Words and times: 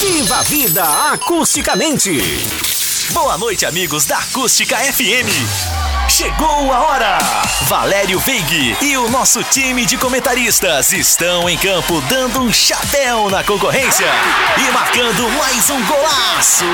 Viva 0.00 0.36
a 0.36 0.42
vida 0.42 0.84
acusticamente. 1.12 2.20
Boa 3.10 3.36
noite, 3.36 3.66
amigos 3.66 4.04
da 4.04 4.18
Acústica 4.18 4.76
FM. 4.76 5.28
Chegou 6.08 6.72
a 6.72 6.86
hora! 6.86 7.18
Valério 7.62 8.20
Veig 8.20 8.76
e 8.80 8.96
o 8.96 9.08
nosso 9.10 9.42
time 9.42 9.84
de 9.84 9.98
comentaristas 9.98 10.92
estão 10.92 11.48
em 11.48 11.58
campo 11.58 12.00
dando 12.02 12.40
um 12.40 12.52
chapéu 12.52 13.28
na 13.28 13.42
concorrência 13.42 14.06
e 14.56 14.70
marcando 14.70 15.28
mais 15.30 15.68
um 15.68 15.84
golaço! 15.84 16.64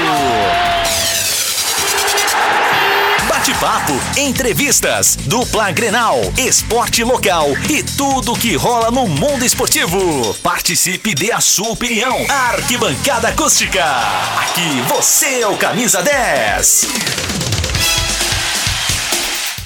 Bate-papo, 3.45 3.93
entrevistas, 4.19 5.19
dupla 5.27 5.71
Grenal, 5.71 6.19
esporte 6.39 7.05
local 7.05 7.49
e 7.69 7.83
tudo 7.83 8.33
que 8.33 8.57
rola 8.57 8.91
no 8.91 9.07
mundo 9.07 9.45
esportivo. 9.45 10.33
Participe 10.43 11.11
e 11.11 11.15
dê 11.15 11.31
a 11.31 11.43
sua 11.43 11.69
opinião. 11.69 12.25
Arquibancada 12.27 13.29
Acústica. 13.29 13.85
Aqui 14.41 14.81
você 14.89 15.43
é 15.43 15.47
o 15.47 15.59
camisa 15.59 16.03
10. 16.03 17.44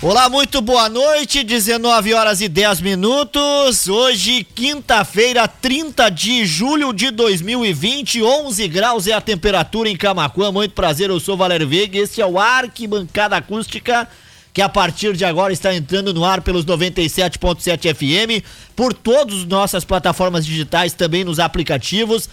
Olá, 0.00 0.28
muito 0.28 0.60
boa 0.60 0.88
noite, 0.88 1.42
19 1.42 2.14
horas 2.14 2.40
e 2.40 2.48
10 2.48 2.82
minutos. 2.82 3.88
Hoje, 3.88 4.44
quinta-feira, 4.44 5.48
30 5.48 6.08
de 6.08 6.46
julho 6.46 6.92
de 6.92 7.10
2020, 7.10 8.22
11 8.22 8.68
graus 8.68 9.08
é 9.08 9.12
a 9.12 9.20
temperatura 9.20 9.88
em 9.88 9.96
Camacuã. 9.96 10.52
Muito 10.52 10.72
prazer, 10.72 11.10
eu 11.10 11.18
sou 11.18 11.36
Valério 11.36 11.66
Veiga. 11.66 11.98
Este 11.98 12.20
é 12.20 12.26
o 12.26 12.38
Arquibancada 12.38 13.36
Acústica, 13.36 14.08
que 14.54 14.62
a 14.62 14.68
partir 14.68 15.16
de 15.16 15.24
agora 15.24 15.52
está 15.52 15.74
entrando 15.74 16.14
no 16.14 16.24
ar 16.24 16.42
pelos 16.42 16.64
97.7 16.64 17.92
FM, 17.92 18.46
por 18.76 18.94
todas 18.94 19.38
as 19.38 19.44
nossas 19.46 19.84
plataformas 19.84 20.46
digitais, 20.46 20.92
também 20.92 21.24
nos 21.24 21.40
aplicativos. 21.40 22.28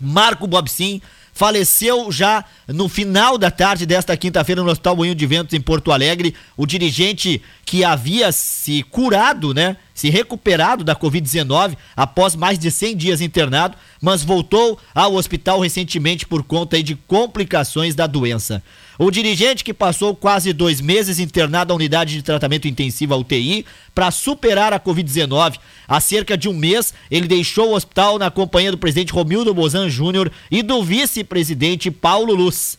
Marco 0.00 0.46
Bobsin, 0.46 1.02
faleceu 1.32 2.10
já 2.10 2.44
no 2.66 2.88
final 2.88 3.36
da 3.36 3.50
tarde 3.50 3.86
desta 3.86 4.16
quinta-feira 4.16 4.62
no 4.62 4.70
Hospital 4.70 4.96
Moinho 4.96 5.14
de 5.14 5.26
Ventos 5.26 5.54
em 5.54 5.60
Porto 5.60 5.92
Alegre. 5.92 6.34
O 6.56 6.66
dirigente 6.66 7.42
que 7.64 7.84
havia 7.84 8.32
se 8.32 8.82
curado, 8.84 9.52
né, 9.54 9.76
se 10.00 10.08
recuperado 10.08 10.82
da 10.82 10.96
Covid-19 10.96 11.76
após 11.94 12.34
mais 12.34 12.58
de 12.58 12.70
100 12.70 12.96
dias 12.96 13.20
internado, 13.20 13.76
mas 14.00 14.24
voltou 14.24 14.78
ao 14.94 15.14
hospital 15.14 15.60
recentemente 15.60 16.26
por 16.26 16.42
conta 16.42 16.82
de 16.82 16.94
complicações 16.94 17.94
da 17.94 18.06
doença. 18.06 18.62
O 18.98 19.10
dirigente 19.10 19.62
que 19.62 19.74
passou 19.74 20.16
quase 20.16 20.54
dois 20.54 20.80
meses 20.80 21.18
internado 21.18 21.74
à 21.74 21.76
unidade 21.76 22.14
de 22.14 22.22
tratamento 22.22 22.66
intensivo, 22.66 23.14
UTI, 23.14 23.66
para 23.94 24.10
superar 24.10 24.72
a 24.72 24.80
Covid-19. 24.80 25.58
Há 25.86 26.00
cerca 26.00 26.34
de 26.34 26.48
um 26.48 26.54
mês, 26.54 26.94
ele 27.10 27.28
deixou 27.28 27.68
o 27.68 27.74
hospital 27.74 28.18
na 28.18 28.30
companhia 28.30 28.70
do 28.70 28.78
presidente 28.78 29.12
Romildo 29.12 29.52
Bozan 29.52 29.90
Júnior 29.90 30.32
e 30.50 30.62
do 30.62 30.82
vice-presidente 30.82 31.90
Paulo 31.90 32.34
Luz 32.34 32.78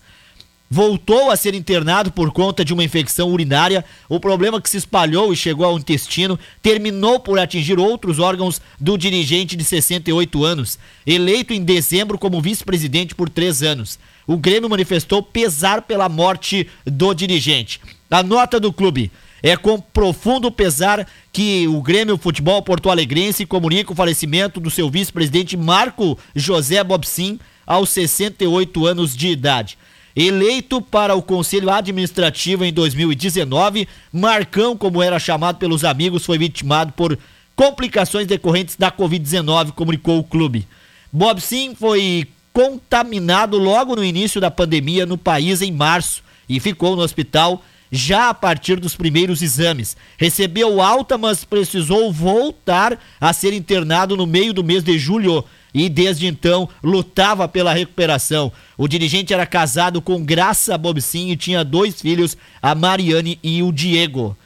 voltou 0.72 1.30
a 1.30 1.36
ser 1.36 1.54
internado 1.54 2.14
por 2.14 2.32
conta 2.32 2.64
de 2.64 2.74
uma 2.74 2.84
infecção 2.84 3.30
urinária. 3.30 3.84
O 4.08 4.22
problema 4.22 4.62
que 4.62 4.70
se 4.70 4.78
espalhou 4.78 5.34
e 5.34 5.36
chegou 5.36 5.66
ao 5.66 5.78
intestino 5.78 6.40
terminou 6.62 7.20
por 7.20 7.38
atingir 7.38 7.78
outros 7.78 8.20
órgãos 8.20 8.62
do 8.80 8.98
dirigente 8.98 9.58
de 9.58 9.66
68 9.66 10.46
anos, 10.46 10.80
eleito 11.06 11.54
em 11.54 11.62
dezembro 11.62 12.18
como 12.18 12.40
vice-presidente 12.40 13.14
por 13.14 13.28
três 13.28 13.62
anos. 13.62 14.00
O 14.26 14.38
Grêmio 14.38 14.70
manifestou 14.70 15.22
pesar 15.22 15.82
pela 15.82 16.08
morte 16.08 16.66
do 16.86 17.14
dirigente. 17.14 17.82
A 18.10 18.24
nota 18.24 18.58
do 18.58 18.72
clube. 18.72 19.12
É 19.44 19.58
com 19.58 19.82
profundo 19.82 20.52
pesar 20.52 21.08
que 21.34 21.68
o 21.68 21.82
Grêmio 21.82 22.16
Futebol 22.16 22.62
Porto 22.62 22.92
Alegrense 22.92 23.44
comunica 23.44 23.92
o 23.92 23.96
falecimento 23.96 24.60
do 24.60 24.70
seu 24.70 24.88
vice-presidente 24.88 25.58
Marco 25.58 26.18
José 26.36 26.84
Bobsin 26.84 27.40
aos 27.66 27.90
68 27.90 28.86
anos 28.86 29.18
de 29.18 29.30
idade. 29.30 29.78
Eleito 30.16 30.82
para 30.82 31.16
o 31.16 31.22
Conselho 31.22 31.70
Administrativo 31.70 32.66
em 32.66 32.74
2019, 32.74 33.88
Marcão, 34.12 34.76
como 34.76 35.02
era 35.02 35.20
chamado 35.20 35.58
pelos 35.58 35.84
amigos, 35.84 36.26
foi 36.26 36.38
vitimado 36.38 36.92
por 36.94 37.18
complicações 37.56 38.28
decorrentes 38.28 38.76
da 38.76 38.92
Covid-19, 38.92 39.72
comunicou 39.72 40.20
o 40.20 40.24
clube. 40.24 40.68
Bob 41.12 41.40
Sim 41.40 41.76
foi 41.76 42.28
contaminado 42.54 43.58
logo 43.58 43.96
no 43.96 44.04
início 44.04 44.42
da 44.42 44.52
pandemia 44.52 45.06
no 45.06 45.18
país 45.18 45.62
em 45.62 45.72
março 45.72 46.24
e 46.48 46.60
ficou 46.60 46.96
no 46.96 47.02
hospital 47.02 47.64
já 47.92 48.30
a 48.30 48.34
partir 48.34 48.80
dos 48.80 48.96
primeiros 48.96 49.42
exames. 49.42 49.98
Recebeu 50.18 50.82
alta, 50.82 51.18
mas 51.18 51.44
precisou 51.44 52.12
voltar 52.12 52.98
a 53.20 53.34
ser 53.34 53.52
internado 53.54 54.16
no 54.16 54.26
meio 54.26 54.54
do 54.54 54.64
mês 54.64 54.84
de 54.84 54.98
julho 54.98 55.44
e 55.74 55.90
desde 55.90 56.26
então 56.26 56.70
lutava 56.82 57.48
pela 57.48 57.74
recuperação. 57.74 58.52
O 58.78 58.88
dirigente 58.88 59.34
era 59.34 59.46
casado 59.46 60.02
com 60.02 60.24
Graça 60.24 60.78
Bobsin 60.78 61.30
e 61.30 61.38
tinha 61.38 61.64
dois 61.64 62.02
filhos, 62.02 62.38
a 62.62 62.74
Mariane 62.74 63.38
e 63.44 63.62
o 63.62 63.72
Diego. 63.72 64.38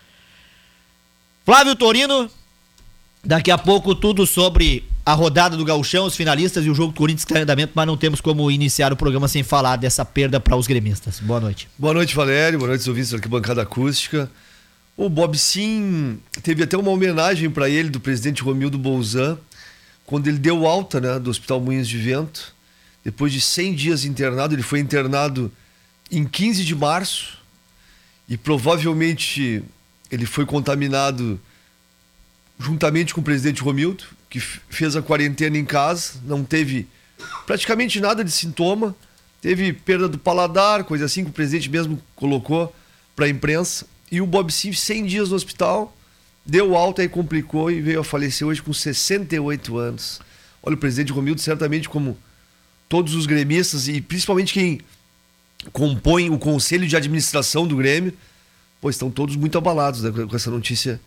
Flávio 1.45 1.75
Torino, 1.75 2.29
daqui 3.23 3.51
a 3.51 3.57
pouco 3.57 3.93
tudo 3.93 4.25
sobre 4.25 4.83
a 5.05 5.13
rodada 5.13 5.55
do 5.55 5.63
Gauchão, 5.63 6.07
os 6.07 6.15
finalistas 6.15 6.65
e 6.65 6.69
o 6.69 6.73
jogo 6.73 6.91
do 6.91 6.97
Corinthians 6.97 7.21
está 7.21 7.37
em 7.37 7.43
andamento, 7.43 7.73
mas 7.75 7.85
não 7.85 7.95
temos 7.95 8.19
como 8.19 8.49
iniciar 8.49 8.91
o 8.91 8.95
programa 8.95 9.27
sem 9.27 9.43
falar 9.43 9.75
dessa 9.75 10.03
perda 10.03 10.39
para 10.39 10.55
os 10.55 10.65
gremistas. 10.65 11.19
Boa 11.19 11.39
noite. 11.39 11.67
Boa 11.77 11.93
noite, 11.93 12.15
Valério. 12.15 12.57
Boa 12.57 12.69
noite, 12.69 12.89
ouvintes 12.89 13.13
aqui, 13.13 13.27
bancada 13.27 13.61
acústica. 13.61 14.29
O 14.97 15.07
Bob 15.07 15.37
Sim 15.37 16.17
teve 16.41 16.63
até 16.63 16.75
uma 16.75 16.89
homenagem 16.89 17.51
para 17.51 17.69
ele 17.69 17.89
do 17.89 17.99
presidente 17.99 18.41
Romildo 18.41 18.79
Bolzan, 18.79 19.37
quando 20.07 20.27
ele 20.27 20.39
deu 20.39 20.65
alta 20.65 20.99
né, 20.99 21.19
do 21.19 21.29
Hospital 21.29 21.61
Moinhos 21.61 21.87
de 21.87 21.99
Vento. 21.99 22.55
Depois 23.03 23.31
de 23.31 23.39
100 23.39 23.75
dias 23.75 24.05
internado, 24.05 24.55
ele 24.55 24.63
foi 24.63 24.79
internado 24.79 25.51
em 26.11 26.25
15 26.25 26.65
de 26.65 26.73
março 26.73 27.37
e 28.27 28.35
provavelmente 28.35 29.61
ele 30.09 30.25
foi 30.25 30.47
contaminado 30.47 31.39
juntamente 32.57 33.13
com 33.13 33.21
o 33.21 33.23
presidente 33.23 33.61
Romildo, 33.61 34.05
que 34.35 34.39
fez 34.41 34.97
a 34.97 35.01
quarentena 35.01 35.57
em 35.57 35.63
casa, 35.63 36.19
não 36.25 36.43
teve 36.43 36.87
praticamente 37.45 38.01
nada 38.01 38.21
de 38.21 38.29
sintoma, 38.29 38.93
teve 39.41 39.71
perda 39.71 40.09
do 40.09 40.17
paladar, 40.17 40.83
coisa 40.83 41.05
assim 41.05 41.23
que 41.23 41.29
o 41.29 41.33
presidente 41.33 41.69
mesmo 41.69 42.01
colocou 42.17 42.75
para 43.15 43.27
a 43.27 43.29
imprensa. 43.29 43.85
E 44.11 44.19
o 44.19 44.27
Bob 44.27 44.51
Sim, 44.51 44.73
100 44.73 45.05
dias 45.05 45.29
no 45.29 45.37
hospital, 45.37 45.95
deu 46.45 46.75
alta 46.75 47.01
e 47.01 47.07
complicou 47.07 47.71
e 47.71 47.81
veio 47.81 48.01
a 48.01 48.03
falecer 48.03 48.45
hoje 48.45 48.61
com 48.61 48.73
68 48.73 49.77
anos. 49.77 50.19
Olha, 50.61 50.75
o 50.75 50.77
presidente 50.77 51.13
Romildo, 51.13 51.39
certamente, 51.39 51.87
como 51.87 52.17
todos 52.89 53.15
os 53.15 53.25
gremistas 53.25 53.87
e 53.87 54.01
principalmente 54.01 54.53
quem 54.53 54.81
compõe 55.71 56.29
o 56.29 56.37
conselho 56.37 56.85
de 56.85 56.97
administração 56.97 57.65
do 57.65 57.77
Grêmio, 57.77 58.13
pois 58.81 58.95
estão 58.95 59.09
todos 59.09 59.37
muito 59.37 59.57
abalados 59.57 60.01
né, 60.01 60.11
com 60.11 60.35
essa 60.35 60.51
notícia 60.51 60.99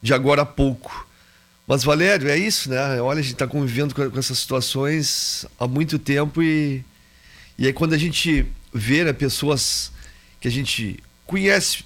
de 0.00 0.14
agora 0.14 0.40
há 0.40 0.46
pouco. 0.46 1.06
Mas, 1.66 1.84
Valério, 1.84 2.28
é 2.28 2.36
isso, 2.36 2.68
né? 2.70 3.00
Olha, 3.00 3.20
a 3.20 3.22
gente 3.22 3.34
está 3.34 3.46
convivendo 3.46 3.94
com, 3.94 4.18
essas 4.18 4.38
situações 4.38 5.46
há 5.58 5.66
muito 5.66 5.98
tempo 5.98 6.42
e, 6.42 6.84
e 7.56 7.66
aí 7.66 7.72
quando 7.72 7.92
a 7.92 7.98
gente 7.98 8.46
vê 8.74 9.04
né, 9.04 9.12
pessoas 9.12 9.92
que 10.40 10.48
a 10.48 10.50
gente 10.50 10.98
conhece, 11.24 11.84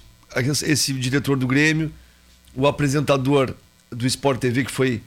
esse 0.65 0.93
diretor 0.93 1.37
do 1.37 1.45
Grêmio, 1.45 1.91
o 2.55 2.65
apresentador 2.65 3.53
do 3.91 4.07
Sport 4.07 4.39
TV, 4.39 4.65
que 4.65 4.71
foi 4.71 5.01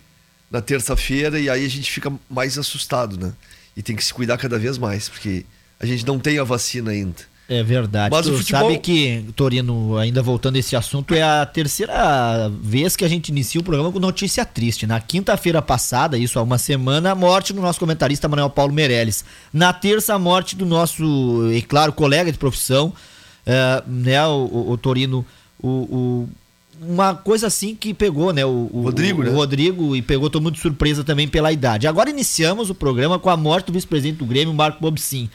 na 0.50 0.60
terça-feira, 0.60 1.38
e 1.38 1.50
aí 1.50 1.64
a 1.64 1.68
gente 1.68 1.90
fica 1.90 2.12
mais 2.28 2.56
assustado, 2.58 3.16
né? 3.16 3.32
E 3.76 3.82
tem 3.82 3.94
que 3.94 4.04
se 4.04 4.12
cuidar 4.12 4.36
cada 4.38 4.58
vez 4.58 4.78
mais, 4.78 5.08
porque 5.08 5.44
a 5.78 5.86
gente 5.86 6.06
não 6.06 6.18
tem 6.18 6.38
a 6.38 6.44
vacina 6.44 6.90
ainda. 6.90 7.22
É 7.50 7.64
verdade. 7.64 8.14
Mas 8.14 8.26
tu 8.26 8.32
o 8.32 8.38
futebol... 8.38 8.60
sabe 8.60 8.78
que, 8.78 9.24
Torino, 9.34 9.98
ainda 9.98 10.22
voltando 10.22 10.54
a 10.54 10.60
esse 10.60 10.76
assunto, 10.76 11.12
é 11.12 11.20
a 11.20 11.44
terceira 11.44 12.48
vez 12.62 12.94
que 12.94 13.04
a 13.04 13.08
gente 13.08 13.30
inicia 13.30 13.60
o 13.60 13.64
programa 13.64 13.90
com 13.90 13.98
notícia 13.98 14.44
triste. 14.44 14.86
Na 14.86 15.00
quinta-feira 15.00 15.60
passada, 15.60 16.16
isso 16.16 16.38
há 16.38 16.42
uma 16.42 16.58
semana, 16.58 17.10
a 17.10 17.14
morte 17.16 17.52
do 17.52 17.60
nosso 17.60 17.80
comentarista 17.80 18.28
Manuel 18.28 18.50
Paulo 18.50 18.72
Meirelles. 18.72 19.24
Na 19.52 19.72
terça, 19.72 20.14
a 20.14 20.18
morte 20.18 20.54
do 20.54 20.64
nosso, 20.64 21.50
e 21.52 21.60
claro, 21.60 21.92
colega 21.92 22.30
de 22.30 22.38
profissão, 22.38 22.92
é, 23.44 23.82
né, 23.84 24.24
o, 24.24 24.30
o, 24.30 24.70
o 24.70 24.78
Torino, 24.78 25.26
o, 25.60 25.68
o, 25.68 26.28
uma 26.80 27.16
coisa 27.16 27.48
assim 27.48 27.74
que 27.74 27.92
pegou, 27.92 28.32
né? 28.32 28.46
O, 28.46 28.70
o 28.72 28.82
Rodrigo, 28.82 29.22
o, 29.22 29.24
né? 29.24 29.30
O 29.32 29.34
Rodrigo 29.34 29.96
e 29.96 30.02
pegou 30.02 30.30
todo 30.30 30.40
mundo 30.40 30.54
de 30.54 30.60
surpresa 30.60 31.02
também 31.02 31.26
pela 31.26 31.50
idade. 31.50 31.88
Agora 31.88 32.10
iniciamos 32.10 32.70
o 32.70 32.76
programa 32.76 33.18
com 33.18 33.28
a 33.28 33.36
morte 33.36 33.66
do 33.66 33.72
vice-presidente 33.72 34.18
do 34.18 34.24
Grêmio, 34.24 34.54
Marco 34.54 34.80
Bobsin. 34.80 35.28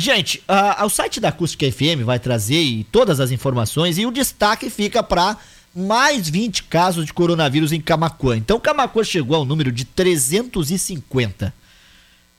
Gente, 0.00 0.40
uh, 0.48 0.84
o 0.84 0.88
site 0.88 1.18
da 1.18 1.30
Acústica 1.30 1.66
FM 1.68 2.04
vai 2.04 2.20
trazer 2.20 2.86
todas 2.92 3.18
as 3.18 3.32
informações 3.32 3.98
e 3.98 4.06
o 4.06 4.12
destaque 4.12 4.70
fica 4.70 5.02
para 5.02 5.36
mais 5.74 6.28
20 6.28 6.62
casos 6.62 7.04
de 7.04 7.12
coronavírus 7.12 7.72
em 7.72 7.80
Camacuã. 7.80 8.36
Então, 8.36 8.60
Camacuã 8.60 9.02
chegou 9.02 9.36
ao 9.36 9.44
número 9.44 9.72
de 9.72 9.84
350. 9.84 11.52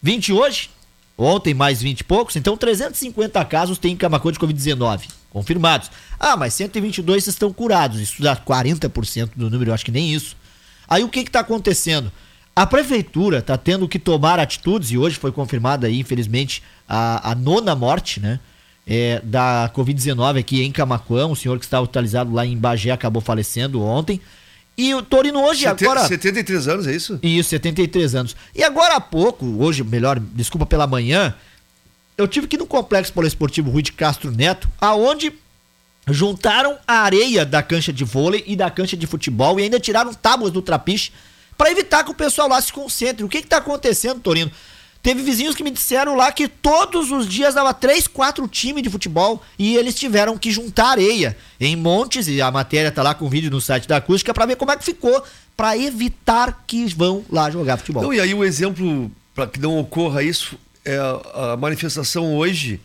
20 0.02 0.32
hoje, 0.32 0.70
ontem 1.18 1.54
mais 1.54 1.82
20 1.82 2.00
e 2.00 2.04
poucos, 2.06 2.38
então 2.38 2.56
350 2.56 3.44
casos 3.44 3.78
tem 3.78 3.92
em 3.92 3.98
Camacuã 3.98 4.32
de 4.32 4.40
Covid-19 4.40 5.10
confirmados. 5.30 5.92
Ah, 6.18 6.38
mas 6.38 6.54
122 6.54 7.28
estão 7.28 7.52
curados, 7.52 8.00
isso 8.00 8.22
dá 8.22 8.38
40% 8.38 9.32
do 9.36 9.50
número, 9.50 9.72
eu 9.72 9.74
acho 9.74 9.84
que 9.84 9.92
nem 9.92 10.14
isso. 10.14 10.38
Aí 10.88 11.04
o 11.04 11.10
que 11.10 11.20
está 11.20 11.42
acontecendo? 11.42 12.10
A 12.56 12.66
prefeitura 12.66 13.40
está 13.40 13.58
tendo 13.58 13.88
que 13.88 14.00
tomar 14.00 14.40
atitudes, 14.40 14.92
e 14.92 14.98
hoje 14.98 15.18
foi 15.18 15.32
confirmada 15.32 15.88
aí, 15.88 16.00
infelizmente, 16.00 16.64
a, 16.90 17.32
a 17.32 17.36
nona 17.36 17.76
morte, 17.76 18.20
né? 18.20 18.40
É, 18.92 19.22
da 19.24 19.72
Covid-19 19.76 20.40
aqui 20.40 20.64
em 20.64 20.72
Camacuã, 20.72 21.28
um 21.28 21.36
senhor 21.36 21.60
que 21.60 21.66
estava 21.66 21.84
hospitalizado 21.84 22.34
lá 22.34 22.44
em 22.44 22.58
Bagé 22.58 22.90
acabou 22.90 23.22
falecendo 23.22 23.84
ontem. 23.84 24.20
E 24.76 24.96
o 24.96 25.04
Torino 25.04 25.44
hoje 25.44 25.64
Sete, 25.64 25.84
agora. 25.84 26.08
73 26.08 26.68
anos, 26.68 26.88
é 26.88 26.96
isso? 26.96 27.20
Isso, 27.22 27.50
73 27.50 28.16
anos. 28.16 28.36
E 28.56 28.64
agora 28.64 28.96
há 28.96 29.02
pouco, 29.02 29.46
hoje, 29.64 29.84
melhor, 29.84 30.20
desculpa 30.20 30.66
pela 30.66 30.88
manhã, 30.88 31.36
eu 32.18 32.28
tive 32.28 32.48
que 32.48 32.56
ir 32.56 32.60
no 32.60 32.66
Complexo 32.66 33.14
Poliesportivo 33.14 33.70
Rui 33.70 33.84
de 33.84 33.92
Castro 33.92 34.32
Neto, 34.32 34.68
aonde 34.82 35.34
juntaram 36.08 36.78
a 36.88 37.02
areia 37.02 37.46
da 37.46 37.62
cancha 37.62 37.94
de 37.94 38.04
vôlei 38.04 38.44
e 38.48 38.56
da 38.56 38.72
cancha 38.72 38.98
de 38.98 39.06
futebol 39.06 39.60
e 39.60 39.64
ainda 39.64 39.80
tiraram 39.80 40.14
tábuas 40.14 40.52
do 40.52 40.62
trapiche 40.62 41.12
para 41.56 41.72
evitar 41.72 42.04
que 42.04 42.12
o 42.12 42.16
pessoal 42.16 42.48
lá 42.48 42.60
se 42.60 42.74
concentre. 42.74 43.24
O 43.24 43.30
que 43.30 43.38
está 43.38 43.58
acontecendo, 43.58 44.20
Torino? 44.20 44.50
Teve 45.02 45.22
vizinhos 45.22 45.56
que 45.56 45.64
me 45.64 45.72
disseram 45.72 46.16
lá 46.16 46.30
que 46.32 46.48
todos 46.48 47.10
os 47.10 47.28
dias 47.28 47.56
dava 47.56 47.74
três, 47.74 48.06
quatro 48.06 48.48
times 48.48 48.84
de 48.84 48.90
futebol 48.90 49.42
e 49.58 49.78
eles 49.78 49.96
tiveram 49.96 50.38
que 50.38 50.52
juntar 50.52 50.92
areia 50.92 51.38
em 51.60 51.76
montes 51.76 52.28
e 52.28 52.42
a 52.42 52.52
matéria 52.52 52.92
tá 52.92 53.02
lá 53.02 53.14
com 53.14 53.30
vídeo 53.30 53.50
no 53.50 53.62
site 53.62 53.88
da 53.88 53.98
Acústica 53.98 54.34
para 54.34 54.46
ver 54.46 54.58
como 54.58 54.72
é 54.72 54.78
que 54.78 54.84
ficou 54.84 55.24
para 55.56 55.78
evitar 55.78 56.64
que 56.68 56.86
vão 56.94 57.24
lá 57.30 57.50
jogar 57.50 57.78
futebol. 57.78 58.04
Não, 58.04 58.14
e 58.14 58.20
aí 58.20 58.34
o 58.34 58.44
exemplo 58.44 59.10
para 59.34 59.48
que 59.48 59.60
não 59.60 59.80
ocorra 59.80 60.22
isso 60.22 60.60
é 60.84 60.98
a, 60.98 61.56
manifestação 61.56 62.36
hoje 62.36 62.82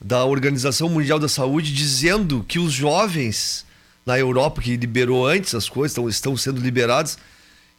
da 0.00 0.24
Organização 0.24 0.90
Mundial 0.90 1.18
da 1.18 1.28
Saúde 1.28 1.72
dizendo 1.72 2.44
que 2.46 2.58
os 2.58 2.72
jovens 2.72 3.64
na 4.04 4.18
Europa 4.18 4.60
que 4.60 4.76
liberou 4.76 5.26
antes 5.26 5.54
as 5.54 5.68
coisas 5.68 5.92
estão, 5.92 6.08
estão 6.08 6.36
sendo 6.36 6.60
liberados 6.60 7.16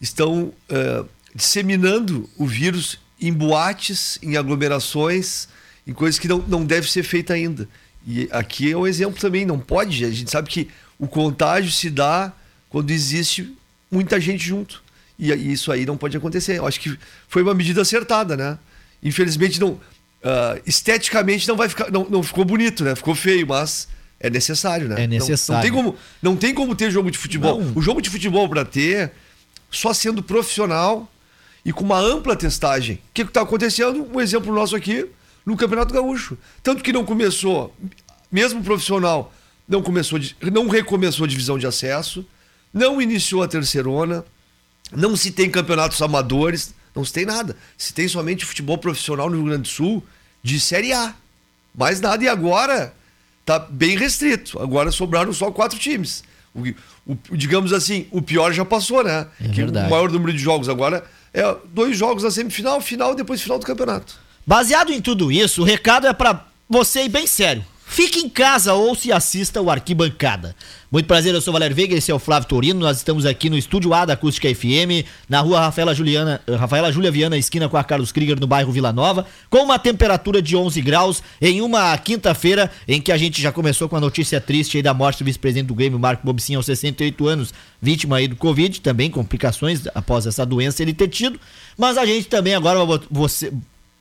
estão 0.02 0.54
uh, 0.72 1.08
disseminando 1.36 2.28
o 2.36 2.48
vírus 2.48 2.98
em 3.20 3.34
boates, 3.34 4.18
em 4.22 4.38
aglomerações, 4.38 5.48
em 5.86 5.94
coisas 5.94 6.20
que 6.20 6.28
não, 6.28 6.40
não 6.48 6.66
deve 6.66 6.90
ser 6.90 7.04
feita 7.04 7.34
ainda. 7.34 7.68
E 8.08 8.28
aqui 8.32 8.72
é 8.72 8.78
um 8.78 8.88
exemplo 8.88 9.20
também, 9.20 9.46
não 9.46 9.60
pode. 9.60 10.06
A 10.06 10.12
gente 10.12 10.32
sabe 10.32 10.50
que 10.50 10.70
o 10.98 11.08
contágio 11.08 11.72
se 11.72 11.90
dá 11.90 12.32
quando 12.70 12.92
existe 12.92 13.56
muita 13.92 14.20
gente 14.20 14.46
junto. 14.46 14.82
E 15.18 15.32
isso 15.52 15.72
aí 15.72 15.86
não 15.86 15.98
pode 15.98 16.16
acontecer. 16.16 16.58
Eu 16.58 16.66
acho 16.66 16.80
que 16.80 16.98
foi 17.28 17.44
uma 17.44 17.54
medida 17.54 17.82
acertada, 17.82 18.38
né? 18.38 18.58
Infelizmente, 19.04 19.60
não, 19.60 19.72
uh, 19.72 20.62
esteticamente 20.66 21.48
não 21.48 21.58
vai 21.58 21.68
ficar, 21.68 21.92
não, 21.92 22.08
não 22.10 22.24
ficou 22.24 22.46
bonito, 22.46 22.84
né? 22.84 22.96
Ficou 22.96 23.14
feio, 23.14 23.46
mas 23.46 23.88
é 24.20 24.30
necessário, 24.30 24.88
né? 24.88 25.04
É 25.04 25.08
necessário. 25.08 25.70
Não, 25.70 25.76
não, 25.76 25.84
tem, 25.84 25.92
como, 25.92 26.00
não 26.22 26.36
tem 26.38 26.54
como 26.54 26.76
ter 26.76 26.90
jogo 26.90 27.12
de 27.12 27.18
futebol. 27.18 27.62
Não. 27.62 27.74
O 27.76 27.82
jogo 27.82 28.02
de 28.02 28.10
futebol 28.10 28.48
para 28.48 28.64
ter 28.64 29.12
só 29.70 29.94
sendo 29.94 30.24
profissional 30.24 31.10
e 31.64 31.74
com 31.74 31.84
uma 31.84 32.00
ampla 32.00 32.36
testagem. 32.36 32.96
O 32.96 33.00
que 33.14 33.22
está 33.22 33.42
acontecendo? 33.42 34.08
Um 34.14 34.20
exemplo 34.20 34.54
nosso 34.54 34.76
aqui 34.76 35.08
no 35.46 35.58
Campeonato 35.58 35.94
Gaúcho. 35.94 36.38
Tanto 36.62 36.84
que 36.84 36.94
não 36.94 37.06
começou, 37.06 37.76
mesmo 38.32 38.64
profissional, 38.64 39.34
não 39.68 39.82
começou, 39.82 40.20
não 40.52 40.68
recomeçou 40.68 41.26
a 41.26 41.28
divisão 41.28 41.58
de 41.58 41.68
acesso, 41.68 42.26
não 42.74 43.02
iniciou 43.02 43.44
a 43.44 43.48
terceirona, 43.48 44.26
não 44.92 45.16
se 45.16 45.32
tem 45.32 45.50
campeonatos 45.50 46.02
amadores, 46.02 46.74
não 46.96 47.06
se 47.06 47.14
tem 47.14 47.26
nada. 47.26 47.56
Se 47.78 47.94
tem 47.94 48.08
somente 48.08 48.46
futebol 48.46 48.78
profissional 48.78 49.30
no 49.30 49.38
Rio 49.38 49.46
Grande 49.46 49.64
do 49.64 49.68
Sul 49.68 50.04
de 50.42 50.60
Série 50.60 50.94
A. 50.94 51.14
Mais 51.76 52.02
nada. 52.02 52.24
E 52.24 52.28
agora 52.28 52.94
tá 53.46 53.60
bem 53.60 53.98
restrito. 53.98 54.60
Agora 54.60 54.92
sobraram 54.92 55.32
só 55.32 55.52
quatro 55.52 55.78
times. 55.78 56.24
O, 56.54 56.64
o, 57.06 57.38
digamos 57.38 57.72
assim, 57.72 58.08
o 58.12 58.22
pior 58.22 58.52
já 58.52 58.66
passou, 58.66 59.04
né? 59.04 59.28
É 59.40 59.50
que 59.50 59.62
verdade. 59.62 59.88
o 59.88 59.90
maior 59.90 60.12
número 60.12 60.34
de 60.34 60.40
jogos 60.40 60.68
agora 60.68 61.06
é 61.34 61.56
dois 61.66 61.98
jogos 61.98 62.24
na 62.24 62.32
semifinal, 62.32 62.82
final 62.82 63.14
e 63.14 63.16
depois 63.16 63.42
final 63.42 63.60
do 63.60 63.66
campeonato. 63.66 64.16
Baseado 64.46 64.92
em 64.92 65.02
tudo 65.02 65.32
isso, 65.32 65.62
o 65.62 65.66
recado 65.66 66.08
é 66.08 66.14
para 66.14 66.46
você 66.68 67.04
ir 67.04 67.10
bem 67.10 67.28
sério. 67.28 67.64
Fique 68.00 68.20
em 68.20 68.30
casa 68.30 68.74
ou 68.76 68.96
se 68.96 69.12
assista 69.12 69.62
o 69.62 69.70
Arquibancada. 69.70 70.56
Muito 70.90 71.06
prazer, 71.06 71.36
eu 71.36 71.42
sou 71.42 71.52
Valério 71.52 71.76
Veiga, 71.76 71.94
esse 71.94 72.10
é 72.10 72.16
o 72.16 72.18
Flávio 72.18 72.48
Torino. 72.48 72.80
Nós 72.80 72.96
estamos 72.96 73.26
aqui 73.26 73.50
no 73.50 73.58
estúdio 73.58 73.94
A 73.94 74.06
da 74.06 74.14
Acústica 74.14 74.48
FM, 74.48 75.06
na 75.28 75.42
rua 75.42 75.60
Rafaela, 75.60 75.94
Juliana, 75.94 76.40
Rafaela 76.48 76.94
Júlia 76.94 77.12
Viana, 77.12 77.38
esquina 77.38 77.68
com 77.68 77.76
a 77.76 77.84
Carlos 77.84 78.14
Krieger, 78.14 78.40
no 78.40 78.48
bairro 78.48 78.72
Vila 78.72 78.94
Nova, 78.94 79.26
com 79.50 79.58
uma 79.58 79.78
temperatura 79.78 80.42
de 80.42 80.56
11 80.56 80.82
graus, 80.82 81.22
em 81.42 81.60
uma 81.60 81.98
quinta-feira 81.98 82.72
em 82.88 83.02
que 83.02 83.12
a 83.12 83.18
gente 83.18 83.42
já 83.42 83.52
começou 83.52 83.90
com 83.90 83.98
a 83.98 84.00
notícia 84.00 84.40
triste 84.40 84.78
aí 84.78 84.82
da 84.82 84.94
morte 84.94 85.22
do 85.22 85.26
vice-presidente 85.26 85.68
do 85.68 85.76
Grêmio, 85.76 86.00
Marco 86.00 86.26
Bobsin, 86.26 86.56
aos 86.56 86.68
68 86.68 87.28
anos, 87.28 87.54
vítima 87.82 88.16
aí 88.16 88.30
do 88.30 88.38
Covid, 88.38 88.80
também 88.80 89.12
complicações 89.12 89.82
após 89.94 90.26
essa 90.26 90.46
doença 90.46 90.82
ele 90.82 90.94
ter 90.94 91.10
tido. 91.10 91.38
Mas 91.78 91.98
a 91.98 92.06
gente 92.06 92.30
também 92.30 92.56
agora, 92.56 92.80
você, 93.12 93.52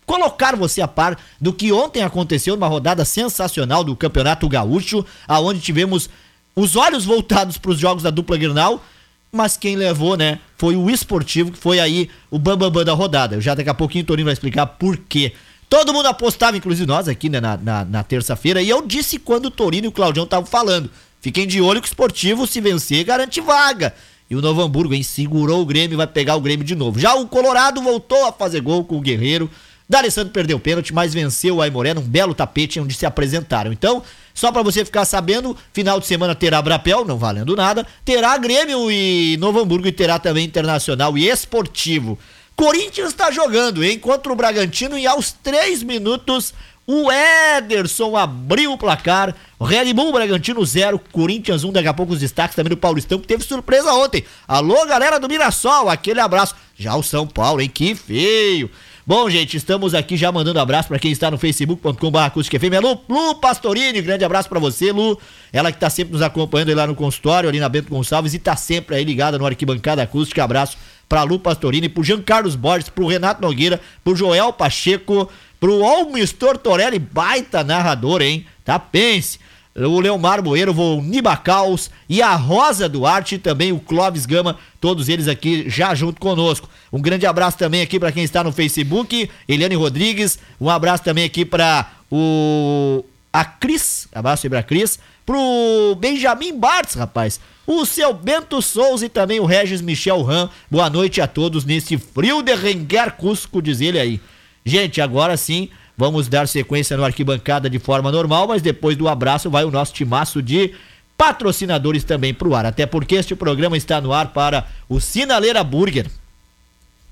colocar 0.08 0.56
você 0.56 0.80
a 0.80 0.88
par 0.88 1.18
do 1.38 1.52
que 1.52 1.70
ontem 1.70 2.02
aconteceu 2.02 2.56
numa 2.56 2.66
rodada 2.66 3.04
sensacional 3.04 3.84
do 3.84 3.94
Campeonato 3.94 4.48
Gaúcho, 4.48 5.04
aonde 5.28 5.60
tivemos 5.60 6.08
os 6.56 6.76
olhos 6.76 7.04
voltados 7.04 7.58
para 7.58 7.70
os 7.70 7.78
jogos 7.78 8.02
da 8.02 8.08
dupla 8.08 8.38
Grenal, 8.38 8.82
mas 9.30 9.58
quem 9.58 9.76
levou, 9.76 10.16
né, 10.16 10.40
foi 10.56 10.74
o 10.76 10.88
esportivo, 10.88 11.52
que 11.52 11.58
foi 11.58 11.78
aí 11.78 12.08
o 12.30 12.38
bambambam 12.38 12.70
bam, 12.70 12.80
bam 12.80 12.84
da 12.86 12.94
rodada. 12.94 13.36
Eu 13.36 13.42
já 13.42 13.54
daqui 13.54 13.68
a 13.68 13.74
pouquinho 13.74 14.02
o 14.02 14.06
Torinho 14.06 14.24
vai 14.24 14.32
explicar 14.32 14.64
por 14.66 14.96
quê. 14.96 15.34
Todo 15.68 15.92
mundo 15.92 16.06
apostava, 16.06 16.56
inclusive 16.56 16.86
nós 16.86 17.06
aqui 17.06 17.28
né, 17.28 17.38
na, 17.38 17.58
na, 17.58 17.84
na 17.84 18.02
terça-feira, 18.02 18.62
e 18.62 18.68
eu 18.70 18.86
disse 18.86 19.18
quando 19.18 19.46
o 19.46 19.50
Torino 19.50 19.84
e 19.84 19.88
o 19.88 19.92
Claudião 19.92 20.24
estavam 20.24 20.46
falando. 20.46 20.90
Fiquem 21.20 21.46
de 21.46 21.60
olho 21.60 21.82
que 21.82 21.86
o 21.86 21.90
esportivo, 21.90 22.46
se 22.46 22.62
vencer, 22.62 23.04
garante 23.04 23.42
vaga. 23.42 23.94
E 24.30 24.34
o 24.34 24.40
Novo 24.40 24.62
Hamburgo, 24.62 24.94
hein, 24.94 25.02
segurou 25.02 25.60
o 25.60 25.66
Grêmio 25.66 25.94
e 25.94 25.96
vai 25.96 26.06
pegar 26.06 26.34
o 26.34 26.40
Grêmio 26.40 26.64
de 26.64 26.74
novo. 26.74 26.98
Já 26.98 27.14
o 27.14 27.28
Colorado 27.28 27.82
voltou 27.82 28.26
a 28.26 28.32
fazer 28.32 28.62
gol 28.62 28.84
com 28.84 28.96
o 28.96 29.00
Guerreiro. 29.02 29.50
D'Alessandro 29.88 30.32
perdeu 30.32 30.58
o 30.58 30.60
pênalti, 30.60 30.92
mas 30.92 31.14
venceu 31.14 31.56
o 31.56 31.62
Aimoré 31.62 31.94
num 31.94 32.02
belo 32.02 32.34
tapete 32.34 32.78
onde 32.78 32.92
se 32.92 33.06
apresentaram. 33.06 33.72
Então, 33.72 34.02
só 34.34 34.52
para 34.52 34.62
você 34.62 34.84
ficar 34.84 35.06
sabendo, 35.06 35.56
final 35.72 35.98
de 35.98 36.06
semana 36.06 36.34
terá 36.34 36.60
Brapel, 36.60 37.06
não 37.06 37.16
valendo 37.16 37.56
nada, 37.56 37.86
terá 38.04 38.36
Grêmio 38.36 38.90
e 38.90 39.38
Novo 39.38 39.60
Hamburgo 39.60 39.88
e 39.88 39.92
terá 39.92 40.18
também 40.18 40.44
Internacional 40.44 41.16
e 41.16 41.26
Esportivo. 41.26 42.18
Corinthians 42.54 43.08
está 43.08 43.30
jogando, 43.30 43.82
hein, 43.82 43.98
contra 43.98 44.30
o 44.30 44.36
Bragantino 44.36 44.98
e 44.98 45.06
aos 45.06 45.32
três 45.32 45.82
minutos 45.82 46.52
O 46.86 47.08
Ederson 47.10 48.16
abriu 48.16 48.72
o 48.72 48.78
placar. 48.78 49.34
Red 49.60 49.92
Bull 49.92 50.12
Bragantino 50.12 50.64
0, 50.64 50.98
Corinthians 51.12 51.62
1. 51.62 51.68
Um, 51.68 51.72
daqui 51.72 51.88
a 51.88 51.94
pouco 51.94 52.12
os 52.12 52.20
destaques 52.20 52.56
também 52.56 52.70
do 52.70 52.76
Paulistão, 52.76 53.18
que 53.18 53.26
teve 53.26 53.44
surpresa 53.44 53.92
ontem. 53.92 54.24
Alô, 54.46 54.86
galera 54.86 55.20
do 55.20 55.28
Mirassol, 55.28 55.88
aquele 55.88 56.20
abraço. 56.20 56.54
Já 56.76 56.96
o 56.96 57.02
São 57.02 57.26
Paulo, 57.26 57.60
hein? 57.60 57.68
Que 57.68 57.94
feio. 57.94 58.70
Bom, 59.08 59.30
gente, 59.30 59.56
estamos 59.56 59.94
aqui 59.94 60.18
já 60.18 60.30
mandando 60.30 60.60
abraço 60.60 60.88
para 60.88 60.98
quem 60.98 61.10
está 61.10 61.30
no 61.30 61.38
facebook.com.br 61.38 62.18
acústicafm. 62.18 62.74
É 62.74 62.78
Lu, 62.78 63.00
Lu 63.08 63.36
Pastorini, 63.36 64.02
grande 64.02 64.22
abraço 64.22 64.50
para 64.50 64.58
você, 64.60 64.92
Lu. 64.92 65.18
Ela 65.50 65.72
que 65.72 65.80
tá 65.80 65.88
sempre 65.88 66.12
nos 66.12 66.20
acompanhando 66.20 66.68
aí 66.68 66.74
lá 66.74 66.86
no 66.86 66.94
consultório, 66.94 67.48
ali 67.48 67.58
na 67.58 67.70
Bento 67.70 67.88
Gonçalves, 67.88 68.34
e 68.34 68.38
tá 68.38 68.54
sempre 68.54 68.96
aí 68.96 69.04
ligada 69.04 69.38
no 69.38 69.46
Arquibancada 69.46 70.02
Acústica. 70.02 70.44
Abraço 70.44 70.76
para 71.08 71.22
Lu 71.22 71.38
Pastorini, 71.38 71.88
pro 71.88 72.04
Jean 72.04 72.20
Carlos 72.20 72.54
Borges, 72.54 72.90
pro 72.90 73.06
Renato 73.06 73.40
Nogueira, 73.40 73.80
pro 74.04 74.14
Joel 74.14 74.52
Pacheco, 74.52 75.26
pro 75.58 75.82
Almis 75.82 76.30
Tortorelli, 76.30 76.98
baita 76.98 77.64
narrador, 77.64 78.20
hein? 78.20 78.44
Tá, 78.62 78.78
pense 78.78 79.38
o 79.86 80.00
Leomar 80.00 80.42
Boeiro, 80.42 80.74
o 80.76 81.02
Nibacaus 81.02 81.90
e 82.08 82.20
a 82.20 82.34
Rosa 82.34 82.88
Duarte, 82.88 83.38
também 83.38 83.72
o 83.72 83.78
Clóvis 83.78 84.26
Gama, 84.26 84.56
todos 84.80 85.08
eles 85.08 85.28
aqui 85.28 85.68
já 85.68 85.94
junto 85.94 86.20
conosco. 86.20 86.68
Um 86.92 87.00
grande 87.00 87.26
abraço 87.26 87.56
também 87.58 87.82
aqui 87.82 87.98
para 88.00 88.10
quem 88.10 88.24
está 88.24 88.42
no 88.42 88.52
Facebook, 88.52 89.30
Eliane 89.46 89.74
Rodrigues, 89.74 90.38
um 90.60 90.68
abraço 90.68 91.04
também 91.04 91.24
aqui 91.24 91.44
para 91.44 91.90
o 92.10 93.04
a 93.32 93.44
Cris, 93.44 94.08
abraço 94.12 94.46
aí 94.46 94.50
pra 94.50 94.62
Cris, 94.62 94.98
pro 95.24 95.94
Benjamin 96.00 96.58
Bartz, 96.58 96.94
rapaz, 96.94 97.38
o 97.66 97.84
seu 97.84 98.14
Bento 98.14 98.62
Souza 98.62 99.04
e 99.04 99.08
também 99.08 99.38
o 99.38 99.44
Regis 99.44 99.82
Michel 99.82 100.22
Ram. 100.22 100.48
Boa 100.70 100.88
noite 100.88 101.20
a 101.20 101.26
todos 101.26 101.64
nesse 101.66 101.98
frio 101.98 102.42
de 102.42 102.54
renguer 102.54 103.12
Cusco, 103.12 103.60
diz 103.60 103.80
ele 103.80 104.00
aí. 104.00 104.20
Gente, 104.64 105.00
agora 105.00 105.36
sim, 105.36 105.68
Vamos 105.98 106.28
dar 106.28 106.46
sequência 106.46 106.96
no 106.96 107.04
arquibancada 107.04 107.68
de 107.68 107.80
forma 107.80 108.12
normal, 108.12 108.46
mas 108.46 108.62
depois 108.62 108.96
do 108.96 109.08
abraço 109.08 109.50
vai 109.50 109.64
o 109.64 109.70
nosso 109.72 109.92
timaço 109.92 110.40
de 110.40 110.72
patrocinadores 111.16 112.04
também 112.04 112.32
pro 112.32 112.54
ar. 112.54 112.64
Até 112.64 112.86
porque 112.86 113.16
este 113.16 113.34
programa 113.34 113.76
está 113.76 114.00
no 114.00 114.12
ar 114.12 114.28
para 114.28 114.64
o 114.88 115.00
Sinaleira 115.00 115.64
Burger. 115.64 116.06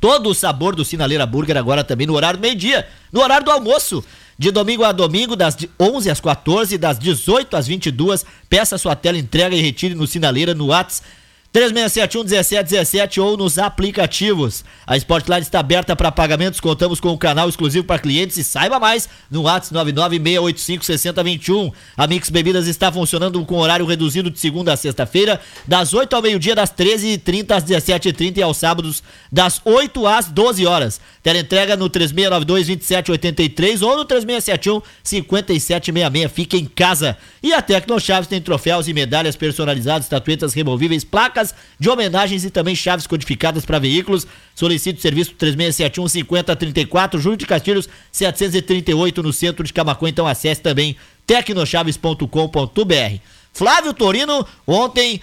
Todo 0.00 0.30
o 0.30 0.34
sabor 0.34 0.76
do 0.76 0.84
Sinaleira 0.84 1.26
Burger 1.26 1.56
agora 1.56 1.82
também 1.82 2.06
no 2.06 2.14
horário 2.14 2.38
do 2.38 2.42
meio-dia, 2.42 2.86
no 3.10 3.22
horário 3.22 3.44
do 3.44 3.50
almoço. 3.50 4.04
De 4.38 4.52
domingo 4.52 4.84
a 4.84 4.92
domingo, 4.92 5.34
das 5.34 5.56
11 5.80 6.08
às 6.08 6.20
14, 6.20 6.78
das 6.78 6.96
18 6.96 7.56
às 7.56 7.66
22. 7.66 8.24
Peça 8.48 8.78
sua 8.78 8.94
tela, 8.94 9.18
entrega 9.18 9.56
e 9.56 9.60
retire 9.60 9.96
no 9.96 10.06
Sinaleira, 10.06 10.54
no 10.54 10.66
WhatsApp 10.66 11.08
3671 11.56 12.24
1717 12.24 13.18
ou 13.18 13.34
nos 13.34 13.58
aplicativos. 13.58 14.62
A 14.86 14.94
Sportline 14.98 15.40
está 15.40 15.60
aberta 15.60 15.96
para 15.96 16.12
pagamentos, 16.12 16.60
contamos 16.60 17.00
com 17.00 17.12
um 17.12 17.16
canal 17.16 17.48
exclusivo 17.48 17.86
para 17.86 17.98
clientes 17.98 18.36
e 18.36 18.44
saiba 18.44 18.78
mais 18.78 19.08
no 19.30 19.44
WhatsApp 19.44 19.90
996856021. 19.90 21.72
A 21.96 22.06
Mix 22.06 22.28
Bebidas 22.28 22.66
está 22.66 22.92
funcionando 22.92 23.42
com 23.46 23.56
horário 23.56 23.86
reduzido 23.86 24.30
de 24.30 24.38
segunda 24.38 24.74
a 24.74 24.76
sexta-feira, 24.76 25.40
das 25.66 25.94
8 25.94 26.14
ao 26.14 26.20
meio-dia, 26.20 26.54
das 26.54 26.70
13h30 26.70 27.52
às 27.52 27.64
17h30 27.64 28.36
e 28.36 28.42
aos 28.42 28.58
sábados, 28.58 29.02
das 29.32 29.58
8 29.64 30.06
às 30.06 30.26
12 30.26 30.66
horas. 30.66 31.00
entrega 31.24 31.74
no 31.74 31.88
3692-2783 31.88 33.80
ou 33.80 33.96
no 33.96 34.04
3671-5766. 34.04 36.28
Fique 36.28 36.58
em 36.58 36.66
casa. 36.66 37.16
E 37.42 37.54
a 37.54 37.62
Tecno 37.62 37.98
Chaves 37.98 38.28
tem 38.28 38.42
troféus 38.42 38.88
e 38.88 38.92
medalhas 38.92 39.36
personalizadas, 39.36 40.04
estatuetas 40.04 40.52
removíveis, 40.52 41.02
placas 41.02 41.45
de 41.78 41.90
homenagens 41.90 42.44
e 42.44 42.50
também 42.50 42.74
chaves 42.74 43.06
codificadas 43.06 43.64
para 43.64 43.78
veículos. 43.78 44.26
Solicite 44.54 44.98
o 44.98 45.02
serviço 45.02 45.32
3671 45.34 46.08
5034, 46.08 47.20
Júlio 47.20 47.36
de 47.36 47.46
Castilhos 47.46 47.88
738 48.12 49.22
no 49.22 49.32
centro 49.32 49.64
de 49.64 49.72
Camacuã. 49.72 50.08
Então 50.08 50.26
acesse 50.26 50.60
também 50.60 50.96
tecnochaves.com.br. 51.26 53.20
Flávio 53.52 53.94
Torino, 53.94 54.46
ontem 54.66 55.20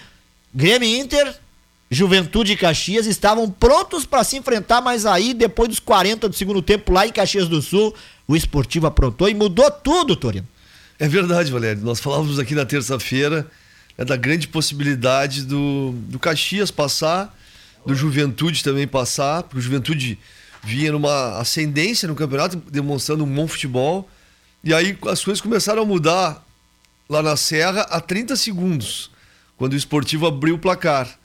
Grêmio 0.52 0.88
Inter, 0.88 1.34
Juventude 1.90 2.52
e 2.52 2.56
Caxias 2.56 3.06
estavam 3.06 3.50
prontos 3.50 4.04
para 4.04 4.24
se 4.24 4.36
enfrentar, 4.36 4.80
mas 4.80 5.06
aí 5.06 5.32
depois 5.34 5.68
dos 5.68 5.80
40 5.80 6.28
do 6.28 6.34
segundo 6.34 6.62
tempo 6.62 6.92
lá 6.92 7.06
em 7.06 7.12
Caxias 7.12 7.48
do 7.48 7.62
Sul, 7.62 7.94
o 8.26 8.34
esportivo 8.34 8.86
aprontou 8.86 9.28
e 9.28 9.34
mudou 9.34 9.70
tudo, 9.70 10.16
Torino. 10.16 10.46
É 10.98 11.08
verdade, 11.08 11.50
Valério. 11.50 11.82
Nós 11.82 12.00
falávamos 12.00 12.38
aqui 12.38 12.54
na 12.54 12.64
terça-feira 12.64 13.46
é 13.96 14.04
da 14.04 14.16
grande 14.16 14.48
possibilidade 14.48 15.42
do, 15.42 15.92
do 16.08 16.18
Caxias 16.18 16.70
passar, 16.70 17.36
do 17.86 17.94
Juventude 17.94 18.64
também 18.64 18.86
passar, 18.86 19.42
porque 19.42 19.58
o 19.58 19.60
Juventude 19.60 20.18
vinha 20.62 20.92
numa 20.92 21.38
ascendência 21.38 22.08
no 22.08 22.14
campeonato, 22.14 22.56
demonstrando 22.70 23.24
um 23.24 23.34
bom 23.34 23.46
futebol. 23.46 24.08
E 24.62 24.72
aí 24.72 24.98
as 25.08 25.22
coisas 25.22 25.40
começaram 25.40 25.82
a 25.82 25.86
mudar 25.86 26.44
lá 27.08 27.22
na 27.22 27.36
Serra 27.36 27.82
a 27.82 28.00
30 28.00 28.34
segundos, 28.36 29.10
quando 29.56 29.74
o 29.74 29.76
esportivo 29.76 30.26
abriu 30.26 30.54
o 30.54 30.58
placar. 30.58 31.18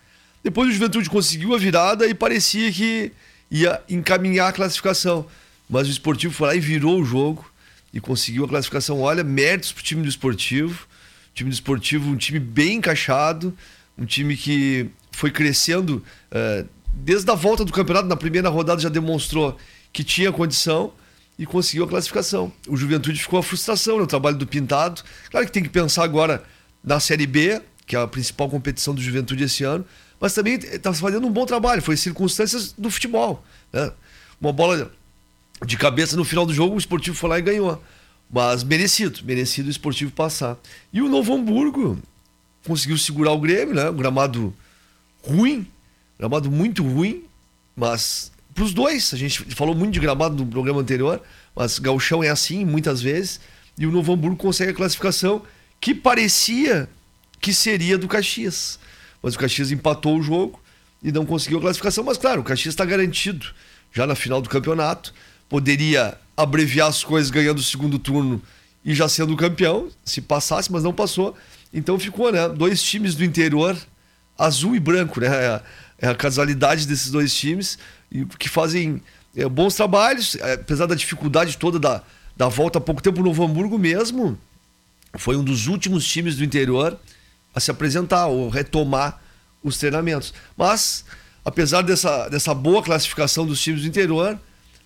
Depois 0.43 0.69
o 0.69 0.71
Juventude 0.71 1.09
conseguiu 1.09 1.55
a 1.55 1.57
virada 1.57 2.05
e 2.07 2.13
parecia 2.13 2.71
que 2.71 3.11
ia 3.49 3.81
encaminhar 3.89 4.49
a 4.49 4.53
classificação. 4.53 5.25
Mas 5.69 5.87
o 5.87 5.91
esportivo 5.91 6.33
foi 6.33 6.47
lá 6.47 6.55
e 6.55 6.59
virou 6.59 7.01
o 7.01 7.05
jogo 7.05 7.49
e 7.93 7.99
conseguiu 7.99 8.45
a 8.45 8.47
classificação. 8.47 9.01
Olha, 9.01 9.23
méritos 9.23 9.71
pro 9.71 9.83
time 9.83 10.03
do 10.03 10.09
esportivo 10.09 10.88
time 11.33 11.49
esportivo, 11.49 12.09
um 12.09 12.17
time 12.17 12.39
bem 12.39 12.77
encaixado, 12.77 13.55
um 13.97 14.05
time 14.05 14.35
que 14.35 14.89
foi 15.11 15.31
crescendo 15.31 16.03
uh, 16.31 16.67
desde 16.93 17.29
a 17.29 17.35
volta 17.35 17.65
do 17.65 17.71
campeonato. 17.71 18.07
Na 18.07 18.15
primeira 18.15 18.49
rodada 18.49 18.81
já 18.81 18.89
demonstrou 18.89 19.57
que 19.91 20.03
tinha 20.03 20.31
condição 20.31 20.93
e 21.37 21.45
conseguiu 21.45 21.85
a 21.85 21.87
classificação. 21.87 22.51
O 22.67 22.75
Juventude 22.75 23.19
ficou 23.19 23.39
a 23.39 23.43
frustração 23.43 23.97
no 23.97 24.05
trabalho 24.05 24.37
do 24.37 24.45
Pintado. 24.45 25.01
Claro 25.31 25.45
que 25.45 25.51
tem 25.51 25.63
que 25.63 25.69
pensar 25.69 26.03
agora 26.03 26.43
na 26.83 26.99
Série 26.99 27.25
B, 27.25 27.61
que 27.85 27.95
é 27.95 28.01
a 28.01 28.07
principal 28.07 28.49
competição 28.49 28.93
do 28.93 29.01
Juventude 29.01 29.43
esse 29.43 29.63
ano, 29.63 29.85
mas 30.19 30.33
também 30.33 30.55
está 30.55 30.93
fazendo 30.93 31.25
um 31.25 31.31
bom 31.31 31.45
trabalho. 31.45 31.81
Foi 31.81 31.95
circunstâncias 31.95 32.73
do 32.77 32.91
futebol. 32.91 33.43
Né? 33.71 33.91
Uma 34.39 34.51
bola 34.51 34.91
de 35.65 35.77
cabeça 35.77 36.15
no 36.15 36.25
final 36.25 36.45
do 36.45 36.53
jogo, 36.53 36.75
o 36.75 36.77
esportivo 36.77 37.15
foi 37.15 37.29
lá 37.29 37.39
e 37.39 37.41
ganhou. 37.41 37.81
Mas 38.31 38.63
merecido, 38.63 39.19
merecido 39.23 39.67
o 39.67 39.71
esportivo 39.71 40.11
passar. 40.11 40.57
E 40.93 41.01
o 41.01 41.09
Novo 41.09 41.33
Hamburgo 41.33 41.97
conseguiu 42.65 42.97
segurar 42.97 43.31
o 43.31 43.39
Grêmio, 43.39 43.73
né? 43.73 43.89
Um 43.89 43.95
gramado 43.95 44.53
ruim, 45.23 45.67
gramado 46.17 46.51
muito 46.51 46.83
ruim, 46.83 47.23
mas 47.75 48.31
para 48.53 48.63
os 48.63 48.73
dois, 48.73 49.13
a 49.13 49.17
gente 49.17 49.43
falou 49.55 49.73
muito 49.73 49.93
de 49.93 49.99
gramado 49.99 50.35
no 50.35 50.45
programa 50.45 50.81
anterior, 50.81 51.21
mas 51.55 51.79
Galchão 51.79 52.23
é 52.23 52.29
assim 52.29 52.65
muitas 52.65 53.01
vezes, 53.01 53.39
e 53.77 53.85
o 53.85 53.91
Novo 53.91 54.13
Hamburgo 54.13 54.35
consegue 54.35 54.71
a 54.71 54.75
classificação 54.75 55.41
que 55.79 55.95
parecia 55.95 56.89
que 57.39 57.53
seria 57.53 57.97
do 57.97 58.07
Caxias. 58.07 58.77
Mas 59.23 59.35
o 59.35 59.39
Caxias 59.39 59.71
empatou 59.71 60.17
o 60.17 60.21
jogo 60.21 60.61
e 61.01 61.11
não 61.11 61.25
conseguiu 61.25 61.59
a 61.59 61.61
classificação, 61.61 62.03
mas 62.03 62.17
claro, 62.17 62.41
o 62.41 62.43
Caxias 62.43 62.73
está 62.73 62.83
garantido 62.83 63.47
já 63.93 64.05
na 64.05 64.15
final 64.15 64.41
do 64.41 64.49
campeonato. 64.49 65.13
Poderia 65.49 66.17
abreviar 66.37 66.87
as 66.87 67.03
coisas 67.03 67.29
ganhando 67.29 67.57
o 67.57 67.63
segundo 67.63 67.99
turno 67.99 68.41
e 68.85 68.95
já 68.95 69.09
sendo 69.09 69.35
campeão, 69.35 69.89
se 70.05 70.21
passasse, 70.21 70.71
mas 70.71 70.83
não 70.83 70.93
passou. 70.93 71.35
Então 71.73 71.99
ficou, 71.99 72.31
né? 72.31 72.47
Dois 72.47 72.81
times 72.81 73.15
do 73.15 73.23
interior, 73.25 73.77
azul 74.37 74.75
e 74.75 74.79
branco, 74.79 75.19
né? 75.19 75.27
É 75.27 75.47
a, 75.47 75.61
é 75.99 76.07
a 76.07 76.15
casualidade 76.15 76.87
desses 76.87 77.11
dois 77.11 77.35
times 77.35 77.77
que 78.37 78.47
fazem 78.47 79.01
é, 79.35 79.47
bons 79.47 79.75
trabalhos, 79.75 80.35
é, 80.35 80.53
apesar 80.53 80.85
da 80.85 80.95
dificuldade 80.95 81.57
toda 81.57 81.77
da, 81.77 82.03
da 82.35 82.47
volta 82.47 82.79
há 82.79 82.81
pouco 82.81 83.01
tempo 83.01 83.19
no 83.19 83.25
Novo 83.25 83.43
Hamburgo 83.43 83.77
mesmo. 83.77 84.37
Foi 85.17 85.35
um 85.35 85.43
dos 85.43 85.67
últimos 85.67 86.05
times 86.05 86.37
do 86.37 86.43
interior 86.43 86.97
a 87.53 87.59
se 87.59 87.71
apresentar 87.71 88.27
ou 88.27 88.49
retomar 88.49 89.21
os 89.63 89.77
treinamentos. 89.77 90.33
Mas, 90.55 91.03
apesar 91.43 91.81
dessa, 91.81 92.29
dessa 92.29 92.53
boa 92.53 92.81
classificação 92.81 93.45
dos 93.45 93.61
times 93.61 93.81
do 93.81 93.87
interior, 93.87 94.39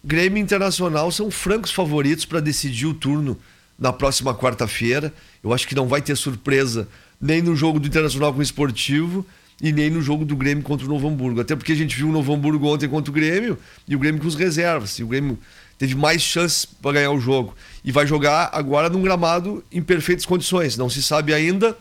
Grêmio 0.03 0.37
Internacional 0.37 1.09
são 1.11 1.31
francos 1.31 1.71
favoritos 1.71 2.25
para 2.25 2.41
decidir 2.41 2.85
o 2.85 2.93
turno 2.93 3.39
na 3.79 3.93
próxima 3.93 4.35
quarta-feira. 4.35 5.13
Eu 5.41 5.53
acho 5.53 5.65
que 5.65 5.73
não 5.73 5.87
vai 5.87 6.01
ter 6.01 6.17
surpresa 6.17 6.89
nem 7.21 7.41
no 7.41 7.55
jogo 7.55 7.79
do 7.79 7.87
Internacional 7.87 8.33
com 8.33 8.39
o 8.39 8.43
Esportivo 8.43 9.25
e 9.61 9.71
nem 9.71 9.89
no 9.89 10.01
jogo 10.01 10.25
do 10.25 10.35
Grêmio 10.35 10.61
contra 10.61 10.85
o 10.85 10.89
Novo 10.89 11.07
Hamburgo. 11.07 11.39
Até 11.39 11.55
porque 11.55 11.71
a 11.71 11.75
gente 11.75 11.95
viu 11.95 12.09
o 12.09 12.11
Novo 12.11 12.33
Hamburgo 12.33 12.67
ontem 12.67 12.89
contra 12.89 13.09
o 13.09 13.13
Grêmio 13.13 13.57
e 13.87 13.95
o 13.95 13.99
Grêmio 13.99 14.19
com 14.19 14.27
os 14.27 14.35
reservas. 14.35 14.99
E 14.99 15.03
o 15.03 15.07
Grêmio 15.07 15.39
teve 15.77 15.95
mais 15.95 16.21
chances 16.21 16.65
para 16.65 16.93
ganhar 16.93 17.11
o 17.11 17.19
jogo. 17.19 17.55
E 17.81 17.89
vai 17.89 18.05
jogar 18.05 18.49
agora 18.51 18.89
num 18.89 19.01
gramado 19.01 19.63
em 19.71 19.81
perfeitas 19.81 20.25
condições. 20.25 20.75
Não 20.75 20.89
se 20.89 21.01
sabe 21.01 21.33
ainda 21.33 21.77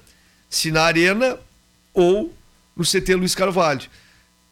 se 0.48 0.70
na 0.70 0.82
Arena 0.82 1.36
ou 1.92 2.32
no 2.76 2.84
CT 2.84 3.16
Luiz 3.16 3.34
Carvalho. 3.34 3.82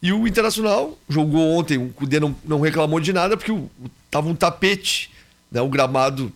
E 0.02 0.12
o 0.12 0.26
Internacional 0.26 0.98
jogou 1.08 1.56
ontem, 1.58 1.76
o 1.76 1.90
Cudê 1.90 2.18
não, 2.18 2.34
não 2.44 2.60
reclamou 2.60 3.00
de 3.00 3.12
nada, 3.12 3.36
porque 3.36 3.52
o, 3.52 3.70
tava 4.10 4.28
um 4.28 4.34
tapete, 4.34 5.10
né, 5.52 5.60
o 5.60 5.68
gramado 5.68 6.32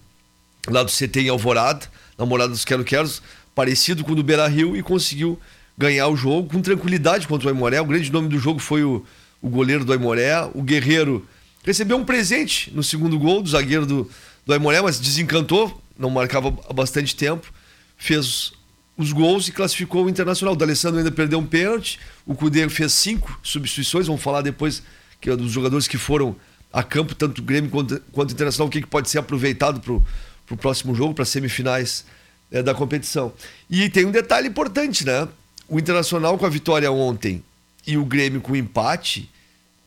lá 0.69 0.83
do 0.83 0.91
CT 0.91 1.21
em 1.21 1.29
Alvorada, 1.29 1.87
na 2.19 2.27
morada 2.27 2.51
dos 2.51 2.65
Quero 2.65 2.85
Queros, 2.85 3.23
parecido 3.55 4.05
com 4.05 4.13
o 4.13 4.15
do 4.15 4.23
Beira 4.23 4.47
Rio, 4.47 4.77
e 4.77 4.83
conseguiu 4.83 5.39
ganhar 5.77 6.09
o 6.09 6.17
jogo 6.17 6.49
com 6.49 6.61
tranquilidade 6.61 7.27
contra 7.27 7.49
o 7.49 7.51
Aimoré. 7.51 7.81
O 7.81 7.87
grande 7.87 8.13
nome 8.13 8.29
do 8.29 8.39
jogo 8.39 8.59
foi 8.59 8.85
o, 8.85 9.05
o 9.41 9.49
goleiro 9.49 9.85
do 9.85 9.93
Aimoré. 9.93 10.43
O 10.55 10.63
Guerreiro 10.63 11.27
recebeu 11.65 11.97
um 11.97 12.05
presente 12.05 12.71
no 12.75 12.83
segundo 12.83 13.19
gol 13.19 13.43
do 13.43 13.49
zagueiro 13.49 13.87
do, 13.87 14.11
do 14.47 14.53
Aimoré, 14.53 14.81
mas 14.83 15.01
desencantou, 15.01 15.83
não 15.99 16.11
marcava 16.11 16.57
há 16.69 16.73
bastante 16.73 17.17
tempo, 17.17 17.53
fez 17.97 18.53
os 18.97 19.13
gols 19.13 19.49
e 19.49 19.53
classificou 19.53 20.05
o 20.05 20.09
Internacional. 20.09 20.55
O 20.55 20.57
D'Alessandro 20.57 20.99
ainda 20.99 21.11
perdeu 21.11 21.39
um 21.39 21.47
pênalti, 21.47 21.99
o 22.27 22.35
Cudê 22.35 22.69
fez 22.69 22.93
cinco 22.93 23.39
substituições, 23.43 24.07
vamos 24.07 24.23
falar 24.23 24.43
depois 24.43 24.83
que 25.21 25.31
é 25.31 25.37
dos 25.37 25.51
jogadores 25.51 25.89
que 25.89 25.97
foram 25.97 26.37
a 26.73 26.83
campo, 26.83 27.15
tanto 27.15 27.41
o 27.41 27.43
Grêmio 27.43 27.71
quanto, 27.71 28.01
quanto 28.13 28.31
o 28.31 28.33
Internacional, 28.33 28.69
o 28.69 28.71
que, 28.71 28.81
que 28.81 28.87
pode 28.87 29.09
ser 29.09 29.19
aproveitado 29.19 29.81
para 29.81 29.93
o 29.93 30.57
próximo 30.57 30.95
jogo, 30.95 31.15
para 31.15 31.23
as 31.23 31.29
semifinais 31.29 32.05
é, 32.51 32.63
da 32.63 32.75
competição. 32.75 33.33
E 33.71 33.89
tem 33.89 34.05
um 34.05 34.11
detalhe 34.11 34.49
importante, 34.49 35.05
né? 35.05 35.29
O 35.69 35.79
Internacional 35.79 36.37
com 36.37 36.45
a 36.45 36.49
vitória 36.49 36.91
ontem 36.91 37.43
e 37.87 37.97
o 37.97 38.05
Grêmio 38.05 38.41
com 38.41 38.53
o 38.53 38.57
empate, 38.57 39.31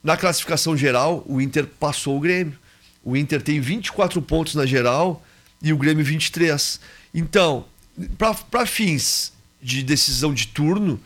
na 0.03 0.15
classificação 0.15 0.77
geral, 0.77 1.23
o 1.27 1.41
Inter 1.41 1.67
passou 1.67 2.17
o 2.17 2.19
Grêmio. 2.19 2.57
O 3.03 3.17
Inter 3.17 3.41
tem 3.41 3.59
24 3.59 4.21
pontos 4.21 4.55
na 4.55 4.65
geral 4.65 5.23
e 5.61 5.73
o 5.73 5.77
Grêmio 5.77 6.05
23. 6.05 6.79
Então, 7.13 7.65
para 8.18 8.66
fins 8.66 9.34
de 9.62 9.82
decisão 9.82 10.34
de 10.34 10.48
turno, 10.48 11.00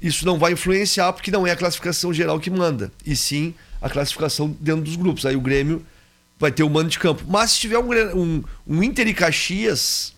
isso 0.00 0.24
não 0.24 0.38
vai 0.38 0.52
influenciar 0.52 1.12
porque 1.12 1.30
não 1.30 1.46
é 1.46 1.50
a 1.50 1.56
classificação 1.56 2.12
geral 2.12 2.38
que 2.38 2.50
manda, 2.50 2.92
e 3.04 3.16
sim 3.16 3.54
a 3.80 3.88
classificação 3.88 4.56
dentro 4.60 4.82
dos 4.82 4.96
grupos. 4.96 5.26
Aí 5.26 5.36
o 5.36 5.40
Grêmio 5.40 5.84
vai 6.38 6.50
ter 6.52 6.62
o 6.62 6.70
mando 6.70 6.88
de 6.88 6.98
campo. 6.98 7.24
Mas 7.26 7.52
se 7.52 7.60
tiver 7.60 7.78
um, 7.78 7.90
um, 8.16 8.44
um 8.66 8.82
Inter 8.82 9.06
e 9.08 9.14
Caxias 9.14 10.14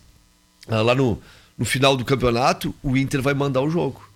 ah, 0.67 0.81
lá 0.81 0.95
no, 0.95 1.21
no 1.57 1.65
final 1.65 1.97
do 1.97 2.05
campeonato, 2.05 2.73
o 2.81 2.95
Inter 2.95 3.21
vai 3.21 3.33
mandar 3.33 3.61
o 3.61 3.69
jogo. 3.69 4.07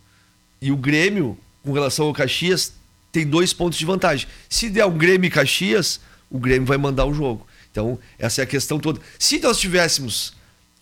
E 0.61 0.71
o 0.71 0.77
Grêmio, 0.77 1.37
com 1.63 1.71
relação 1.73 2.07
ao 2.07 2.13
Caxias, 2.13 2.73
tem 3.11 3.25
dois 3.25 3.53
pontos 3.53 3.77
de 3.77 3.85
vantagem. 3.85 4.27
Se 4.49 4.69
der 4.69 4.85
um 4.85 4.97
Grêmio 4.97 5.27
e 5.27 5.31
Caxias, 5.31 5.99
o 6.29 6.39
Grêmio 6.39 6.67
vai 6.67 6.77
mandar 6.77 7.05
o 7.05 7.13
jogo. 7.13 7.45
Então, 7.71 7.99
essa 8.17 8.41
é 8.41 8.43
a 8.43 8.47
questão 8.47 8.79
toda. 8.79 9.01
Se 9.19 9.39
nós 9.39 9.59
tivéssemos 9.59 10.33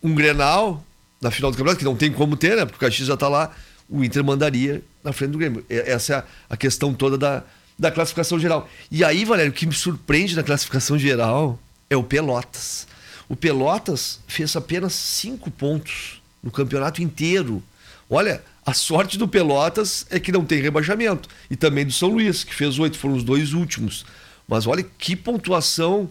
um 0.02 0.14
Grenal 0.14 0.86
na 1.24 1.32
final 1.32 1.50
do 1.50 1.58
campeonato, 1.58 1.80
que 1.80 1.86
não 1.86 1.96
tem 1.96 2.12
como 2.12 2.36
ter, 2.36 2.56
né? 2.56 2.66
Porque 2.66 2.78
o 2.78 2.80
Caxias 2.80 3.08
já 3.08 3.14
está 3.14 3.28
lá, 3.28 3.52
o 3.90 4.04
Inter 4.04 4.24
mandaria 4.24 4.84
na 5.04 5.14
frente 5.14 5.32
do 5.32 5.38
Grêmio. 5.38 5.66
Essa 5.70 6.16
é 6.16 6.24
a 6.50 6.58
questão 6.58 6.94
toda 6.94 7.18
da, 7.18 7.44
da 7.78 7.90
classificação 7.90 8.40
geral. 8.40 8.70
E 8.92 9.04
aí, 9.04 9.26
Valério, 9.26 9.52
o 9.52 9.56
que 9.56 9.66
me 9.66 9.74
surpreende 9.74 10.36
na 10.36 10.44
classificação 10.44 10.98
geral 10.98 11.60
é 11.90 11.96
o 11.96 12.04
Pelotas. 12.04 12.88
O 13.28 13.36
Pelotas 13.36 14.20
fez 14.28 14.56
apenas 14.56 14.94
cinco 14.94 15.50
pontos 15.50 16.22
no 16.42 16.52
campeonato 16.52 17.02
inteiro. 17.02 17.64
Olha, 18.10 18.44
a 18.66 18.74
sorte 18.74 19.18
do 19.18 19.28
Pelotas 19.28 20.06
é 20.10 20.20
que 20.20 20.32
não 20.32 20.46
tem 20.46 20.62
rebaixamento. 20.62 21.30
E 21.50 21.56
também 21.56 21.86
do 21.86 21.92
São 21.92 22.10
Luís, 22.10 22.44
que 22.44 22.54
fez 22.54 22.78
oito, 22.80 22.98
foram 22.98 23.16
os 23.16 23.24
dois 23.24 23.54
últimos. 23.54 24.06
Mas 24.48 24.68
olha 24.68 24.86
que 24.98 25.16
pontuação 25.16 26.10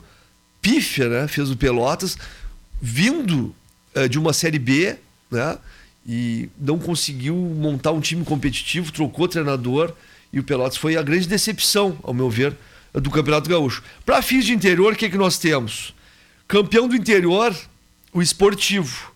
pífia, 0.60 1.08
né? 1.08 1.28
Fez 1.28 1.50
o 1.50 1.56
Pelotas, 1.56 2.16
vindo 2.80 3.54
de 4.08 4.18
uma 4.18 4.32
Série 4.32 4.58
B, 4.58 4.96
né? 5.30 5.58
E 6.06 6.48
não 6.58 6.78
conseguiu 6.78 7.36
montar 7.36 7.92
um 7.92 8.00
time 8.00 8.24
competitivo, 8.24 8.92
trocou 8.92 9.28
treinador. 9.28 9.92
E 10.32 10.40
o 10.40 10.42
Pelotas 10.42 10.76
foi 10.76 10.96
a 10.96 11.02
grande 11.02 11.28
decepção, 11.28 11.98
ao 12.02 12.14
meu 12.14 12.28
ver, 12.28 12.56
do 12.94 13.10
Campeonato 13.10 13.48
Gaúcho. 13.48 13.82
Para 14.04 14.22
fins 14.22 14.44
de 14.44 14.52
interior, 14.52 14.92
o 14.92 14.96
que, 14.96 15.06
é 15.06 15.10
que 15.10 15.18
nós 15.18 15.38
temos? 15.38 15.94
Campeão 16.48 16.88
do 16.88 16.96
interior, 16.96 17.54
o 18.12 18.20
esportivo. 18.20 19.12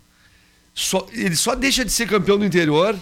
Só, 0.74 1.06
ele 1.12 1.34
só 1.36 1.54
deixa 1.54 1.84
de 1.84 1.90
ser 1.90 2.06
campeão 2.06 2.38
do 2.38 2.44
interior 2.44 2.94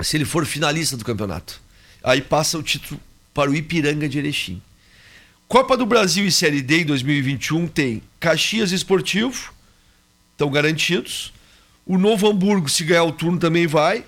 se 0.00 0.16
ele 0.16 0.24
for 0.24 0.44
finalista 0.44 0.96
do 0.96 1.04
campeonato. 1.04 1.60
Aí 2.02 2.20
passa 2.20 2.58
o 2.58 2.62
título 2.62 3.00
para 3.32 3.50
o 3.50 3.54
Ipiranga 3.54 4.08
de 4.08 4.18
Erechim. 4.18 4.60
Copa 5.48 5.76
do 5.76 5.86
Brasil 5.86 6.26
e 6.26 6.32
Série 6.32 6.62
D 6.62 6.80
em 6.80 6.84
2021 6.84 7.66
tem 7.68 8.02
Caxias 8.18 8.72
Esportivo, 8.72 9.52
estão 10.32 10.50
garantidos. 10.50 11.32
O 11.86 11.98
Novo 11.98 12.28
Hamburgo, 12.28 12.68
se 12.68 12.84
ganhar 12.84 13.04
o 13.04 13.12
turno, 13.12 13.38
também 13.38 13.66
vai. 13.66 14.04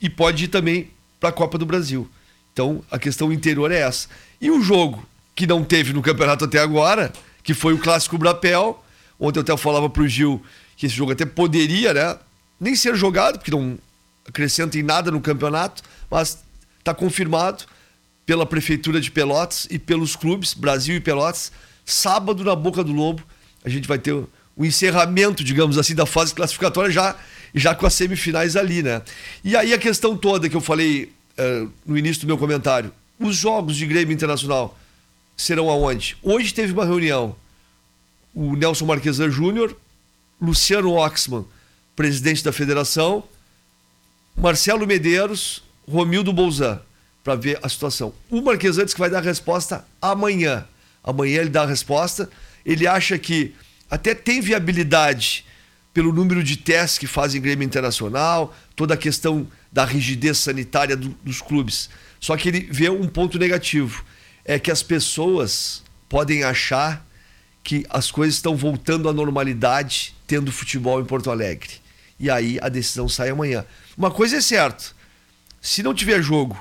E 0.00 0.10
pode 0.10 0.44
ir 0.44 0.48
também 0.48 0.90
para 1.18 1.30
a 1.30 1.32
Copa 1.32 1.58
do 1.58 1.66
Brasil. 1.66 2.08
Então 2.52 2.82
a 2.90 2.98
questão 2.98 3.32
interior 3.32 3.70
é 3.70 3.80
essa. 3.80 4.08
E 4.40 4.50
o 4.50 4.62
jogo 4.62 5.06
que 5.34 5.46
não 5.46 5.62
teve 5.62 5.92
no 5.92 6.02
campeonato 6.02 6.44
até 6.46 6.58
agora, 6.58 7.12
que 7.42 7.52
foi 7.52 7.74
o 7.74 7.78
clássico 7.78 8.16
Brapel. 8.16 8.82
Ontem 9.20 9.38
eu 9.38 9.42
até 9.42 9.56
falava 9.56 9.88
para 9.88 10.02
o 10.02 10.08
Gil 10.08 10.42
que 10.76 10.86
esse 10.86 10.94
jogo 10.94 11.12
até 11.12 11.24
poderia, 11.24 11.94
né? 11.94 12.18
Nem 12.58 12.74
ser 12.74 12.94
jogado, 12.96 13.38
porque 13.38 13.50
não 13.50 13.78
acrescenta 14.26 14.78
em 14.78 14.82
nada 14.82 15.10
no 15.10 15.20
campeonato, 15.20 15.82
mas 16.10 16.42
está 16.78 16.94
confirmado 16.94 17.64
pela 18.24 18.44
Prefeitura 18.44 19.00
de 19.00 19.10
Pelotas 19.10 19.68
e 19.70 19.78
pelos 19.78 20.16
clubes, 20.16 20.52
Brasil 20.52 20.96
e 20.96 21.00
Pelotas. 21.00 21.52
Sábado, 21.84 22.42
na 22.42 22.56
Boca 22.56 22.82
do 22.82 22.92
Lobo, 22.92 23.22
a 23.64 23.68
gente 23.68 23.86
vai 23.86 23.98
ter 23.98 24.16
o 24.56 24.64
encerramento, 24.64 25.44
digamos 25.44 25.76
assim, 25.76 25.94
da 25.94 26.06
fase 26.06 26.34
classificatória 26.34 26.90
já, 26.90 27.14
já 27.54 27.74
com 27.74 27.86
as 27.86 27.94
semifinais 27.94 28.56
ali, 28.56 28.82
né? 28.82 29.02
E 29.44 29.54
aí 29.54 29.74
a 29.74 29.78
questão 29.78 30.16
toda 30.16 30.48
que 30.48 30.56
eu 30.56 30.60
falei 30.60 31.12
uh, 31.38 31.70
no 31.84 31.96
início 31.98 32.22
do 32.22 32.26
meu 32.26 32.38
comentário. 32.38 32.90
Os 33.20 33.36
jogos 33.36 33.76
de 33.76 33.86
Grêmio 33.86 34.14
Internacional 34.14 34.78
serão 35.36 35.68
aonde? 35.68 36.16
Hoje 36.22 36.54
teve 36.54 36.72
uma 36.72 36.84
reunião. 36.84 37.36
O 38.34 38.56
Nelson 38.56 38.86
Marquesan 38.86 39.30
Júnior, 39.30 39.76
Luciano 40.40 40.92
Oxman, 40.92 41.44
presidente 41.94 42.42
da 42.42 42.52
federação, 42.52 43.24
Marcelo 44.36 44.86
Medeiros, 44.86 45.62
Romildo 45.88 46.32
Bolzan, 46.32 46.80
para 47.24 47.34
ver 47.34 47.58
a 47.62 47.68
situação. 47.68 48.12
O 48.30 48.42
Marquesan 48.42 48.84
disse 48.84 48.94
que 48.94 49.00
vai 49.00 49.10
dar 49.10 49.18
a 49.18 49.22
resposta 49.22 49.86
amanhã. 50.00 50.66
Amanhã 51.02 51.40
ele 51.40 51.50
dá 51.50 51.62
a 51.62 51.66
resposta. 51.66 52.28
Ele 52.64 52.86
acha 52.86 53.18
que 53.18 53.54
até 53.90 54.14
tem 54.14 54.40
viabilidade 54.40 55.44
pelo 55.92 56.12
número 56.12 56.42
de 56.44 56.56
testes 56.56 56.98
que 56.98 57.06
fazem 57.06 57.40
Grêmio 57.40 57.64
Internacional, 57.64 58.54
toda 58.74 58.94
a 58.94 58.96
questão 58.96 59.46
da 59.72 59.84
rigidez 59.84 60.38
sanitária 60.38 60.96
do, 60.96 61.08
dos 61.22 61.40
clubes. 61.40 61.88
Só 62.20 62.36
que 62.36 62.48
ele 62.48 62.68
vê 62.70 62.90
um 62.90 63.08
ponto 63.08 63.38
negativo: 63.38 64.04
é 64.44 64.58
que 64.58 64.70
as 64.70 64.82
pessoas 64.82 65.82
podem 66.08 66.44
achar 66.44 67.06
que 67.64 67.84
as 67.90 68.10
coisas 68.10 68.36
estão 68.36 68.56
voltando 68.56 69.08
à 69.08 69.12
normalidade 69.12 70.14
tendo 70.26 70.52
futebol 70.52 71.00
em 71.00 71.04
Porto 71.04 71.30
Alegre. 71.30 71.70
E 72.18 72.30
aí 72.30 72.58
a 72.62 72.68
decisão 72.68 73.08
sai 73.08 73.30
amanhã. 73.30 73.64
Uma 73.96 74.10
coisa 74.10 74.36
é 74.36 74.40
certa: 74.40 74.84
se 75.60 75.82
não 75.82 75.94
tiver 75.94 76.22
jogo 76.22 76.56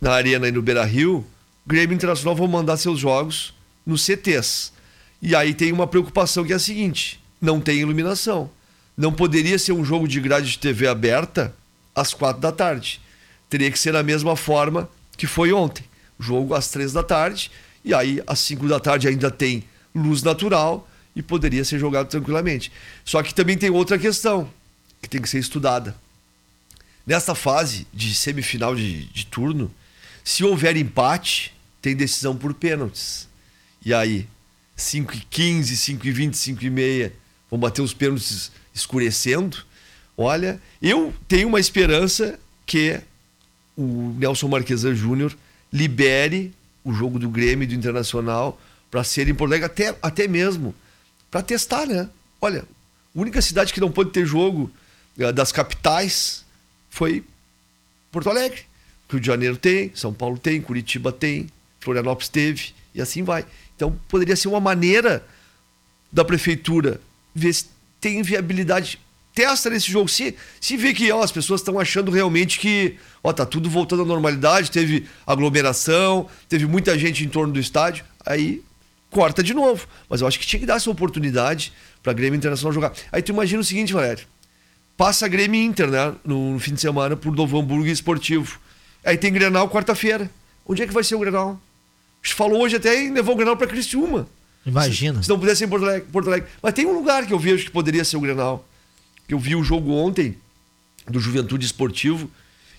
na 0.00 0.12
Arena 0.12 0.48
e 0.48 0.52
no 0.52 0.62
Beira 0.62 0.84
Rio, 0.84 1.26
Grêmio 1.66 1.94
Internacional 1.94 2.34
vão 2.34 2.48
mandar 2.48 2.76
seus 2.76 2.98
jogos 2.98 3.54
nos 3.84 4.02
CTs. 4.02 4.72
E 5.20 5.34
aí 5.34 5.52
tem 5.54 5.72
uma 5.72 5.86
preocupação 5.86 6.44
que 6.44 6.52
é 6.52 6.56
a 6.56 6.60
seguinte: 6.60 7.20
não 7.40 7.60
tem 7.60 7.78
iluminação. 7.78 8.50
Não 8.96 9.12
poderia 9.12 9.58
ser 9.58 9.72
um 9.72 9.84
jogo 9.84 10.08
de 10.08 10.20
grade 10.20 10.50
de 10.50 10.58
TV 10.58 10.88
aberta 10.88 11.54
às 11.94 12.12
quatro 12.12 12.42
da 12.42 12.50
tarde. 12.50 13.00
Teria 13.48 13.70
que 13.70 13.78
ser 13.78 13.92
da 13.92 14.02
mesma 14.02 14.36
forma 14.36 14.88
que 15.16 15.26
foi 15.26 15.52
ontem. 15.52 15.84
Jogo 16.18 16.54
às 16.54 16.68
três 16.68 16.92
da 16.92 17.02
tarde, 17.02 17.50
e 17.84 17.94
aí 17.94 18.20
às 18.26 18.40
cinco 18.40 18.66
da 18.66 18.80
tarde 18.80 19.06
ainda 19.06 19.30
tem 19.30 19.62
luz 19.94 20.22
natural 20.22 20.88
e 21.14 21.22
poderia 21.22 21.64
ser 21.64 21.78
jogado 21.78 22.08
tranquilamente. 22.08 22.72
Só 23.04 23.22
que 23.22 23.34
também 23.34 23.56
tem 23.56 23.70
outra 23.70 23.98
questão 23.98 24.50
que 25.00 25.08
tem 25.08 25.22
que 25.22 25.28
ser 25.28 25.38
estudada. 25.38 25.96
Nesta 27.06 27.34
fase 27.34 27.86
de 27.92 28.14
semifinal 28.14 28.74
de, 28.74 29.04
de 29.04 29.26
turno, 29.26 29.70
se 30.22 30.44
houver 30.44 30.76
empate, 30.76 31.54
tem 31.80 31.96
decisão 31.96 32.36
por 32.36 32.52
pênaltis. 32.52 33.28
E 33.84 33.94
aí, 33.94 34.28
5 34.78 35.14
e 35.14 35.20
15, 35.28 35.76
5 35.76 36.06
e 36.06 36.12
20, 36.12 36.34
5 36.34 36.64
e 36.64 36.70
meia, 36.70 37.12
vão 37.50 37.58
bater 37.58 37.82
os 37.82 37.92
pênaltis 37.92 38.52
escurecendo. 38.72 39.58
Olha, 40.16 40.60
eu 40.80 41.12
tenho 41.26 41.48
uma 41.48 41.58
esperança 41.58 42.38
que 42.64 43.00
o 43.76 44.14
Nelson 44.16 44.48
Marquesan 44.48 44.94
Júnior 44.94 45.36
libere 45.72 46.54
o 46.84 46.92
jogo 46.92 47.18
do 47.18 47.28
Grêmio 47.28 47.64
e 47.64 47.66
do 47.66 47.74
Internacional 47.74 48.58
para 48.90 49.02
ser 49.02 49.28
em 49.28 49.34
Porto 49.34 49.50
Alegre, 49.50 49.66
até, 49.66 49.94
até 50.00 50.28
mesmo 50.28 50.74
para 51.30 51.42
testar, 51.42 51.84
né? 51.84 52.08
Olha, 52.40 52.60
a 52.60 53.20
única 53.20 53.42
cidade 53.42 53.72
que 53.72 53.80
não 53.80 53.90
pôde 53.90 54.10
ter 54.10 54.24
jogo 54.24 54.70
uh, 55.18 55.32
das 55.32 55.50
capitais 55.50 56.44
foi 56.88 57.24
Porto 58.12 58.30
Alegre. 58.30 58.62
Rio 59.10 59.20
de 59.20 59.26
Janeiro 59.26 59.56
tem, 59.56 59.90
São 59.94 60.14
Paulo 60.14 60.38
tem, 60.38 60.60
Curitiba 60.60 61.10
tem, 61.10 61.48
Florianópolis 61.80 62.28
teve, 62.28 62.72
e 62.94 63.00
assim 63.00 63.22
vai. 63.22 63.44
Então 63.78 63.96
poderia 64.08 64.34
ser 64.34 64.48
uma 64.48 64.58
maneira 64.58 65.24
da 66.10 66.24
prefeitura 66.24 67.00
ver 67.32 67.52
se 67.52 67.66
tem 68.00 68.20
viabilidade 68.22 68.98
testa 69.32 69.70
nesse 69.70 69.88
jogo. 69.88 70.08
Se, 70.08 70.34
se 70.60 70.76
vê 70.76 70.92
que 70.92 71.12
ó, 71.12 71.22
as 71.22 71.30
pessoas 71.30 71.60
estão 71.60 71.78
achando 71.78 72.10
realmente 72.10 72.58
que 72.58 72.96
ó, 73.22 73.32
tá 73.32 73.46
tudo 73.46 73.70
voltando 73.70 74.02
à 74.02 74.04
normalidade, 74.04 74.68
teve 74.72 75.06
aglomeração, 75.24 76.28
teve 76.48 76.66
muita 76.66 76.98
gente 76.98 77.24
em 77.24 77.28
torno 77.28 77.52
do 77.52 77.60
estádio, 77.60 78.04
aí 78.26 78.64
corta 79.12 79.44
de 79.44 79.54
novo. 79.54 79.86
Mas 80.10 80.22
eu 80.22 80.26
acho 80.26 80.40
que 80.40 80.46
tinha 80.46 80.58
que 80.58 80.66
dar 80.66 80.74
essa 80.74 80.90
oportunidade 80.90 81.72
para 82.02 82.12
Grêmio 82.12 82.36
Internacional 82.36 82.72
jogar. 82.72 82.92
Aí 83.12 83.22
tu 83.22 83.30
imagina 83.30 83.60
o 83.60 83.64
seguinte, 83.64 83.92
Valério. 83.92 84.26
Passa 84.96 85.28
Grêmio 85.28 85.62
Inter, 85.62 85.88
né? 85.88 86.12
No 86.24 86.58
fim 86.58 86.74
de 86.74 86.80
semana 86.80 87.14
por 87.14 87.32
Novo 87.32 87.60
Hamburgo 87.60 87.86
Esportivo. 87.86 88.58
Aí 89.04 89.16
tem 89.16 89.32
Grenal 89.32 89.68
quarta-feira. 89.68 90.28
Onde 90.66 90.82
é 90.82 90.86
que 90.88 90.92
vai 90.92 91.04
ser 91.04 91.14
o 91.14 91.20
Grenal? 91.20 91.60
Gente 92.28 92.34
falou 92.36 92.60
hoje 92.62 92.76
até 92.76 93.02
em 93.02 93.12
levar 93.12 93.32
o 93.32 93.36
Grenal 93.36 93.56
para 93.56 93.66
Criciúma. 93.66 94.26
Imagina. 94.66 95.18
Se, 95.18 95.24
se 95.24 95.28
não 95.30 95.38
pudesse 95.38 95.60
ser 95.60 95.64
em 95.64 95.68
Porto 95.68 95.84
Alegre, 95.84 96.08
Porto 96.12 96.26
Alegre. 96.28 96.48
Mas 96.62 96.74
tem 96.74 96.84
um 96.86 96.92
lugar 96.92 97.24
que 97.26 97.32
eu 97.32 97.38
vejo 97.38 97.64
que 97.64 97.70
poderia 97.70 98.04
ser 98.04 98.16
o 98.18 98.20
Grenal. 98.20 98.66
Que 99.26 99.32
eu 99.32 99.38
vi 99.38 99.56
o 99.56 99.64
jogo 99.64 99.92
ontem 99.92 100.36
do 101.08 101.18
Juventude 101.18 101.64
Esportivo 101.64 102.30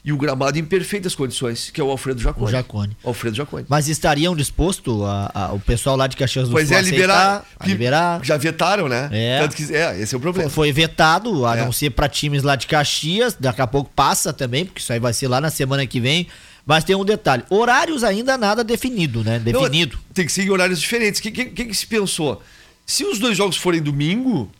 e 0.05 0.13
o 0.13 0.17
gramado 0.17 0.57
em 0.57 0.63
perfeitas 0.63 1.13
condições, 1.15 1.71
que 1.71 1.81
é 1.81 1.83
o 1.83 1.89
Alfredo 1.89 2.21
Jacone. 2.21 2.45
O 2.47 2.51
Jacone. 2.51 2.97
Alfredo 3.03 3.35
Jacone. 3.35 3.65
Mas 3.67 3.87
estariam 3.89 4.35
dispostos 4.35 5.01
a, 5.03 5.31
a- 5.33 5.51
o 5.53 5.59
pessoal 5.59 5.95
lá 5.97 6.05
de 6.07 6.15
Caxias 6.15 6.47
do 6.47 6.51
Pois 6.53 6.67
Sul 6.67 6.77
é, 6.77 6.81
liberar, 6.81 7.37
aceitar, 7.39 7.67
liberar. 7.67 8.23
Já 8.23 8.37
vetaram, 8.37 8.87
né? 8.87 9.09
É. 9.11 9.39
Tanto 9.41 9.55
que, 9.55 9.63
é, 9.75 9.99
esse 9.99 10.13
é 10.13 10.17
o 10.17 10.19
Foi, 10.19 10.21
problema. 10.21 10.49
foi 10.49 10.71
vetado, 10.71 11.45
a 11.45 11.57
É. 11.57 11.65
não 11.65 11.71
ser 11.71 11.89
para 11.89 12.07
times 12.07 12.43
lá 12.43 12.55
de 12.55 12.67
Caxias. 12.67 13.35
Daqui 13.39 13.61
a 13.61 13.67
pouco 13.67 13.89
passa 13.95 14.31
também, 14.31 14.63
porque 14.65 14.79
isso 14.79 14.93
aí 14.93 14.99
vai 14.99 15.11
ser 15.11 15.27
lá 15.27 15.41
na 15.41 15.49
semana 15.49 15.85
que 15.87 15.99
vem. 15.99 16.27
Mas 16.69 16.83
tem 16.83 16.95
um 16.95 17.03
detalhe: 17.03 17.43
horários 17.49 18.03
ainda 18.03 18.37
nada 18.37 18.63
definido, 18.63 19.23
né? 19.23 19.41
Não, 19.43 19.63
Definido. 19.63 19.97
tem 20.13 20.23
que 20.23 20.31
ser 20.31 20.43
em 20.43 20.51
horários 20.51 20.79
diferentes. 20.79 21.19
O 21.19 21.23
que, 21.23 21.31
que, 21.31 21.45
que 21.45 21.65
que 21.65 21.73
se 21.73 21.87
pensou? 21.87 22.43
Se 22.85 23.03
os 23.03 23.17
dois 23.17 23.35
jogos 23.35 23.57
forem 23.57 23.81
domingo, 23.81 24.51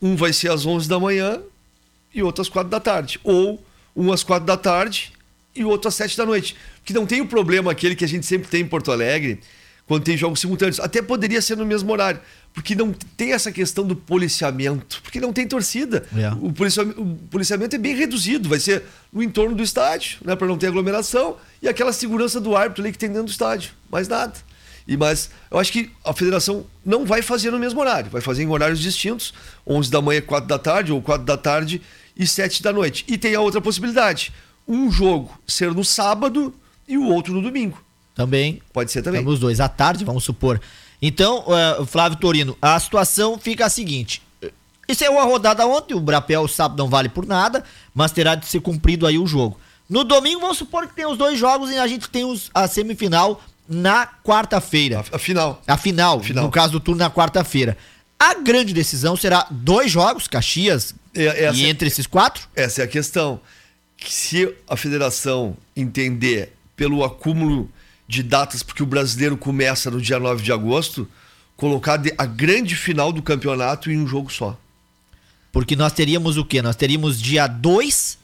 um 0.00 0.14
vai 0.14 0.32
ser 0.32 0.52
às 0.52 0.64
11 0.64 0.88
da 0.88 1.00
manhã 1.00 1.40
e 2.14 2.22
outro 2.22 2.42
às 2.42 2.48
4 2.48 2.70
da 2.70 2.78
tarde. 2.78 3.18
Ou 3.24 3.60
um 3.96 4.12
às 4.12 4.22
4 4.22 4.46
da 4.46 4.56
tarde 4.56 5.12
e 5.52 5.64
outro 5.64 5.88
às 5.88 5.96
7 5.96 6.16
da 6.16 6.24
noite. 6.24 6.54
Porque 6.76 6.92
não 6.92 7.04
tem 7.04 7.20
o 7.20 7.26
problema 7.26 7.72
aquele 7.72 7.96
que 7.96 8.04
a 8.04 8.08
gente 8.08 8.24
sempre 8.24 8.48
tem 8.48 8.60
em 8.60 8.68
Porto 8.68 8.92
Alegre, 8.92 9.40
quando 9.84 10.04
tem 10.04 10.16
jogos 10.16 10.38
simultâneos. 10.38 10.78
Até 10.78 11.02
poderia 11.02 11.42
ser 11.42 11.56
no 11.56 11.66
mesmo 11.66 11.90
horário. 11.90 12.20
Porque 12.52 12.74
não 12.74 12.92
tem 13.16 13.32
essa 13.32 13.52
questão 13.52 13.86
do 13.86 13.94
policiamento. 13.94 15.00
Porque 15.02 15.20
não 15.20 15.32
tem 15.32 15.46
torcida. 15.46 16.04
É. 16.16 16.30
O, 16.40 16.52
policiamento, 16.52 17.00
o 17.00 17.16
policiamento 17.30 17.76
é 17.76 17.78
bem 17.78 17.94
reduzido. 17.94 18.48
Vai 18.48 18.58
ser 18.58 18.82
no 19.12 19.22
entorno 19.22 19.54
do 19.54 19.62
estádio, 19.62 20.18
né? 20.24 20.34
Para 20.34 20.46
não 20.46 20.58
ter 20.58 20.66
aglomeração. 20.66 21.36
E 21.62 21.68
aquela 21.68 21.92
segurança 21.92 22.40
do 22.40 22.56
árbitro 22.56 22.82
ali 22.82 22.92
que 22.92 22.98
tem 22.98 23.08
dentro 23.08 23.26
do 23.26 23.30
estádio. 23.30 23.70
Mais 23.90 24.08
nada. 24.08 24.34
E, 24.86 24.96
mas 24.96 25.30
eu 25.50 25.58
acho 25.58 25.70
que 25.70 25.90
a 26.04 26.12
federação 26.12 26.66
não 26.84 27.04
vai 27.04 27.22
fazer 27.22 27.50
no 27.50 27.58
mesmo 27.58 27.80
horário. 27.80 28.10
Vai 28.10 28.20
fazer 28.20 28.42
em 28.42 28.48
horários 28.48 28.80
distintos. 28.80 29.32
11 29.66 29.90
da 29.90 30.02
manhã, 30.02 30.20
4 30.20 30.48
da 30.48 30.58
tarde. 30.58 30.92
Ou 30.92 31.00
4 31.00 31.24
da 31.24 31.36
tarde 31.36 31.80
e 32.16 32.26
7 32.26 32.62
da 32.62 32.72
noite. 32.72 33.04
E 33.06 33.16
tem 33.16 33.34
a 33.34 33.40
outra 33.40 33.60
possibilidade. 33.60 34.32
Um 34.66 34.90
jogo 34.90 35.38
ser 35.46 35.72
no 35.72 35.84
sábado 35.84 36.52
e 36.88 36.98
o 36.98 37.04
outro 37.04 37.32
no 37.32 37.40
domingo. 37.40 37.80
Também. 38.14 38.60
Pode 38.72 38.90
ser 38.90 39.02
também. 39.02 39.20
Estamos 39.20 39.34
os 39.34 39.40
dois 39.40 39.60
à 39.60 39.68
tarde, 39.68 40.04
vamos 40.04 40.24
supor. 40.24 40.60
Então, 41.00 41.44
eh, 41.48 41.84
Flávio 41.86 42.18
Torino, 42.18 42.56
a 42.60 42.78
situação 42.80 43.38
fica 43.38 43.66
a 43.66 43.70
seguinte. 43.70 44.20
Isso 44.88 45.04
é 45.04 45.10
uma 45.10 45.24
rodada 45.24 45.66
ontem, 45.66 45.94
o 45.94 46.00
Brapel 46.00 46.48
sábado 46.48 46.78
não 46.78 46.88
vale 46.88 47.08
por 47.08 47.26
nada, 47.26 47.62
mas 47.94 48.10
terá 48.10 48.34
de 48.34 48.46
ser 48.46 48.60
cumprido 48.60 49.06
aí 49.06 49.18
o 49.18 49.26
jogo. 49.26 49.58
No 49.88 50.02
domingo, 50.02 50.40
vamos 50.40 50.58
supor 50.58 50.86
que 50.88 50.94
tem 50.94 51.06
os 51.06 51.16
dois 51.18 51.38
jogos 51.38 51.70
e 51.70 51.76
a 51.76 51.86
gente 51.86 52.08
tem 52.08 52.24
os, 52.24 52.50
a 52.54 52.66
semifinal 52.66 53.40
na 53.68 54.06
quarta-feira. 54.24 55.04
Afinal. 55.12 55.62
A 55.66 55.76
final, 55.76 56.20
Final. 56.20 56.44
no 56.44 56.50
caso 56.50 56.72
do 56.72 56.80
turno 56.80 56.98
na 57.00 57.10
quarta-feira. 57.10 57.76
A 58.18 58.34
grande 58.34 58.72
decisão 58.74 59.14
será 59.14 59.46
dois 59.50 59.90
jogos, 59.92 60.26
Caxias, 60.26 60.94
É, 61.14 61.44
essa- 61.44 61.58
e 61.58 61.66
entre 61.66 61.86
esses 61.86 62.06
quatro? 62.06 62.48
Essa 62.56 62.80
é 62.82 62.84
a 62.84 62.88
questão. 62.88 63.40
Que 63.96 64.12
se 64.12 64.54
a 64.68 64.76
federação 64.76 65.56
entender 65.76 66.54
pelo 66.76 67.04
acúmulo 67.04 67.70
de 68.08 68.22
datas, 68.22 68.62
porque 68.62 68.82
o 68.82 68.86
brasileiro 68.86 69.36
começa 69.36 69.90
no 69.90 70.00
dia 70.00 70.18
9 70.18 70.42
de 70.42 70.50
agosto, 70.50 71.06
colocar 71.56 72.00
a 72.16 72.24
grande 72.26 72.74
final 72.74 73.12
do 73.12 73.20
campeonato 73.22 73.90
em 73.90 73.98
um 73.98 74.06
jogo 74.06 74.32
só. 74.32 74.58
Porque 75.52 75.76
nós 75.76 75.92
teríamos 75.92 76.36
o 76.36 76.44
quê? 76.44 76.62
Nós 76.62 76.74
teríamos 76.76 77.20
dia 77.20 77.46
2 77.46 78.18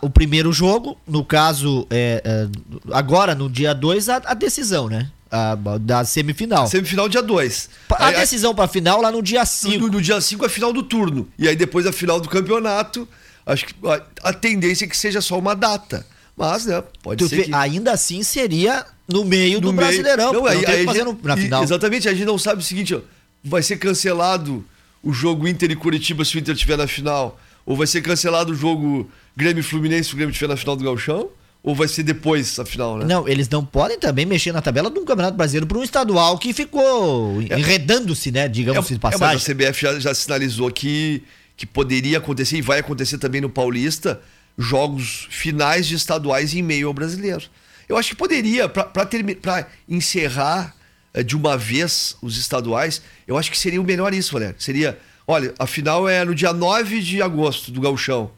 o 0.00 0.08
primeiro 0.08 0.50
jogo, 0.52 0.98
no 1.06 1.22
caso, 1.22 1.86
é, 1.90 2.22
é, 2.24 2.48
agora 2.94 3.34
no 3.34 3.50
dia 3.50 3.74
2 3.74 4.08
a, 4.08 4.16
a 4.24 4.34
decisão, 4.34 4.88
né? 4.88 5.10
A- 5.30 5.54
da 5.78 6.04
semifinal. 6.06 6.66
Semifinal 6.66 7.06
dia 7.06 7.22
2. 7.22 7.68
A 7.90 8.10
decisão 8.12 8.54
pra 8.54 8.66
final 8.66 9.02
lá 9.02 9.12
no 9.12 9.22
dia 9.22 9.40
No, 9.40 9.46
5. 9.46 9.88
no 9.88 10.00
dia 10.00 10.18
5 10.22 10.46
a 10.46 10.48
final 10.48 10.72
do 10.72 10.82
turno. 10.82 11.28
E 11.38 11.46
aí 11.46 11.54
depois 11.54 11.86
a 11.86 11.92
final 11.92 12.18
do 12.18 12.30
campeonato, 12.30 13.06
acho 13.44 13.66
que 13.66 13.74
a, 13.86 14.28
a 14.30 14.32
tendência 14.32 14.86
é 14.86 14.88
que 14.88 14.96
seja 14.96 15.20
só 15.20 15.38
uma 15.38 15.54
data. 15.54 16.06
Mas, 16.38 16.66
né, 16.66 16.82
pode 17.02 17.24
Tu 17.24 17.28
ser 17.28 17.44
que... 17.44 17.54
Ainda 17.54 17.92
assim 17.92 18.22
seria 18.22 18.86
no 19.08 19.24
meio 19.24 19.60
do 19.60 19.68
no 19.68 19.72
meio- 19.72 19.86
Brasileirão. 19.88 20.32
Não, 20.32 20.46
aí, 20.46 20.62
não 20.62 20.70
aí 20.70 20.84
fazer 20.84 21.04
gente- 21.04 21.18
na 21.24 21.36
final. 21.36 21.62
Exatamente, 21.64 22.08
a 22.08 22.14
gente 22.14 22.24
não 22.26 22.38
sabe 22.38 22.60
o 22.62 22.64
seguinte, 22.64 22.94
ó, 22.94 23.00
vai 23.42 23.62
ser 23.62 23.76
cancelado 23.78 24.64
o 25.02 25.12
jogo 25.12 25.46
Inter 25.48 25.70
e 25.70 25.76
Curitiba 25.76 26.24
se 26.24 26.36
o 26.36 26.38
Inter 26.38 26.54
estiver 26.54 26.76
na 26.78 26.86
final, 26.86 27.38
ou 27.66 27.76
vai 27.76 27.86
ser 27.86 28.00
cancelado 28.02 28.52
o 28.52 28.54
jogo 28.54 29.10
Grêmio 29.36 29.62
Fluminense 29.64 30.08
se 30.08 30.14
o 30.14 30.16
Grêmio 30.16 30.32
estiver 30.32 30.48
na 30.48 30.56
final 30.56 30.76
do 30.76 30.84
Gauchão, 30.84 31.28
ou 31.62 31.74
vai 31.74 31.88
ser 31.88 32.02
depois 32.04 32.58
a 32.58 32.64
final, 32.64 32.98
né? 32.98 33.04
Não, 33.04 33.26
eles 33.28 33.48
não 33.48 33.64
podem 33.64 33.98
também 33.98 34.24
mexer 34.24 34.52
na 34.52 34.62
tabela 34.62 34.90
de 34.90 34.98
um 34.98 35.04
Campeonato 35.04 35.36
Brasileiro 35.36 35.66
para 35.66 35.76
um 35.78 35.82
estadual 35.82 36.38
que 36.38 36.52
ficou 36.52 37.42
enredando-se, 37.42 38.30
né? 38.30 38.46
Digamos 38.48 38.78
assim, 38.84 38.94
de 38.94 39.00
É, 39.00 39.02
mas 39.02 39.18
passagem. 39.18 39.36
a 39.36 39.54
CBF 39.70 39.82
já, 39.82 39.98
já 39.98 40.14
sinalizou 40.14 40.70
que, 40.70 41.22
que 41.56 41.66
poderia 41.66 42.18
acontecer 42.18 42.56
e 42.56 42.62
vai 42.62 42.78
acontecer 42.78 43.18
também 43.18 43.40
no 43.40 43.50
Paulista 43.50 44.20
jogos 44.58 45.28
finais 45.30 45.86
de 45.86 45.94
estaduais 45.94 46.52
em 46.52 46.62
meio 46.62 46.88
ao 46.88 46.94
brasileiro. 46.94 47.44
Eu 47.88 47.96
acho 47.96 48.10
que 48.10 48.16
poderia, 48.16 48.68
para 48.68 49.66
encerrar 49.88 50.74
eh, 51.14 51.22
de 51.22 51.36
uma 51.36 51.56
vez 51.56 52.16
os 52.20 52.36
estaduais, 52.36 53.00
eu 53.26 53.38
acho 53.38 53.50
que 53.50 53.56
seria 53.58 53.80
o 53.80 53.84
melhor 53.84 54.12
isso, 54.12 54.32
Valério. 54.32 54.56
Seria, 54.58 54.98
olha, 55.26 55.54
a 55.58 55.66
final 55.66 56.08
é 56.08 56.24
no 56.24 56.34
dia 56.34 56.52
9 56.52 57.00
de 57.00 57.22
agosto 57.22 57.70
do 57.70 57.80
Gauchão. 57.80 58.30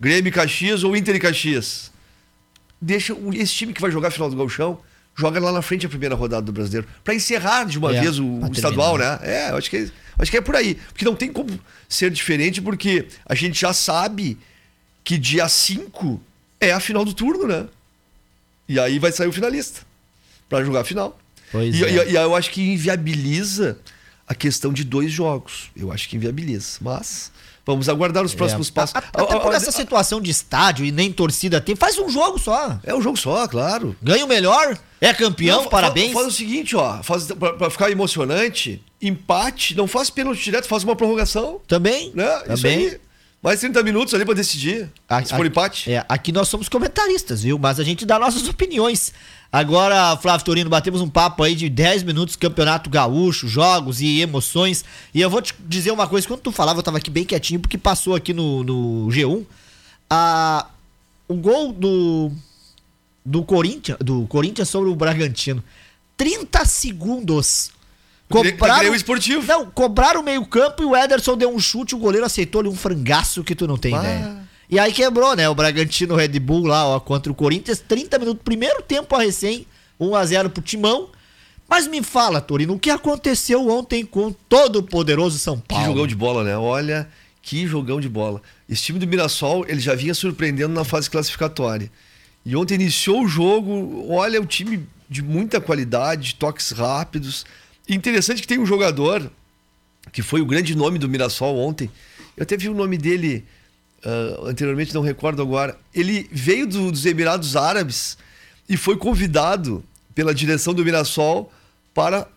Grêmio 0.00 0.32
Caxias 0.32 0.82
ou 0.84 0.96
Inter 0.96 1.16
e 1.16 1.20
Caxias. 1.20 1.90
Deixa 2.80 3.14
esse 3.34 3.52
time 3.54 3.72
que 3.72 3.80
vai 3.80 3.90
jogar 3.90 4.08
a 4.08 4.10
final 4.10 4.30
do 4.30 4.36
Gauchão, 4.36 4.80
joga 5.16 5.38
lá 5.40 5.50
na 5.52 5.60
frente 5.62 5.84
a 5.84 5.88
primeira 5.88 6.14
rodada 6.14 6.42
do 6.42 6.52
brasileiro. 6.52 6.86
Para 7.04 7.14
encerrar 7.14 7.64
de 7.64 7.76
uma 7.78 7.94
É, 7.94 8.00
vez 8.00 8.18
o, 8.18 8.24
o 8.24 8.52
estadual, 8.52 8.96
né? 8.96 9.18
É, 9.22 9.50
eu 9.50 9.56
acho 9.56 9.68
que, 9.68 9.76
é- 9.76 9.90
acho 10.18 10.30
que 10.30 10.36
é 10.36 10.40
por 10.40 10.54
aí. 10.56 10.76
Porque 10.76 11.04
não 11.04 11.14
tem 11.16 11.30
como 11.32 11.58
ser 11.88 12.10
diferente, 12.10 12.62
porque 12.62 13.06
a 13.26 13.34
gente 13.34 13.60
já 13.60 13.72
sabe 13.72 14.38
que 15.08 15.16
dia 15.16 15.48
5 15.48 16.20
é 16.60 16.70
a 16.70 16.78
final 16.80 17.02
do 17.02 17.14
turno, 17.14 17.46
né? 17.48 17.66
E 18.68 18.78
aí 18.78 18.98
vai 18.98 19.10
sair 19.10 19.26
o 19.28 19.32
finalista 19.32 19.80
para 20.50 20.62
jogar 20.62 20.80
a 20.80 20.84
final. 20.84 21.18
Pois 21.50 21.74
e, 21.74 21.82
é. 21.82 22.08
e- 22.08 22.12
e 22.12 22.14
eu 22.14 22.36
acho 22.36 22.50
que 22.50 22.60
inviabiliza 22.74 23.78
a 24.26 24.34
questão 24.34 24.70
de 24.70 24.84
dois 24.84 25.10
jogos. 25.10 25.70
Eu 25.74 25.90
acho 25.90 26.06
que 26.10 26.16
inviabiliza. 26.16 26.76
Mas 26.82 27.32
vamos 27.64 27.88
aguardar 27.88 28.22
os 28.22 28.34
próximos 28.34 28.68
É, 28.68 28.72
passos. 28.72 28.96
a- 28.96 28.98
a- 28.98 29.22
Até 29.22 29.38
por 29.40 29.54
essa 29.54 29.72
situação 29.72 30.20
de 30.20 30.30
estádio 30.30 30.84
e 30.84 30.92
nem 30.92 31.10
torcida 31.10 31.58
tem, 31.58 31.74
faz 31.74 31.98
um 31.98 32.10
jogo 32.10 32.38
só. 32.38 32.78
É 32.84 32.94
um 32.94 33.00
jogo 33.00 33.16
só, 33.16 33.48
claro. 33.48 33.96
Ganha 34.02 34.26
o 34.26 34.28
melhor, 34.28 34.78
é 35.00 35.14
campeão, 35.14 35.62
Não, 35.62 35.70
parabéns. 35.70 36.12
Faz 36.12 36.26
o 36.26 36.30
seguinte, 36.32 36.76
ó. 36.76 37.02
Faz, 37.02 37.24
pra, 37.32 37.54
pra 37.54 37.70
ficar 37.70 37.90
emocionante, 37.90 38.82
empate, 39.00 39.74
não 39.74 39.88
faz 39.88 40.10
pênalti 40.10 40.44
direto, 40.44 40.68
faz 40.68 40.84
uma 40.84 40.94
prorrogação. 40.94 41.62
Também, 41.66 42.12
Né? 42.14 42.26
Isso 42.40 42.44
também. 42.62 42.78
aí. 42.88 43.00
Mais 43.42 43.60
30 43.60 43.82
minutos 43.84 44.12
ali 44.14 44.24
pra 44.24 44.34
decidir. 44.34 44.90
A- 45.08 45.24
se 45.24 45.34
for 45.34 45.46
empate. 45.46 45.92
É, 45.92 46.04
aqui 46.08 46.32
nós 46.32 46.48
somos 46.48 46.68
comentaristas, 46.68 47.42
viu? 47.42 47.58
Mas 47.58 47.78
a 47.78 47.84
gente 47.84 48.04
dá 48.04 48.18
nossas 48.18 48.48
opiniões. 48.48 49.12
Agora, 49.50 50.16
Flávio 50.16 50.44
Torino, 50.44 50.68
batemos 50.68 51.00
um 51.00 51.08
papo 51.08 51.42
aí 51.44 51.54
de 51.54 51.68
10 51.70 52.02
minutos, 52.02 52.34
campeonato 52.36 52.90
gaúcho, 52.90 53.46
jogos 53.46 54.00
e 54.00 54.20
emoções. 54.20 54.84
E 55.14 55.20
eu 55.20 55.30
vou 55.30 55.40
te 55.40 55.54
dizer 55.60 55.90
uma 55.92 56.06
coisa, 56.08 56.26
quando 56.26 56.40
tu 56.40 56.52
falava, 56.52 56.80
eu 56.80 56.82
tava 56.82 56.98
aqui 56.98 57.10
bem 57.10 57.24
quietinho, 57.24 57.60
porque 57.60 57.78
passou 57.78 58.14
aqui 58.14 58.34
no, 58.34 58.62
no 58.64 59.06
G1. 59.10 59.46
A, 60.10 60.66
o 61.28 61.34
gol 61.34 61.72
do, 61.72 62.32
do 63.24 63.42
Corinthians, 63.44 63.98
do 64.00 64.26
Corinthians 64.26 64.68
sobre 64.68 64.90
o 64.90 64.96
Bragantino. 64.96 65.62
30 66.16 66.64
segundos. 66.64 67.70
Gre- 68.30 68.52
da 68.52 68.78
Grêmio 68.78 68.96
Esportivo. 68.96 69.46
Não, 69.46 69.66
cobraram 69.66 70.20
o 70.20 70.24
meio-campo 70.24 70.82
e 70.82 70.86
o 70.86 70.96
Ederson 70.96 71.36
deu 71.36 71.54
um 71.54 71.58
chute, 71.58 71.94
o 71.94 71.98
goleiro 71.98 72.26
aceitou 72.26 72.60
ali 72.60 72.68
um 72.68 72.76
frangaço 72.76 73.42
que 73.42 73.54
tu 73.54 73.66
não 73.66 73.76
tem 73.78 73.94
ideia. 73.94 74.38
E 74.70 74.78
aí 74.78 74.92
quebrou, 74.92 75.34
né? 75.34 75.48
O 75.48 75.54
Bragantino 75.54 76.14
Red 76.14 76.38
Bull 76.40 76.66
lá, 76.66 76.86
ó, 76.86 77.00
contra 77.00 77.32
o 77.32 77.34
Corinthians, 77.34 77.80
30 77.86 78.18
minutos, 78.18 78.42
primeiro 78.44 78.82
tempo 78.82 79.14
a 79.16 79.22
recém, 79.22 79.66
1 79.98 80.14
a 80.14 80.24
0 80.26 80.50
pro 80.50 80.62
Timão. 80.62 81.08
Mas 81.66 81.86
me 81.86 82.02
fala, 82.02 82.40
Torino, 82.40 82.74
o 82.74 82.78
que 82.78 82.90
aconteceu 82.90 83.66
ontem 83.68 84.04
com 84.04 84.30
todo 84.48 84.76
o 84.80 84.82
poderoso 84.82 85.38
São 85.38 85.58
Que 85.58 85.68
Paulo? 85.68 85.86
jogão 85.86 86.06
de 86.06 86.14
bola, 86.14 86.44
né? 86.44 86.56
Olha, 86.56 87.08
que 87.42 87.66
jogão 87.66 87.98
de 88.00 88.08
bola. 88.08 88.42
Esse 88.68 88.82
time 88.82 88.98
do 88.98 89.06
Mirassol, 89.06 89.64
ele 89.68 89.80
já 89.80 89.94
vinha 89.94 90.12
surpreendendo 90.14 90.72
na 90.74 90.84
fase 90.84 91.08
classificatória. 91.10 91.90
E 92.44 92.54
ontem 92.56 92.74
iniciou 92.74 93.22
o 93.24 93.28
jogo, 93.28 94.06
olha, 94.10 94.40
o 94.40 94.46
time 94.46 94.86
de 95.08 95.22
muita 95.22 95.60
qualidade, 95.60 96.34
toques 96.34 96.70
rápidos. 96.72 97.44
Interessante 97.88 98.42
que 98.42 98.48
tem 98.48 98.58
um 98.58 98.66
jogador 98.66 99.30
que 100.12 100.22
foi 100.22 100.40
o 100.40 100.46
grande 100.46 100.74
nome 100.76 100.98
do 100.98 101.08
Mirassol 101.08 101.56
ontem. 101.58 101.90
Eu 102.36 102.42
até 102.42 102.56
vi 102.56 102.68
o 102.68 102.74
nome 102.74 102.96
dele 102.98 103.44
ah, 104.04 104.40
anteriormente, 104.44 104.94
não 104.94 105.02
recordo 105.02 105.40
agora. 105.42 105.78
Ele 105.94 106.28
veio 106.30 106.66
do- 106.66 106.90
dos 106.92 107.04
Emirados 107.06 107.56
Árabes 107.56 108.16
e 108.68 108.76
foi 108.76 108.96
convidado 108.96 109.82
pela 110.14 110.34
direção 110.34 110.74
do 110.74 110.84
Mirassol 110.84 111.52
para 111.94 112.28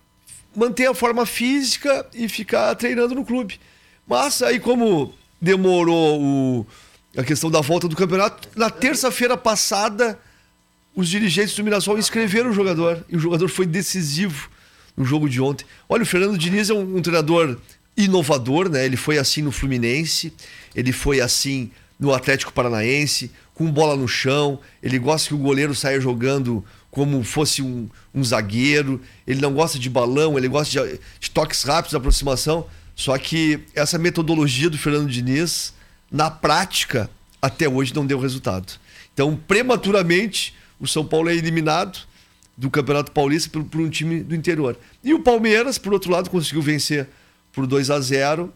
manter 0.55 0.87
a 0.87 0.93
forma 0.93 1.25
física 1.25 2.05
e 2.13 2.27
ficar 2.29 2.73
treinando 2.75 3.15
no 3.15 3.25
clube. 3.25 3.59
Mas 4.07 4.41
aí, 4.41 4.59
como 4.59 5.13
demorou 5.41 6.21
o- 6.21 6.67
a 7.17 7.23
questão 7.23 7.49
da 7.51 7.61
volta 7.61 7.87
do 7.87 7.95
campeonato, 7.95 8.47
na 8.55 8.69
terça-feira 8.69 9.35
passada, 9.37 10.17
os 10.95 11.07
dirigentes 11.09 11.55
do 11.55 11.63
Mirassol 11.63 11.97
inscreveram 11.97 12.49
o 12.49 12.53
jogador 12.53 13.05
e 13.09 13.15
o 13.15 13.19
jogador 13.19 13.49
foi 13.49 13.65
decisivo 13.65 14.49
no 14.95 15.05
jogo 15.05 15.29
de 15.29 15.41
ontem. 15.41 15.65
Olha, 15.87 16.03
o 16.03 16.05
Fernando 16.05 16.37
Diniz 16.37 16.69
é 16.69 16.73
um, 16.73 16.97
um 16.97 17.01
treinador 17.01 17.57
inovador, 17.95 18.69
né? 18.69 18.85
Ele 18.85 18.97
foi 18.97 19.17
assim 19.17 19.41
no 19.41 19.51
Fluminense, 19.51 20.33
ele 20.75 20.91
foi 20.91 21.21
assim 21.21 21.71
no 21.99 22.13
Atlético 22.13 22.51
Paranaense, 22.51 23.31
com 23.53 23.71
bola 23.71 23.95
no 23.95 24.07
chão. 24.07 24.59
Ele 24.81 24.97
gosta 24.97 25.27
que 25.27 25.33
o 25.35 25.37
goleiro 25.37 25.75
saia 25.75 25.99
jogando 25.99 26.63
como 26.89 27.23
fosse 27.23 27.61
um, 27.61 27.87
um 28.13 28.23
zagueiro. 28.23 29.01
Ele 29.25 29.39
não 29.39 29.53
gosta 29.53 29.77
de 29.77 29.89
balão, 29.89 30.37
ele 30.37 30.47
gosta 30.47 30.87
de, 30.87 30.99
de 31.19 31.29
toques 31.29 31.63
rápidos, 31.63 31.95
aproximação. 31.95 32.65
Só 32.95 33.17
que 33.17 33.59
essa 33.75 33.97
metodologia 33.97 34.69
do 34.69 34.77
Fernando 34.77 35.09
Diniz, 35.09 35.73
na 36.11 36.29
prática, 36.29 37.09
até 37.41 37.67
hoje 37.67 37.93
não 37.93 38.05
deu 38.05 38.19
resultado. 38.19 38.73
Então, 39.13 39.35
prematuramente, 39.47 40.55
o 40.79 40.87
São 40.87 41.05
Paulo 41.05 41.29
é 41.29 41.35
eliminado 41.35 41.99
do 42.61 42.69
Campeonato 42.69 43.11
Paulista 43.11 43.49
por, 43.49 43.63
por, 43.63 43.81
um 43.81 43.89
time 43.89 44.21
do 44.21 44.35
interior. 44.35 44.77
E 45.03 45.15
o 45.15 45.19
Palmeiras, 45.19 45.79
por 45.79 45.93
outro 45.93 46.11
lado, 46.11 46.29
conseguiu 46.29 46.61
vencer 46.61 47.07
por 47.51 47.65
2 47.65 47.89
a 47.89 47.99
0 47.99 48.53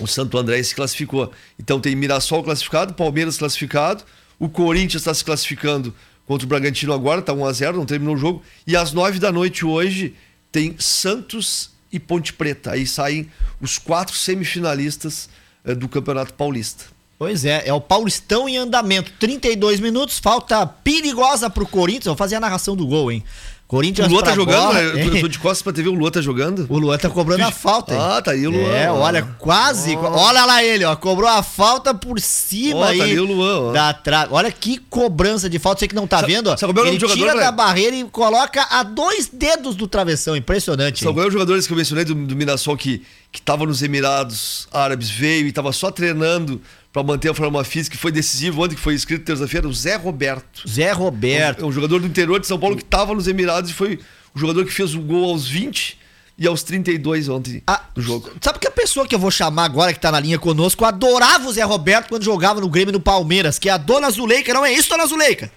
o 0.00 0.06
Santo 0.08 0.36
André 0.36 0.60
se 0.62 0.74
classificou. 0.74 1.32
Então 1.58 1.80
tem 1.80 1.94
Mirassol 1.94 2.42
classificado, 2.42 2.94
Palmeiras 2.94 3.38
classificado, 3.38 4.02
o 4.40 4.48
Corinthians 4.48 5.02
está 5.02 5.14
se 5.14 5.24
classificando 5.24 5.94
contra 6.26 6.46
o 6.46 6.48
Bragantino 6.48 6.92
agora, 6.92 7.20
está 7.20 7.32
1 7.32 7.44
a 7.44 7.52
0 7.52 7.76
não 7.78 7.86
terminou 7.86 8.16
o 8.16 8.18
jogo. 8.18 8.42
E 8.66 8.76
às 8.76 8.92
9 8.92 9.20
da 9.20 9.30
noite 9.30 9.64
hoje 9.64 10.16
tem 10.50 10.74
Santos 10.76 11.70
e 11.92 12.00
Ponte 12.00 12.32
Preta. 12.32 12.72
Aí 12.72 12.88
saem 12.88 13.30
os 13.60 13.78
quatro 13.78 14.16
semifinalistas 14.16 15.28
eh, 15.64 15.76
do 15.76 15.88
Campeonato 15.88 16.34
Paulista. 16.34 16.86
Pois 17.18 17.44
é, 17.44 17.64
é 17.66 17.72
o 17.72 17.80
Paulistão 17.80 18.48
em 18.48 18.56
andamento. 18.56 19.12
32 19.18 19.80
minutos, 19.80 20.20
falta 20.20 20.64
perigosa 20.64 21.50
pro 21.50 21.66
Corinthians. 21.66 22.06
Vou 22.06 22.16
fazer 22.16 22.36
a 22.36 22.40
narração 22.40 22.76
do 22.76 22.86
gol, 22.86 23.10
hein? 23.10 23.24
Corinthians 23.68 24.08
o 24.08 24.10
Luan 24.10 24.22
tá 24.22 24.34
jogando? 24.34 24.62
Bola, 24.62 24.94
né? 24.94 25.04
eu, 25.04 25.20
tô 25.20 25.28
de 25.28 25.38
costas 25.38 25.60
pra 25.60 25.74
TV, 25.74 25.90
o 25.90 25.92
Luan 25.92 26.10
tá 26.10 26.22
jogando? 26.22 26.66
O 26.70 26.78
Luan 26.78 26.96
tá 26.96 27.10
cobrando 27.10 27.44
a 27.44 27.50
falta. 27.50 27.92
Hein? 27.92 28.00
Ah, 28.00 28.22
tá 28.22 28.30
aí 28.30 28.46
o 28.46 28.50
Luan. 28.50 28.70
É, 28.70 28.90
olha, 28.90 29.22
quase. 29.38 29.94
Oh. 29.94 30.06
Olha 30.06 30.46
lá 30.46 30.64
ele, 30.64 30.86
ó. 30.86 30.96
Cobrou 30.96 31.28
a 31.28 31.42
falta 31.42 31.92
por 31.92 32.18
cima 32.18 32.80
oh, 32.80 32.84
aí. 32.84 32.98
Tá 32.98 33.04
aí 33.04 33.20
o 33.20 33.26
Luan, 33.26 33.68
ó. 33.68 33.72
Da 33.72 33.92
tra... 33.92 34.26
Olha 34.30 34.50
que 34.50 34.78
cobrança 34.78 35.50
de 35.50 35.58
falta. 35.58 35.80
Você 35.80 35.88
que 35.88 35.94
não 35.94 36.06
tá 36.06 36.20
sa 36.20 36.26
vendo, 36.26 36.46
ó. 36.46 36.56
Sabe 36.56 36.80
é 36.80 36.88
ele 36.88 36.98
jogador, 36.98 37.20
tira 37.20 37.36
da 37.38 37.52
barreira 37.52 37.94
e 37.94 38.04
coloca 38.04 38.66
a 38.70 38.82
dois 38.82 39.28
dedos 39.30 39.76
do 39.76 39.86
travessão. 39.86 40.34
Impressionante. 40.34 41.00
Sabe 41.00 41.12
qual 41.12 41.24
é 41.24 41.26
os 41.26 41.32
jogadores 41.34 41.66
que 41.66 41.72
eu 41.74 41.76
mencionei 41.76 42.06
do, 42.06 42.14
do 42.14 42.34
Mirassol 42.34 42.74
que, 42.74 43.02
que 43.30 43.42
tava 43.42 43.66
nos 43.66 43.82
Emirados 43.82 44.66
Árabes, 44.72 45.10
veio 45.10 45.46
e 45.46 45.52
tava 45.52 45.72
só 45.72 45.90
treinando 45.90 46.58
para 46.98 47.06
manter 47.06 47.30
a 47.30 47.34
forma 47.34 47.62
física, 47.62 47.94
que 47.94 48.00
foi 48.00 48.10
decisivo 48.10 48.62
ontem, 48.62 48.74
que 48.74 48.80
foi 48.80 48.94
escrito 48.94 49.24
terça-feira, 49.24 49.68
o 49.68 49.72
Zé 49.72 49.94
Roberto. 49.94 50.68
Zé 50.68 50.90
Roberto. 50.90 51.60
É 51.60 51.62
um, 51.62 51.66
é 51.66 51.70
um 51.70 51.72
jogador 51.72 52.00
do 52.00 52.06
interior 52.06 52.40
de 52.40 52.46
São 52.46 52.58
Paulo 52.58 52.76
que 52.76 52.82
estava 52.82 53.14
nos 53.14 53.28
Emirados 53.28 53.70
e 53.70 53.74
foi 53.74 54.00
o 54.34 54.38
jogador 54.38 54.64
que 54.64 54.72
fez 54.72 54.94
o 54.94 55.00
gol 55.00 55.30
aos 55.30 55.46
20 55.46 55.98
e 56.36 56.46
aos 56.46 56.64
32 56.64 57.28
ontem 57.28 57.62
ah, 57.66 57.82
do 57.94 58.02
jogo. 58.02 58.32
Sabe 58.40 58.58
que 58.58 58.66
a 58.66 58.70
pessoa 58.70 59.06
que 59.06 59.14
eu 59.14 59.18
vou 59.18 59.30
chamar 59.30 59.64
agora, 59.64 59.92
que 59.92 60.00
tá 60.00 60.10
na 60.10 60.18
linha 60.18 60.38
conosco, 60.40 60.84
adorava 60.84 61.46
o 61.46 61.52
Zé 61.52 61.62
Roberto 61.62 62.08
quando 62.08 62.24
jogava 62.24 62.60
no 62.60 62.68
Grêmio 62.68 62.92
no 62.92 63.00
Palmeiras, 63.00 63.60
que 63.60 63.68
é 63.68 63.72
a 63.72 63.76
Dona 63.76 64.10
Zuleika, 64.10 64.52
não 64.52 64.66
é 64.66 64.72
isso, 64.72 64.88
Dona 64.88 65.06
Zuleika? 65.06 65.50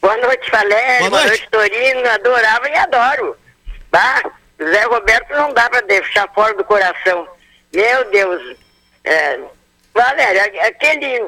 Boa 0.00 0.16
noite, 0.18 0.50
Valério. 0.52 1.10
Boa 1.10 1.22
noite, 1.22 1.48
Boa 1.50 1.64
noite 1.64 1.72
Torino. 1.74 2.08
Adorava 2.10 2.68
e 2.68 2.76
adoro. 2.76 3.36
Bah, 3.90 4.22
Zé 4.62 4.84
Roberto 4.84 5.32
não 5.34 5.52
dá 5.52 5.68
pra 5.68 5.80
deixar 5.80 6.28
fora 6.32 6.54
do 6.54 6.62
coração. 6.62 7.26
Meu 7.72 8.10
Deus. 8.10 8.56
É, 9.02 9.40
Valério, 9.94 10.60
aquele, 10.62 11.24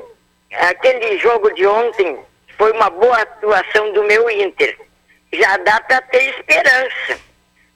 aquele 0.53 1.19
jogo 1.19 1.53
de 1.55 1.67
ontem 1.67 2.19
foi 2.59 2.73
uma 2.73 2.91
boa 2.91 3.23
atuação 3.23 3.93
do 3.93 4.03
meu 4.03 4.29
Inter 4.29 4.77
já 5.33 5.57
dá 5.59 5.81
para 5.81 6.01
ter 6.03 6.31
esperança. 6.31 7.19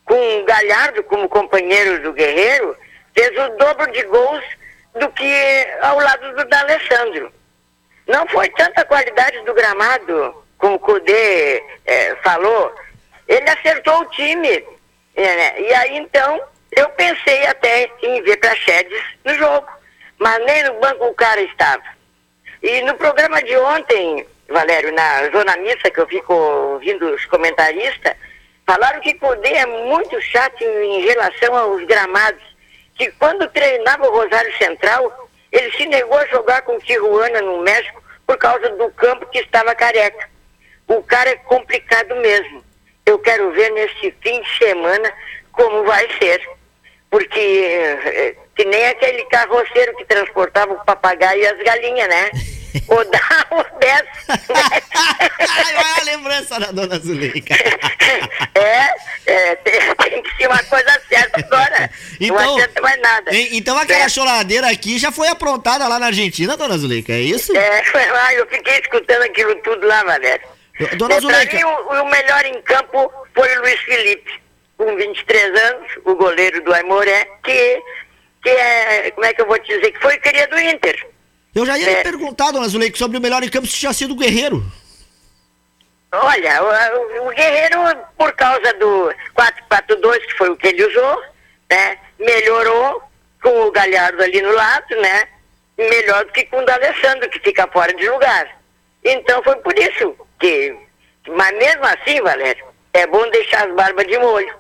Com 0.05 0.41
o 0.41 0.45
Galhardo 0.45 1.03
como 1.05 1.29
companheiro 1.29 2.03
do 2.03 2.13
Guerreiro, 2.13 2.77
fez 3.15 3.31
o 3.39 3.57
dobro 3.57 3.91
de 3.93 4.03
gols 4.05 4.45
do 4.95 5.09
que 5.11 5.67
ao 5.83 5.99
lado 5.99 6.35
do 6.35 6.45
D'Alessandro. 6.47 7.33
Não 8.07 8.27
foi 8.29 8.49
tanta 8.51 8.85
qualidade 8.85 9.41
do 9.45 9.55
gramado, 9.55 10.45
como 10.59 10.75
o 10.75 10.81
Cudê 10.81 11.63
é, 11.87 12.17
falou. 12.23 12.75
Ele 13.29 13.49
acertou 13.49 14.01
o 14.01 14.07
time. 14.07 14.65
É? 15.17 15.61
E 15.61 15.75
aí 15.75 15.97
então 15.99 16.43
eu 16.73 16.89
pensei 16.91 17.47
até 17.47 17.91
em 18.03 18.23
ver 18.23 18.37
para 18.39 18.55
Chedes 18.57 19.03
no 19.25 19.35
jogo. 19.35 19.69
Mas 20.21 20.45
nem 20.45 20.63
no 20.65 20.75
banco 20.75 21.07
o 21.07 21.15
cara 21.15 21.41
estava. 21.41 21.83
E 22.63 22.83
no 22.83 22.95
programa 22.95 23.43
de 23.43 23.57
ontem, 23.57 24.27
Valério, 24.49 24.93
na 24.93 25.31
Zona 25.31 25.57
Missa, 25.57 25.91
que 25.91 25.99
eu 25.99 26.07
fico 26.07 26.35
ouvindo 26.35 27.09
os 27.15 27.25
comentaristas, 27.25 28.15
falaram 28.67 29.01
que 29.01 29.15
Cudê 29.15 29.55
é 29.55 29.65
muito 29.65 30.21
chato 30.21 30.63
em 30.63 31.07
relação 31.07 31.57
aos 31.57 31.83
gramados. 31.87 32.43
Que 32.97 33.11
quando 33.13 33.49
treinava 33.49 34.07
o 34.07 34.13
Rosário 34.13 34.55
Central, 34.59 35.31
ele 35.51 35.73
se 35.73 35.87
negou 35.87 36.19
a 36.19 36.27
jogar 36.27 36.61
com 36.63 36.79
Tijuana 36.81 37.41
no 37.41 37.63
México 37.63 38.03
por 38.27 38.37
causa 38.37 38.69
do 38.77 38.91
campo 38.91 39.25
que 39.27 39.39
estava 39.39 39.75
careca. 39.75 40.29
O 40.87 41.03
cara 41.03 41.31
é 41.31 41.37
complicado 41.37 42.15
mesmo. 42.17 42.63
Eu 43.07 43.19
quero 43.21 43.53
ver 43.53 43.71
nesse 43.71 44.15
fim 44.21 44.43
de 44.43 44.59
semana 44.59 45.11
como 45.53 45.83
vai 45.85 46.07
ser. 46.19 46.47
Porque 47.09 47.41
eh, 47.41 48.37
que 48.61 48.65
nem 48.67 48.89
aquele 48.89 49.25
carroceiro 49.25 49.97
que 49.97 50.05
transportava 50.05 50.75
o 50.75 50.85
papagaio 50.85 51.41
e 51.41 51.47
as 51.47 51.59
galinhas, 51.63 52.09
né? 52.09 52.31
ou 52.89 53.05
dá 53.07 53.47
ou 53.51 53.65
desce. 53.79 54.27
Olha 55.49 56.01
a 56.01 56.05
lembrança 56.05 56.61
da 56.61 56.71
dona 56.71 56.99
Zuleika. 56.99 57.55
é, 58.55 58.95
é 59.27 59.57
tem, 59.57 59.81
tem, 59.95 60.23
que 60.23 60.37
ser 60.37 60.47
uma 60.47 60.63
coisa 60.65 61.01
certa 61.09 61.41
agora. 61.41 61.91
Então, 62.21 62.37
não 62.37 62.55
adianta 62.55 62.81
mais 62.83 63.01
nada. 63.01 63.31
Então 63.33 63.79
aquela 63.79 64.05
é. 64.05 64.09
choradeira 64.09 64.71
aqui 64.71 64.99
já 64.99 65.11
foi 65.11 65.29
aprontada 65.29 65.89
lá 65.89 65.99
na 65.99 66.07
Argentina, 66.07 66.55
dona 66.55 66.77
Zuleika, 66.77 67.15
é 67.15 67.21
isso? 67.21 67.57
É, 67.57 67.83
foi 67.85 68.07
lá, 68.07 68.35
eu 68.35 68.47
fiquei 68.47 68.79
escutando 68.79 69.23
aquilo 69.23 69.55
tudo 69.63 69.87
lá, 69.87 70.05
Valério. 70.05 70.47
Dona 70.99 71.15
é, 71.15 71.21
Zuleika. 71.21 71.59
Pra 71.59 71.59
mim, 71.59 71.65
o, 71.65 72.03
o 72.03 72.11
melhor 72.11 72.45
em 72.45 72.61
campo 72.63 73.11
foi 73.35 73.57
o 73.57 73.61
Luiz 73.63 73.81
Felipe, 73.81 74.41
com 74.77 74.97
23 74.97 75.61
anos, 75.63 75.93
o 76.05 76.15
goleiro 76.15 76.63
do 76.63 76.75
Aimoré, 76.75 77.27
que, 77.43 77.83
que 78.43 78.49
é, 78.49 79.11
como 79.11 79.27
é 79.27 79.33
que 79.33 79.43
eu 79.43 79.47
vou 79.47 79.59
te 79.59 79.75
dizer, 79.75 79.93
que 79.93 80.01
foi 80.01 80.17
cria 80.19 80.47
do 80.49 80.59
Inter. 80.59 81.09
Eu 81.55 81.67
já 81.67 81.77
ia 81.77 81.91
é. 81.91 81.97
lhe 81.97 82.03
perguntar, 82.03 82.53
dona 82.53 82.69
Zuleika, 82.69 82.97
sobre 82.97 83.19
o 83.19 83.21
melhor 83.21 83.43
em 83.43 83.49
campo 83.49 83.67
se 83.67 83.77
tinha 83.77 83.93
sido 83.93 84.13
o 84.13 84.17
Guerreiro. 84.17 84.63
Olha, 86.13 86.63
o, 86.63 87.29
o, 87.29 87.31
Guerreiro, 87.31 87.79
por 88.17 88.33
causa 88.33 88.73
do 88.75 89.15
4-4-2, 89.71 90.19
que 90.27 90.39
foi 90.39 90.51
o 90.51 90.57
que 90.57 90.69
ele 90.69 90.85
usou, 90.87 91.23
né? 91.71 91.99
Melhorou 92.19 93.03
com 93.43 93.63
o 93.63 93.71
Galhardo 93.71 94.23
ali 94.23 94.43
no 94.43 94.53
lado, 94.53 94.97
né? 94.97 95.29
Melhor 95.79 96.25
do 96.25 96.33
que 96.33 96.45
com 96.47 96.59
o 96.59 96.65
D'Alessandro, 96.65 97.31
que 97.31 97.39
fica 97.41 97.67
fora 97.69 97.93
de 97.95 98.09
lugar. 98.09 98.61
Então 99.05 99.43
foi 99.43 99.57
por 99.57 99.77
isso 99.79 100.17
que. 100.39 100.77
Mas 101.29 101.57
mesmo 101.57 101.85
assim, 101.85 102.21
Valério, 102.21 102.67
é 102.93 103.07
bom 103.07 103.29
deixar 103.31 103.69
as 103.69 103.75
barbas 103.75 104.07
de 104.07 104.19
molho. 104.19 104.55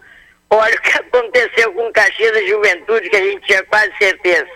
Olha 0.50 0.74
o 0.74 0.80
que 0.82 0.98
aconteceu 0.98 1.72
com 1.72 1.88
o 1.88 1.92
Caxias 1.92 2.32
da 2.32 2.42
Juventude, 2.46 3.08
que 3.08 3.16
a 3.16 3.24
gente 3.24 3.46
tinha 3.46 3.62
quase 3.64 3.92
certeza. 3.98 4.48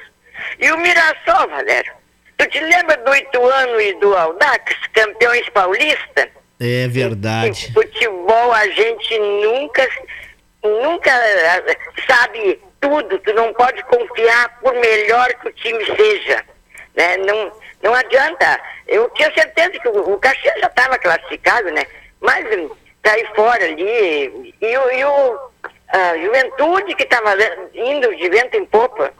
E 0.58 0.70
o 0.72 0.78
Mirassol, 0.78 1.48
Valério 1.48 2.04
Tu 2.36 2.46
te 2.48 2.60
lembra 2.60 2.96
do 2.96 3.14
Ituano 3.14 3.80
e 3.80 3.94
do 4.00 4.14
Aldax, 4.16 4.74
campeões 4.92 5.48
paulistas? 5.50 6.28
É 6.60 6.88
verdade. 6.88 7.68
Em 7.68 7.72
futebol 7.72 8.52
a 8.52 8.66
gente 8.68 9.18
nunca, 9.18 9.88
nunca 10.62 11.10
eh, 11.10 11.76
sabe 12.08 12.60
tudo, 12.80 13.18
tu 13.20 13.32
não 13.34 13.52
pode 13.54 13.82
confiar 13.84 14.58
por 14.60 14.74
melhor 14.74 15.32
que 15.34 15.48
o 15.48 15.52
time 15.52 15.84
seja. 15.96 16.44
Né? 16.96 17.16
Não, 17.18 17.52
não 17.82 17.94
adianta. 17.94 18.60
Eu 18.88 19.08
tinha 19.10 19.32
certeza 19.32 19.70
que 19.70 19.88
o, 19.88 20.14
o 20.14 20.18
Caxias 20.18 20.60
já 20.60 20.66
estava 20.66 20.98
classificado, 20.98 21.70
né? 21.70 21.84
Mas 22.20 22.44
cair 23.02 23.28
fora 23.36 23.64
ali. 23.64 24.54
E, 24.60 24.66
e 24.66 25.04
o 25.04 25.50
a 25.94 26.18
Juventude 26.18 26.94
que 26.96 27.04
estava 27.04 27.36
indo 27.72 28.14
de 28.16 28.28
vento 28.28 28.56
em 28.56 28.64
popa. 28.64 29.12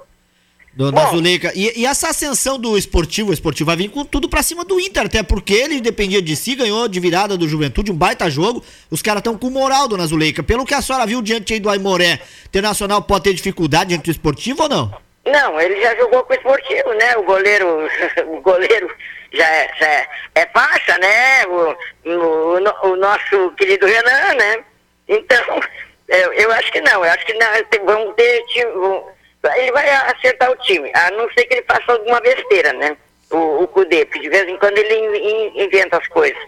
Dona 0.72 0.90
Bom, 0.90 1.10
Zuleika, 1.10 1.52
e, 1.54 1.82
e, 1.82 1.87
essa 1.87 2.08
ascensão 2.08 2.58
do 2.58 2.76
esportivo, 2.76 3.30
o 3.30 3.32
esportivo 3.32 3.68
vai 3.68 3.76
vir 3.76 3.90
com 3.90 4.04
tudo 4.04 4.28
pra 4.28 4.42
cima 4.42 4.64
do 4.64 4.80
Inter, 4.80 5.06
até 5.06 5.22
porque 5.22 5.54
ele 5.54 5.80
dependia 5.80 6.20
de 6.20 6.34
si, 6.34 6.56
ganhou 6.56 6.88
de 6.88 6.98
virada 6.98 7.37
do 7.37 7.46
Juventude, 7.46 7.92
um 7.92 7.96
baita 7.96 8.28
jogo. 8.28 8.64
Os 8.90 9.00
caras 9.00 9.20
estão 9.20 9.38
com 9.38 9.50
moral, 9.50 9.87
dona 9.87 10.04
Zuleika. 10.04 10.42
Pelo 10.42 10.64
que 10.64 10.74
a 10.74 10.82
senhora 10.82 11.06
viu 11.06 11.22
diante 11.22 11.54
aí 11.54 11.60
do 11.60 11.70
Aimoré, 11.70 12.18
Internacional 12.46 13.02
pode 13.02 13.22
ter 13.22 13.34
dificuldade 13.34 13.90
diante 13.90 14.06
do 14.06 14.10
esportivo 14.10 14.64
ou 14.64 14.68
não? 14.68 14.92
Não, 15.24 15.60
ele 15.60 15.80
já 15.80 15.94
jogou 15.94 16.24
com 16.24 16.32
o 16.32 16.37
esportivo, 16.37 16.92
né? 16.94 17.16
O 17.18 17.22
goleiro, 17.22 17.88
o 18.26 18.40
goleiro 18.40 18.90
já 19.32 19.48
é, 19.48 19.70
já 19.78 19.87
é, 19.87 20.08
é 20.34 20.46
faixa, 20.46 20.98
né? 20.98 21.46
O, 21.46 21.76
o, 22.10 22.90
o, 22.90 22.96
nosso 22.96 23.52
querido 23.56 23.87
Renan, 23.87 24.34
né? 24.34 24.64
Então, 25.08 25.60
eu, 26.09 26.33
eu 26.33 26.53
acho 26.53 26.71
que 26.73 26.81
não, 26.81 27.05
eu 27.05 27.12
acho 27.12 27.27
que 27.27 27.35
não, 27.35 27.47
vamos 27.85 28.14
ter. 28.14 28.45
Tipo, 28.47 29.11
ele 29.57 29.73
vai 29.73 29.88
acertar 29.88 30.51
o 30.51 30.57
time, 30.57 30.90
a 30.95 31.11
não 31.12 31.31
ser 31.33 31.45
que 31.45 31.55
ele 31.55 31.67
faça 31.67 31.93
alguma 31.93 32.21
besteira, 32.21 32.73
né? 32.73 32.97
O, 33.31 33.62
o 33.62 33.69
Cudê, 33.69 34.05
porque 34.05 34.21
de 34.21 34.29
vez 34.29 34.49
em 34.49 34.57
quando 34.59 34.79
ele 34.79 34.95
in, 34.95 35.17
in, 35.17 35.64
inventa 35.64 35.99
as 35.99 36.07
coisas. 36.09 36.38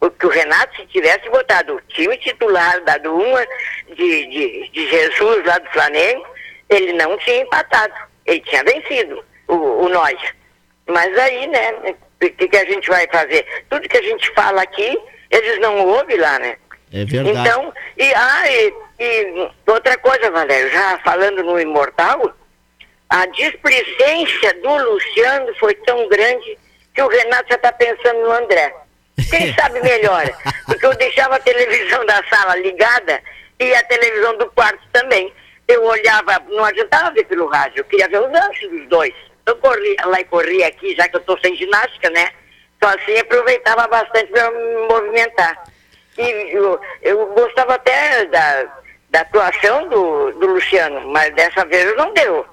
Porque 0.00 0.26
o 0.26 0.30
Renato, 0.30 0.76
se 0.76 0.86
tivesse 0.86 1.28
botado 1.28 1.74
o 1.74 1.80
time 1.88 2.16
titular, 2.18 2.80
dado 2.84 3.14
uma 3.14 3.44
de, 3.88 4.26
de, 4.26 4.68
de 4.68 4.88
Jesus 4.88 5.44
lá 5.44 5.58
do 5.58 5.70
Flamengo, 5.70 6.26
ele 6.68 6.92
não 6.92 7.16
tinha 7.18 7.42
empatado. 7.42 7.94
Ele 8.24 8.40
tinha 8.40 8.62
vencido 8.62 9.24
o, 9.48 9.54
o 9.54 9.88
Nós. 9.88 10.18
Mas 10.86 11.18
aí, 11.18 11.46
né, 11.48 11.72
o 11.90 12.30
que, 12.30 12.48
que 12.48 12.56
a 12.56 12.64
gente 12.64 12.88
vai 12.88 13.06
fazer? 13.08 13.44
Tudo 13.68 13.88
que 13.88 13.96
a 13.96 14.02
gente 14.02 14.30
fala 14.34 14.62
aqui, 14.62 14.98
eles 15.30 15.58
não 15.60 15.84
ouvem 15.86 16.16
lá, 16.16 16.38
né? 16.38 16.56
É 16.92 17.04
verdade. 17.04 17.48
Então, 17.48 17.72
e, 17.96 18.14
ah, 18.14 18.50
e, 18.50 18.74
e 19.00 19.50
outra 19.66 19.96
coisa, 19.98 20.30
Valério, 20.30 20.70
já 20.70 20.98
falando 21.04 21.42
no 21.42 21.60
Imortal, 21.60 22.34
a 23.08 23.26
displicência 23.26 24.54
do 24.62 24.76
Luciano 24.76 25.54
foi 25.58 25.74
tão 25.76 26.08
grande 26.08 26.58
que 26.94 27.02
o 27.02 27.08
Renato 27.08 27.48
já 27.48 27.56
está 27.56 27.72
pensando 27.72 28.20
no 28.20 28.32
André. 28.32 28.74
Quem 29.30 29.52
sabe 29.56 29.80
melhor? 29.80 30.24
Porque 30.66 30.84
eu 30.84 30.94
deixava 30.96 31.36
a 31.36 31.40
televisão 31.40 32.04
da 32.06 32.22
sala 32.28 32.56
ligada 32.56 33.22
e 33.58 33.74
a 33.74 33.82
televisão 33.84 34.36
do 34.36 34.46
quarto 34.50 34.82
também. 34.92 35.32
Eu 35.66 35.84
olhava, 35.84 36.42
não 36.48 36.64
adiantava 36.64 37.10
ver 37.10 37.24
pelo 37.24 37.46
rádio, 37.48 37.80
eu 37.80 37.84
queria 37.84 38.08
ver 38.08 38.20
os 38.20 38.32
lances 38.32 38.70
dos 38.70 38.88
dois. 38.88 39.14
Eu 39.46 39.56
corria 39.56 39.96
lá 40.06 40.20
e 40.20 40.24
corria 40.24 40.66
aqui, 40.66 40.94
já 40.94 41.08
que 41.08 41.16
eu 41.16 41.20
estou 41.20 41.38
sem 41.40 41.54
ginástica, 41.56 42.10
né? 42.10 42.30
Então 42.76 42.88
assim 42.90 43.18
aproveitava 43.18 43.86
bastante 43.86 44.30
para 44.30 44.50
me 44.50 44.88
movimentar. 44.88 45.62
E 46.18 46.52
eu, 46.52 46.80
eu 47.02 47.26
gostava 47.34 47.74
até 47.74 48.26
da, 48.26 48.66
da 49.10 49.20
atuação 49.20 49.88
do, 49.88 50.32
do 50.32 50.46
Luciano, 50.48 51.08
mas 51.12 51.34
dessa 51.34 51.64
vez 51.64 51.96
não 51.96 52.12
deu. 52.12 52.44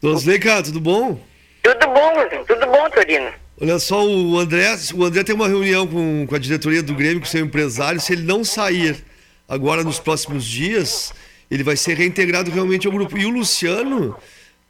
Dosleika, 0.00 0.62
tudo 0.62 0.80
bom? 0.80 1.20
Tudo 1.62 1.86
bom, 1.88 2.44
tudo 2.46 2.66
bom, 2.66 2.88
Torino. 2.90 3.32
Olha 3.60 3.78
só, 3.80 4.06
o 4.06 4.38
André, 4.38 4.66
o 4.94 5.04
André 5.04 5.24
tem 5.24 5.34
uma 5.34 5.48
reunião 5.48 5.84
com, 5.84 6.24
com 6.28 6.34
a 6.34 6.38
diretoria 6.38 6.80
do 6.80 6.94
Grêmio, 6.94 7.18
com 7.18 7.26
o 7.26 7.28
seu 7.28 7.44
empresário. 7.44 8.00
Se 8.00 8.12
ele 8.12 8.22
não 8.22 8.44
sair 8.44 9.04
agora 9.48 9.82
nos 9.82 9.98
próximos 9.98 10.44
dias, 10.44 11.12
ele 11.50 11.64
vai 11.64 11.76
ser 11.76 11.94
reintegrado 11.94 12.52
realmente 12.52 12.86
ao 12.86 12.92
grupo. 12.92 13.18
E 13.18 13.26
o 13.26 13.30
Luciano 13.30 14.16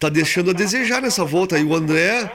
tá 0.01 0.09
deixando 0.09 0.51
a 0.51 0.55
desejar 0.55 1.03
nessa 1.03 1.23
volta. 1.23 1.59
E 1.59 1.65
o 1.65 1.75
André 1.75 2.33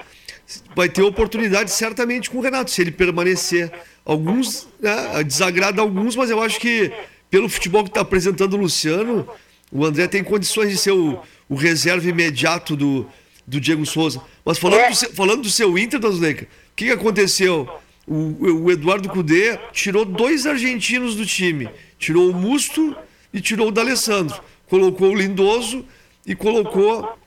vai 0.75 0.89
ter 0.89 1.01
oportunidade 1.01 1.71
certamente 1.71 2.29
com 2.29 2.37
o 2.37 2.41
Renato, 2.41 2.71
se 2.71 2.81
ele 2.81 2.91
permanecer. 2.91 3.71
Alguns, 4.05 4.67
né, 4.81 5.23
desagrada 5.23 5.81
alguns, 5.81 6.15
mas 6.15 6.29
eu 6.29 6.41
acho 6.41 6.59
que 6.59 6.91
pelo 7.29 7.47
futebol 7.47 7.83
que 7.83 7.89
está 7.89 8.01
apresentando 8.01 8.53
o 8.55 8.57
Luciano, 8.57 9.27
o 9.71 9.85
André 9.85 10.07
tem 10.07 10.23
condições 10.23 10.69
de 10.69 10.77
ser 10.77 10.91
o, 10.91 11.19
o 11.47 11.55
reserva 11.55 12.07
imediato 12.09 12.75
do, 12.75 13.07
do 13.47 13.61
Diego 13.61 13.85
Souza. 13.85 14.21
Mas 14.43 14.57
falando, 14.59 14.81
É. 14.81 14.89
do, 14.89 14.95
seu- 14.95 15.13
falando 15.13 15.41
do 15.43 15.49
seu 15.49 15.77
Inter, 15.77 15.99
Dosleika, 15.99 16.43
o 16.43 16.47
que, 16.75 16.85
que 16.85 16.91
aconteceu? 16.91 17.67
O, 18.05 18.63
o 18.65 18.71
Eduardo 18.71 19.07
Cudê 19.07 19.57
tirou 19.71 20.03
dois 20.03 20.45
argentinos 20.45 21.15
do 21.15 21.25
time. 21.25 21.69
Tirou 21.97 22.29
o 22.29 22.33
Musto 22.33 22.93
e 23.33 23.39
tirou 23.39 23.69
o 23.69 23.71
D'Alessandro. 23.71 24.35
Colocou 24.67 25.11
o 25.11 25.15
Lindoso 25.15 25.85
e 26.27 26.35
colocou 26.35 27.17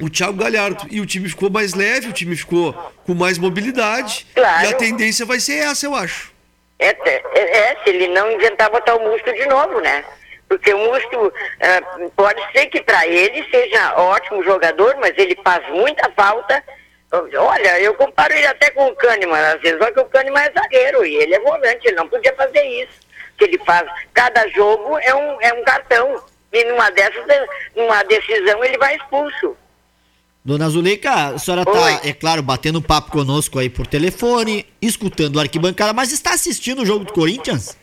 o 0.00 0.10
Thiago 0.10 0.34
Galhardo. 0.34 0.86
E 0.90 1.00
o 1.00 1.06
time 1.06 1.28
ficou 1.28 1.50
mais 1.50 1.74
leve, 1.74 2.08
o 2.08 2.12
time 2.12 2.36
ficou 2.36 2.72
com 3.04 3.14
mais 3.14 3.38
mobilidade. 3.38 4.26
Claro. 4.34 4.66
E 4.66 4.70
a 4.70 4.74
tendência 4.74 5.24
vai 5.24 5.40
ser 5.40 5.58
essa, 5.58 5.86
eu 5.86 5.94
acho. 5.94 6.34
É, 6.78 6.88
é, 6.88 7.22
é, 7.34 7.76
se 7.82 7.90
ele 7.90 8.08
não 8.08 8.30
inventar 8.30 8.70
botar 8.70 8.96
o 8.96 9.00
Musto 9.00 9.32
de 9.32 9.46
novo, 9.46 9.80
né? 9.80 10.04
Porque 10.48 10.72
o 10.72 10.78
Musto 10.78 11.32
ah, 11.60 12.08
pode 12.14 12.40
ser 12.52 12.66
que 12.66 12.82
para 12.82 13.06
ele 13.06 13.44
seja 13.50 13.96
ótimo 13.96 14.44
jogador, 14.44 14.96
mas 15.00 15.12
ele 15.16 15.36
faz 15.42 15.66
muita 15.70 16.10
falta. 16.12 16.62
Olha, 17.38 17.80
eu 17.80 17.94
comparo 17.94 18.34
ele 18.34 18.46
até 18.46 18.70
com 18.70 18.88
o 18.88 18.96
Kahneman, 18.96 19.54
às 19.54 19.60
vezes, 19.60 19.78
só 19.78 19.90
que 19.90 20.00
o 20.00 20.04
Kahneman 20.04 20.42
é 20.42 20.52
zagueiro 20.52 21.06
e 21.06 21.16
ele 21.16 21.34
é 21.34 21.40
volante, 21.40 21.86
ele 21.86 21.96
não 21.96 22.08
podia 22.08 22.34
fazer 22.34 22.62
isso. 22.62 23.00
Que 23.38 23.44
ele 23.44 23.58
faz, 23.64 23.88
cada 24.12 24.46
jogo 24.48 24.98
é 24.98 25.14
um, 25.14 25.40
é 25.40 25.52
um 25.54 25.64
cartão. 25.64 26.22
E 26.52 26.64
numa 26.64 26.90
dessas, 26.90 27.24
numa 27.74 28.02
decisão, 28.04 28.62
ele 28.62 28.76
vai 28.78 28.96
expulso. 28.96 29.56
Dona 30.46 30.68
Zuleika, 30.70 31.10
a 31.34 31.38
senhora 31.40 31.64
tá, 31.64 31.72
Oi. 31.72 32.00
é 32.04 32.12
claro, 32.12 32.40
batendo 32.40 32.80
papo 32.80 33.10
conosco 33.10 33.58
aí 33.58 33.68
por 33.68 33.84
telefone, 33.84 34.64
escutando 34.80 35.34
o 35.34 35.40
arquibancada, 35.40 35.92
mas 35.92 36.12
está 36.12 36.34
assistindo 36.34 36.82
o 36.82 36.86
jogo 36.86 37.04
do 37.04 37.12
Corinthians? 37.12 37.76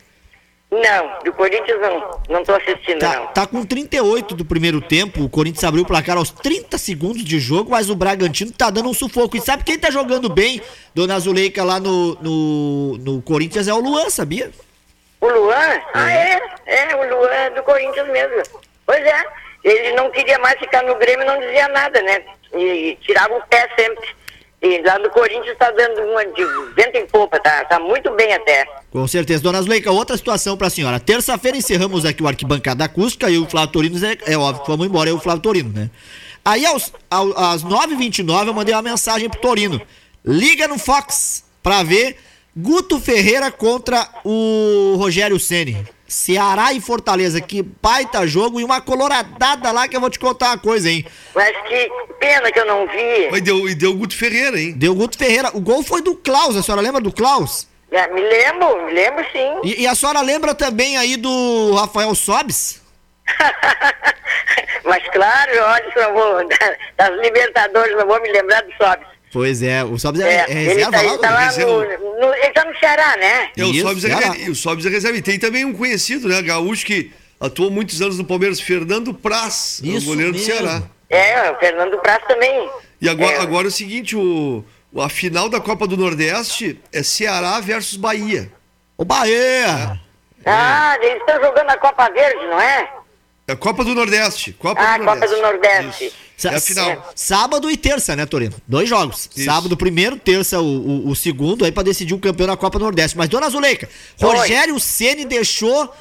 Não, 0.70 1.18
do 1.22 1.30
Corinthians 1.34 1.78
não, 1.78 2.20
não 2.30 2.42
tô 2.42 2.54
assistindo, 2.54 3.00
Tá, 3.00 3.16
não. 3.16 3.26
tá 3.26 3.46
com 3.46 3.62
38 3.66 4.34
do 4.34 4.46
primeiro 4.46 4.80
tempo, 4.80 5.22
o 5.22 5.28
Corinthians 5.28 5.62
abriu 5.62 5.82
o 5.82 5.86
placar 5.86 6.16
aos 6.16 6.30
30 6.30 6.78
segundos 6.78 7.22
de 7.22 7.38
jogo, 7.38 7.72
mas 7.72 7.90
o 7.90 7.94
Bragantino 7.94 8.50
tá 8.50 8.70
dando 8.70 8.88
um 8.88 8.94
sufoco. 8.94 9.36
E 9.36 9.42
sabe 9.42 9.62
quem 9.62 9.78
tá 9.78 9.90
jogando 9.90 10.30
bem, 10.30 10.62
Dona 10.94 11.20
Zuleika, 11.20 11.62
lá 11.62 11.78
no, 11.78 12.14
no, 12.22 12.96
no 12.96 13.20
Corinthians 13.20 13.68
é 13.68 13.74
o 13.74 13.78
Luan, 13.78 14.08
sabia? 14.08 14.50
O 15.20 15.28
Luan? 15.28 15.80
Ah, 15.92 16.10
é? 16.10 16.40
É, 16.64 16.96
o 16.96 17.14
Luan 17.14 17.28
é 17.30 17.50
do 17.50 17.62
Corinthians 17.62 18.08
mesmo. 18.08 18.42
Pois 18.86 19.04
é. 19.04 19.44
Ele 19.62 19.92
não 19.92 20.10
queria 20.10 20.38
mais 20.40 20.58
ficar 20.58 20.82
no 20.82 20.94
Grêmio, 20.96 21.26
não 21.26 21.40
dizia 21.40 21.66
nada, 21.68 22.02
né? 22.02 22.22
E 22.56 22.96
tirava 23.00 23.34
o 23.34 23.42
pé 23.46 23.68
sempre. 23.78 24.06
E 24.62 24.80
lá 24.80 24.98
no 24.98 25.10
Corinthians 25.10 25.58
tá 25.58 25.70
dando 25.70 26.00
uma 26.10 26.24
de 26.24 26.42
vento 26.74 26.96
em 26.96 27.06
popa, 27.06 27.38
tá, 27.38 27.66
tá 27.66 27.78
muito 27.78 28.10
bem 28.12 28.32
até. 28.32 28.66
Com 28.90 29.06
certeza. 29.06 29.42
Dona 29.42 29.60
Zuleika, 29.60 29.90
outra 29.90 30.16
situação 30.16 30.56
pra 30.56 30.70
senhora. 30.70 30.98
Terça-feira 30.98 31.58
encerramos 31.58 32.06
aqui 32.06 32.22
o 32.22 32.26
arquibancada 32.26 32.82
acústica 32.82 33.28
e 33.28 33.36
o 33.36 33.46
Flávio 33.46 33.72
Torino, 33.72 34.06
é, 34.06 34.32
é 34.32 34.38
óbvio 34.38 34.64
vamos 34.66 34.86
embora, 34.86 35.10
é 35.10 35.12
o 35.12 35.20
Flávio 35.20 35.42
Torino, 35.42 35.70
né? 35.70 35.90
Aí 36.42 36.64
aos, 36.64 36.92
ao, 37.10 37.38
às 37.38 37.62
9h29 37.62 38.46
eu 38.46 38.54
mandei 38.54 38.74
uma 38.74 38.80
mensagem 38.80 39.28
pro 39.28 39.40
Torino. 39.40 39.82
Liga 40.24 40.66
no 40.66 40.78
Fox 40.78 41.44
pra 41.62 41.82
ver 41.82 42.16
Guto 42.56 42.98
Ferreira 42.98 43.50
contra 43.50 44.08
o 44.24 44.94
Rogério 44.96 45.38
Ceni. 45.38 45.86
Ceará 46.06 46.72
e 46.72 46.80
Fortaleza, 46.80 47.40
que 47.40 47.62
baita 47.62 48.26
jogo 48.26 48.60
e 48.60 48.64
uma 48.64 48.80
coloradada 48.80 49.72
lá 49.72 49.88
que 49.88 49.96
eu 49.96 50.00
vou 50.00 50.10
te 50.10 50.18
contar 50.18 50.50
uma 50.50 50.58
coisa, 50.58 50.88
hein? 50.88 51.04
Mas 51.34 51.56
que 51.66 51.90
pena 52.20 52.52
que 52.52 52.60
eu 52.60 52.66
não 52.66 52.86
vi. 52.86 53.28
Mas 53.30 53.42
deu, 53.42 53.68
e 53.68 53.74
deu 53.74 53.90
o 53.90 53.94
Guto 53.94 54.16
Ferreira, 54.16 54.60
hein? 54.60 54.72
Deu 54.72 54.94
Guto 54.94 55.18
Ferreira. 55.18 55.50
O 55.54 55.60
gol 55.60 55.82
foi 55.82 56.02
do 56.02 56.14
Klaus, 56.14 56.56
a 56.56 56.62
senhora 56.62 56.82
lembra 56.82 57.00
do 57.00 57.12
Klaus? 57.12 57.66
É, 57.90 58.08
me 58.08 58.20
lembro, 58.20 58.86
me 58.86 58.92
lembro 58.92 59.24
sim. 59.32 59.60
E, 59.62 59.82
e 59.82 59.86
a 59.86 59.94
senhora 59.94 60.20
lembra 60.20 60.54
também 60.54 60.96
aí 60.96 61.16
do 61.16 61.74
Rafael 61.74 62.14
Sobes? 62.14 62.82
Mas 64.84 65.02
claro, 65.08 65.52
olha, 65.62 65.92
só 65.94 66.12
vou, 66.12 66.48
das 66.96 67.20
Libertadores, 67.20 67.96
não 67.96 68.06
vou 68.06 68.20
me 68.20 68.30
lembrar 68.30 68.62
do 68.62 68.72
Sobs. 68.72 69.13
Pois 69.34 69.62
é, 69.62 69.82
o 69.82 69.98
Sobs 69.98 70.20
é, 70.20 70.24
É, 70.32 70.36
é 70.48 70.50
ele 70.52 70.74
reserva 70.74 70.90
tá, 70.92 70.96
lá 71.02 71.04
ele 71.08 71.18
tá 71.18 71.28
do- 71.28 71.34
lá 71.34 71.40
reserva. 71.40 71.72
no, 71.72 72.20
no- 72.20 72.34
Ele 72.34 72.52
tá 72.52 72.64
no 72.64 72.78
Ceará, 72.78 73.16
né? 73.16 73.50
É, 73.56 73.64
o 73.64 73.74
Sobs 73.74 74.04
é, 74.04 74.08
reserva- 74.14 74.50
o 74.50 74.54
Sobs 74.54 74.86
é 74.86 74.88
reserva. 74.88 75.18
E 75.18 75.22
tem 75.22 75.38
também 75.40 75.64
um 75.64 75.74
conhecido, 75.74 76.28
né? 76.28 76.40
Gaúcho 76.40 76.86
que 76.86 77.10
atuou 77.40 77.68
muitos 77.68 78.00
anos 78.00 78.16
no 78.16 78.24
Palmeiras, 78.24 78.60
Fernando 78.60 79.12
Praz, 79.12 79.82
é 79.84 79.88
o 79.88 79.96
Isso 79.98 80.06
goleiro 80.06 80.30
do 80.32 80.38
mesmo. 80.38 80.54
Ceará. 80.54 80.82
É, 81.10 81.50
o 81.50 81.58
Fernando 81.58 81.98
Praz 81.98 82.22
também. 82.28 82.70
E 83.00 83.08
agora, 83.08 83.32
É. 83.36 83.40
agora 83.40 83.66
é 83.66 83.68
o 83.68 83.72
seguinte, 83.72 84.16
o, 84.16 84.64
a 84.98 85.08
final 85.08 85.48
da 85.48 85.60
Copa 85.60 85.86
do 85.88 85.96
Nordeste 85.96 86.80
é 86.92 87.02
Ceará 87.02 87.58
versus 87.60 87.96
Bahia. 87.96 88.50
O 88.96 89.04
Bahia! 89.04 90.00
Ah, 90.46 90.96
eles 91.02 91.18
estão 91.18 91.42
jogando 91.42 91.70
a 91.70 91.76
Copa 91.76 92.08
Verde, 92.10 92.46
não 92.46 92.60
é? 92.60 92.88
É 93.48 93.52
a 93.52 93.56
Copa 93.56 93.82
do 93.84 93.94
Nordeste. 93.96 94.52
Copa 94.52 94.80
Ah, 94.80 94.96
do 94.96 95.04
Copa 95.04 95.16
Nordeste. 95.16 95.36
do 95.36 95.42
Nordeste. 95.42 96.04
Isso. 96.06 96.23
Sa- 96.36 96.50
É 96.52 96.56
a 96.56 96.60
final. 96.60 97.12
Sábado 97.14 97.70
e 97.70 97.76
terça, 97.76 98.16
né, 98.16 98.26
Torino? 98.26 98.54
Dois 98.66 98.88
jogos. 98.88 99.28
Isso. 99.36 99.44
Sábado 99.44 99.72
o 99.72 99.76
primeiro, 99.76 100.16
terça 100.16 100.60
o, 100.60 100.64
o, 100.64 101.10
o 101.10 101.16
segundo, 101.16 101.64
aí 101.64 101.70
pra 101.72 101.82
decidir 101.82 102.14
o 102.14 102.18
campeão 102.18 102.46
da 102.46 102.56
Copa 102.56 102.78
do 102.78 102.84
Nordeste. 102.84 103.16
Mas, 103.16 103.28
dona 103.28 103.48
Zuleika, 103.48 103.88
Oi. 104.20 104.28
Rogério 104.36 104.78
Ceni 104.80 105.24
deixou 105.24 105.92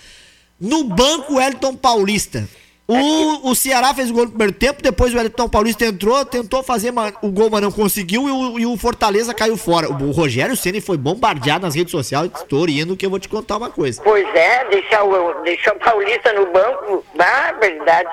no 0.60 0.84
banco 0.86 1.36
o 1.36 1.41
Elton 1.41 1.76
Paulista. 1.76 2.48
O, 2.86 3.50
o 3.50 3.56
Ceará 3.56 3.93
fez 3.93 4.10
o 4.10 4.13
gol 4.13 4.26
no 4.26 4.30
primeiro 4.32 4.52
tempo, 4.52 4.82
depois 4.84 5.13
o 5.13 5.17
Elton 5.17 5.48
Paulista 5.48 5.86
entrou, 5.86 6.26
tentou 6.26 6.62
fazer 6.62 6.93
o 7.22 7.30
gol, 7.32 7.50
mas 7.50 7.62
não 7.62 7.72
conseguiu, 7.72 8.28
e 8.28 8.32
o, 8.32 8.60
e 8.60 8.65
o 8.65 8.76
Fortaleza 8.76 9.34
caiu 9.34 9.56
fora. 9.56 9.89
O, 9.89 10.10
o 10.10 10.12
Rogério 10.12 10.56
Ceni 10.58 10.82
foi 10.82 10.98
bombardeado 10.98 11.65
nas 11.65 11.76
redes 11.76 11.91
sociais, 11.91 12.30
Torino, 12.50 12.98
que 12.98 13.06
eu 13.06 13.10
vou 13.10 13.19
te 13.19 13.30
contar 13.30 13.56
uma 13.56 13.69
coisa. 13.69 14.02
Pois 14.04 14.28
é, 14.36 14.65
deixar 14.69 15.02
o, 15.06 15.41
deixar 15.43 15.74
o 15.74 15.80
Paulista 15.80 16.34
no 16.34 16.52
banco, 16.52 17.06
barbaridade. 17.15 18.10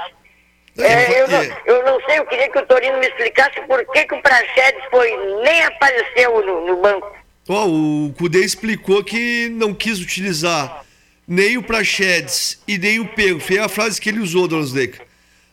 É, 0.83 1.23
eu, 1.23 1.29
não, 1.29 1.43
eu 1.67 1.85
não 1.85 2.01
sei, 2.07 2.19
eu 2.19 2.27
queria 2.27 2.49
que 2.51 2.59
o 2.59 2.67
Torino 2.67 2.99
me 2.99 3.07
explicasse 3.07 3.61
por 3.63 3.85
que, 3.93 4.05
que 4.05 4.15
o 4.15 4.23
Praxedes 4.23 4.83
foi, 4.91 5.11
nem 5.43 5.63
apareceu 5.65 6.45
no, 6.45 6.67
no 6.67 6.81
banco. 6.81 7.17
Ó, 7.49 7.67
o 7.67 8.15
Cudê 8.17 8.45
explicou 8.45 9.03
que 9.03 9.49
não 9.51 9.75
quis 9.75 10.01
utilizar 10.01 10.85
nem 11.27 11.57
o 11.57 11.63
Praxedes 11.63 12.61
e 12.67 12.79
nem 12.79 13.01
o 13.01 13.09
Pego. 13.09 13.41
Foi 13.41 13.59
a 13.59 13.69
frase 13.69 14.01
que 14.01 14.09
ele 14.09 14.21
usou, 14.21 14.49
Dona 14.49 14.63
Zuleika. 14.63 15.05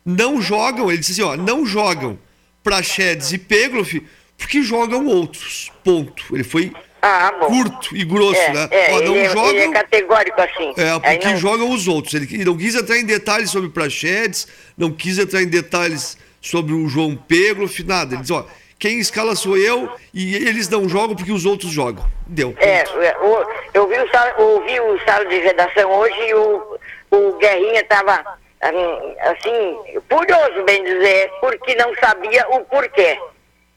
Não 0.05 0.41
jogam, 0.41 0.89
ele 0.89 0.99
disse 0.99 1.13
assim, 1.13 1.21
ó, 1.21 1.35
não 1.35 1.65
jogam 1.65 2.17
Praxedes 2.63 3.31
e 3.31 3.37
Pegloff 3.37 4.05
porque 4.37 4.61
jogam 4.61 5.07
outros. 5.07 5.71
Ponto. 5.83 6.23
Ele 6.33 6.43
foi 6.43 6.71
Ah, 7.01 7.31
bom. 7.39 7.47
curto 7.47 7.95
e 7.95 8.03
grosso, 8.03 8.39
É, 8.39 8.53
né? 8.53 8.67
é, 8.71 8.91
Ó, 8.93 9.01
não 9.01 9.15
ele, 9.15 9.19
é- 9.25 9.29
jogam. 9.29 9.49
ele 9.49 9.59
é 9.61 9.71
categórico 9.71 10.41
assim. 10.41 10.73
É, 10.77 10.99
porque 10.99 11.27
não- 11.29 11.37
jogam 11.37 11.69
os 11.71 11.87
outros. 11.87 12.13
Ele 12.15 12.43
não 12.45 12.57
quis 12.57 12.75
entrar 12.75 12.97
em 12.97 13.05
detalhes 13.05 13.49
sobre 13.51 13.69
Praxedes, 13.69 14.47
não 14.77 14.91
quis 14.91 15.17
entrar 15.19 15.41
em 15.41 15.47
detalhes 15.47 16.17
sobre 16.41 16.73
o 16.73 16.87
João 16.87 17.15
Pegloff, 17.15 17.83
nada. 17.83 18.13
Ele 18.15 18.21
diz, 18.21 18.31
ó, 18.31 18.45
quem 18.79 18.99
escala 18.99 19.35
sou 19.35 19.57
eu 19.57 19.89
e 20.13 20.35
eles 20.35 20.67
não 20.69 20.87
jogam 20.87 21.15
porque 21.15 21.31
os 21.31 21.45
outros 21.45 21.71
jogam. 21.71 22.05
Deu. 22.27 22.55
É, 22.59 22.83
eu, 22.83 23.47
eu 23.73 23.87
vi 23.87 23.95
o, 23.99 24.11
sal, 24.11 24.27
ouvi 24.37 24.79
o 24.79 24.99
sala 25.05 25.25
de 25.25 25.37
redação 25.39 25.91
hoje 25.91 26.19
e 26.27 26.33
o, 26.33 26.77
o 27.11 27.33
Guerrinha 27.37 27.81
estava 27.81 28.23
hum, 28.63 29.15
assim, 29.21 29.99
furioso, 30.09 30.63
bem 30.65 30.83
dizer, 30.83 31.31
porque 31.41 31.75
não 31.75 31.93
sabia 31.95 32.45
o 32.49 32.59
porquê. 32.65 33.17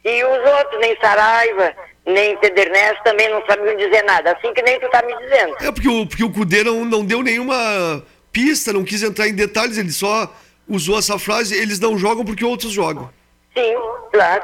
E 0.04 0.24
os 0.24 0.50
outros, 0.58 0.80
nem 0.80 0.96
Saraiva, 1.00 1.74
nem 2.06 2.36
Pedernés, 2.38 2.98
também 3.04 3.28
não 3.28 3.44
sabiam 3.46 3.76
dizer 3.76 4.02
nada, 4.04 4.32
assim 4.32 4.52
que 4.54 4.62
nem 4.62 4.80
tu 4.80 4.88
tá 4.90 5.02
me 5.02 5.16
dizendo. 5.18 5.54
É 5.60 5.70
porque 5.70 5.88
o, 5.88 6.06
porque 6.06 6.24
o 6.24 6.32
Cudê 6.32 6.64
não, 6.64 6.84
não 6.84 7.04
deu 7.04 7.22
nenhuma 7.22 8.02
pista, 8.32 8.72
não 8.72 8.84
quis 8.84 9.02
entrar 9.02 9.28
em 9.28 9.34
detalhes, 9.34 9.78
ele 9.78 9.92
só 9.92 10.32
usou 10.68 10.98
essa 10.98 11.18
frase, 11.18 11.54
eles 11.54 11.78
não 11.80 11.98
jogam 11.98 12.24
porque 12.24 12.44
outros 12.44 12.72
jogam. 12.72 13.10
Sim, 13.56 13.74
claro. 14.12 14.42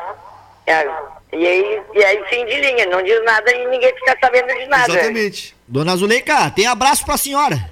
É, 0.66 0.84
e, 1.32 1.46
aí, 1.46 1.82
e 1.94 2.04
aí, 2.04 2.24
fim 2.28 2.44
de 2.44 2.60
linha, 2.60 2.86
não 2.86 3.02
diz 3.02 3.22
nada 3.24 3.50
e 3.54 3.66
ninguém 3.68 3.94
fica 3.94 4.16
sabendo 4.20 4.48
de 4.48 4.66
nada. 4.66 4.92
Exatamente. 4.92 5.56
Dona 5.66 5.96
Zuleika, 5.96 6.50
tem 6.50 6.66
abraço 6.66 7.04
pra 7.04 7.16
senhora. 7.16 7.70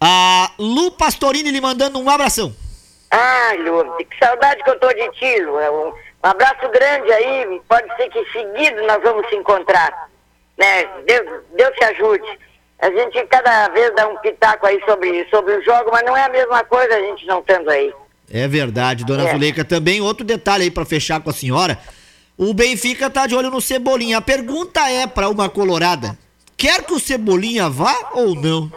A 0.00 0.50
Lu 0.58 0.92
Pastorini 0.92 1.50
lhe 1.50 1.60
mandando 1.60 1.98
um 1.98 2.08
abração. 2.08 2.54
Ai, 3.10 3.58
Lu, 3.58 3.96
que 3.98 4.18
saudade 4.18 4.62
que 4.62 4.70
eu 4.70 4.78
tô 4.78 4.88
de 4.88 5.10
ti, 5.12 5.40
Lu. 5.42 5.58
É 5.58 5.70
um, 5.70 5.92
um 6.22 6.28
abraço 6.28 6.68
grande 6.70 7.12
aí, 7.12 7.60
pode 7.68 7.96
ser 7.96 8.08
que 8.10 8.24
seguido 8.32 8.86
nós 8.86 9.02
vamos 9.02 9.26
se 9.28 9.36
encontrar. 9.36 10.10
Né? 10.58 10.84
Deus, 11.06 11.42
Deus 11.56 11.74
te 11.76 11.84
ajude. 11.84 12.38
A 12.78 12.90
gente 12.90 13.26
cada 13.26 13.68
vez 13.68 13.94
dá 13.94 14.06
um 14.06 14.16
pitaco 14.18 14.66
aí 14.66 14.80
sobre, 14.86 15.26
sobre 15.30 15.54
o 15.56 15.64
jogo, 15.64 15.90
mas 15.92 16.02
não 16.04 16.16
é 16.16 16.24
a 16.24 16.28
mesma 16.28 16.62
coisa 16.64 16.94
a 16.94 17.00
gente 17.00 17.26
não 17.26 17.40
estando 17.40 17.70
aí. 17.70 17.92
É 18.32 18.46
verdade, 18.46 19.04
dona 19.04 19.28
é. 19.28 19.32
Zuleika. 19.32 19.64
Também 19.64 20.00
outro 20.00 20.24
detalhe 20.24 20.64
aí 20.64 20.70
para 20.70 20.84
fechar 20.84 21.20
com 21.20 21.30
a 21.30 21.32
senhora. 21.32 21.78
O 22.36 22.54
Benfica 22.54 23.10
tá 23.10 23.26
de 23.26 23.34
olho 23.34 23.50
no 23.50 23.60
Cebolinha. 23.60 24.18
A 24.18 24.22
pergunta 24.22 24.88
é 24.90 25.06
para 25.06 25.28
uma 25.28 25.48
colorada: 25.48 26.16
quer 26.56 26.82
que 26.82 26.92
o 26.92 27.00
Cebolinha 27.00 27.68
vá 27.68 27.94
ou 28.12 28.34
não? 28.34 28.72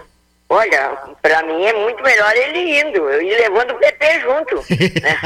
Olha, 0.49 0.97
para 1.21 1.43
mim 1.43 1.63
é 1.63 1.73
muito 1.73 2.03
melhor 2.03 2.35
ele 2.35 2.79
indo 2.79 3.09
e 3.21 3.29
levando 3.29 3.71
o 3.71 3.79
PP 3.79 4.19
junto. 4.21 4.55
né? 5.01 5.17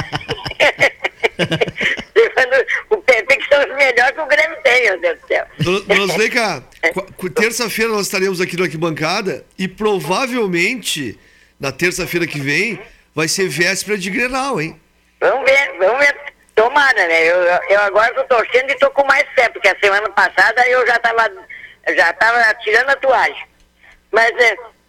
o 2.90 2.98
PP, 2.98 3.38
que 3.38 3.48
são 3.48 3.60
os 3.62 3.76
melhores 3.76 4.12
que 4.12 4.22
o 4.22 4.26
Grêmio 4.26 4.58
tem, 4.64 4.84
meu 4.84 5.00
Deus 5.00 5.20
do 5.20 5.28
céu. 5.28 5.46
Dona 5.60 6.08
Zuleika, 6.14 6.64
terça-feira 7.36 7.92
nós 7.92 8.06
estaremos 8.06 8.42
aqui 8.42 8.58
no 8.58 8.64
Arquibancada 8.64 9.46
e 9.58 9.68
provavelmente 9.68 11.20
na 11.60 11.72
terça-feira 11.72 12.28
que 12.28 12.40
vem 12.40 12.80
vai 13.14 13.28
ser 13.28 13.48
véspera 13.48 13.98
de 13.98 14.10
Grenal, 14.10 14.62
hein? 14.62 14.80
Vamos 15.20 15.50
ver, 15.50 15.78
vamos 15.80 16.00
ver. 16.00 16.16
Tomara, 16.56 17.08
né? 17.08 17.24
Eu, 17.24 17.38
eu 17.70 17.82
agora 17.82 18.14
tô 18.16 18.24
torcendo 18.24 18.72
e 18.72 18.76
tô 18.80 18.90
com 18.90 19.06
mais 19.06 19.26
fé, 19.36 19.48
porque 19.50 19.68
a 19.68 19.80
semana 19.80 20.10
passada 20.10 20.68
eu 20.68 20.86
já 20.88 20.98
tava, 20.98 21.32
já 21.96 22.14
tava 22.14 22.54
tirando 22.56 22.90
a 22.90 22.96
toalha. 22.96 23.48
Mas 24.12 24.32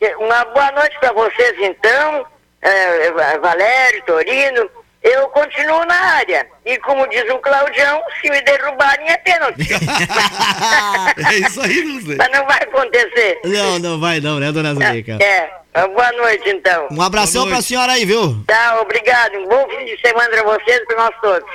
é, 0.01 0.17
uma 0.17 0.45
boa 0.47 0.73
noite 0.73 0.99
para 0.99 1.13
vocês 1.13 1.55
então, 1.59 2.27
é, 2.63 3.11
Valério, 3.39 4.03
Torino. 4.05 4.71
Eu 5.09 5.29
continuo 5.29 5.85
na 5.87 5.95
área. 5.95 6.47
E 6.67 6.77
como 6.79 7.07
diz 7.09 7.25
o 7.31 7.39
Claudião, 7.39 8.03
se 8.21 8.31
me 8.31 8.41
derrubarem 8.43 9.09
é 9.09 9.17
pênalti. 9.17 9.69
é 11.31 11.35
isso 11.37 11.61
aí, 11.63 11.81
Luzê. 11.81 12.17
Mas 12.17 12.31
não 12.31 12.47
vai 12.47 12.59
acontecer. 12.59 13.41
Não, 13.45 13.79
não 13.79 14.01
vai 14.01 14.21
não, 14.21 14.39
né, 14.39 14.53
dona 14.53 14.75
Zuleika? 14.75 15.19
É. 15.23 15.51
Boa 15.87 16.13
noite, 16.13 16.49
então. 16.49 16.89
Um 16.91 17.01
abração 17.01 17.49
pra 17.49 17.63
senhora 17.63 17.93
aí, 17.93 18.05
viu? 18.05 18.43
Tá, 18.47 18.81
obrigado. 18.81 19.37
Um 19.37 19.49
bom 19.49 19.67
fim 19.69 19.85
de 19.85 20.01
semana 20.01 20.29
pra 20.29 20.43
vocês 20.43 20.79
e 20.79 20.87
pra 20.87 20.97
nós 20.97 21.15
todos. 21.23 21.49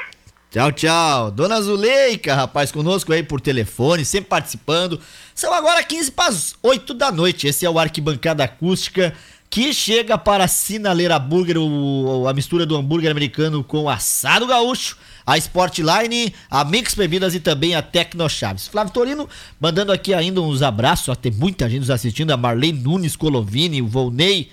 Tchau, 0.49 0.71
tchau. 0.71 1.31
Dona 1.31 1.61
Zuleika, 1.61 2.33
rapaz, 2.33 2.71
conosco 2.71 3.11
aí 3.11 3.23
por 3.23 3.41
telefone, 3.41 4.05
sempre 4.05 4.29
participando. 4.29 4.99
São 5.35 5.53
agora 5.53 5.83
15 5.83 6.11
para 6.11 6.29
as 6.29 6.55
8 6.61 6.93
da 6.93 7.11
noite. 7.11 7.47
Esse 7.47 7.65
é 7.65 7.69
o 7.69 7.79
Arquibancada 7.79 8.43
Acústica 8.43 9.13
que 9.53 9.71
chega 9.71 10.17
para 10.17 10.45
a 10.45 10.47
Sinaleira 10.47 11.19
Burger, 11.19 11.59
o, 11.59 12.27
a 12.27 12.33
mistura 12.33 12.65
do 12.65 12.75
hambúrguer 12.75 13.11
americano 13.11 13.63
com 13.63 13.87
assado 13.87 14.47
gaúcho, 14.47 14.97
a 15.23 15.37
Sportline, 15.37 16.33
a 16.49 16.65
Mix 16.65 16.95
Bebidas 16.95 17.35
e 17.35 17.39
também 17.39 17.75
a 17.75 17.81
Tecno 17.83 18.27
Chaves. 18.27 18.67
Flávio 18.67 18.91
Torino 18.91 19.29
mandando 19.59 19.91
aqui 19.91 20.11
ainda 20.11 20.41
uns 20.41 20.63
abraços, 20.63 21.09
ó, 21.09 21.13
tem 21.13 21.31
muita 21.31 21.69
gente 21.69 21.81
nos 21.81 21.91
assistindo, 21.91 22.31
a 22.31 22.37
Marlene 22.37 22.79
Nunes 22.79 23.15
Colovini, 23.15 23.79
o 23.79 23.85
Volney 23.85 24.49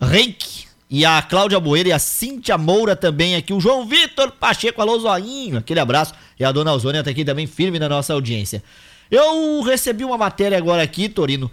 Renck 0.00 0.64
e 0.88 1.04
a 1.04 1.20
Cláudia 1.20 1.60
Boeira 1.60 1.90
e 1.90 1.92
a 1.92 1.98
Cíntia 1.98 2.56
Moura 2.56 2.96
também 2.96 3.36
aqui, 3.36 3.52
o 3.52 3.60
João 3.60 3.86
Vitor 3.86 4.32
Pacheco, 4.32 4.80
alô 4.80 4.98
Zoinho, 5.00 5.58
aquele 5.58 5.80
abraço, 5.80 6.14
e 6.38 6.44
a 6.46 6.50
Dona 6.50 6.72
Ozônia 6.72 7.04
tá 7.04 7.10
aqui 7.10 7.26
também 7.26 7.46
firme 7.46 7.78
na 7.78 7.90
nossa 7.90 8.14
audiência. 8.14 8.64
Eu 9.10 9.60
recebi 9.60 10.02
uma 10.02 10.16
matéria 10.16 10.56
agora 10.56 10.82
aqui, 10.82 11.10
Torino, 11.10 11.50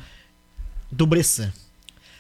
do 0.90 1.06
Bressan. 1.06 1.52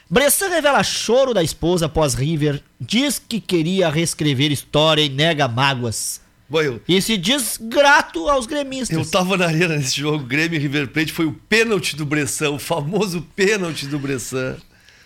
Bressan 0.10 0.50
revela 0.50 0.82
choro 0.84 1.34
da 1.34 1.44
esposa 1.44 1.88
após 1.88 2.14
River, 2.14 2.62
diz 2.80 3.20
que 3.20 3.42
queria 3.42 3.90
reescrever 3.90 4.52
história 4.52 5.02
e 5.02 5.10
nega 5.10 5.48
mágoas. 5.48 6.22
Boy, 6.50 6.82
e 6.88 7.02
se 7.02 7.18
diz 7.18 7.60
grato 7.62 8.30
aos 8.30 8.46
gremistas. 8.46 8.98
Eu 8.98 9.06
tava 9.06 9.36
na 9.36 9.48
arena 9.48 9.76
nesse 9.76 10.00
jogo, 10.00 10.24
Grêmio 10.24 10.56
e 10.56 10.60
River 10.60 10.88
Plate, 10.88 11.12
foi 11.12 11.26
o 11.26 11.34
pênalti 11.34 11.94
do 11.94 12.06
Bressan, 12.06 12.52
o 12.52 12.60
famoso 12.60 13.22
pênalti 13.36 13.86
do 13.86 14.00
Bressan. 14.00 14.56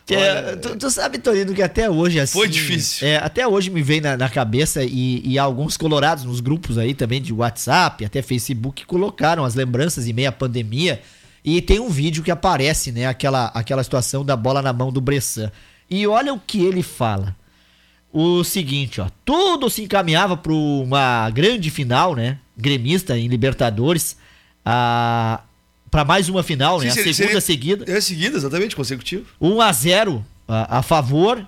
É, 0.08 0.56
tu, 0.58 0.76
tu, 0.76 0.90
sabe, 0.92 1.18
Torino, 1.20 1.54
que 1.54 1.62
até 1.62 1.90
hoje 1.90 2.20
assim. 2.20 2.38
Foi 2.38 2.48
difícil. 2.48 3.08
É, 3.08 3.18
até 3.18 3.48
hoje 3.48 3.70
me 3.70 3.82
vem 3.82 4.02
na, 4.02 4.18
na 4.18 4.30
cabeça 4.30 4.84
e, 4.84 5.22
e, 5.26 5.40
alguns 5.40 5.78
colorados 5.78 6.26
nos 6.26 6.42
grupos 6.42 6.78
aí 6.78 6.94
também 6.94 7.22
de 7.22 7.32
WhatsApp, 7.32 8.04
até 8.04 8.22
Facebook, 8.22 8.86
colocaram 8.86 9.46
as 9.46 9.56
lembranças 9.56 10.08
em 10.08 10.14
meia 10.14 10.32
pandemia 10.32 11.02
e 11.44 11.62
tem 11.62 11.80
um 11.80 11.90
vídeo 11.90 12.24
que 12.24 12.32
aparece, 12.32 12.92
né, 12.92 13.08
aquela, 13.08 13.48
aquela 13.48 13.84
situação 13.84 14.24
da 14.24 14.36
bola 14.36 14.62
na 14.62 14.72
mão 14.72 14.92
do 14.92 15.02
Bressan. 15.02 15.52
E 15.90 16.06
olha 16.06 16.34
o 16.34 16.40
que 16.40 16.64
ele 16.64 16.84
fala. 16.84 17.36
O 18.14 18.44
seguinte, 18.44 19.02
ó, 19.02 19.08
tudo 19.26 19.70
se 19.70 19.84
encaminhava 19.84 20.38
para 20.38 20.52
uma 20.52 21.30
grande 21.30 21.72
final, 21.72 22.16
né, 22.16 22.38
gremista 22.58 23.18
em 23.18 23.28
Libertadores, 23.28 24.18
a 24.66 25.42
para 25.90 26.06
mais 26.06 26.30
uma 26.30 26.42
final, 26.42 26.80
Sim, 26.80 26.86
né, 26.86 26.92
a 26.92 26.94
seria, 26.94 27.14
segunda 27.14 27.42
seria, 27.42 27.42
seguida. 27.42 27.92
É 27.92 28.00
seguida, 28.00 28.38
exatamente, 28.38 28.78
consecutivo. 28.78 29.26
1 29.42 29.60
a 29.60 29.72
0 29.74 30.26
a, 30.48 30.78
a 30.78 30.82
favor. 30.82 31.46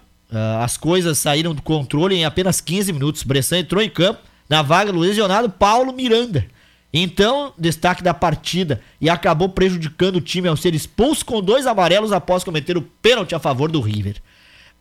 as 0.62 0.76
coisas 0.76 1.18
saíram 1.18 1.56
do 1.56 1.62
controle 1.62 2.14
em 2.14 2.26
apenas 2.26 2.60
15 2.60 2.92
minutos. 2.92 3.24
Bressan 3.24 3.60
entrou 3.60 3.82
em 3.82 3.90
campo 3.90 4.20
na 4.50 4.62
vaga 4.62 4.92
do 4.92 5.00
lesionado 5.00 5.50
Paulo 5.50 5.94
Miranda. 5.94 6.46
Então, 6.94 7.52
destaque 7.58 8.04
da 8.04 8.14
partida 8.14 8.80
e 9.02 9.10
acabou 9.10 9.50
prejudicando 9.50 10.18
o 10.18 10.22
time 10.22 10.48
ao 10.48 10.56
ser 10.56 10.76
expulso 10.76 11.26
com 11.26 11.42
dois 11.42 11.66
amarelos 11.66 12.12
após 12.12 12.44
cometer 12.44 12.78
o 12.78 12.84
pênalti 12.84 13.34
a 13.34 13.40
favor 13.40 13.72
do 13.72 13.82
River. 13.82 14.18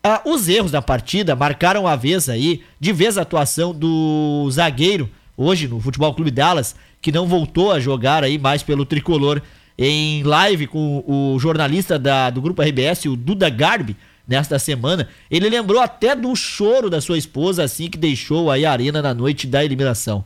Ah, 0.05 0.21
os 0.27 0.47
erros 0.47 0.71
da 0.71 0.83
partida 0.83 1.35
marcaram 1.35 1.87
a 1.87 1.97
vez 1.97 2.29
aí, 2.29 2.63
de 2.79 2.93
vez 2.93 3.17
a 3.17 3.23
atuação 3.23 3.73
do 3.73 4.47
zagueiro, 4.51 5.09
hoje 5.37 5.67
no 5.67 5.81
Futebol 5.81 6.13
Clube 6.13 6.31
Dallas, 6.31 6.77
que 7.01 7.11
não 7.11 7.27
voltou 7.27 7.73
a 7.73 7.81
jogar 7.81 8.23
aí 8.23 8.39
mais 8.39 8.63
pelo 8.63 8.85
tricolor. 8.85 9.41
Em 9.79 10.23
live 10.23 10.67
com 10.67 11.03
o 11.07 11.39
jornalista 11.39 11.99
da, 11.99 12.29
do 12.29 12.43
grupo 12.43 12.61
RBS, 12.61 13.07
o 13.07 13.17
Duda 13.17 13.49
Garbi, 13.49 13.97
nesta 14.29 14.59
semana, 14.59 15.09
ele 15.31 15.49
lembrou 15.49 15.81
até 15.81 16.15
do 16.15 16.35
choro 16.37 16.91
da 16.91 17.01
sua 17.01 17.17
esposa 17.17 17.65
assim 17.65 17.89
que 17.89 17.97
deixou 17.97 18.51
aí 18.51 18.67
a 18.67 18.73
arena 18.73 19.01
na 19.01 19.15
noite 19.15 19.47
da 19.47 19.65
eliminação. 19.65 20.25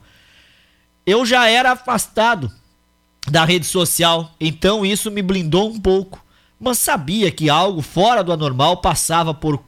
Eu 1.07 1.25
já 1.25 1.49
era 1.49 1.73
afastado 1.73 2.51
da 3.29 3.45
rede 3.45 3.65
social, 3.65 4.35
então 4.41 4.85
isso 4.85 5.11
me 5.11 5.23
blindou 5.23 5.71
um 5.71 5.81
pouco, 5.81 6.25
mas 6.59 6.79
sabia 6.79 7.31
que 7.31 7.49
algo 7.49 7.81
fora 7.81 8.25
do 8.25 8.33
anormal 8.33 8.79
passava 8.79 9.33
por 9.33 9.63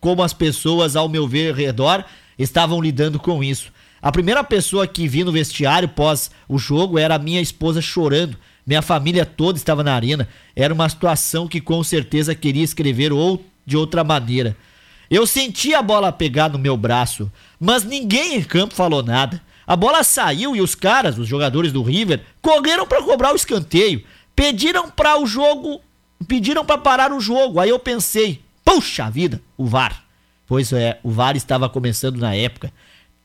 como 0.00 0.22
as 0.22 0.32
pessoas 0.32 0.96
ao 0.96 1.08
meu 1.08 1.28
ver 1.28 1.54
redor 1.54 2.04
estavam 2.38 2.80
lidando 2.80 3.18
com 3.18 3.44
isso. 3.44 3.70
A 4.02 4.10
primeira 4.10 4.42
pessoa 4.42 4.86
que 4.86 5.06
vi 5.06 5.22
no 5.22 5.32
vestiário 5.32 5.88
pós 5.88 6.30
o 6.48 6.56
jogo 6.58 6.98
era 6.98 7.16
a 7.16 7.18
minha 7.18 7.40
esposa 7.40 7.82
chorando. 7.82 8.36
Minha 8.66 8.80
família 8.80 9.26
toda 9.26 9.58
estava 9.58 9.84
na 9.84 9.94
arena. 9.94 10.26
Era 10.56 10.72
uma 10.72 10.88
situação 10.88 11.46
que 11.46 11.60
com 11.60 11.84
certeza 11.84 12.34
queria 12.34 12.64
escrever 12.64 13.12
ou 13.12 13.44
de 13.66 13.76
outra 13.76 14.02
maneira. 14.02 14.56
Eu 15.10 15.26
senti 15.26 15.74
a 15.74 15.82
bola 15.82 16.10
pegar 16.10 16.48
no 16.48 16.58
meu 16.58 16.78
braço, 16.78 17.30
mas 17.58 17.84
ninguém 17.84 18.36
em 18.36 18.42
campo 18.42 18.74
falou 18.74 19.02
nada. 19.02 19.42
A 19.70 19.76
bola 19.76 20.02
saiu 20.02 20.56
e 20.56 20.60
os 20.60 20.74
caras, 20.74 21.16
os 21.16 21.28
jogadores 21.28 21.70
do 21.70 21.80
River, 21.80 22.20
correram 22.42 22.84
para 22.88 23.04
cobrar 23.04 23.32
o 23.32 23.36
escanteio. 23.36 24.02
Pediram 24.34 24.90
para 24.90 25.16
o 25.16 25.24
jogo, 25.24 25.80
pediram 26.26 26.64
para 26.64 26.76
parar 26.76 27.12
o 27.12 27.20
jogo. 27.20 27.60
Aí 27.60 27.70
eu 27.70 27.78
pensei, 27.78 28.42
puxa 28.64 29.08
vida, 29.08 29.40
o 29.56 29.64
VAR. 29.64 30.02
Pois 30.44 30.72
é, 30.72 30.98
o 31.04 31.10
VAR 31.12 31.36
estava 31.36 31.68
começando 31.68 32.16
na 32.16 32.34
época. 32.34 32.72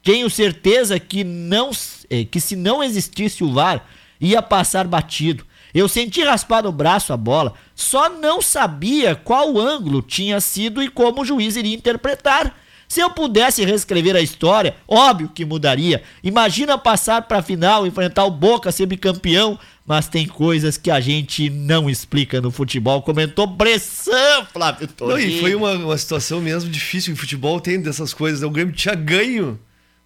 Tenho 0.03 0.29
certeza 0.29 0.99
que 0.99 1.23
não, 1.23 1.71
eh, 2.11 2.25
que 2.25 2.39
se 2.39 2.55
não 2.55 2.83
existisse 2.83 3.43
o 3.43 3.51
VAR, 3.51 3.83
ia 4.21 4.39
passar 4.39 4.85
batido. 4.85 5.43
Eu 5.73 5.87
senti 5.87 6.23
raspar 6.23 6.61
no 6.61 6.71
braço 6.71 7.11
a 7.11 7.17
bola, 7.17 7.55
só 7.73 8.07
não 8.07 8.39
sabia 8.39 9.15
qual 9.15 9.57
ângulo 9.57 9.99
tinha 9.99 10.39
sido 10.39 10.83
e 10.83 10.89
como 10.89 11.23
o 11.23 11.25
juiz 11.25 11.55
iria 11.55 11.75
interpretar. 11.75 12.55
Se 12.88 12.99
eu 13.01 13.09
pudesse 13.09 13.65
reescrever 13.65 14.15
a 14.15 14.21
história, 14.21 14.75
óbvio 14.88 15.29
que 15.33 15.43
mudaria. 15.43 16.03
Imagina 16.23 16.77
passar 16.77 17.21
para 17.23 17.39
a 17.39 17.41
final, 17.41 17.86
enfrentar 17.86 18.25
o 18.25 18.31
Boca, 18.31 18.71
ser 18.71 18.86
bicampeão, 18.86 19.57
mas 19.86 20.07
tem 20.07 20.27
coisas 20.27 20.77
que 20.77 20.91
a 20.91 20.99
gente 20.99 21.49
não 21.49 21.89
explica 21.89 22.39
no 22.39 22.51
futebol. 22.51 23.01
Comentou 23.01 23.47
Bressan, 23.47 24.45
Flávio 24.51 24.88
Torres. 24.88 25.25
Não, 25.25 25.31
e 25.31 25.39
foi 25.39 25.55
uma, 25.55 25.73
uma 25.73 25.97
situação 25.97 26.41
mesmo 26.41 26.69
difícil. 26.69 27.13
Em 27.13 27.15
futebol 27.15 27.59
tem 27.59 27.81
dessas 27.81 28.13
coisas. 28.13 28.41
Né? 28.41 28.47
O 28.47 28.51
Grêmio 28.51 28.73
tinha 28.73 28.95
ganho, 28.95 29.59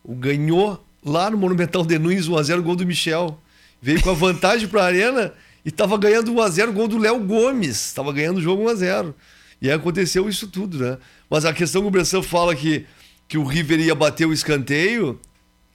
o 0.03 0.15
ganhou 0.15 0.83
lá 1.05 1.29
no 1.29 1.37
Monumental 1.37 1.85
de 1.85 1.97
Nunes, 1.97 2.27
1x0, 2.27 2.61
gol 2.61 2.75
do 2.75 2.85
Michel. 2.85 3.39
Veio 3.81 4.01
com 4.01 4.09
a 4.09 4.13
vantagem 4.13 4.67
para 4.67 4.83
a 4.83 4.85
Arena 4.85 5.33
e 5.63 5.71
tava 5.71 5.97
ganhando 5.97 6.33
1x0, 6.33 6.71
gol 6.71 6.87
do 6.87 6.97
Léo 6.97 7.19
Gomes. 7.19 7.93
Tava 7.93 8.11
ganhando 8.11 8.37
o 8.37 8.41
jogo 8.41 8.63
1x0. 8.63 9.13
E 9.61 9.69
aí 9.69 9.75
aconteceu 9.75 10.29
isso 10.29 10.47
tudo, 10.47 10.77
né? 10.77 10.97
Mas 11.29 11.45
a 11.45 11.53
questão 11.53 11.81
que 11.81 11.87
o 11.87 11.91
Bressan 11.91 12.23
fala 12.23 12.55
que, 12.55 12.85
que 13.27 13.37
o 13.37 13.43
River 13.43 13.79
ia 13.79 13.93
bater 13.93 14.25
o 14.25 14.33
escanteio 14.33 15.19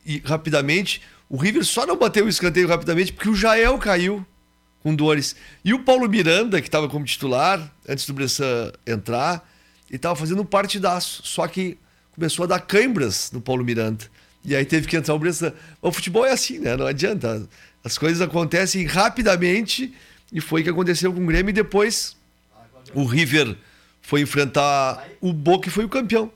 e 0.04 0.20
rapidamente. 0.24 1.00
O 1.28 1.36
River 1.36 1.64
só 1.64 1.86
não 1.86 1.96
bateu 1.96 2.26
o 2.26 2.28
escanteio 2.28 2.68
rapidamente 2.68 3.12
porque 3.12 3.28
o 3.28 3.34
Jael 3.34 3.78
caiu 3.78 4.24
com 4.82 4.94
dores. 4.94 5.34
E 5.64 5.72
o 5.72 5.78
Paulo 5.78 6.08
Miranda, 6.08 6.60
que 6.60 6.68
estava 6.68 6.88
como 6.88 7.04
titular 7.04 7.72
antes 7.88 8.04
do 8.06 8.12
Bressan 8.12 8.72
entrar, 8.86 9.48
ele 9.88 9.96
estava 9.96 10.14
fazendo 10.16 10.42
um 10.42 10.44
partidaço. 10.44 11.22
Só 11.24 11.46
que 11.46 11.78
começou 12.12 12.44
a 12.44 12.46
dar 12.46 12.60
câimbras 12.60 13.30
no 13.32 13.40
Paulo 13.40 13.64
Miranda. 13.64 14.04
E 14.44 14.54
aí 14.54 14.64
teve 14.64 14.86
que 14.86 14.96
entrar 14.96 15.14
o 15.14 15.18
Bressan. 15.18 15.52
O 15.80 15.90
futebol 15.90 16.26
é 16.26 16.32
assim, 16.32 16.58
né? 16.58 16.76
Não 16.76 16.86
adianta. 16.86 17.48
As 17.82 17.96
coisas 17.96 18.20
acontecem 18.20 18.84
rapidamente 18.84 19.94
e 20.32 20.40
foi 20.40 20.60
o 20.60 20.64
que 20.64 20.70
aconteceu 20.70 21.12
com 21.12 21.22
o 21.22 21.26
Grêmio 21.26 21.50
e 21.50 21.52
depois 21.52 22.16
o 22.92 23.04
River 23.04 23.56
foi 24.04 24.20
enfrentar 24.20 25.02
o 25.18 25.32
Boca 25.32 25.66
e 25.66 25.72
foi 25.72 25.86
o 25.86 25.88
campeão 25.88 26.30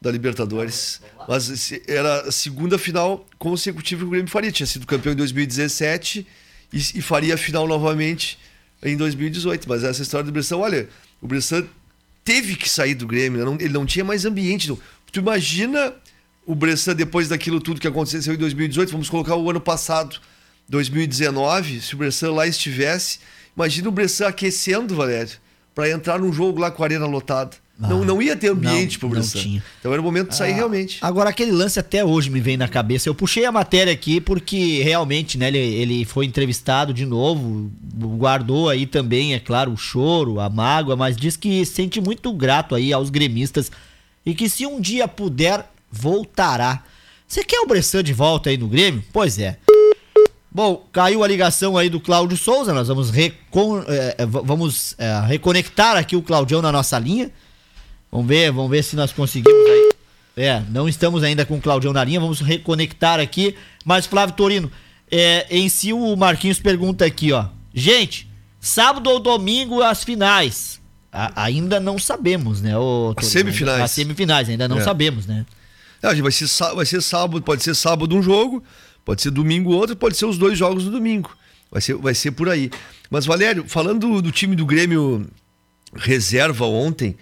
da 0.00 0.10
Libertadores. 0.10 1.02
Mas 1.28 1.70
era 1.86 2.22
a 2.22 2.32
segunda 2.32 2.78
final 2.78 3.26
consecutiva 3.38 4.00
que 4.00 4.06
o 4.06 4.10
Grêmio 4.10 4.30
faria. 4.30 4.50
Tinha 4.50 4.66
sido 4.66 4.86
campeão 4.86 5.12
em 5.12 5.16
2017 5.16 6.26
e, 6.72 6.76
e 6.78 7.02
faria 7.02 7.34
a 7.34 7.36
final 7.36 7.68
novamente 7.68 8.38
em 8.82 8.96
2018. 8.96 9.68
Mas 9.68 9.84
essa 9.84 10.00
história 10.00 10.24
do 10.24 10.32
Bressan, 10.32 10.56
olha, 10.56 10.88
o 11.20 11.26
Bressan 11.26 11.66
teve 12.24 12.56
que 12.56 12.66
sair 12.66 12.94
do 12.94 13.06
Grêmio, 13.06 13.44
né? 13.44 13.58
ele 13.60 13.74
não 13.74 13.84
tinha 13.84 14.04
mais 14.04 14.24
ambiente. 14.24 14.66
Não. 14.66 14.78
Tu 15.12 15.20
imagina 15.20 15.92
o 16.46 16.54
Bressan 16.54 16.94
depois 16.96 17.28
daquilo 17.28 17.60
tudo 17.60 17.82
que 17.82 17.86
aconteceu 17.86 18.32
em 18.32 18.38
2018, 18.38 18.92
vamos 18.92 19.10
colocar 19.10 19.36
o 19.36 19.50
ano 19.50 19.60
passado, 19.60 20.18
2019, 20.70 21.82
se 21.82 21.94
o 21.94 21.98
Bressan 21.98 22.32
lá 22.32 22.46
estivesse, 22.46 23.18
imagina 23.54 23.90
o 23.90 23.92
Bressan 23.92 24.28
aquecendo, 24.28 24.94
Valério 24.94 25.38
para 25.74 25.90
entrar 25.90 26.18
num 26.18 26.32
jogo 26.32 26.60
lá 26.60 26.70
com 26.70 26.82
a 26.82 26.86
arena 26.86 27.06
lotada. 27.06 27.56
Ah, 27.82 27.88
não, 27.88 28.04
não 28.04 28.20
ia 28.20 28.36
ter 28.36 28.48
ambiente 28.48 28.98
para 28.98 29.06
o 29.06 29.08
Bressan. 29.08 29.62
Então 29.78 29.90
era 29.90 30.00
o 30.00 30.04
momento 30.04 30.28
de 30.28 30.36
sair 30.36 30.52
ah, 30.52 30.56
realmente. 30.56 30.98
Agora, 31.00 31.30
aquele 31.30 31.50
lance 31.50 31.80
até 31.80 32.04
hoje 32.04 32.28
me 32.28 32.38
vem 32.38 32.56
na 32.56 32.68
cabeça. 32.68 33.08
Eu 33.08 33.14
puxei 33.14 33.46
a 33.46 33.52
matéria 33.52 33.92
aqui 33.92 34.20
porque 34.20 34.82
realmente 34.82 35.38
né, 35.38 35.48
ele, 35.48 35.58
ele 35.58 36.04
foi 36.04 36.26
entrevistado 36.26 36.92
de 36.92 37.06
novo, 37.06 37.70
guardou 38.18 38.68
aí 38.68 38.84
também, 38.84 39.32
é 39.32 39.40
claro, 39.40 39.72
o 39.72 39.76
choro, 39.78 40.40
a 40.40 40.50
mágoa, 40.50 40.94
mas 40.94 41.16
diz 41.16 41.36
que 41.38 41.64
sente 41.64 42.00
muito 42.00 42.30
grato 42.34 42.74
aí 42.74 42.92
aos 42.92 43.08
gremistas 43.08 43.70
e 44.26 44.34
que 44.34 44.48
se 44.50 44.66
um 44.66 44.78
dia 44.78 45.08
puder, 45.08 45.64
voltará. 45.90 46.84
Você 47.26 47.42
quer 47.42 47.60
o 47.60 47.66
Bressan 47.66 48.02
de 48.02 48.12
volta 48.12 48.50
aí 48.50 48.58
no 48.58 48.68
Grêmio? 48.68 49.02
Pois 49.10 49.38
é. 49.38 49.56
Bom, 50.52 50.84
caiu 50.90 51.22
a 51.22 51.28
ligação 51.28 51.76
aí 51.76 51.88
do 51.88 52.00
Cláudio 52.00 52.36
Souza, 52.36 52.74
nós 52.74 52.88
vamos, 52.88 53.10
recon, 53.10 53.84
é, 53.86 54.16
é 54.18 54.26
vamos 54.26 54.96
é, 54.98 55.20
reconectar 55.26 55.96
aqui 55.96 56.16
o 56.16 56.22
Claudião 56.22 56.60
na 56.60 56.72
nossa 56.72 56.98
linha. 56.98 57.30
Vamos 58.10 58.26
ver, 58.26 58.50
vamos 58.50 58.70
ver 58.70 58.82
se 58.82 58.96
nós 58.96 59.12
conseguimos 59.12 59.70
aí. 59.70 59.90
É, 60.36 60.62
não 60.70 60.88
estamos 60.88 61.22
ainda 61.22 61.44
com 61.44 61.56
o 61.56 61.60
Claudião 61.60 61.92
na 61.92 62.02
linha, 62.02 62.18
vamos 62.18 62.40
reconectar 62.40 63.20
aqui. 63.20 63.54
Mas, 63.84 64.06
Flávio 64.06 64.34
Torino, 64.34 64.70
é, 65.10 65.46
em 65.50 65.68
si 65.68 65.92
o 65.92 66.16
Marquinhos 66.16 66.58
pergunta 66.58 67.04
aqui, 67.04 67.32
ó. 67.32 67.46
Gente, 67.72 68.28
sábado 68.60 69.08
ou 69.08 69.20
domingo 69.20 69.82
as 69.82 70.02
finais? 70.02 70.80
A, 71.12 71.44
ainda 71.44 71.78
não 71.78 71.98
sabemos, 71.98 72.60
né? 72.60 72.76
O, 72.76 73.14
as 73.16 73.26
semifinais. 73.26 73.82
As 73.82 73.90
semifinais, 73.92 74.48
ainda 74.48 74.66
não 74.66 74.78
é. 74.78 74.82
sabemos, 74.82 75.26
né? 75.26 75.46
É, 76.02 76.14
vai, 76.14 76.32
ser, 76.32 76.48
vai 76.74 76.86
ser 76.86 77.02
sábado, 77.02 77.42
pode 77.42 77.62
ser 77.62 77.74
sábado 77.74 78.16
um 78.16 78.22
jogo, 78.22 78.62
Pode 79.04 79.22
ser 79.22 79.30
domingo 79.30 79.70
outro, 79.70 79.96
pode 79.96 80.16
ser 80.16 80.26
os 80.26 80.38
dois 80.38 80.58
jogos 80.58 80.84
do 80.84 80.90
domingo. 80.90 81.30
Vai 81.70 81.80
ser, 81.80 81.94
vai 81.94 82.14
ser 82.14 82.32
por 82.32 82.48
aí. 82.48 82.70
Mas, 83.10 83.26
Valério, 83.26 83.64
falando 83.66 84.20
do, 84.20 84.32
time 84.32 84.56
do 84.56 84.66
Grêmio 84.66 85.26
reserva 85.94 86.64
ontem, 86.64 87.16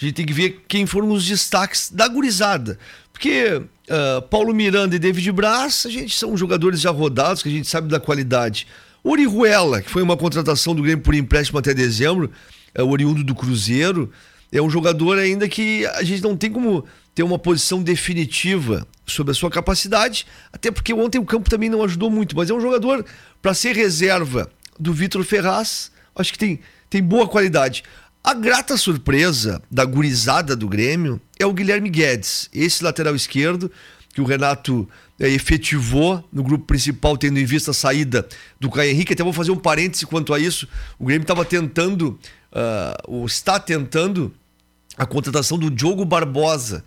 a 0.00 0.04
gente 0.04 0.14
tem 0.14 0.26
que 0.26 0.32
ver 0.32 0.64
quem 0.68 0.86
foram 0.86 1.10
os 1.10 1.24
destaques 1.26 1.90
da 1.90 2.06
gurizada. 2.08 2.78
Porque 3.12 3.56
uh, 3.56 4.22
Paulo 4.28 4.54
Miranda 4.54 4.96
e 4.96 4.98
David 4.98 5.30
Braz, 5.32 5.84
a 5.86 5.90
gente 5.90 6.14
são 6.14 6.36
jogadores 6.36 6.80
já 6.80 6.90
rodados, 6.90 7.42
que 7.42 7.48
a 7.48 7.52
gente 7.52 7.68
sabe 7.68 7.88
da 7.88 8.00
qualidade. 8.00 8.66
Orihuela, 9.02 9.82
que 9.82 9.90
foi 9.90 10.02
uma 10.02 10.16
contratação 10.16 10.74
do 10.74 10.82
Grêmio 10.82 11.04
por 11.04 11.14
empréstimo 11.14 11.58
até 11.58 11.72
dezembro, 11.72 12.30
é 12.74 12.82
oriundo 12.82 13.22
do 13.22 13.34
Cruzeiro, 13.34 14.10
é 14.50 14.60
um 14.60 14.70
jogador 14.70 15.18
ainda 15.18 15.48
que 15.48 15.86
a 15.86 16.02
gente 16.02 16.22
não 16.22 16.36
tem 16.36 16.50
como 16.50 16.84
ter 17.14 17.22
uma 17.22 17.38
posição 17.38 17.82
definitiva 17.82 18.86
sobre 19.06 19.32
a 19.32 19.34
sua 19.34 19.50
capacidade, 19.50 20.26
até 20.52 20.70
porque 20.70 20.92
ontem 20.92 21.18
o 21.18 21.24
campo 21.24 21.50
também 21.50 21.68
não 21.68 21.82
ajudou 21.82 22.10
muito, 22.10 22.36
mas 22.36 22.50
é 22.50 22.54
um 22.54 22.60
jogador 22.60 23.04
para 23.42 23.54
ser 23.54 23.76
reserva 23.76 24.50
do 24.78 24.92
Vitor 24.92 25.22
Ferraz, 25.24 25.90
acho 26.16 26.32
que 26.32 26.38
tem, 26.38 26.60
tem 26.88 27.02
boa 27.02 27.28
qualidade. 27.28 27.84
A 28.22 28.32
grata 28.32 28.76
surpresa 28.76 29.62
da 29.70 29.84
gurizada 29.84 30.56
do 30.56 30.66
Grêmio 30.66 31.20
é 31.38 31.44
o 31.44 31.52
Guilherme 31.52 31.90
Guedes, 31.90 32.48
esse 32.52 32.82
lateral 32.82 33.14
esquerdo 33.14 33.70
que 34.14 34.20
o 34.20 34.24
Renato 34.24 34.88
é, 35.18 35.28
efetivou 35.28 36.24
no 36.32 36.42
grupo 36.42 36.64
principal, 36.64 37.16
tendo 37.18 37.38
em 37.38 37.44
vista 37.44 37.72
a 37.72 37.74
saída 37.74 38.26
do 38.58 38.70
Caio 38.70 38.92
Henrique. 38.92 39.12
Até 39.12 39.24
vou 39.24 39.32
fazer 39.32 39.50
um 39.50 39.56
parêntese 39.56 40.06
quanto 40.06 40.32
a 40.32 40.38
isso. 40.38 40.68
O 40.98 41.04
Grêmio 41.04 41.24
estava 41.24 41.44
tentando, 41.44 42.18
uh, 42.52 43.02
ou 43.06 43.26
está 43.26 43.58
tentando, 43.58 44.32
a 44.96 45.04
contratação 45.04 45.58
do 45.58 45.68
Diogo 45.68 46.04
Barbosa, 46.04 46.84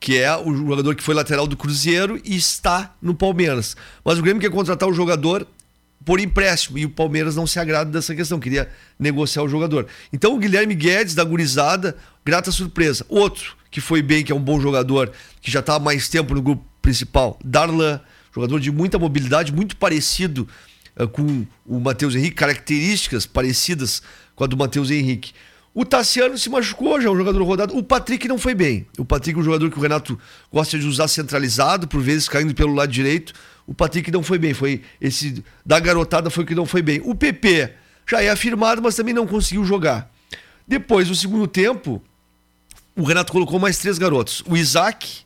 que 0.00 0.16
é 0.18 0.34
o 0.34 0.54
jogador 0.54 0.94
que 0.94 1.02
foi 1.02 1.14
lateral 1.14 1.46
do 1.46 1.56
Cruzeiro 1.56 2.18
e 2.24 2.34
está 2.34 2.94
no 3.02 3.14
Palmeiras. 3.14 3.76
Mas 4.02 4.18
o 4.18 4.22
Grêmio 4.22 4.40
quer 4.40 4.50
contratar 4.50 4.88
o 4.88 4.94
jogador 4.94 5.46
por 6.04 6.18
empréstimo 6.18 6.78
e 6.78 6.86
o 6.86 6.90
Palmeiras 6.90 7.36
não 7.36 7.46
se 7.46 7.60
agrada 7.60 7.90
dessa 7.90 8.14
questão, 8.14 8.40
queria 8.40 8.70
negociar 8.98 9.42
o 9.42 9.48
jogador. 9.48 9.86
Então 10.10 10.34
o 10.34 10.38
Guilherme 10.38 10.74
Guedes, 10.74 11.14
da 11.14 11.22
gurizada, 11.22 11.94
grata 12.24 12.50
surpresa. 12.50 13.04
Outro 13.08 13.60
que 13.70 13.80
foi 13.80 14.02
bem, 14.02 14.24
que 14.24 14.32
é 14.32 14.34
um 14.34 14.40
bom 14.40 14.58
jogador, 14.58 15.12
que 15.40 15.50
já 15.50 15.60
está 15.60 15.76
há 15.76 15.78
mais 15.78 16.08
tempo 16.08 16.34
no 16.34 16.42
grupo 16.42 16.64
principal, 16.82 17.38
Darlan, 17.44 18.00
jogador 18.34 18.58
de 18.58 18.72
muita 18.72 18.98
mobilidade, 18.98 19.52
muito 19.52 19.76
parecido 19.76 20.48
uh, 20.98 21.06
com 21.06 21.46
o 21.66 21.78
Matheus 21.78 22.14
Henrique, 22.14 22.34
características 22.34 23.26
parecidas 23.26 24.02
com 24.34 24.44
a 24.44 24.46
do 24.46 24.56
Matheus 24.56 24.90
Henrique. 24.90 25.32
O 25.72 25.84
Tassiano 25.84 26.36
se 26.36 26.50
machucou, 26.50 27.00
já 27.00 27.08
é 27.08 27.12
um 27.12 27.16
jogador 27.16 27.42
rodado. 27.44 27.76
O 27.76 27.82
Patrick 27.82 28.26
não 28.26 28.38
foi 28.38 28.54
bem. 28.54 28.86
O 28.98 29.04
Patrick 29.04 29.38
é 29.38 29.40
um 29.40 29.44
jogador 29.44 29.70
que 29.70 29.78
o 29.78 29.80
Renato 29.80 30.18
gosta 30.52 30.76
de 30.78 30.86
usar 30.86 31.06
centralizado, 31.06 31.86
por 31.86 32.00
vezes 32.00 32.28
caindo 32.28 32.54
pelo 32.54 32.74
lado 32.74 32.90
direito. 32.90 33.32
O 33.66 33.74
Patrick 33.74 34.10
não 34.10 34.22
foi 34.22 34.36
bem. 34.36 34.52
Foi 34.52 34.82
esse 35.00 35.44
da 35.64 35.78
garotada 35.78 36.28
foi 36.28 36.42
o 36.42 36.46
que 36.46 36.56
não 36.56 36.66
foi 36.66 36.82
bem. 36.82 37.00
O 37.04 37.14
PP 37.14 37.72
já 38.08 38.20
é 38.20 38.30
afirmado, 38.30 38.82
mas 38.82 38.96
também 38.96 39.14
não 39.14 39.26
conseguiu 39.26 39.64
jogar. 39.64 40.10
Depois, 40.66 41.08
no 41.08 41.14
segundo 41.14 41.46
tempo, 41.46 42.02
o 42.96 43.04
Renato 43.04 43.32
colocou 43.32 43.60
mais 43.60 43.78
três 43.78 43.96
garotos: 43.96 44.42
o 44.48 44.56
Isaac, 44.56 45.22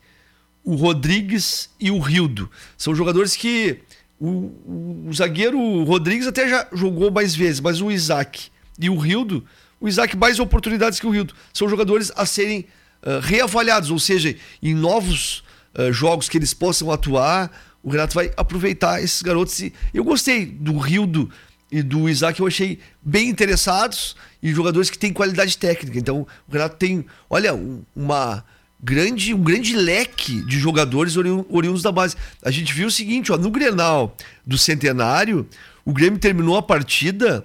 o 0.62 0.74
Rodrigues 0.74 1.70
e 1.80 1.90
o 1.90 1.99
Rildo. 1.99 2.51
São 2.76 2.95
jogadores 2.95 3.34
que 3.34 3.80
o, 4.20 4.28
o, 4.28 5.07
o 5.09 5.12
zagueiro 5.12 5.84
Rodrigues 5.84 6.26
até 6.26 6.47
já 6.47 6.68
jogou 6.72 7.11
mais 7.11 7.34
vezes, 7.34 7.61
mas 7.61 7.80
o 7.80 7.90
Isaac 7.90 8.51
e 8.78 8.90
o 8.90 8.97
Rildo 8.99 9.45
o 9.85 9.89
Isaac 9.89 10.16
mais 10.16 10.39
oportunidades 10.39 10.99
que 10.99 11.07
o 11.07 11.11
Rildo. 11.11 11.35
São 11.53 11.68
jogadores 11.68 12.11
a 12.16 12.24
serem 12.24 12.61
uh, 13.03 13.20
reavaliados, 13.20 13.91
ou 13.91 13.99
seja, 13.99 14.35
em 14.62 14.74
novos 14.74 15.45
uh, 15.78 15.93
jogos 15.93 16.26
que 16.26 16.39
eles 16.39 16.55
possam 16.55 16.91
atuar, 16.91 17.51
o 17.82 17.91
Renato 17.91 18.14
vai 18.14 18.32
aproveitar 18.35 19.03
esses 19.03 19.20
garotos. 19.20 19.61
E 19.61 19.74
eu 19.93 20.03
gostei 20.03 20.47
do 20.47 20.78
Rildo 20.78 21.30
e 21.70 21.82
do 21.82 22.09
Isaac, 22.09 22.41
eu 22.41 22.47
achei 22.47 22.78
bem 23.03 23.28
interessados 23.28 24.16
e 24.43 24.55
jogadores 24.55 24.89
que 24.89 24.99
têm 24.99 25.12
qualidade 25.12 25.59
técnica. 25.59 25.99
Então, 25.99 26.26
o 26.49 26.53
Renato 26.53 26.76
tem, 26.76 27.05
olha, 27.28 27.53
uma 27.95 28.43
grande, 28.82 29.35
um 29.35 29.43
grande 29.43 29.76
leque 29.76 30.41
de 30.47 30.59
jogadores 30.59 31.14
oriundos 31.18 31.82
da 31.82 31.93
base. 31.93 32.16
A 32.43 32.51
gente 32.51 32.72
viu 32.72 32.87
o 32.87 32.91
seguinte, 32.91 33.30
ó, 33.30 33.37
no 33.37 33.51
Grenal 33.51 34.16
do 34.47 34.57
Centenário, 34.57 35.47
o 35.85 35.93
Grêmio 35.93 36.18
terminou 36.18 36.57
a 36.57 36.62
partida 36.62 37.45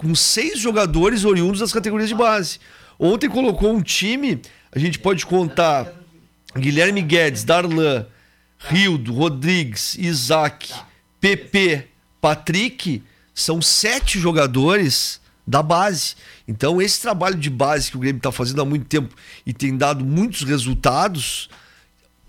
com 0.00 0.14
seis 0.14 0.58
jogadores 0.58 1.26
oriundos 1.26 1.60
das 1.60 1.74
categorias 1.74 2.08
de 2.08 2.14
base. 2.14 2.58
Ontem 2.98 3.28
colocou 3.28 3.70
um 3.70 3.82
time, 3.82 4.40
a 4.72 4.78
gente 4.78 4.98
pode 4.98 5.26
contar 5.26 5.92
Guilherme 6.56 7.02
Guedes, 7.02 7.44
Darlan, 7.44 8.06
Rildo, 8.58 9.12
Rodrigues, 9.12 9.96
Isaac, 9.96 10.72
PP, 11.20 11.86
Patrick, 12.18 13.02
são 13.34 13.60
sete 13.60 14.18
jogadores 14.18 15.20
da 15.46 15.62
base. 15.62 16.14
Então, 16.48 16.80
esse 16.80 17.02
trabalho 17.02 17.36
de 17.36 17.50
base 17.50 17.90
que 17.90 17.98
o 17.98 18.00
Grêmio 18.00 18.20
está 18.20 18.32
fazendo 18.32 18.62
há 18.62 18.64
muito 18.64 18.86
tempo 18.86 19.14
e 19.44 19.52
tem 19.52 19.76
dado 19.76 20.02
muitos 20.02 20.44
resultados, 20.44 21.50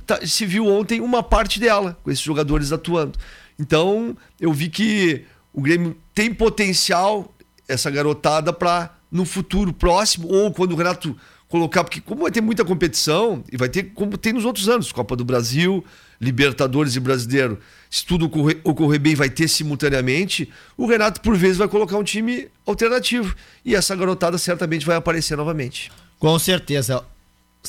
tá, 0.06 0.20
se 0.28 0.46
viu 0.46 0.68
ontem 0.68 1.00
uma 1.00 1.24
parte 1.24 1.58
dela, 1.58 1.98
com 2.04 2.12
esses 2.12 2.24
jogadores 2.24 2.74
atuando. 2.74 3.18
Então, 3.58 4.18
eu 4.42 4.52
vi 4.52 4.68
que 4.68 5.24
o 5.54 5.62
Grêmio 5.62 5.98
tem 6.14 6.34
potencial, 6.34 7.34
essa 7.72 7.90
garotada, 7.90 8.52
para 8.52 8.96
no 9.12 9.26
futuro 9.26 9.74
próximo, 9.74 10.28
ou 10.28 10.52
quando 10.52 10.74
o 10.74 10.76
Renato 10.76 11.16
colocar, 11.48 11.84
porque 11.84 12.00
como 12.00 12.22
vai 12.22 12.32
ter 12.32 12.42
muita 12.42 12.64
competição, 12.64 13.44
e 13.52 13.58
vai 13.58 13.68
ter 13.68 13.92
como 13.94 14.18
tem 14.18 14.32
nos 14.32 14.46
outros 14.46 14.70
anos, 14.70 14.92
Copa 14.92 15.16
do 15.16 15.26
Brasil, 15.26 15.84
Libertadores 16.20 16.96
e 16.96 17.00
Brasileiro, 17.00 17.60
se 17.90 18.06
tudo 18.06 18.26
ocorrer, 18.26 18.62
ocorrer 18.64 19.00
bem, 19.00 19.16
vai 19.16 19.30
ter 19.30 19.48
simultaneamente, 19.48 20.50
o 20.78 20.86
Renato, 20.88 21.20
por 21.20 21.36
vezes, 21.36 21.58
vai 21.58 21.68
colocar 21.68 21.98
um 21.98 22.04
time 22.04 22.48
alternativo. 22.66 23.36
E 23.66 23.76
essa 23.76 23.96
garotada 23.96 24.38
certamente 24.38 24.86
vai 24.86 24.96
aparecer 24.96 25.36
novamente. 25.36 25.92
Com 26.18 26.38
certeza. 26.40 27.04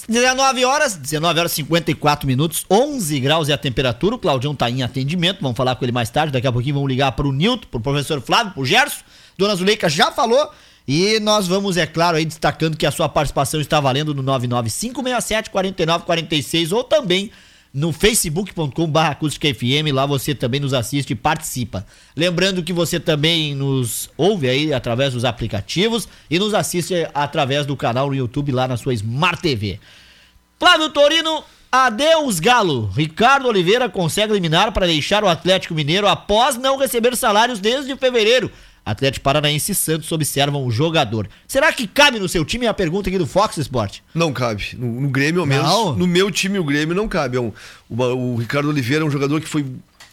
19 0.09 0.65
horas, 0.65 0.97
19 0.97 1.39
horas 1.39 1.53
e 1.53 1.57
54 1.57 2.27
minutos, 2.27 2.65
11 2.71 3.21
graus 3.21 3.49
é 3.49 3.53
a 3.53 3.59
temperatura. 3.59 4.17
O 4.17 4.19
Claudião 4.19 4.55
tá 4.55 4.69
em 4.71 4.83
atendimento, 4.83 5.41
vamos 5.41 5.57
falar 5.57 5.77
com 5.77 5.85
ele 5.85 5.93
mais 5.93 6.11
tarde. 6.11 6.33
Daqui 6.33 6.47
a 6.47 6.53
pouquinho 6.53 6.75
vamos 6.75 6.89
ligar 6.89 7.13
para 7.13 7.27
o 7.27 7.33
Nilton, 7.33 7.67
para 7.71 7.79
o 7.79 7.81
professor 7.81 8.21
Flávio, 8.21 8.53
para 8.53 8.63
o 8.63 8.65
Gerson. 8.65 9.03
Dona 9.37 9.55
Zuleika 9.55 9.89
já 9.89 10.11
falou. 10.11 10.51
E 10.87 11.21
nós 11.21 11.47
vamos, 11.47 11.77
é 11.77 11.87
claro, 11.87 12.17
aí 12.17 12.25
destacando 12.25 12.77
que 12.77 12.85
a 12.85 12.91
sua 12.91 13.09
participação 13.09 13.61
está 13.61 13.79
valendo 13.79 14.13
no 14.13 14.23
99567 14.23 15.51
4946 15.51 16.73
ou 16.73 16.83
também 16.83 17.31
no 17.73 17.91
facebook.com 17.91 18.87
barra 18.87 19.17
FM, 19.17 19.93
lá 19.93 20.05
você 20.05 20.35
também 20.35 20.61
nos 20.61 20.75
assiste 20.75 21.13
e 21.13 21.17
participa. 21.17 21.87
Lembrando 22.15 22.63
que 22.63 22.73
você 22.73 23.01
também 23.01 23.55
nos 23.55 24.11
ouve 24.17 24.49
aí 24.49 24.75
através 24.75 25.15
dos 25.15 25.25
aplicativos 25.25 26.07
e 26.31 26.39
nos 26.39 26.53
assiste 26.53 27.09
através 27.15 27.65
do 27.65 27.77
canal 27.77 28.09
no 28.09 28.15
YouTube 28.15 28.53
lá 28.53 28.69
na 28.69 28.77
sua 28.77 28.93
Smart 28.93 29.41
TV. 29.41 29.81
Flávio 30.59 30.91
Torino, 30.91 31.43
adeus 31.71 32.39
Galo. 32.39 32.91
Ricardo 32.95 33.49
Oliveira 33.49 33.89
consegue 33.89 34.33
eliminar 34.33 34.71
para 34.73 34.87
deixar 34.87 35.25
o 35.25 35.29
Atlético 35.29 35.75
Mineiro 35.75 36.07
após 36.07 36.57
não 36.59 36.77
receber 36.77 37.17
salários 37.17 37.59
desde 37.59 37.97
fevereiro. 37.97 38.51
Atlético 38.85 39.23
Paranaense 39.23 39.73
e 39.73 39.75
Santos 39.75 40.11
observam 40.11 40.67
o 40.67 40.71
jogador. 40.71 41.29
Será 41.47 41.73
que 41.73 41.87
cabe 41.87 42.19
no 42.19 42.29
seu 42.29 42.45
time? 42.45 42.67
É 42.67 42.69
a 42.69 42.75
pergunta 42.75 43.09
aqui 43.09 43.19
do 43.19 43.27
Fox 43.27 43.57
Sport. 43.59 44.01
Não 44.15 44.33
cabe. 44.33 44.77
No, 44.77 45.01
no 45.01 45.09
Grêmio, 45.09 45.41
ao 45.41 45.47
menos. 45.47 45.67
Não. 45.67 45.97
No 45.97 46.07
meu 46.07 46.31
time, 46.31 46.59
o 46.59 46.65
Grêmio 46.65 46.95
não 46.95 47.07
cabe. 47.07 47.37
É 47.37 47.41
um, 47.41 47.53
o, 47.89 48.03
o 48.03 48.37
Ricardo 48.37 48.69
Oliveira 48.69 49.05
é 49.05 49.07
um 49.07 49.11
jogador 49.11 49.41
que 49.41 49.49
foi 49.49 49.65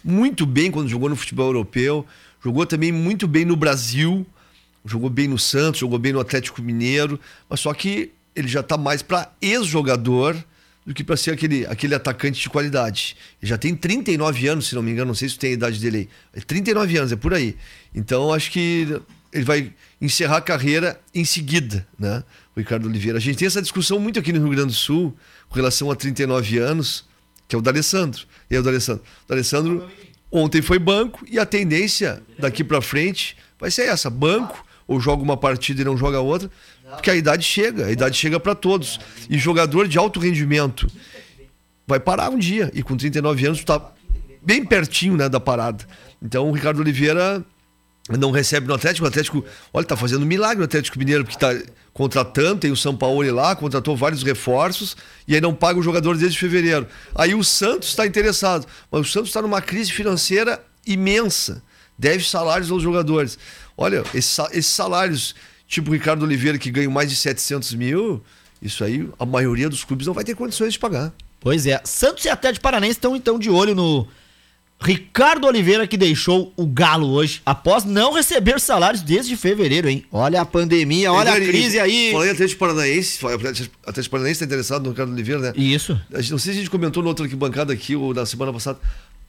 muito 0.04 0.46
bem 0.46 0.70
quando 0.70 0.88
jogou 0.88 1.08
no 1.08 1.16
futebol 1.16 1.46
europeu. 1.46 2.06
Jogou 2.42 2.64
também 2.64 2.92
muito 2.92 3.26
bem 3.26 3.44
no 3.44 3.56
Brasil. 3.56 4.24
Jogou 4.84 5.10
bem 5.10 5.26
no 5.26 5.38
Santos, 5.38 5.80
jogou 5.80 5.98
bem 5.98 6.12
no 6.12 6.20
Atlético 6.20 6.62
Mineiro. 6.62 7.18
Mas 7.48 7.60
só 7.60 7.74
que 7.74 8.12
ele 8.36 8.48
já 8.48 8.60
está 8.60 8.78
mais 8.78 9.02
para 9.02 9.30
ex-jogador 9.42 10.36
do 10.90 10.94
que 10.94 11.04
para 11.04 11.16
ser 11.16 11.30
aquele, 11.30 11.64
aquele 11.66 11.94
atacante 11.94 12.40
de 12.40 12.50
qualidade. 12.50 13.16
Ele 13.40 13.48
já 13.48 13.56
tem 13.56 13.76
39 13.76 14.48
anos, 14.48 14.66
se 14.66 14.74
não 14.74 14.82
me 14.82 14.90
engano, 14.90 15.06
não 15.06 15.14
sei 15.14 15.28
se 15.28 15.38
tem 15.38 15.50
a 15.50 15.52
idade 15.52 15.78
dele 15.78 16.10
aí. 16.34 16.42
39 16.42 16.98
anos, 16.98 17.12
é 17.12 17.16
por 17.16 17.32
aí. 17.32 17.56
Então 17.94 18.34
acho 18.34 18.50
que 18.50 19.00
ele 19.32 19.44
vai 19.44 19.72
encerrar 20.00 20.38
a 20.38 20.40
carreira 20.40 21.00
em 21.14 21.24
seguida, 21.24 21.86
né? 21.96 22.24
O 22.56 22.58
Ricardo 22.58 22.88
Oliveira. 22.88 23.18
A 23.18 23.20
gente 23.20 23.38
tem 23.38 23.46
essa 23.46 23.62
discussão 23.62 24.00
muito 24.00 24.18
aqui 24.18 24.32
no 24.32 24.40
Rio 24.40 24.50
Grande 24.50 24.66
do 24.66 24.72
Sul 24.72 25.16
com 25.48 25.54
relação 25.54 25.92
a 25.92 25.94
39 25.94 26.58
anos, 26.58 27.04
que 27.46 27.54
é 27.54 27.58
o 27.60 27.62
D'Alessandro. 27.62 28.26
E 28.50 28.56
é 28.56 28.58
o 28.58 28.62
D'Alessandro. 28.64 29.04
O 29.26 29.28
D'Alessandro 29.28 29.88
ontem 30.28 30.60
foi 30.60 30.80
banco 30.80 31.24
e 31.30 31.38
a 31.38 31.46
tendência 31.46 32.20
daqui 32.36 32.64
para 32.64 32.82
frente 32.82 33.36
vai 33.60 33.70
ser 33.70 33.82
essa, 33.82 34.10
banco 34.10 34.66
ou 34.88 34.98
joga 35.00 35.22
uma 35.22 35.36
partida 35.36 35.82
e 35.82 35.84
não 35.84 35.96
joga 35.96 36.18
outra, 36.18 36.50
porque 36.90 37.10
a 37.10 37.14
idade 37.14 37.44
chega, 37.44 37.86
a 37.86 37.90
idade 37.90 38.16
chega 38.16 38.38
para 38.38 38.54
todos. 38.54 38.98
E 39.28 39.38
jogador 39.38 39.88
de 39.88 39.98
alto 39.98 40.20
rendimento 40.20 40.86
vai 41.86 41.98
parar 41.98 42.30
um 42.30 42.38
dia 42.38 42.70
e 42.74 42.82
com 42.82 42.96
39 42.96 43.46
anos 43.46 43.58
está 43.58 43.92
bem 44.42 44.64
pertinho, 44.64 45.16
né, 45.16 45.28
da 45.28 45.40
parada. 45.40 45.84
Então 46.22 46.48
o 46.48 46.52
Ricardo 46.52 46.80
Oliveira 46.80 47.44
não 48.18 48.30
recebe 48.30 48.66
no 48.66 48.74
Atlético. 48.74 49.04
O 49.04 49.08
Atlético, 49.08 49.44
olha, 49.72 49.86
tá 49.86 49.96
fazendo 49.96 50.22
um 50.22 50.26
milagre 50.26 50.58
no 50.58 50.64
Atlético 50.64 50.98
Mineiro, 50.98 51.24
porque 51.24 51.38
tá 51.38 51.54
contratando, 51.92 52.60
tem 52.60 52.70
o 52.70 52.76
São 52.76 52.96
Paulo 52.96 53.22
lá, 53.32 53.54
contratou 53.54 53.96
vários 53.96 54.22
reforços 54.22 54.96
e 55.26 55.34
aí 55.34 55.40
não 55.40 55.54
paga 55.54 55.78
o 55.78 55.82
jogador 55.82 56.16
desde 56.16 56.38
fevereiro. 56.38 56.86
Aí 57.14 57.34
o 57.34 57.44
Santos 57.44 57.88
está 57.88 58.06
interessado, 58.06 58.66
mas 58.90 59.00
o 59.02 59.04
Santos 59.04 59.28
está 59.28 59.42
numa 59.42 59.60
crise 59.60 59.92
financeira 59.92 60.62
imensa, 60.86 61.62
deve 61.98 62.24
salários 62.24 62.70
aos 62.70 62.82
jogadores. 62.82 63.38
Olha, 63.76 64.02
esses 64.14 64.66
salários, 64.66 65.34
tipo 65.70 65.90
o 65.90 65.94
Ricardo 65.94 66.24
Oliveira, 66.24 66.58
que 66.58 66.68
ganha 66.68 66.90
mais 66.90 67.08
de 67.08 67.14
700 67.14 67.74
mil, 67.74 68.20
isso 68.60 68.82
aí 68.82 69.08
a 69.18 69.24
maioria 69.24 69.68
dos 69.68 69.84
clubes 69.84 70.06
não 70.06 70.12
vai 70.12 70.24
ter 70.24 70.34
condições 70.34 70.72
de 70.72 70.78
pagar. 70.80 71.12
Pois 71.38 71.64
é. 71.64 71.80
Santos 71.84 72.24
e 72.24 72.28
Atlético 72.28 72.62
Paranense 72.62 72.98
estão 72.98 73.14
então 73.14 73.38
de 73.38 73.48
olho 73.48 73.74
no 73.74 74.06
Ricardo 74.82 75.46
Oliveira 75.46 75.86
que 75.86 75.96
deixou 75.96 76.52
o 76.56 76.66
Galo 76.66 77.08
hoje 77.12 77.40
após 77.46 77.84
não 77.84 78.12
receber 78.12 78.58
salários 78.58 79.00
desde 79.00 79.36
fevereiro, 79.36 79.88
hein? 79.88 80.04
Olha 80.10 80.40
a 80.40 80.44
pandemia, 80.44 81.12
olha 81.12 81.32
a 81.32 81.36
crise 81.36 81.78
aí. 81.78 82.10
Falei 82.12 82.30
Atlético 82.30 82.58
Paranaense, 82.58 83.18
Atlético 83.86 84.10
Paranaense 84.10 84.32
está 84.32 84.44
interessado 84.46 84.82
no 84.82 84.90
Ricardo 84.90 85.12
Oliveira, 85.12 85.40
né? 85.40 85.52
Isso. 85.54 85.98
Não 86.10 86.38
sei 86.38 86.38
se 86.38 86.50
a 86.50 86.54
gente 86.54 86.70
comentou 86.70 87.00
no 87.02 87.08
outro 87.10 87.28
bancada 87.36 87.72
aqui, 87.72 87.94
ou 87.94 88.12
na 88.12 88.26
semana 88.26 88.52
passada, 88.52 88.80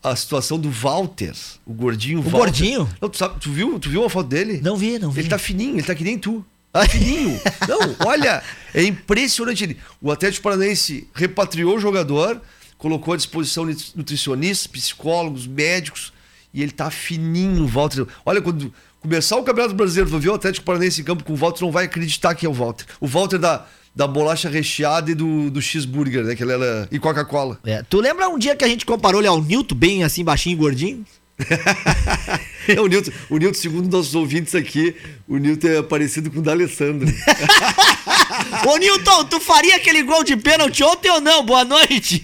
a 0.04 0.16
situação 0.16 0.60
do 0.60 0.70
Walter, 0.70 1.34
o 1.66 1.74
gordinho 1.74 2.20
o 2.20 2.22
Walter. 2.24 2.38
gordinho? 2.38 2.90
Não, 3.00 3.10
tu, 3.10 3.18
sabe, 3.18 3.40
tu, 3.40 3.52
viu, 3.52 3.80
tu 3.80 3.90
viu 3.90 4.04
a 4.04 4.10
foto 4.10 4.28
dele? 4.28 4.60
Não 4.64 4.76
vi, 4.76 4.98
não 4.98 5.12
vi. 5.12 5.22
Ele 5.22 5.30
tá 5.30 5.38
fininho, 5.38 5.76
ele 5.76 5.84
tá 5.84 5.94
que 5.94 6.04
nem 6.04 6.18
tu. 6.18 6.46
Fininho. 6.90 7.38
não, 7.68 8.08
olha, 8.08 8.42
é 8.74 8.82
impressionante. 8.84 9.64
Ele, 9.64 9.78
o 10.02 10.10
Atlético 10.10 10.44
Paranaense 10.44 11.06
repatriou 11.14 11.76
o 11.76 11.80
jogador, 11.80 12.42
colocou 12.78 13.14
à 13.14 13.18
disposição 13.18 13.66
nutricionistas, 13.94 14.68
psicólogos, 14.68 15.46
médicos, 15.46 16.14
e 16.54 16.64
ele 16.64 16.72
tá 16.72 16.90
fininho, 16.90 17.68
Walter. 17.68 18.08
Olha, 18.26 18.42
quando 18.42 18.74
começar 19.02 19.36
o 19.36 19.44
Campeonato 19.44 19.76
Brasileiro, 19.76 20.10
tu 20.10 20.20
ver 20.20 20.30
o 20.30 20.36
Atlético 20.36 20.66
Paranaense 20.66 21.02
em 21.02 21.04
campo 21.04 21.26
com 21.26 21.34
o 21.34 21.36
Walter, 21.36 21.62
não 21.64 21.72
vai 21.72 21.86
acreditar 21.86 22.36
que 22.36 22.46
é 22.46 22.50
o 22.50 22.54
Walter. 22.54 22.86
O 23.02 23.08
Walter 23.08 23.38
da, 23.38 23.66
da 23.94 24.08
bolacha 24.08 24.50
recheada 24.50 25.12
e 25.12 25.16
do, 25.16 25.50
do 25.52 25.62
cheeseburger, 25.62 26.24
né? 26.24 26.36
Que 26.36 26.44
ele 26.44 26.54
era, 26.54 26.88
e 26.92 27.00
Coca-Cola. 27.00 27.60
É, 27.66 27.84
tu 27.88 28.00
lembra 28.00 28.30
um 28.30 28.38
dia 28.38 28.56
que 28.56 28.64
a 28.64 28.68
gente 28.68 28.86
comparou 28.86 29.22
ele 29.22 29.28
ao 29.28 29.42
Nilton, 29.42 29.76
bem 29.76 30.04
assim, 30.04 30.24
baixinho 30.24 30.54
e 30.54 30.58
gordinho? 30.58 31.06
é, 32.68 32.80
o 32.80 32.88
Nilton, 32.88 33.12
o 33.30 33.38
Nilton, 33.38 33.58
segundo 33.58 33.92
nossos 33.92 34.16
ouvintes 34.16 34.56
aqui, 34.56 34.96
o 35.28 35.38
Nilton 35.38 35.68
é 35.68 35.82
parecido 35.82 36.32
com 36.32 36.40
o 36.40 36.42
D'Alessandro. 36.42 37.08
Ô 38.68 38.78
Nilton, 38.78 39.26
tu 39.26 39.40
faria 39.40 39.76
aquele 39.76 40.04
gol 40.04 40.24
de 40.24 40.38
pênalti 40.38 40.84
ontem 40.84 41.10
ou 41.12 41.20
não? 41.20 41.44
Boa 41.44 41.66
noite. 41.66 42.24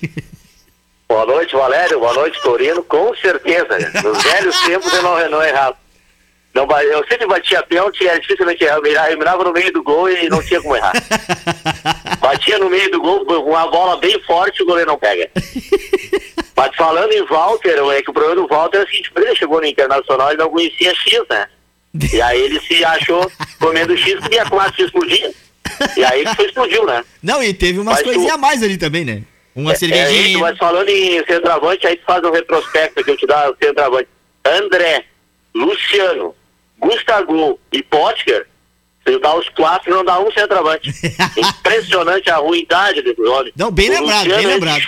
Boa 1.08 1.26
noite, 1.26 1.56
Valério. 1.56 2.00
Boa 2.00 2.14
noite, 2.14 2.42
Torino. 2.42 2.84
Com 2.84 3.16
certeza. 3.16 3.78
Nos 4.04 4.24
velhos 4.24 4.60
tempos 4.62 4.94
eu 4.94 5.04
não, 5.04 5.30
não 5.30 5.44
errava. 5.44 5.76
Não, 6.58 6.82
eu 6.82 7.06
sempre 7.08 7.28
batia 7.28 7.62
pênalti 7.62 8.08
era 8.08 8.20
dificilmente 8.20 8.64
errar. 8.64 9.12
Eu 9.12 9.18
mirava 9.20 9.44
no 9.44 9.54
meio 9.54 9.72
do 9.72 9.84
gol 9.84 10.10
e 10.10 10.28
não 10.28 10.42
tinha 10.42 10.60
como 10.60 10.76
errar. 10.76 10.94
batia 12.20 12.58
no 12.58 12.68
meio 12.68 12.90
do 12.90 13.00
gol, 13.00 13.24
uma 13.46 13.70
bola 13.70 13.98
bem 13.98 14.20
forte 14.24 14.64
o 14.64 14.66
goleiro 14.66 14.90
não 14.90 14.98
pega. 14.98 15.30
Mas 16.56 16.76
falando 16.76 17.12
em 17.12 17.24
Walter, 17.26 17.78
é 17.94 18.02
que 18.02 18.10
o 18.10 18.14
problema 18.14 18.42
do 18.42 18.48
Walter 18.48 18.80
é 18.80 18.84
o 18.84 18.88
seguinte, 18.88 19.12
ele 19.16 19.36
chegou 19.36 19.62
no 19.62 19.68
Internacional 19.68 20.34
e 20.34 20.38
não 20.38 20.50
conhecia 20.50 20.96
X, 20.96 21.22
né? 21.30 21.48
E 22.12 22.20
aí 22.20 22.42
ele 22.42 22.60
se 22.62 22.84
achou 22.84 23.32
comendo 23.60 23.96
X 23.96 24.20
porque 24.20 24.40
a 24.40 24.50
classe 24.50 24.82
explodia. 24.82 25.32
E 25.96 26.04
aí 26.04 26.22
ele 26.22 26.48
explodiu, 26.48 26.88
né? 26.88 27.06
Não, 27.22 27.44
e 27.44 27.54
teve 27.54 27.78
umas 27.78 28.02
coisinhas 28.02 28.34
a 28.34 28.38
mais 28.38 28.64
ali 28.64 28.78
também, 28.78 29.06
né? 29.06 29.22
Uma 29.56 29.74
é, 29.74 29.76
cervejinha. 29.76 30.38
É, 30.38 30.42
mas 30.42 30.58
falando 30.58 30.90
em 30.90 31.24
centroavante, 31.24 31.86
aí 31.86 31.98
tu 31.98 32.06
faz 32.06 32.24
um 32.24 32.32
retrospecto 32.32 33.04
que 33.04 33.12
eu 33.12 33.18
te 33.18 33.28
dá 33.28 33.52
o 33.52 33.56
centroavante. 33.62 34.10
André, 34.44 35.06
Luciano, 35.54 36.36
Gustavo 36.80 37.60
e 37.72 37.82
Potker, 37.84 38.48
se 39.06 39.18
dá 39.20 39.36
os 39.36 39.48
quatro, 39.50 39.94
não 39.94 40.04
dá 40.04 40.20
um 40.20 40.32
centroavante. 40.32 40.92
Impressionante 41.38 42.30
a 42.30 42.38
ruindade 42.38 43.02
desse 43.02 43.22
homem. 43.22 43.54
Não, 43.56 43.72
bem 43.72 43.90
o 43.90 43.94
lembrado, 43.94 44.24
Luciano, 44.26 44.38
bem 44.38 44.48
lembrado. 44.48 44.86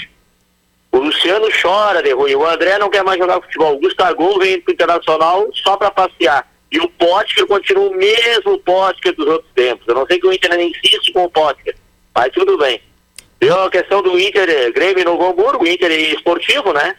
O 0.91 0.97
Luciano 0.97 1.47
chora 1.61 2.01
de 2.01 2.11
ruim, 2.13 2.35
o 2.35 2.45
André 2.45 2.77
não 2.77 2.89
quer 2.89 3.03
mais 3.03 3.19
jogar 3.19 3.41
futebol. 3.41 3.75
O 3.75 3.79
Gustavo 3.79 4.39
vem 4.39 4.59
pro 4.59 4.73
Internacional 4.73 5.47
só 5.53 5.77
para 5.77 5.91
passear. 5.91 6.49
E 6.71 6.79
o 6.79 6.89
Potker 6.89 7.47
continua 7.47 7.89
o 7.89 7.95
mesmo 7.95 8.59
Potker 8.59 9.15
dos 9.15 9.27
outros 9.27 9.51
tempos. 9.55 9.87
Eu 9.87 9.95
não 9.95 10.05
sei 10.05 10.19
que 10.19 10.27
o 10.27 10.33
Inter 10.33 10.55
nem 10.55 10.69
insiste 10.69 11.11
com 11.11 11.23
o 11.23 11.29
Potker, 11.29 11.75
mas 12.13 12.31
tudo 12.31 12.57
bem. 12.57 12.81
Deu 13.39 13.63
a 13.63 13.71
questão 13.71 14.01
do 14.01 14.19
Inter, 14.19 14.49
eh, 14.49 14.71
Grêmio 14.71 15.05
no 15.05 15.25
Hamburgo, 15.25 15.65
Inter 15.65 15.91
esportivo, 16.13 16.73
né? 16.73 16.95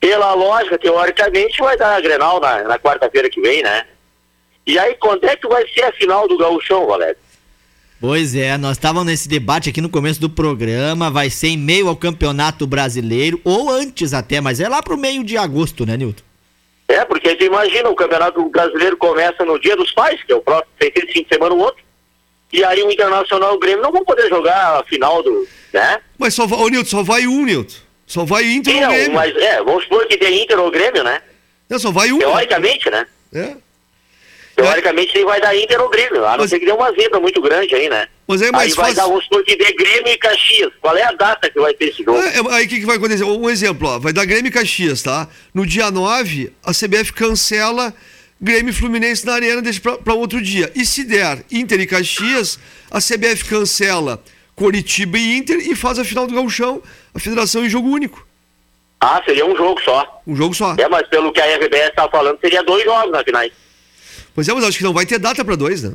Pela 0.00 0.34
lógica, 0.34 0.78
teoricamente, 0.78 1.58
vai 1.58 1.76
dar 1.76 1.96
a 1.96 2.00
Grenal 2.00 2.40
na, 2.40 2.62
na 2.64 2.78
quarta-feira 2.78 3.28
que 3.28 3.40
vem, 3.40 3.62
né? 3.62 3.86
E 4.66 4.78
aí, 4.78 4.94
quando 4.94 5.24
é 5.24 5.36
que 5.36 5.46
vai 5.46 5.66
ser 5.68 5.84
a 5.84 5.92
final 5.92 6.26
do 6.26 6.38
Gauchão, 6.38 6.86
Valério? 6.86 7.16
Pois 8.00 8.34
é, 8.34 8.58
nós 8.58 8.72
estávamos 8.72 9.06
nesse 9.06 9.28
debate 9.28 9.70
aqui 9.70 9.80
no 9.80 9.88
começo 9.88 10.20
do 10.20 10.28
programa, 10.28 11.10
vai 11.10 11.30
ser 11.30 11.48
em 11.48 11.56
meio 11.56 11.88
ao 11.88 11.96
Campeonato 11.96 12.66
Brasileiro, 12.66 13.40
ou 13.44 13.70
antes 13.70 14.12
até, 14.12 14.40
mas 14.40 14.60
é 14.60 14.68
lá 14.68 14.82
pro 14.82 14.98
meio 14.98 15.24
de 15.24 15.36
agosto, 15.36 15.86
né, 15.86 15.96
Nilton? 15.96 16.22
É, 16.86 17.04
porque 17.04 17.34
tu 17.34 17.44
imagina, 17.44 17.88
o 17.88 17.94
Campeonato 17.94 18.44
Brasileiro 18.50 18.96
começa 18.96 19.44
no 19.44 19.58
Dia 19.58 19.76
dos 19.76 19.90
Pais, 19.92 20.22
que 20.22 20.32
é 20.32 20.36
o 20.36 20.42
próximo, 20.42 20.68
tem 20.78 20.90
que 20.90 21.00
fim 21.12 21.22
de 21.22 21.28
semana 21.28 21.54
o 21.54 21.58
outro, 21.58 21.82
e 22.52 22.62
aí 22.62 22.82
o 22.82 22.90
Internacional 22.90 23.54
e 23.54 23.56
o 23.56 23.58
Grêmio 23.58 23.82
não 23.82 23.92
vão 23.92 24.04
poder 24.04 24.28
jogar 24.28 24.80
a 24.80 24.84
final 24.84 25.22
do, 25.22 25.48
né? 25.72 25.98
Mas 26.18 26.34
só, 26.34 26.44
ô 26.44 26.68
Nilton, 26.68 26.88
só 26.88 27.02
vai 27.02 27.26
um, 27.26 27.44
Nilton. 27.44 27.76
Só 28.06 28.24
vai 28.24 28.44
Inter 28.44 28.74
Sim, 28.74 28.84
ou 28.84 28.90
Grêmio. 28.90 29.14
mas 29.14 29.34
é, 29.34 29.62
vamos 29.62 29.84
supor 29.84 30.06
que 30.06 30.18
tem 30.18 30.42
Inter 30.42 30.58
ou 30.60 30.70
Grêmio, 30.70 31.02
né? 31.02 31.22
É, 31.70 31.78
só 31.78 31.90
vai 31.90 32.12
um. 32.12 32.18
Teoricamente, 32.18 32.90
né? 32.90 33.06
É. 33.32 33.56
Teoricamente 34.56 35.16
ele 35.16 35.24
vai 35.24 35.40
dar 35.40 35.56
Inter 35.56 35.80
ou 35.82 35.88
Grêmio, 35.88 36.24
a 36.24 36.32
não 36.32 36.38
Mas- 36.38 36.50
ser 36.50 36.60
que 36.60 36.66
dê 36.66 36.72
uma 36.72 36.92
zebra 36.92 37.18
muito 37.18 37.40
grande 37.40 37.74
aí, 37.74 37.88
né? 37.88 38.06
Mas 38.26 38.40
é 38.40 38.50
mais 38.52 38.70
aí 38.70 38.76
vai 38.76 38.84
fácil. 38.86 38.96
dar, 38.96 39.08
vamos 39.08 39.24
supor 39.24 39.42
que 39.44 39.56
dê 39.56 39.72
Grêmio 39.72 40.08
e 40.12 40.16
Caxias. 40.16 40.72
Qual 40.80 40.96
é 40.96 41.02
a 41.02 41.12
data 41.12 41.50
que 41.50 41.58
vai 41.60 41.74
ter 41.74 41.86
esse 41.86 42.04
jogo? 42.04 42.18
É, 42.20 42.36
é, 42.38 42.54
aí 42.54 42.64
o 42.64 42.68
que, 42.68 42.80
que 42.80 42.86
vai 42.86 42.96
acontecer? 42.96 43.24
Um 43.24 43.50
exemplo, 43.50 43.88
ó, 43.88 43.98
vai 43.98 44.12
dar 44.12 44.24
Grêmio 44.24 44.48
e 44.48 44.52
Caxias, 44.52 45.02
tá? 45.02 45.28
No 45.52 45.66
dia 45.66 45.90
9, 45.90 46.52
a 46.64 46.72
CBF 46.72 47.12
cancela 47.12 47.92
Grêmio 48.40 48.70
e 48.70 48.72
Fluminense 48.74 49.26
na 49.26 49.34
Arena, 49.34 49.60
deixa 49.60 49.80
pra, 49.80 49.98
pra 49.98 50.14
outro 50.14 50.40
dia. 50.40 50.70
E 50.74 50.84
se 50.86 51.04
der 51.04 51.44
Inter 51.50 51.80
e 51.80 51.86
Caxias, 51.86 52.58
a 52.90 52.98
CBF 53.00 53.44
cancela 53.46 54.22
Coritiba 54.54 55.18
e 55.18 55.36
Inter 55.36 55.58
e 55.58 55.74
faz 55.74 55.98
a 55.98 56.04
final 56.04 56.26
do 56.26 56.34
Gauchão, 56.34 56.80
a 57.12 57.18
federação 57.18 57.64
em 57.64 57.68
jogo 57.68 57.88
único. 57.88 58.24
Ah, 59.00 59.20
seria 59.24 59.44
um 59.44 59.56
jogo 59.56 59.80
só. 59.82 60.22
Um 60.26 60.34
jogo 60.36 60.54
só. 60.54 60.74
É, 60.78 60.88
mas 60.88 61.06
pelo 61.08 61.32
que 61.32 61.40
a 61.40 61.56
RBS 61.56 61.92
tá 61.94 62.08
falando, 62.08 62.38
seria 62.40 62.62
dois 62.62 62.84
jogos 62.84 63.10
na 63.10 63.22
final. 63.22 63.42
Pois 64.34 64.48
é, 64.48 64.52
mas 64.52 64.64
acho 64.64 64.78
que 64.78 64.84
não 64.84 64.92
vai 64.92 65.06
ter 65.06 65.18
data 65.18 65.44
pra 65.44 65.54
dois, 65.54 65.82
né? 65.82 65.94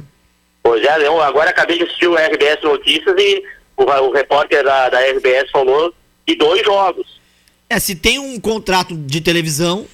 Pois 0.64 0.84
é, 0.84 1.08
eu 1.08 1.22
agora 1.22 1.50
acabei 1.50 1.78
de 1.78 1.84
assistir 1.84 2.08
o 2.08 2.16
RBS 2.16 2.62
Notícias 2.64 3.16
e 3.18 3.44
o, 3.76 3.84
o 3.84 4.12
repórter 4.12 4.64
da, 4.64 4.90
da 4.90 5.00
RBS 5.00 5.52
falou 5.52 5.94
de 6.28 6.36
dois 6.36 6.64
jogos. 6.64 7.20
É, 7.70 7.80
se 7.80 7.96
tem 7.96 8.18
um 8.18 8.40
contrato 8.40 8.96
de 8.96 9.22
televisão, 9.22 9.86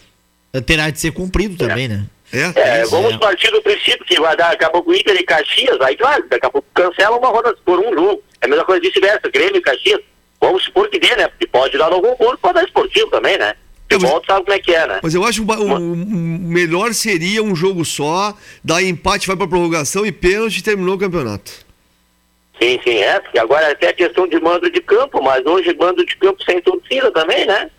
eh, 0.54 0.62
terá 0.62 0.90
de 0.90 1.00
ser 1.00 1.12
cumprido 1.12 1.58
também, 1.58 1.88
né? 1.88 2.06
É? 2.32 2.52
É, 2.60 2.82
Isso, 2.82 2.92
vamos 2.92 3.14
é. 3.14 3.18
partir 3.18 3.52
do 3.52 3.62
princípio 3.62 4.06
que 4.06 4.20
vai 4.20 4.36
dar 4.36 4.52
daqui 4.52 4.66
a 4.66 4.70
pouco 4.70 4.94
Inter 4.94 5.16
e 5.16 5.24
Caxias, 5.24 5.80
aí 5.82 5.96
claro, 5.96 6.26
daqui 6.30 6.46
a 6.46 6.50
pouco 6.50 6.68
cancela 6.74 7.18
uma 7.18 7.30
roda 7.30 7.56
por 7.66 7.80
um 7.80 7.94
jogo. 7.94 8.24
É 8.42 8.46
a 8.46 8.50
mesma 8.50 8.66
coisa 8.66 8.82
vice-versa, 8.82 9.30
Grêmio 9.32 9.58
e 9.58 9.62
Caxias. 9.62 10.02
Vamos 10.40 10.64
supor 10.64 10.90
que 10.90 11.00
dê, 11.00 11.16
né? 11.16 11.28
Porque 11.28 11.48
pode 11.48 11.78
dar 11.78 11.92
algum 11.92 12.10
concurso, 12.10 12.38
pode 12.38 12.56
dar 12.56 12.64
esportivo 12.64 13.10
também, 13.10 13.38
né? 13.38 13.56
É, 13.90 13.94
mas- 13.96 14.02
Futebol, 14.02 14.22
tu 14.22 14.26
sabe 14.28 14.46
como 14.46 14.54
é 14.54 14.60
que 14.60 14.74
é, 14.74 14.88
né? 14.88 15.00
Mas 15.04 15.14
eu 15.14 15.24
acho 15.24 15.46
que 15.46 15.52
o, 15.52 15.56
o- 15.56 15.94
o 15.94 15.96
melhor 15.96 16.94
seria 16.94 17.44
um 17.44 17.56
jogo 17.56 17.86
só, 17.86 18.36
dar 18.64 18.82
empate, 18.84 19.28
vai 19.28 19.36
pra 19.36 19.48
prorrogação 19.48 20.06
e 20.06 20.12
pênalti 20.12 20.64
terminou 20.64 20.96
o 20.96 21.00
campeonato. 21.00 21.52
Sim, 22.62 22.80
sim, 22.84 22.96
é, 22.98 23.20
porque 23.20 23.38
agora 23.38 23.68
é 23.68 23.72
até 23.74 23.92
questão 23.94 24.28
de 24.28 24.40
mando 24.40 24.70
de 24.72 24.82
campo, 24.82 25.22
mas 25.22 25.46
hoje 25.46 25.76
mando 25.78 26.06
de 26.06 26.16
campo 26.16 26.42
sem 26.44 26.62
torcida 26.62 27.12
também, 27.12 27.46
né? 27.46 27.70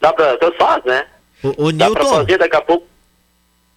Dá 0.00 0.12
pra, 0.12 0.36
tanto 0.36 0.56
faz, 0.58 0.84
né? 0.84 1.06
Ô, 1.42 1.64
ô 1.66 1.72
Dá 1.72 1.90
pra 1.90 2.02
Nilton, 2.02 2.16
fazer 2.16 2.38
daqui 2.38 2.56
a 2.56 2.60
pouco. 2.60 2.86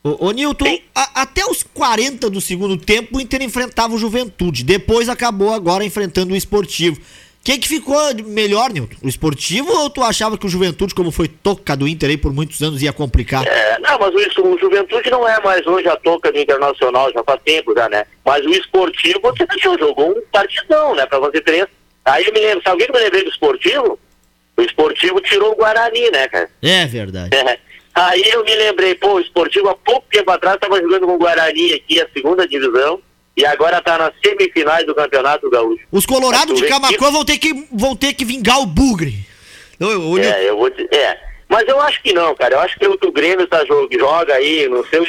ô, 0.03 0.27
ô, 0.27 0.31
Nilton 0.31 0.65
a- 0.93 1.21
até 1.21 1.45
os 1.45 1.63
40 1.63 2.29
do 2.29 2.41
segundo 2.41 2.75
tempo 2.77 3.17
o 3.17 3.21
Inter 3.21 3.41
enfrentava 3.41 3.95
o 3.95 3.97
Juventude. 3.97 4.63
Depois 4.63 5.07
acabou 5.09 5.53
agora 5.53 5.85
enfrentando 5.85 6.33
o 6.33 6.37
Esportivo. 6.37 6.99
Quem 7.43 7.59
que 7.59 7.67
ficou 7.67 7.97
melhor, 8.25 8.71
Nilton? 8.71 8.95
O 9.03 9.07
Esportivo 9.07 9.71
ou 9.71 9.89
tu 9.89 10.03
achava 10.03 10.37
que 10.37 10.45
o 10.45 10.49
Juventude, 10.49 10.93
como 10.93 11.11
foi 11.11 11.27
toca 11.27 11.75
do 11.75 11.87
Inter 11.87 12.09
aí 12.09 12.17
por 12.17 12.31
muitos 12.31 12.61
anos, 12.61 12.83
ia 12.83 12.93
complicar? 12.93 13.45
É, 13.47 13.79
não, 13.79 13.97
mas 13.97 14.13
o, 14.13 14.47
o 14.47 14.59
Juventude 14.59 15.09
não 15.09 15.27
é 15.27 15.41
mais 15.41 15.65
hoje 15.65 15.87
a 15.87 15.95
toca 15.95 16.31
do 16.31 16.37
Internacional, 16.37 17.11
já 17.11 17.23
faz 17.23 17.41
tempo 17.43 17.73
já, 17.75 17.89
né? 17.89 18.05
Mas 18.23 18.45
o 18.45 18.49
esportivo, 18.49 19.19
você 19.21 19.45
já 19.59 19.77
jogou 19.77 20.11
um 20.11 20.21
partidão, 20.31 20.93
né? 20.93 21.05
Pra 21.07 21.19
fazer 21.19 21.41
três. 21.41 21.65
Aí 22.05 22.25
eu 22.25 22.33
me 22.33 22.39
lembro, 22.39 22.63
sabe 22.63 22.75
o 22.75 22.85
que 22.85 22.91
eu 22.91 22.95
me 22.95 23.03
lembrei 23.03 23.23
do 23.23 23.29
esportivo? 23.29 23.99
O 24.57 24.61
esportivo 24.61 25.21
tirou 25.21 25.53
o 25.53 25.55
Guarani, 25.55 26.11
né, 26.11 26.27
cara? 26.27 26.49
É 26.61 26.85
verdade. 26.85 27.35
Aí 27.93 28.23
eu 28.27 28.43
me 28.43 28.55
lembrei, 28.55 28.95
pô, 28.95 29.15
o 29.15 29.19
esportivo 29.19 29.69
há 29.69 29.75
pouco 29.75 30.05
tempo 30.11 30.29
atrás 30.31 30.55
estava 30.55 30.79
jogando 30.79 31.07
com 31.07 31.15
o 31.15 31.17
Guarani 31.17 31.73
aqui, 31.73 31.99
a 31.99 32.07
segunda 32.13 32.47
divisão, 32.47 33.01
e 33.35 33.45
agora 33.45 33.81
tá 33.81 33.97
nas 33.97 34.11
semifinais 34.23 34.85
do 34.85 34.93
Campeonato 34.95 35.49
Gaúcho. 35.49 35.83
Os 35.91 36.05
colorados 36.05 36.47
tu 36.47 36.55
de 36.55 36.61
vê 36.61 36.67
que- 36.67 36.73
Camacuã 36.73 37.11
vão 37.11 37.25
ter 37.25 37.37
que, 37.37 37.67
vão 37.71 37.95
ter 37.95 38.13
que 38.13 38.25
vingar 38.25 38.59
o 38.61 38.65
bugre. 38.65 39.25
Não, 39.79 39.89
eu, 39.91 40.01
olho- 40.09 40.23
É, 40.23 40.49
eu 40.49 40.57
vou 40.57 40.69
dizer. 40.69 40.93
É. 40.93 41.17
Mas 41.49 41.67
eu 41.67 41.79
acho 41.81 42.01
que 42.01 42.13
não, 42.13 42.33
cara. 42.35 42.55
Eu 42.55 42.59
acho 42.59 42.77
que 42.79 42.85
o 42.87 43.11
Grêmio 43.11 43.45
tá 43.47 43.65
joga, 43.65 43.97
joga 43.97 44.33
aí 44.35 44.67
no 44.69 44.85
seu. 44.87 45.05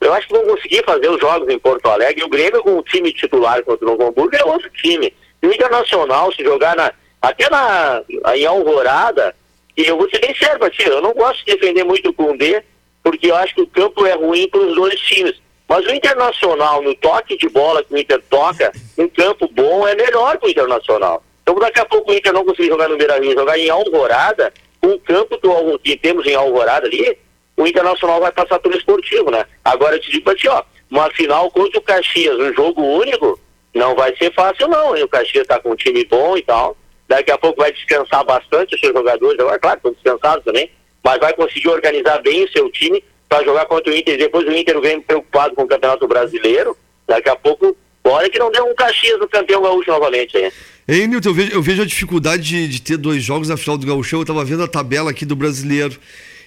Eu 0.00 0.12
acho 0.14 0.26
que 0.26 0.32
vão 0.34 0.44
conseguir 0.46 0.82
fazer 0.84 1.08
os 1.10 1.20
jogos 1.20 1.48
em 1.48 1.58
Porto 1.58 1.86
Alegre. 1.86 2.22
E 2.22 2.24
o 2.24 2.28
Grêmio 2.28 2.62
com 2.62 2.78
o 2.78 2.82
time 2.82 3.12
titular 3.12 3.62
contra 3.62 3.84
o 3.86 3.90
Novo 3.90 4.06
Hamburgo 4.08 4.34
é 4.34 4.44
outro 4.44 4.70
time. 4.70 5.12
E 5.42 5.46
o 5.46 5.52
Internacional, 5.52 6.32
se 6.32 6.42
jogar 6.42 6.74
na, 6.76 6.92
até 7.20 7.48
na, 7.50 8.02
em 8.34 8.46
Alvorada, 8.46 9.34
e 9.76 9.82
eu 9.84 9.96
vou 9.96 10.08
ser 10.08 10.18
bem 10.20 10.34
sério 10.36 10.70
ti, 10.70 10.82
eu 10.86 11.00
não 11.02 11.12
gosto 11.12 11.44
de 11.44 11.54
defender 11.54 11.84
muito 11.84 12.08
o 12.10 12.12
Condé, 12.14 12.64
porque 13.02 13.30
eu 13.30 13.36
acho 13.36 13.54
que 13.54 13.62
o 13.62 13.66
campo 13.66 14.06
é 14.06 14.14
ruim 14.14 14.48
para 14.48 14.60
os 14.60 14.74
dois 14.74 14.98
times. 15.00 15.34
Mas 15.72 15.86
o 15.86 15.94
Internacional, 15.94 16.82
no 16.82 16.94
toque 16.96 17.34
de 17.38 17.48
bola 17.48 17.82
que 17.82 17.94
o 17.94 17.96
Inter 17.96 18.22
toca, 18.28 18.70
um 18.98 19.08
campo 19.08 19.48
bom 19.50 19.88
é 19.88 19.94
melhor 19.94 20.36
que 20.36 20.46
o 20.46 20.50
Internacional. 20.50 21.24
Então 21.42 21.54
daqui 21.54 21.80
a 21.80 21.86
pouco 21.86 22.10
o 22.10 22.14
Inter 22.14 22.30
não 22.30 22.44
conseguir 22.44 22.68
jogar 22.68 22.90
no 22.90 22.98
Beira 22.98 23.18
Rio, 23.18 23.32
jogar 23.32 23.58
em 23.58 23.70
Alvorada, 23.70 24.52
o 24.84 24.98
campo 24.98 25.38
que, 25.38 25.46
o- 25.46 25.78
que 25.78 25.96
temos 25.96 26.26
em 26.26 26.34
Alvorada 26.34 26.86
ali, 26.86 27.16
o 27.56 27.66
Internacional 27.66 28.20
vai 28.20 28.30
passar 28.30 28.58
pelo 28.58 28.76
esportivo, 28.76 29.30
né? 29.30 29.46
Agora 29.64 29.96
eu 29.96 30.00
te 30.02 30.10
digo 30.10 30.34
ti, 30.34 30.46
ó, 30.46 30.62
uma 30.90 31.08
final 31.12 31.50
contra 31.50 31.78
o 31.78 31.82
Caxias, 31.82 32.38
um 32.38 32.52
jogo 32.52 32.82
único, 32.82 33.40
não 33.74 33.94
vai 33.94 34.14
ser 34.18 34.30
fácil 34.34 34.68
não, 34.68 34.94
hein? 34.94 35.04
O 35.04 35.08
Caxias 35.08 35.46
tá 35.46 35.58
com 35.58 35.70
um 35.70 35.76
time 35.76 36.04
bom 36.04 36.36
e 36.36 36.42
tal. 36.42 36.76
Daqui 37.08 37.30
a 37.30 37.38
pouco 37.38 37.62
vai 37.62 37.72
descansar 37.72 38.22
bastante 38.26 38.74
os 38.74 38.80
seus 38.82 38.92
jogadores, 38.92 39.40
agora, 39.40 39.58
claro, 39.58 39.78
estão 39.78 39.92
descansados 39.92 40.44
também, 40.44 40.70
mas 41.02 41.18
vai 41.18 41.32
conseguir 41.32 41.70
organizar 41.70 42.20
bem 42.20 42.44
o 42.44 42.52
seu 42.52 42.70
time 42.70 43.02
para 43.32 43.44
jogar 43.46 43.64
contra 43.64 43.90
o 43.90 43.96
Inter. 43.96 44.18
Depois 44.18 44.46
o 44.46 44.52
Inter 44.52 44.78
vem 44.78 45.00
preocupado 45.00 45.54
com 45.54 45.62
o 45.62 45.66
Campeonato 45.66 46.06
Brasileiro. 46.06 46.76
Daqui 47.08 47.30
a 47.30 47.36
pouco, 47.36 47.74
olha 48.04 48.28
que 48.28 48.38
não 48.38 48.52
deu 48.52 48.66
um 48.66 48.74
Caxias 48.74 49.18
no 49.18 49.26
campeão 49.26 49.62
gaúcho 49.62 49.90
novamente, 49.90 50.36
hein? 50.36 50.52
Hein, 50.86 51.06
Nilton, 51.06 51.30
eu 51.30 51.34
vejo, 51.34 51.52
eu 51.52 51.62
vejo 51.62 51.82
a 51.82 51.86
dificuldade 51.86 52.42
de, 52.42 52.68
de 52.68 52.82
ter 52.82 52.98
dois 52.98 53.22
jogos 53.22 53.48
na 53.48 53.56
final 53.56 53.78
do 53.78 53.86
Gauchão. 53.86 54.20
Eu 54.20 54.26
tava 54.26 54.44
vendo 54.44 54.62
a 54.62 54.68
tabela 54.68 55.10
aqui 55.10 55.24
do 55.24 55.34
brasileiro. 55.34 55.98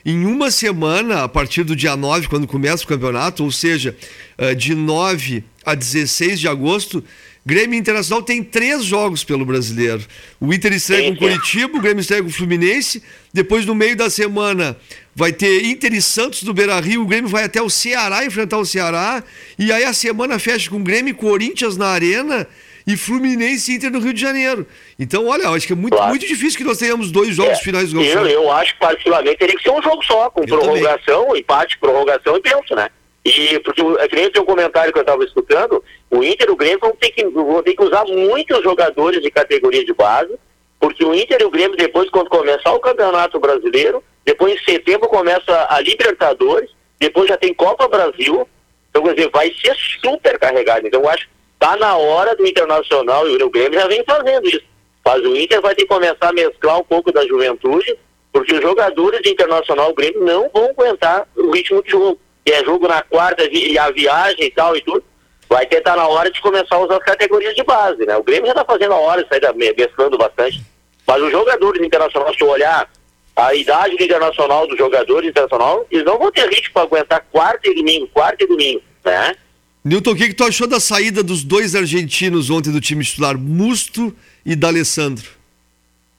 Em 0.06 0.28
uma 0.28 0.52
semana, 0.52 1.24
a 1.24 1.28
partir 1.28 1.64
do 1.64 1.76
dia 1.76 1.96
9, 1.96 2.28
quando 2.28 2.46
começa 2.46 2.84
o 2.84 2.88
campeonato, 2.88 3.44
ou 3.44 3.52
seja, 3.52 3.96
eh, 4.38 4.54
de 4.54 4.76
9 4.76 5.44
a 5.66 5.74
16 5.74 6.40
de 6.40 6.48
agosto, 6.48 7.04
Grêmio 7.46 7.78
Internacional 7.78 8.24
tem 8.24 8.44
três 8.44 8.84
jogos 8.84 9.24
pelo 9.24 9.46
brasileiro. 9.46 10.02
O 10.40 10.52
Inter 10.52 10.74
estreia 10.74 11.12
com. 11.12 11.18
Curitiba, 11.18 11.78
o 11.78 11.82
Grêmio 11.82 12.02
estreia 12.02 12.24
com 12.24 12.30
o 12.30 12.32
Fluminense. 12.32 13.04
Depois, 13.32 13.68
no 13.68 13.76
meio 13.76 13.96
da 13.96 14.10
semana, 14.10 14.76
vai 15.16 15.32
ter 15.32 15.64
Inter 15.66 15.94
e 15.94 16.02
Santos 16.02 16.42
do 16.42 16.54
Beira 16.56 16.80
Rio. 16.80 17.04
O 17.04 17.06
Grêmio 17.06 17.30
vai 17.30 17.44
até 17.44 17.62
o 17.62 17.70
Ceará 17.70 18.26
enfrentar 18.26 18.58
o 18.58 18.66
Ceará. 18.66 19.24
E 19.60 19.72
aí 19.72 19.84
a 19.84 19.94
semana 19.94 20.40
fecha 20.40 20.70
com 20.72 20.82
Grêmio 20.84 21.12
e 21.12 21.14
Corinthians 21.14 21.78
na 21.78 21.90
Arena 21.90 22.48
e 22.88 22.98
Fluminense 22.98 23.72
e 23.72 23.76
Inter 23.76 23.92
no 23.92 24.00
Rio 24.00 24.14
de 24.14 24.22
Janeiro. 24.22 24.66
Então, 24.98 25.28
olha, 25.28 25.48
acho 25.50 25.68
que 25.68 25.74
é 25.74 25.76
muito, 25.76 25.96
Claro. 25.96 26.10
muito 26.10 26.26
difícil 26.28 26.58
que 26.58 26.64
nós 26.64 26.80
tenhamos 26.80 27.12
dois 27.12 27.36
jogos 27.36 27.60
É, 27.60 27.62
finais 27.64 27.92
do 27.92 28.02
eu, 28.02 28.26
eu 28.28 28.52
acho 28.52 28.74
que 28.74 28.80
particularmente 28.80 29.38
teria 29.38 29.56
que 29.56 29.62
ser 29.62 29.72
um 29.72 29.82
jogo 29.84 30.04
só, 30.04 30.32
com 30.32 30.42
Eu 30.42 30.48
prorrogação, 30.48 31.36
empate, 31.36 31.78
prorrogação 31.78 32.38
e 32.38 32.42
pênalti, 32.42 32.74
né? 32.76 32.90
E 33.26 33.60
porque 33.60 33.82
é 33.82 34.08
que 34.08 34.16
nem 34.16 34.30
tem 34.30 34.42
um 34.42 34.46
comentário 34.46 34.94
que 34.94 35.00
eu 35.00 35.02
estava 35.02 35.24
escutando, 35.24 35.84
o 36.12 36.24
Inter 36.24 36.48
e 36.48 36.52
o 36.52 36.56
Grêmio 36.56 36.80
vão 36.80 36.96
ter, 36.96 37.10
que, 37.10 37.26
vão 37.26 37.64
ter 37.64 37.74
que 37.74 37.84
usar 37.84 38.06
muitos 38.06 38.64
jogadores 38.64 39.20
de 39.22 39.32
categoria 39.32 39.84
de 39.84 39.94
base, 39.94 40.36
porque 40.80 41.04
o 41.04 41.14
Inter 41.14 41.42
e 41.42 41.46
o 41.46 41.50
Grêmio, 41.50 41.76
depois, 41.76 42.10
quando 42.12 42.30
começar 42.30 42.72
o 42.72 42.80
Campeonato 42.80 43.40
Brasileiro, 43.40 44.04
depois 44.24 44.54
em 44.54 44.64
setembro 44.64 45.10
começa 45.10 45.68
a 45.70 45.82
Libertadores, 45.82 46.70
depois 47.00 47.28
já 47.28 47.36
tem 47.36 47.54
Copa 47.54 47.88
Brasil, 47.88 48.48
então, 48.96 49.04
quer 49.04 49.14
dizer, 49.14 49.30
vai 49.30 49.54
ser 49.54 49.76
super 50.02 50.40
carregado. 50.40 50.88
Então, 50.88 51.02
eu 51.02 51.10
acho 51.10 51.26
que 51.28 51.34
tá 51.60 51.76
na 51.76 51.98
hora 51.98 52.34
do 52.34 52.48
Internacional 52.48 53.28
e 53.28 53.44
o 53.44 53.50
Grêmio 53.50 53.78
já 53.78 53.88
vem 53.88 54.02
fazendo 54.06 54.48
isso. 54.48 54.64
Mas 55.04 55.22
o 55.22 55.36
Inter 55.36 55.62
vai 55.62 55.76
ter 55.76 55.82
que 55.82 55.90
começar 55.90 56.30
a 56.30 56.34
mesclar 56.34 56.80
um 56.80 56.84
pouco 56.84 57.12
da 57.12 57.28
juventude, 57.28 57.98
porque 58.32 58.54
os 58.54 58.62
jogadores 58.62 59.22
de 59.22 59.32
Internacional 59.32 59.94
Grêmio 59.94 60.24
não 60.24 60.50
vão 60.50 60.70
aguentar 60.70 61.28
o 61.36 61.52
ritmo 61.52 61.84
de 61.84 61.92
jogo. 61.92 62.20
E 62.46 62.52
é 62.52 62.64
jogo 62.64 62.88
na 62.88 63.02
quarta 63.02 63.44
e 63.52 63.78
a 63.78 63.90
viagem 63.92 64.46
e 64.46 64.52
tal 64.52 64.76
e 64.76 64.82
tudo. 64.82 65.04
Vai 65.50 65.66
ter 65.66 65.78
estar 65.78 65.96
na 65.96 66.08
hora 66.08 66.32
de 66.32 66.42
começar 66.42 66.76
a 66.76 66.80
usar 66.80 66.98
as 66.98 67.04
categorias 67.04 67.56
de 67.56 67.64
base, 67.64 68.06
né? 68.06 68.18
O 68.18 68.24
Grêmio 68.24 68.46
já 68.48 68.52
está 68.54 68.66
fazendo 68.66 68.94
a 68.94 68.98
hora, 68.98 69.26
me- 69.56 69.74
mesclando 69.74 70.18
bastante. 70.18 70.62
Mas 71.08 71.22
os 71.22 71.32
jogadores 71.32 71.80
do 71.80 71.86
internacional, 71.86 72.34
se 72.34 72.42
eu 72.42 72.50
olhar 72.50 72.90
a 73.36 73.54
idade 73.54 73.96
do 73.96 74.04
internacional, 74.04 74.68
dos 74.68 74.78
jogadores 74.78 75.24
do 75.24 75.30
internacional, 75.30 75.86
eles 75.92 76.04
não 76.06 76.18
vão 76.18 76.32
ter 76.32 76.50
ritmo 76.50 76.74
para 76.74 76.84
aguentar 76.84 77.26
quarta 77.32 77.70
e 77.70 77.76
domingo, 77.76 78.08
quarta 78.08 78.44
e 78.44 78.48
domingo, 78.48 78.82
né? 79.04 79.36
Nilton, 79.84 80.12
o 80.12 80.16
que, 80.16 80.30
que 80.30 80.34
tu 80.34 80.44
achou 80.44 80.66
da 80.66 80.80
saída 80.80 81.22
dos 81.22 81.44
dois 81.44 81.76
argentinos 81.76 82.50
ontem 82.50 82.72
do 82.72 82.82
time 82.82 83.04
titular, 83.04 83.38
Musto 83.38 84.16
e 84.44 84.56
D'Alessandro? 84.56 85.30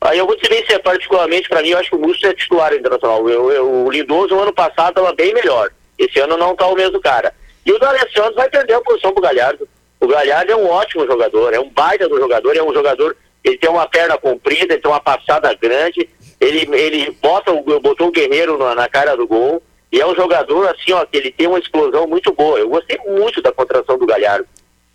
Aí 0.03 0.19
eu 0.19 0.27
vou 0.27 0.37
te 0.37 0.49
dizer, 0.49 0.79
particularmente, 0.81 1.49
para 1.49 1.63
mim, 1.63 1.71
eu 1.71 1.79
acho 1.79 1.91
que 1.91 1.97
o 1.97 1.99
Musto 1.99 2.25
é 2.29 2.33
titular 2.33 2.73
internacional. 2.73 3.29
Eu, 3.29 3.51
eu, 3.51 3.85
o 3.87 3.91
Lindoso, 3.91 4.39
ano 4.39 4.53
passado, 4.53 4.91
estava 4.91 5.13
bem 5.15 5.35
melhor. 5.35 5.71
Esse 5.99 6.21
ano 6.21 6.37
não 6.37 6.53
está 6.53 6.67
o 6.67 6.75
mesmo 6.75 7.01
cara. 7.01 7.33
E 7.65 7.73
o 7.73 7.79
D'Alessandro 7.79 8.35
vai 8.35 8.49
perder 8.49 8.75
a 8.75 8.81
posição 8.81 9.13
pro 9.13 9.23
Galhardo. 9.23 9.69
O 10.01 10.07
Galhardo 10.07 10.53
é 10.53 10.57
um 10.57 10.69
ótimo 10.69 11.07
jogador, 11.07 11.55
é 11.55 11.59
um 11.59 11.71
baita 11.71 12.09
do 12.09 12.19
jogador, 12.19 12.57
é 12.57 12.63
um 12.63 12.73
jogador, 12.73 13.17
ele 13.43 13.59
tem 13.59 13.71
uma 13.71 13.89
perna 13.89 14.19
comprida, 14.19 14.75
ele 14.75 14.83
tem 14.83 14.91
uma 14.91 15.01
passada 15.01 15.53
grande, 15.55 16.09
ele, 16.41 16.69
ele 16.77 17.11
bota 17.23 17.53
o, 17.53 17.81
botou 17.81 18.09
o 18.09 18.13
Guerreiro 18.13 18.59
na, 18.59 18.75
na 18.75 18.89
cara 18.89 19.17
do 19.17 19.27
gol, 19.27 19.63
e 19.91 20.01
é 20.01 20.07
um 20.07 20.15
jogador, 20.15 20.69
assim, 20.69 20.93
ó, 20.93 21.05
que 21.07 21.17
ele 21.17 21.31
tem 21.31 21.47
uma 21.47 21.59
explosão 21.59 22.07
muito 22.07 22.33
boa. 22.33 22.59
Eu 22.59 22.69
gostei 22.69 22.99
muito 23.07 23.41
da 23.41 23.53
contratação 23.53 23.97
do 23.97 24.07
Galhardo. 24.07 24.47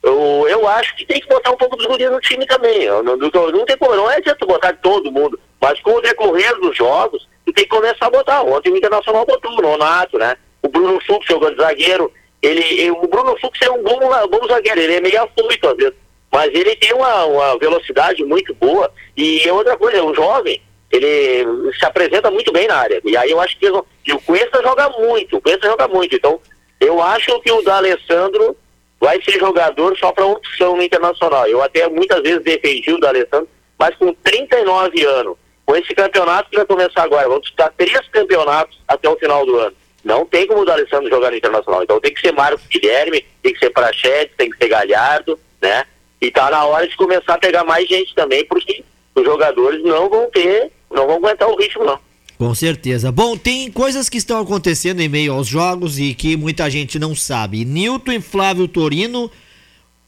Eu, 0.04 0.46
eu 0.48 0.68
acho 0.68 0.96
que 0.96 1.06
tem 1.06 1.22
que 1.22 1.28
botar 1.28 1.52
um 1.52 1.58
pouco 1.58 1.76
dos 1.76 1.86
guris 1.86 2.10
no 2.10 2.20
time 2.20 2.46
também. 2.46 2.88
Não, 2.88 3.04
não, 3.04 3.18
não 3.18 3.66
tem 3.66 3.78
não 3.80 4.12
é 4.12 4.18
adianta 4.18 4.46
botar 4.46 4.74
todo 4.74 5.12
mundo. 5.12 5.40
Mas 5.60 5.80
com 5.82 5.92
o 5.92 6.02
decorrer 6.02 6.56
dos 6.60 6.76
jogos, 6.76 7.28
tu 7.46 7.54
tem 7.54 7.64
que 7.64 7.70
começar 7.70 8.08
a 8.08 8.10
botar. 8.10 8.42
Ontem 8.42 8.72
o 8.72 8.78
Internacional 8.78 9.26
botou 9.26 9.52
o 9.52 9.62
Nonato, 9.62 10.18
né? 10.18 10.36
O 10.64 10.68
Bruno 10.68 11.00
Fux 11.06 11.26
jogando 11.26 11.58
zagueiro. 11.58 12.12
Ele, 12.42 12.90
o 12.92 13.08
Bruno 13.08 13.38
Fux 13.40 13.60
é 13.62 13.70
um 13.70 13.84
bom, 13.84 14.00
bom 14.00 14.48
zagueiro, 14.48 14.80
ele 14.80 14.96
é 14.96 15.02
meio 15.02 15.24
afoito 15.24 15.68
às 15.68 15.78
vezes. 15.78 15.94
Mas 16.32 16.48
ele 16.54 16.76
tem 16.78 16.94
uma, 16.94 17.26
uma 17.26 17.58
velocidade 17.60 18.24
muito 18.24 18.54
boa. 18.56 18.92
E 19.16 19.48
outra 19.50 19.78
coisa, 19.78 19.98
é 19.98 20.04
um 20.04 20.16
jovem, 20.16 20.62
ele 20.92 21.74
se 21.78 21.86
apresenta 21.86 22.32
muito 22.32 22.52
bem 22.52 22.68
na 22.68 22.78
área. 22.78 23.02
E 23.04 23.16
aí 23.16 23.32
eu 23.32 23.40
acho 23.40 23.58
que 23.60 23.68
e 24.06 24.14
o 24.14 24.22
Cuesta 24.22 24.62
joga 24.62 24.90
muito, 24.90 25.38
o 25.38 25.42
Cuesta 25.42 25.68
joga 25.68 25.88
muito. 25.88 26.16
Então, 26.16 26.40
eu 26.80 27.02
acho 27.02 27.40
que 27.42 27.52
o 27.52 27.62
D'Alessandro 27.62 28.58
vai 29.00 29.22
ser 29.24 29.40
jogador 29.40 29.98
só 29.98 30.12
para 30.12 30.26
opção 30.26 30.76
no 30.76 30.84
internacional. 30.84 31.48
Eu 31.48 31.62
até 31.62 31.88
muitas 31.88 32.22
vezes 32.22 32.44
defendi 32.44 32.92
o 32.92 33.00
D'Alessandro, 33.00 33.48
mas 33.78 33.96
com 33.96 34.14
39 34.14 35.06
anos, 35.06 35.38
com 35.66 35.76
esse 35.76 35.94
campeonato 35.94 36.50
que 36.50 36.58
vai 36.58 36.66
começar 36.66 37.04
agora, 37.04 37.28
vamos 37.28 37.44
disputar 37.44 37.74
três 37.78 38.08
campeonatos 38.10 38.80
até 38.88 39.10
o 39.10 39.18
final 39.18 39.46
do 39.46 39.58
ano. 39.58 39.76
Não 40.04 40.26
tem 40.26 40.48
como 40.48 40.62
o 40.62 40.66
D'Alessandro 40.66 41.10
jogar 41.10 41.32
no 41.32 41.38
Internacional. 41.38 41.84
Então 41.84 42.00
tem 42.00 42.14
que 42.14 42.22
ser 42.22 42.32
Marcos 42.32 42.66
Guilherme, 42.68 43.26
tem 43.42 43.54
que 43.54 43.60
ser 43.60 43.70
Prachete, 43.70 44.34
tem 44.38 44.50
que 44.50 44.58
ser 44.58 44.68
Galhardo, 44.68 45.40
né? 45.62 45.86
E 46.20 46.32
tá 46.32 46.50
na 46.50 46.66
hora 46.66 46.88
de 46.88 46.96
começar 46.96 47.36
a 47.36 47.40
pegar 47.40 47.64
mais 47.64 47.88
gente 47.88 48.14
também, 48.16 48.46
porque 48.46 48.84
os 49.16 49.24
jogadores 49.24 49.84
não 49.84 50.10
vão 50.10 50.30
ter, 50.30 50.72
não 50.92 51.08
vão 51.08 51.18
aguentar 51.18 51.50
o 51.50 51.56
ritmo, 51.56 51.84
não. 51.84 52.00
Com 52.38 52.56
certeza. 52.56 53.12
Bom, 53.12 53.38
tem 53.38 53.72
coisas 53.72 54.10
que 54.10 54.18
estão 54.18 54.40
acontecendo 54.40 55.00
em 55.00 55.08
meio 55.08 55.34
aos 55.34 55.46
jogos 55.46 56.00
e 56.00 56.16
que 56.16 56.36
muita 56.36 56.70
gente 56.72 56.98
não 56.98 57.14
sabe. 57.14 57.64
Nilton 57.64 58.14
e 58.14 58.22
Flávio 58.22 58.68
Torino, 58.68 59.30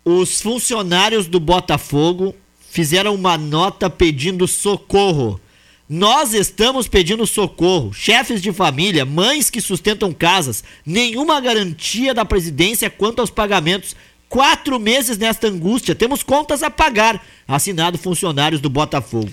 os 0.03 0.41
funcionários 0.41 1.27
do 1.27 1.39
Botafogo 1.39 2.33
fizeram 2.71 3.13
uma 3.13 3.37
nota 3.37 3.87
pedindo 3.87 4.47
socorro. 4.47 5.39
Nós 5.87 6.33
estamos 6.33 6.87
pedindo 6.87 7.27
socorro. 7.27 7.93
Chefes 7.93 8.41
de 8.41 8.51
família, 8.53 9.05
mães 9.05 9.49
que 9.49 9.59
sustentam 9.59 10.13
casas, 10.13 10.63
nenhuma 10.85 11.41
garantia 11.41 12.13
da 12.13 12.23
presidência 12.23 12.89
quanto 12.89 13.19
aos 13.19 13.29
pagamentos. 13.29 13.95
Quatro 14.29 14.79
meses 14.79 15.17
nesta 15.17 15.47
angústia, 15.47 15.93
temos 15.93 16.23
contas 16.23 16.63
a 16.63 16.69
pagar. 16.71 17.23
Assinado 17.47 17.97
funcionários 17.97 18.61
do 18.61 18.69
Botafogo. 18.69 19.29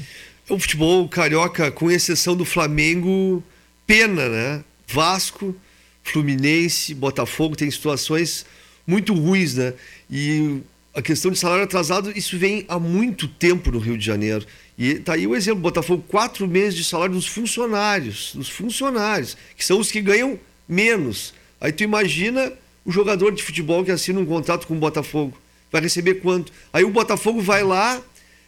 O 0.48 0.58
futebol 0.58 1.08
carioca, 1.08 1.70
com 1.70 1.90
exceção 1.90 2.36
do 2.36 2.44
Flamengo, 2.44 3.42
pena, 3.86 4.28
né? 4.28 4.64
Vasco, 4.86 5.54
Fluminense, 6.02 6.94
Botafogo 6.94 7.54
tem 7.54 7.70
situações 7.70 8.44
muito 8.86 9.14
ruins, 9.14 9.54
né? 9.54 9.72
E 10.10 10.58
a 10.92 11.00
questão 11.00 11.30
de 11.30 11.38
salário 11.38 11.64
atrasado, 11.64 12.12
isso 12.16 12.36
vem 12.36 12.64
há 12.68 12.78
muito 12.78 13.28
tempo 13.28 13.70
no 13.70 13.78
Rio 13.78 13.96
de 13.96 14.04
Janeiro. 14.04 14.44
E 14.80 14.94
tá 14.94 15.12
aí 15.12 15.26
o 15.26 15.36
exemplo, 15.36 15.60
Botafogo, 15.60 16.02
quatro 16.08 16.48
meses 16.48 16.74
de 16.74 16.84
salário 16.84 17.14
dos 17.14 17.26
funcionários, 17.26 18.32
dos 18.34 18.48
funcionários, 18.48 19.36
que 19.54 19.62
são 19.62 19.78
os 19.78 19.92
que 19.92 20.00
ganham 20.00 20.40
menos. 20.66 21.34
Aí 21.60 21.70
tu 21.70 21.82
imagina 21.82 22.50
o 22.82 22.90
jogador 22.90 23.30
de 23.30 23.42
futebol 23.42 23.84
que 23.84 23.90
assina 23.90 24.18
um 24.18 24.24
contrato 24.24 24.66
com 24.66 24.72
o 24.74 24.78
Botafogo. 24.78 25.36
Vai 25.70 25.82
receber 25.82 26.14
quanto? 26.14 26.50
Aí 26.72 26.82
o 26.82 26.88
Botafogo 26.88 27.42
vai 27.42 27.62
lá 27.62 28.00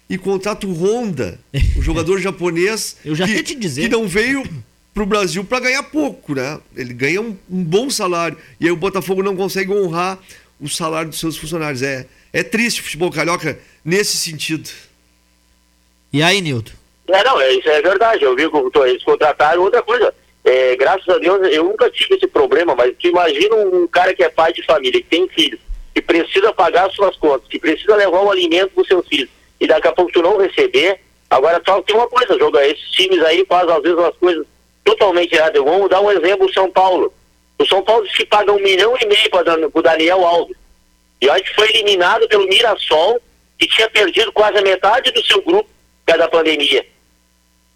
e 0.09 0.17
contrata 0.17 0.67
o 0.67 0.73
Honda, 0.73 1.39
o 1.77 1.83
jogador 1.85 2.19
japonês. 2.19 2.97
Eu 3.05 3.15
já 3.15 3.27
que, 3.27 3.33
ia 3.33 3.43
te 3.43 3.55
dizer. 3.55 3.83
Que 3.83 3.89
não 3.91 4.09
veio 4.09 4.43
para 4.95 5.03
o 5.03 5.07
Brasil 5.07 5.45
para 5.45 5.61
ganhar 5.61 5.83
pouco, 5.83 6.35
né? 6.35 6.59
Ele 6.75 6.95
ganha 6.95 7.21
um, 7.21 7.37
um 7.51 7.63
bom 7.63 7.91
salário. 7.91 8.39
E 8.59 8.65
aí 8.65 8.73
o 8.73 8.77
Botafogo 8.77 9.23
não 9.23 9.37
consegue 9.37 9.71
honrar 9.71 10.19
o 10.59 10.67
salário 10.67 11.11
dos 11.11 11.21
seus 11.21 11.37
funcionários. 11.37 11.83
É, 11.83 12.07
é 12.33 12.43
triste 12.43 12.81
o 12.81 12.85
futebol 12.85 13.11
carioca 13.11 13.59
nesse 13.85 14.17
sentido. 14.17 14.71
E 16.13 16.23
aí, 16.23 16.41
Nilton? 16.41 16.73
É, 17.09 17.25
não, 17.25 17.41
é, 17.41 17.53
isso 17.53 17.69
é 17.69 17.81
verdade. 17.81 18.25
Eu 18.25 18.37
vi 18.37 18.49
que 18.49 18.79
eles 18.81 19.03
contrataram 19.03 19.63
outra 19.63 19.83
coisa. 19.83 20.15
É, 20.45 20.77
graças 20.77 21.09
a 21.09 21.19
Deus, 21.19 21.41
eu 21.53 21.65
nunca 21.65 21.91
tive 21.91 22.17
esse 22.17 22.27
problema, 22.27 22.75
mas 22.75 22.95
tu 22.99 23.09
imagina 23.09 23.55
um 23.57 23.87
cara 23.87 24.13
que 24.13 24.23
é 24.23 24.29
pai 24.29 24.53
de 24.53 24.65
família, 24.65 25.01
que 25.01 25.09
tem 25.09 25.29
filhos, 25.29 25.61
que 25.95 26.03
precisa 26.03 26.53
pagar 26.53 26.91
suas 26.91 27.17
contas, 27.17 27.47
que 27.49 27.59
precisa 27.59 27.95
levar 27.95 28.21
o 28.21 28.31
alimento 28.31 28.71
para 28.71 28.83
os 28.83 28.89
seus 28.89 29.07
filhos, 29.07 29.31
e 29.61 29.67
daqui 29.67 29.87
a 29.87 29.93
pouco 29.93 30.11
tu 30.11 30.21
não 30.21 30.39
receber. 30.39 31.01
Agora, 31.31 31.63
só 31.65 31.81
tem 31.83 31.95
uma 31.95 32.09
coisa, 32.09 32.39
joga 32.39 32.67
esses 32.67 32.91
times 32.91 33.23
aí 33.23 33.47
fazem 33.49 33.75
às 33.75 33.83
vezes 33.83 33.97
umas 33.97 34.17
coisas 34.17 34.47
totalmente 34.85 35.33
erradas. 35.33 35.63
Vamos 35.63 35.89
dar 35.89 36.01
um 36.01 36.11
exemplo, 36.11 36.47
o 36.47 36.53
São 36.53 36.71
Paulo. 36.71 37.15
O 37.59 37.65
São 37.65 37.83
Paulo 37.83 38.07
se 38.11 38.27
paga 38.27 38.53
um 38.53 38.61
milhão 38.61 38.95
e 39.01 39.07
meio 39.07 39.31
para 39.31 39.71
o 39.73 39.83
Daniel 39.83 40.27
Alves. 40.27 40.57
E 41.21 41.31
a 41.31 41.39
gente 41.39 41.55
foi 41.55 41.71
eliminado 41.71 42.27
pelo 42.29 42.49
Mirassol, 42.49 43.23
que 43.59 43.69
tinha 43.69 43.89
perdido 43.89 44.33
quase 44.33 44.59
a 44.59 44.63
metade 44.63 45.13
do 45.13 45.25
seu 45.25 45.41
grupo 45.41 45.72
causa 46.07 46.25
da 46.25 46.29
pandemia. 46.29 46.85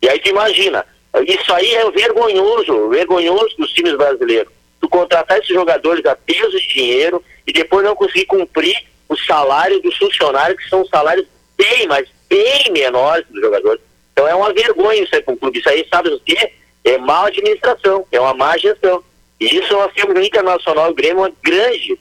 E 0.02 0.08
aí 0.08 0.18
tu 0.18 0.28
imagina, 0.30 0.84
isso 1.26 1.52
aí 1.52 1.74
é 1.74 1.90
vergonhoso, 1.90 2.88
vergonhoso 2.88 3.56
dos 3.56 3.72
times 3.72 3.96
brasileiros. 3.96 4.52
Tu 4.80 4.88
contratar 4.88 5.38
esses 5.38 5.54
jogadores 5.54 6.04
a 6.04 6.14
peso 6.14 6.58
de 6.58 6.68
dinheiro 6.68 7.22
e 7.46 7.52
depois 7.52 7.84
não 7.84 7.96
conseguir 7.96 8.26
cumprir 8.26 8.76
os 9.08 9.24
salários 9.24 9.80
dos 9.82 9.96
funcionários, 9.96 10.62
que 10.62 10.68
são 10.68 10.84
salários 10.86 11.26
bem, 11.56 11.86
mas 11.86 12.08
bem 12.28 12.70
menores 12.72 13.26
dos 13.30 13.40
jogadores. 13.40 13.80
Então 14.12 14.26
é 14.26 14.34
uma 14.34 14.52
vergonha 14.52 15.02
isso 15.02 15.14
aí 15.14 15.22
com 15.22 15.32
o 15.32 15.36
clube. 15.36 15.58
Isso 15.58 15.68
aí, 15.68 15.86
sabe 15.90 16.08
o 16.10 16.20
quê? 16.20 16.52
É 16.84 16.98
má 16.98 17.26
administração, 17.26 18.06
é 18.10 18.20
uma 18.20 18.34
má 18.34 18.56
gestão. 18.56 19.02
E 19.38 19.44
isso 19.44 19.72
nós 19.72 19.92
temos 19.92 20.14
no 20.14 20.22
Internacional 20.22 20.88
do 20.88 20.94
Grêmio 20.94 21.18
uma 21.18 21.32
grande 21.42 21.98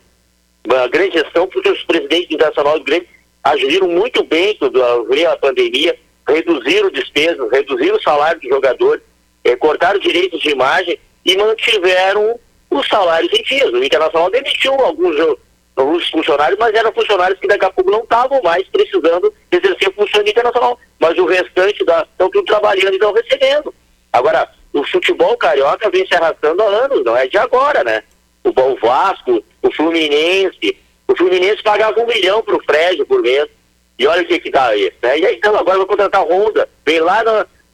uma 0.66 0.88
grande 0.88 1.20
gestão, 1.20 1.48
porque 1.48 1.70
os 1.70 1.84
presidentes 1.84 2.32
internacionais 2.32 2.80
do 2.80 2.86
Grêmio 2.86 3.08
agiram 3.44 3.88
muito 3.88 4.24
bem 4.24 4.56
quando 4.58 5.06
veio 5.06 5.30
a 5.30 5.38
pandemia, 5.38 5.98
reduziram 6.28 6.90
despesas, 6.90 7.52
reduziram 7.52 7.96
o 7.96 8.02
salário 8.02 8.40
dos 8.42 8.50
jogadores, 8.50 9.04
eh, 9.44 9.56
cortaram 9.56 10.00
direitos 10.00 10.40
de 10.42 10.50
imagem 10.50 11.00
e 11.24 11.38
mantiveram 11.38 12.40
os 12.70 12.88
salários 12.88 13.32
em 13.34 13.44
dias. 13.44 13.72
O 13.72 13.84
Internacional 13.84 14.30
demitiu 14.30 14.74
alguns, 14.74 15.16
alguns 15.76 16.10
funcionários, 16.10 16.60
mas 16.60 16.74
eram 16.74 16.92
funcionários 16.94 17.40
que 17.40 17.48
daqui 17.48 17.66
a 17.66 17.72
pouco 17.72 17.92
não 17.92 18.04
estavam 18.04 18.42
mais 18.42 18.68
precisando 18.70 19.34
exercer 19.52 19.94
função 19.94 20.22
internacional. 20.22 20.80
Mas 21.00 21.18
o 21.18 21.26
restante 21.26 21.80
estão 21.82 22.30
tudo 22.30 22.44
trabalhando 22.46 22.92
e 22.92 22.96
estão 22.96 23.14
recebendo. 23.14 23.74
Agora, 24.12 24.50
o 24.74 24.84
futebol 24.86 25.38
carioca 25.38 25.90
vem 25.90 26.06
se 26.06 26.16
arrastando 26.16 26.62
há 26.62 26.66
anos, 26.66 27.04
não 27.04 27.16
é 27.16 27.28
de 27.28 27.38
agora, 27.38 27.84
né? 27.84 28.04
o 28.46 28.76
Vasco, 28.80 29.44
o 29.62 29.72
Fluminense. 29.72 30.78
O 31.08 31.16
Fluminense 31.16 31.64
pagava 31.64 32.00
um 32.00 32.08
milhão 32.08 32.42
pro 32.44 32.64
Fred 32.64 33.04
por 33.06 33.22
mês. 33.22 33.48
E 33.98 34.08
olha 34.08 34.24
o 34.24 34.26
que 34.26 34.40
que 34.40 34.52
dá 34.52 34.76
isso, 34.76 34.96
né? 35.02 35.20
E 35.20 35.26
aí 35.26 35.36
então 35.36 35.56
agora 35.56 35.78
vai 35.78 35.88
contratar 35.88 36.24
Honda, 36.24 36.68
vem 36.86 37.00
lá 37.00 37.24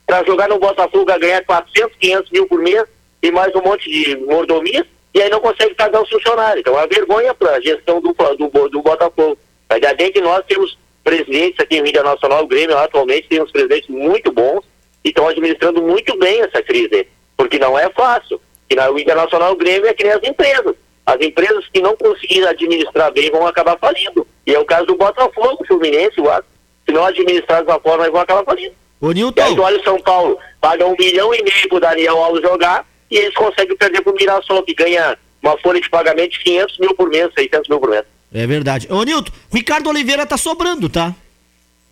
para 0.05 0.23
jogar 0.23 0.47
no 0.49 0.59
Botafogo 0.59 1.11
a 1.11 1.17
ganhar 1.17 1.43
400, 1.43 1.97
500 1.97 2.31
mil 2.31 2.47
por 2.47 2.59
mês 2.59 2.83
e 3.23 3.31
mais 3.31 3.53
um 3.55 3.61
monte 3.61 3.89
de 3.89 4.15
mordomias 4.17 4.85
e 5.13 5.21
aí 5.21 5.29
não 5.29 5.39
consegue 5.39 5.75
pagar 5.75 6.01
os 6.01 6.09
funcionários. 6.09 6.61
Então 6.61 6.73
é 6.73 6.77
uma 6.77 6.87
vergonha 6.87 7.33
para 7.33 7.55
a 7.55 7.61
gestão 7.61 7.99
do, 7.99 8.13
do, 8.13 8.69
do 8.69 8.81
Botafogo. 8.81 9.37
Ainda 9.69 9.93
bem 9.93 10.11
que 10.11 10.21
nós 10.21 10.45
temos 10.45 10.77
presidentes 11.03 11.59
aqui 11.59 11.77
em 11.77 11.81
Mídia 11.81 12.03
Nacional, 12.03 12.43
o 12.43 12.47
Grêmio 12.47 12.77
atualmente 12.77 13.27
temos 13.27 13.51
presidentes 13.51 13.89
muito 13.89 14.31
bons 14.31 14.63
e 15.03 15.09
estão 15.09 15.27
administrando 15.27 15.81
muito 15.81 16.17
bem 16.17 16.41
essa 16.41 16.61
crise, 16.61 17.07
porque 17.35 17.57
não 17.57 17.77
é 17.77 17.89
fácil. 17.89 18.39
E 18.69 18.79
o 18.79 18.99
Internacional 18.99 19.53
o 19.53 19.57
Grêmio 19.57 19.87
é 19.87 19.93
que 19.93 20.03
nem 20.03 20.13
as 20.13 20.23
empresas. 20.23 20.75
As 21.05 21.19
empresas 21.19 21.65
que 21.73 21.81
não 21.81 21.95
conseguirem 21.95 22.47
administrar 22.47 23.11
bem 23.11 23.31
vão 23.31 23.45
acabar 23.47 23.77
falindo. 23.77 24.25
E 24.45 24.53
é 24.53 24.59
o 24.59 24.65
caso 24.65 24.85
do 24.85 24.95
Botafogo, 24.95 25.57
o 25.59 25.65
Fluminense, 25.65 26.19
o 26.19 26.29
Aço. 26.29 26.43
Se 26.85 26.91
não 26.91 27.05
administrar 27.05 27.63
de 27.63 27.69
uma 27.69 27.79
forma, 27.79 28.03
eles 28.03 28.13
vão 28.13 28.21
acabar 28.21 28.43
falindo. 28.43 28.73
Ô, 28.99 29.11
Nilton. 29.11 29.41
E 29.41 29.43
aí, 29.43 29.59
olha 29.59 29.79
o 29.79 29.83
São 29.83 29.99
Paulo, 29.99 30.37
paga 30.59 30.85
um 30.85 30.95
milhão 30.97 31.33
e 31.33 31.41
meio 31.43 31.69
pro 31.69 31.79
Daniel 31.79 32.17
Alves 32.17 32.41
jogar 32.41 32.85
e 33.09 33.17
eles 33.17 33.33
conseguem 33.33 33.75
perder 33.75 34.01
pro 34.01 34.13
Mirassol, 34.13 34.63
que 34.63 34.73
ganha 34.73 35.17
uma 35.41 35.57
folha 35.57 35.81
de 35.81 35.89
pagamento 35.89 36.31
de 36.31 36.39
500 36.39 36.77
mil 36.77 36.95
por 36.95 37.09
mês, 37.09 37.29
600 37.35 37.67
mil 37.67 37.79
por 37.79 37.89
mês. 37.89 38.03
É 38.33 38.47
verdade. 38.47 38.87
Ô, 38.89 39.03
Nilton, 39.03 39.31
Ricardo 39.51 39.89
Oliveira 39.89 40.25
tá 40.25 40.37
sobrando, 40.37 40.87
tá? 40.87 41.13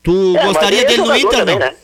Tu 0.03 0.37
é, 0.37 0.45
gostaria 0.45 0.85
dele 0.85 1.01
no 1.01 1.15
Inter, 1.15 1.39
também, 1.39 1.59
não? 1.59 1.65
Né? 1.65 1.75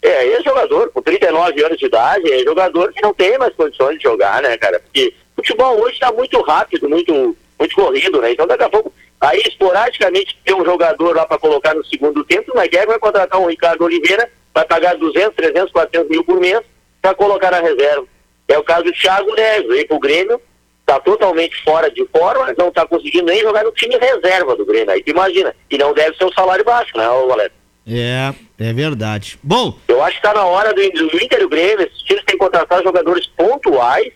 É, 0.00 0.26
esse 0.28 0.44
jogador, 0.44 0.90
com 0.90 1.00
39 1.00 1.64
anos 1.64 1.78
de 1.78 1.86
idade, 1.86 2.32
é 2.32 2.42
jogador 2.42 2.92
que 2.92 3.02
não 3.02 3.14
tem 3.14 3.38
mais 3.38 3.54
condições 3.54 3.98
de 3.98 4.02
jogar, 4.02 4.42
né, 4.42 4.56
cara? 4.56 4.80
Porque 4.80 5.08
o 5.08 5.21
futebol 5.36 5.80
hoje 5.80 5.94
está 5.94 6.12
muito 6.12 6.40
rápido, 6.42 6.88
muito, 6.88 7.36
muito 7.58 7.74
corrido, 7.74 8.20
né? 8.20 8.32
Então 8.32 8.46
daqui 8.46 8.64
a 8.64 8.70
pouco, 8.70 8.92
aí 9.20 9.40
esporadicamente 9.46 10.38
tem 10.44 10.54
um 10.54 10.64
jogador 10.64 11.16
lá 11.16 11.26
para 11.26 11.38
colocar 11.38 11.74
no 11.74 11.84
segundo 11.84 12.24
tempo, 12.24 12.52
o 12.52 12.56
Naguer 12.56 12.86
vai 12.86 12.98
contratar 12.98 13.40
um 13.40 13.46
Ricardo 13.46 13.84
Oliveira, 13.84 14.30
vai 14.54 14.64
pagar 14.64 14.96
200, 14.96 15.34
300, 15.34 15.72
400 15.72 16.08
mil 16.08 16.24
por 16.24 16.40
mês 16.40 16.60
para 17.00 17.14
colocar 17.14 17.50
na 17.50 17.60
reserva. 17.60 18.06
É 18.48 18.58
o 18.58 18.64
caso 18.64 18.84
do 18.84 18.92
Thiago 18.92 19.34
Neves, 19.34 19.68
veio 19.68 19.88
pro 19.88 19.98
Grêmio, 19.98 20.40
está 20.80 21.00
totalmente 21.00 21.56
fora 21.62 21.90
de 21.90 22.04
forma, 22.06 22.54
não 22.58 22.68
está 22.68 22.86
conseguindo 22.86 23.26
nem 23.26 23.40
jogar 23.40 23.64
no 23.64 23.72
time 23.72 23.96
reserva 23.96 24.54
do 24.56 24.66
Grêmio. 24.66 24.90
Aí 24.90 25.02
tu 25.02 25.10
imagina, 25.10 25.54
e 25.70 25.78
não 25.78 25.94
deve 25.94 26.16
ser 26.16 26.24
um 26.24 26.32
salário 26.32 26.64
baixo, 26.64 26.96
né, 26.96 27.06
Valério? 27.26 27.52
É, 27.86 28.32
é 28.58 28.72
verdade. 28.72 29.38
Bom. 29.42 29.76
Eu 29.88 30.02
acho 30.02 30.20
que 30.20 30.26
está 30.26 30.38
na 30.38 30.44
hora 30.44 30.72
do, 30.72 30.82
do 30.90 31.24
Inter 31.24 31.40
e 31.40 31.44
o 31.44 31.48
Grêmio, 31.48 31.86
esses 31.86 32.02
times 32.02 32.24
têm 32.24 32.36
que 32.36 32.44
contratar 32.44 32.82
jogadores 32.82 33.26
pontuais 33.28 34.12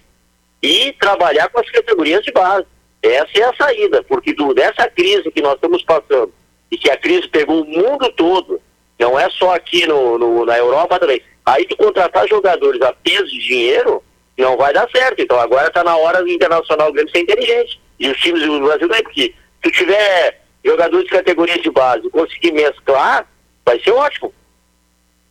e 0.62 0.92
trabalhar 0.94 1.48
com 1.48 1.60
as 1.60 1.70
categorias 1.70 2.24
de 2.24 2.32
base. 2.32 2.66
Essa 3.02 3.38
é 3.38 3.42
a 3.44 3.56
saída, 3.56 4.02
porque 4.02 4.32
do, 4.32 4.52
dessa 4.54 4.88
crise 4.88 5.30
que 5.30 5.42
nós 5.42 5.54
estamos 5.54 5.82
passando, 5.82 6.32
e 6.70 6.76
que 6.76 6.90
a 6.90 6.96
crise 6.96 7.28
pegou 7.28 7.62
o 7.62 7.66
mundo 7.66 8.10
todo, 8.12 8.60
não 8.98 9.18
é 9.18 9.28
só 9.30 9.54
aqui 9.54 9.86
no, 9.86 10.18
no 10.18 10.44
na 10.44 10.58
Europa 10.58 10.98
também, 10.98 11.22
Aí 11.46 11.64
tu 11.64 11.76
contratar 11.76 12.26
jogadores 12.26 12.82
a 12.82 12.92
peso 12.92 13.26
de 13.26 13.38
dinheiro, 13.38 14.02
não 14.36 14.56
vai 14.56 14.74
dar 14.74 14.90
certo. 14.90 15.22
Então 15.22 15.38
agora 15.38 15.68
está 15.68 15.84
na 15.84 15.96
hora 15.96 16.20
do 16.20 16.28
Internacional 16.28 16.92
Grêmio 16.92 17.12
ser 17.12 17.20
inteligente. 17.20 17.80
E 18.00 18.08
os 18.10 18.18
times 18.18 18.42
do 18.42 18.60
Brasil 18.60 18.92
é 18.92 19.02
porque 19.02 19.32
se 19.64 19.70
tiver 19.70 20.42
jogadores 20.64 21.04
de 21.04 21.12
categoria 21.12 21.58
de 21.62 21.70
base 21.70 22.10
conseguir 22.10 22.50
mesclar, 22.50 23.28
vai 23.64 23.80
ser 23.80 23.92
ótimo. 23.92 24.34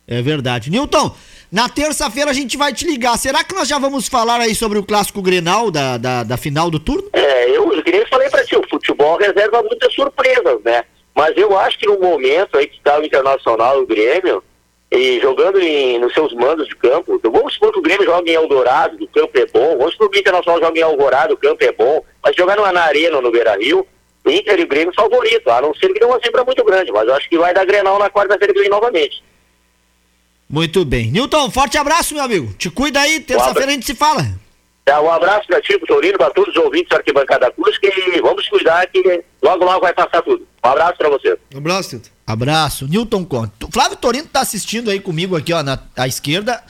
É 0.08 0.22
verdade. 0.22 0.70
Newton, 0.70 1.14
na 1.56 1.70
terça-feira 1.70 2.30
a 2.30 2.34
gente 2.34 2.54
vai 2.54 2.70
te 2.70 2.86
ligar. 2.86 3.16
Será 3.16 3.42
que 3.42 3.54
nós 3.54 3.66
já 3.66 3.78
vamos 3.78 4.08
falar 4.08 4.42
aí 4.42 4.54
sobre 4.54 4.78
o 4.78 4.84
clássico 4.84 5.22
Grenal 5.22 5.70
da, 5.70 5.96
da, 5.96 6.22
da 6.22 6.36
final 6.36 6.70
do 6.70 6.78
turno? 6.78 7.08
É, 7.14 7.48
eu, 7.48 7.72
eu 7.72 8.08
falei 8.10 8.28
para 8.28 8.44
ti, 8.44 8.54
o 8.54 8.68
futebol 8.68 9.16
reserva 9.16 9.62
muitas 9.62 9.94
surpresas, 9.94 10.60
né? 10.62 10.84
Mas 11.14 11.34
eu 11.34 11.58
acho 11.58 11.78
que 11.78 11.86
no 11.86 11.98
momento 11.98 12.58
aí 12.58 12.66
que 12.66 12.76
está 12.76 13.00
o 13.00 13.02
Internacional, 13.02 13.80
o 13.80 13.86
Grêmio, 13.86 14.44
e 14.92 15.18
jogando 15.18 15.58
em, 15.58 15.98
nos 15.98 16.12
seus 16.12 16.34
mandos 16.34 16.68
de 16.68 16.76
campo, 16.76 17.18
vamos 17.24 17.54
supor 17.54 17.72
que 17.72 17.78
o 17.78 17.82
Grêmio 17.82 18.04
joga 18.04 18.30
em 18.30 18.34
Eldorado, 18.34 19.02
o 19.02 19.08
campo 19.08 19.38
é 19.38 19.46
bom, 19.46 19.78
vamos 19.78 19.92
supor 19.94 20.10
que 20.10 20.18
o 20.18 20.20
Internacional 20.20 20.60
joga 20.60 20.78
em 20.78 20.82
Alvorada, 20.82 21.32
o 21.32 21.38
campo 21.38 21.64
é 21.64 21.72
bom, 21.72 22.04
mas 22.22 22.36
jogar 22.36 22.56
numa, 22.56 22.70
na 22.70 22.82
Arena, 22.82 23.18
no 23.22 23.30
Beira-Rio, 23.30 23.86
Inter 24.26 24.60
e 24.60 24.66
Grêmio 24.66 24.92
favorito, 24.94 25.48
a 25.48 25.62
não 25.62 25.74
ser 25.74 25.90
que 25.90 26.00
dê 26.00 26.04
uma 26.04 26.18
zebra 26.18 26.44
muito 26.44 26.62
grande, 26.64 26.92
mas 26.92 27.08
eu 27.08 27.14
acho 27.14 27.30
que 27.30 27.38
vai 27.38 27.54
dar 27.54 27.64
Grenal 27.64 27.98
na 27.98 28.10
quarta-feira 28.10 28.52
que 28.52 28.60
vem 28.60 28.68
novamente. 28.68 29.24
Muito 30.48 30.84
bem. 30.84 31.10
Newton, 31.10 31.50
forte 31.50 31.76
abraço, 31.76 32.14
meu 32.14 32.22
amigo. 32.22 32.52
Te 32.54 32.70
cuida 32.70 33.00
aí, 33.00 33.20
terça-feira 33.20 33.70
a 33.70 33.74
gente 33.74 33.86
se 33.86 33.94
fala. 33.94 34.26
É, 34.86 34.96
um 35.00 35.10
abraço 35.10 35.48
para 35.48 35.60
ti, 35.60 35.76
pro 35.78 35.88
Torino, 35.88 36.16
para 36.16 36.30
todos 36.30 36.54
os 36.54 36.62
ouvintes 36.62 36.88
da 36.90 36.98
Arquibancada 36.98 37.48
Acústica 37.48 37.88
e 37.88 38.20
vamos 38.20 38.48
cuidar 38.48 38.86
que 38.86 39.24
logo, 39.42 39.64
logo 39.64 39.80
vai 39.80 39.92
passar 39.92 40.22
tudo. 40.22 40.46
Um 40.64 40.68
abraço 40.68 40.96
para 40.96 41.08
você. 41.08 41.36
Um 41.52 41.58
abraço, 41.58 41.96
Newton. 41.96 42.10
Abraço. 42.24 42.86
Newton 42.86 43.24
Conte. 43.24 43.52
Flávio 43.72 43.96
Torino 43.96 44.28
tá 44.28 44.40
assistindo 44.42 44.88
aí 44.88 45.00
comigo 45.00 45.36
aqui, 45.36 45.52
ó, 45.52 45.60
na 45.60 45.76
à 45.96 46.06
esquerda, 46.06 46.62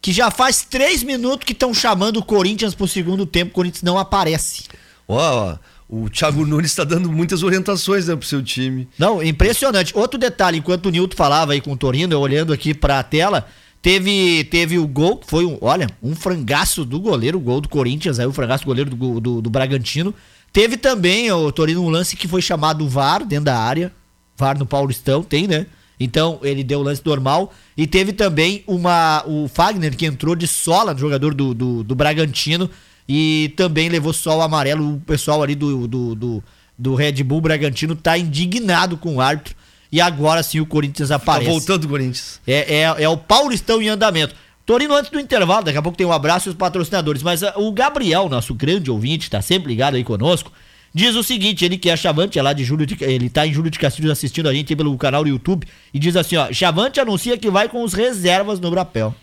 que 0.00 0.12
já 0.12 0.28
faz 0.28 0.62
três 0.64 1.04
minutos 1.04 1.46
que 1.46 1.52
estão 1.52 1.72
chamando 1.72 2.16
o 2.16 2.24
Corinthians 2.24 2.74
pro 2.74 2.88
segundo 2.88 3.24
tempo, 3.24 3.52
o 3.52 3.54
Corinthians 3.54 3.84
não 3.84 3.96
aparece. 3.96 4.64
Ó, 5.06 5.56
o 5.92 6.08
Thiago 6.08 6.46
Nunes 6.46 6.70
está 6.70 6.84
dando 6.84 7.12
muitas 7.12 7.42
orientações 7.42 8.08
né, 8.08 8.16
pro 8.16 8.26
seu 8.26 8.42
time. 8.42 8.88
Não, 8.98 9.22
impressionante. 9.22 9.92
Outro 9.94 10.18
detalhe, 10.18 10.56
enquanto 10.56 10.86
o 10.86 10.90
Newton 10.90 11.14
falava 11.14 11.52
aí 11.52 11.60
com 11.60 11.72
o 11.72 11.76
Torino, 11.76 12.14
eu 12.14 12.18
olhando 12.18 12.50
aqui 12.50 12.72
pra 12.72 13.02
tela, 13.02 13.46
teve, 13.82 14.44
teve 14.44 14.78
o 14.78 14.86
gol, 14.86 15.18
que 15.18 15.28
foi 15.28 15.44
um, 15.44 15.58
olha, 15.60 15.86
um 16.02 16.16
frangaço 16.16 16.82
do 16.82 16.98
goleiro, 16.98 17.36
o 17.36 17.40
gol 17.42 17.60
do 17.60 17.68
Corinthians, 17.68 18.18
aí 18.18 18.24
o 18.24 18.32
frangaço 18.32 18.64
do 18.64 18.68
goleiro 18.68 18.88
do, 18.88 19.20
do, 19.20 19.42
do 19.42 19.50
Bragantino. 19.50 20.14
Teve 20.50 20.78
também, 20.78 21.30
o 21.30 21.52
Torino, 21.52 21.84
um 21.84 21.90
lance 21.90 22.16
que 22.16 22.26
foi 22.26 22.40
chamado 22.40 22.88
VAR 22.88 23.22
dentro 23.26 23.44
da 23.44 23.58
área. 23.58 23.92
VAR 24.34 24.58
no 24.58 24.64
Paulistão, 24.64 25.22
tem, 25.22 25.46
né? 25.46 25.66
Então 26.00 26.40
ele 26.42 26.64
deu 26.64 26.80
o 26.80 26.82
lance 26.82 27.02
normal. 27.04 27.52
E 27.76 27.86
teve 27.86 28.14
também 28.14 28.64
uma. 28.66 29.22
O 29.26 29.46
Fagner, 29.46 29.94
que 29.94 30.06
entrou 30.06 30.34
de 30.34 30.46
sola, 30.46 30.96
jogador 30.96 31.34
do, 31.34 31.52
do, 31.52 31.84
do 31.84 31.94
Bragantino, 31.94 32.70
e 33.08 33.52
também 33.56 33.88
levou 33.88 34.12
sol 34.12 34.40
amarelo. 34.42 34.94
O 34.94 35.00
pessoal 35.00 35.42
ali 35.42 35.54
do, 35.54 35.86
do, 35.86 36.14
do, 36.14 36.44
do 36.78 36.94
Red 36.94 37.22
Bull 37.22 37.40
Bragantino 37.40 37.94
tá 37.94 38.16
indignado 38.16 38.96
com 38.96 39.16
o 39.16 39.20
árbitro. 39.20 39.54
E 39.90 40.00
agora 40.00 40.42
sim 40.42 40.58
o 40.60 40.66
Corinthians 40.66 41.10
aparece. 41.10 41.46
Tá 41.46 41.52
voltando 41.52 41.84
o 41.84 41.88
Corinthians. 41.88 42.40
É, 42.46 42.80
é, 42.80 43.02
é 43.04 43.08
o 43.08 43.16
Paulistão 43.16 43.82
em 43.82 43.88
andamento. 43.88 44.34
Torino, 44.64 44.94
antes 44.94 45.10
do 45.10 45.20
intervalo, 45.20 45.64
daqui 45.64 45.76
a 45.76 45.82
pouco 45.82 45.98
tem 45.98 46.06
um 46.06 46.12
abraço 46.12 46.48
e 46.48 46.50
os 46.50 46.56
patrocinadores. 46.56 47.22
Mas 47.22 47.42
uh, 47.42 47.52
o 47.56 47.70
Gabriel, 47.72 48.28
nosso 48.28 48.54
grande 48.54 48.90
ouvinte, 48.90 49.28
tá 49.28 49.42
sempre 49.42 49.68
ligado 49.68 49.96
aí 49.96 50.04
conosco. 50.04 50.52
Diz 50.94 51.14
o 51.16 51.22
seguinte, 51.22 51.64
ele 51.64 51.78
que 51.78 51.88
é 51.88 51.96
Chavante, 51.96 52.38
é 52.38 52.42
lá 52.42 52.52
de 52.52 52.64
Júlio 52.64 52.86
de, 52.86 52.96
ele 53.02 53.30
tá 53.30 53.46
em 53.46 53.52
Júlio 53.52 53.70
de 53.70 53.78
Castilhos 53.78 54.10
assistindo 54.10 54.48
a 54.48 54.54
gente 54.54 54.76
pelo 54.76 54.96
canal 54.98 55.24
do 55.24 55.30
YouTube 55.30 55.66
e 55.92 55.98
diz 55.98 56.16
assim, 56.16 56.36
ó, 56.36 56.52
Chavante 56.52 57.00
anuncia 57.00 57.36
que 57.38 57.50
vai 57.50 57.66
com 57.66 57.82
os 57.82 57.94
reservas 57.94 58.60
no 58.60 58.70
Brapel. 58.70 59.14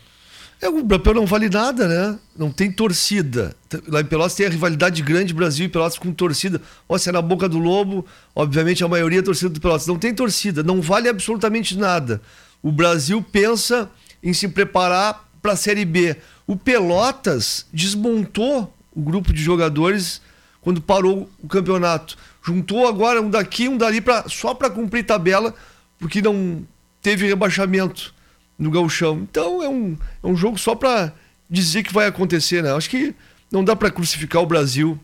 É, 0.62 0.68
o 0.68 0.82
Brapel 0.82 1.14
não 1.14 1.24
vale 1.24 1.48
nada, 1.48 1.88
né? 1.88 2.18
Não 2.36 2.50
tem 2.50 2.70
torcida. 2.70 3.56
Lá 3.88 4.02
em 4.02 4.04
Pelotas 4.04 4.34
tem 4.34 4.44
a 4.44 4.50
rivalidade 4.50 5.00
grande 5.00 5.32
Brasil 5.32 5.64
e 5.64 5.68
Pelotas 5.70 5.98
com 5.98 6.12
torcida. 6.12 6.60
Ó, 6.86 6.98
se 6.98 7.08
é 7.08 7.12
na 7.12 7.22
boca 7.22 7.48
do 7.48 7.58
lobo, 7.58 8.04
obviamente 8.34 8.84
a 8.84 8.88
maioria 8.88 9.20
é 9.20 9.22
torcida 9.22 9.48
do 9.48 9.60
Pelotas. 9.60 9.86
Não 9.86 9.98
tem 9.98 10.14
torcida, 10.14 10.62
não 10.62 10.82
vale 10.82 11.08
absolutamente 11.08 11.78
nada. 11.78 12.20
O 12.62 12.70
Brasil 12.70 13.22
pensa 13.22 13.90
em 14.22 14.34
se 14.34 14.48
preparar 14.48 15.30
para 15.40 15.52
a 15.52 15.56
Série 15.56 15.86
B. 15.86 16.14
O 16.46 16.54
Pelotas 16.54 17.64
desmontou 17.72 18.74
o 18.94 19.00
grupo 19.00 19.32
de 19.32 19.42
jogadores 19.42 20.20
quando 20.60 20.82
parou 20.82 21.30
o 21.42 21.48
campeonato. 21.48 22.18
Juntou 22.42 22.86
agora 22.86 23.22
um 23.22 23.30
daqui, 23.30 23.66
um 23.66 23.78
dali 23.78 24.02
pra, 24.02 24.28
só 24.28 24.52
para 24.52 24.68
cumprir 24.68 25.04
tabela, 25.04 25.54
porque 25.98 26.20
não 26.20 26.62
teve 27.00 27.26
rebaixamento 27.26 28.14
no 28.60 28.70
gauchão. 28.70 29.26
Então 29.28 29.62
é 29.62 29.68
um, 29.68 29.96
é 30.22 30.26
um 30.26 30.36
jogo 30.36 30.58
só 30.58 30.74
para 30.74 31.12
dizer 31.48 31.82
que 31.82 31.92
vai 31.92 32.06
acontecer, 32.06 32.62
né? 32.62 32.72
Acho 32.72 32.90
que 32.90 33.14
não 33.50 33.64
dá 33.64 33.74
para 33.74 33.90
crucificar 33.90 34.42
o 34.42 34.46
Brasil 34.46 35.00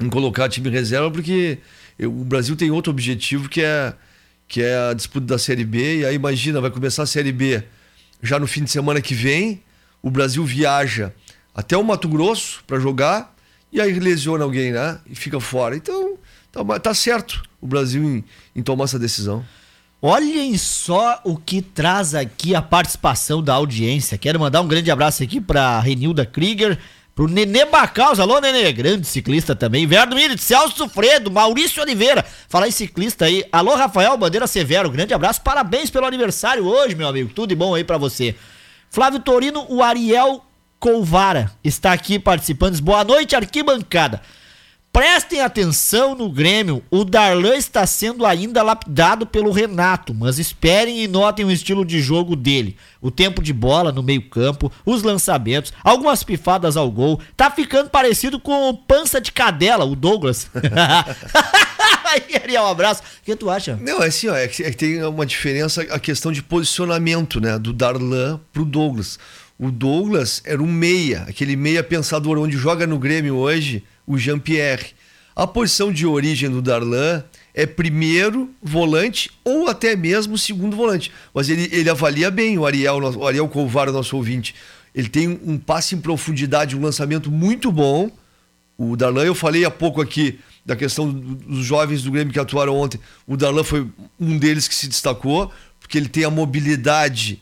em 0.00 0.08
colocar 0.08 0.48
time 0.48 0.70
reserva, 0.70 1.10
porque 1.10 1.58
eu, 1.98 2.10
o 2.10 2.24
Brasil 2.24 2.56
tem 2.56 2.70
outro 2.70 2.90
objetivo 2.90 3.48
que 3.48 3.60
é, 3.60 3.92
que 4.46 4.62
é 4.62 4.90
a 4.90 4.94
disputa 4.94 5.26
da 5.26 5.38
Série 5.38 5.64
B. 5.64 5.98
E 5.98 6.06
aí 6.06 6.14
imagina, 6.14 6.60
vai 6.60 6.70
começar 6.70 7.02
a 7.02 7.06
Série 7.06 7.32
B 7.32 7.62
já 8.22 8.38
no 8.38 8.46
fim 8.46 8.62
de 8.62 8.70
semana 8.70 9.00
que 9.00 9.14
vem. 9.14 9.60
O 10.00 10.10
Brasil 10.10 10.44
viaja 10.44 11.12
até 11.54 11.76
o 11.76 11.82
Mato 11.82 12.08
Grosso 12.08 12.62
para 12.66 12.78
jogar 12.78 13.34
e 13.72 13.80
aí 13.80 13.98
lesiona 13.98 14.44
alguém, 14.44 14.70
né? 14.70 15.00
E 15.10 15.14
fica 15.16 15.40
fora. 15.40 15.76
Então, 15.76 16.16
tá, 16.52 16.62
tá 16.78 16.94
certo 16.94 17.42
o 17.60 17.66
Brasil 17.66 18.02
em, 18.04 18.24
em 18.54 18.62
tomar 18.62 18.84
essa 18.84 18.98
decisão. 18.98 19.44
Olhem 20.06 20.58
só 20.58 21.18
o 21.24 21.34
que 21.34 21.62
traz 21.62 22.14
aqui 22.14 22.54
a 22.54 22.60
participação 22.60 23.42
da 23.42 23.54
audiência. 23.54 24.18
Quero 24.18 24.38
mandar 24.38 24.60
um 24.60 24.68
grande 24.68 24.90
abraço 24.90 25.22
aqui 25.22 25.40
para 25.40 25.80
Renilda 25.80 26.26
Krieger, 26.26 26.78
pro 27.14 27.26
Nenê 27.26 27.64
Bacaus, 27.64 28.20
alô 28.20 28.38
Nenê, 28.38 28.70
grande 28.70 29.06
ciclista 29.06 29.56
também, 29.56 29.86
Verdo 29.86 30.14
Mires, 30.14 30.42
Celso 30.42 30.90
Fredo, 30.90 31.30
Maurício 31.30 31.82
Oliveira, 31.82 32.22
fala 32.50 32.68
em 32.68 32.70
ciclista 32.70 33.24
aí, 33.24 33.46
alô 33.50 33.74
Rafael 33.76 34.14
Bandeira 34.18 34.46
Severo, 34.46 34.90
grande 34.90 35.14
abraço, 35.14 35.40
parabéns 35.40 35.88
pelo 35.88 36.04
aniversário 36.04 36.66
hoje, 36.66 36.94
meu 36.94 37.08
amigo, 37.08 37.32
tudo 37.32 37.48
de 37.48 37.54
bom 37.54 37.74
aí 37.74 37.82
para 37.82 37.96
você. 37.96 38.34
Flávio 38.90 39.20
Torino, 39.20 39.64
o 39.70 39.82
Ariel 39.82 40.44
Colvara 40.78 41.50
está 41.64 41.94
aqui 41.94 42.18
participando, 42.18 42.78
boa 42.82 43.04
noite 43.04 43.34
arquibancada. 43.34 44.20
Prestem 44.94 45.40
atenção 45.40 46.14
no 46.14 46.30
Grêmio. 46.30 46.80
O 46.88 47.04
Darlan 47.04 47.56
está 47.56 47.84
sendo 47.84 48.24
ainda 48.24 48.62
lapidado 48.62 49.26
pelo 49.26 49.50
Renato, 49.50 50.14
mas 50.14 50.38
esperem 50.38 51.02
e 51.02 51.08
notem 51.08 51.44
o 51.44 51.50
estilo 51.50 51.84
de 51.84 52.00
jogo 52.00 52.36
dele. 52.36 52.76
O 53.02 53.10
tempo 53.10 53.42
de 53.42 53.52
bola 53.52 53.90
no 53.90 54.04
meio-campo, 54.04 54.70
os 54.86 55.02
lançamentos, 55.02 55.72
algumas 55.82 56.22
pifadas 56.22 56.76
ao 56.76 56.88
gol. 56.92 57.20
Tá 57.36 57.50
ficando 57.50 57.90
parecido 57.90 58.38
com 58.38 58.68
o 58.68 58.74
pança 58.74 59.20
de 59.20 59.32
cadela, 59.32 59.84
o 59.84 59.96
Douglas. 59.96 60.48
Aí, 62.06 62.36
Ariel, 62.40 62.62
um 62.62 62.68
abraço. 62.68 63.02
O 63.02 63.24
que 63.24 63.34
tu 63.34 63.50
acha? 63.50 63.74
Não, 63.74 64.00
é 64.00 64.06
assim, 64.06 64.28
ó, 64.28 64.36
é 64.36 64.46
que, 64.46 64.62
é 64.62 64.70
que 64.70 64.76
tem 64.76 65.02
uma 65.02 65.26
diferença 65.26 65.82
a 65.82 65.98
questão 65.98 66.30
de 66.30 66.40
posicionamento, 66.40 67.40
né? 67.40 67.58
Do 67.58 67.72
Darlan 67.72 68.38
pro 68.52 68.64
Douglas. 68.64 69.18
O 69.58 69.72
Douglas 69.72 70.40
era 70.44 70.62
um 70.62 70.70
meia, 70.70 71.24
aquele 71.28 71.56
meia 71.56 71.82
pensador 71.82 72.38
onde 72.38 72.56
joga 72.56 72.86
no 72.86 72.96
Grêmio 72.96 73.34
hoje 73.34 73.82
o 74.06 74.18
Jean-Pierre. 74.18 74.92
A 75.34 75.46
posição 75.46 75.92
de 75.92 76.06
origem 76.06 76.48
do 76.48 76.62
Darlan 76.62 77.24
é 77.52 77.66
primeiro 77.66 78.50
volante 78.62 79.30
ou 79.44 79.68
até 79.68 79.96
mesmo 79.96 80.38
segundo 80.38 80.76
volante. 80.76 81.10
Mas 81.32 81.48
ele, 81.48 81.68
ele 81.72 81.90
avalia 81.90 82.30
bem 82.30 82.58
o 82.58 82.64
Ariel, 82.64 82.98
o 83.16 83.26
Ariel 83.26 83.48
Colvar, 83.48 83.90
nosso 83.90 84.16
ouvinte. 84.16 84.54
Ele 84.94 85.08
tem 85.08 85.40
um 85.44 85.58
passe 85.58 85.94
em 85.94 86.00
profundidade, 86.00 86.76
um 86.76 86.80
lançamento 86.80 87.30
muito 87.30 87.72
bom. 87.72 88.10
O 88.78 88.96
Darlan, 88.96 89.24
eu 89.24 89.34
falei 89.34 89.64
há 89.64 89.70
pouco 89.70 90.00
aqui 90.00 90.38
da 90.64 90.74
questão 90.74 91.10
dos 91.10 91.64
jovens 91.64 92.02
do 92.02 92.10
Grêmio 92.10 92.32
que 92.32 92.38
atuaram 92.38 92.76
ontem. 92.76 93.00
O 93.26 93.36
Darlan 93.36 93.64
foi 93.64 93.86
um 94.18 94.38
deles 94.38 94.68
que 94.68 94.74
se 94.74 94.88
destacou, 94.88 95.52
porque 95.80 95.98
ele 95.98 96.08
tem 96.08 96.24
a 96.24 96.30
mobilidade 96.30 97.40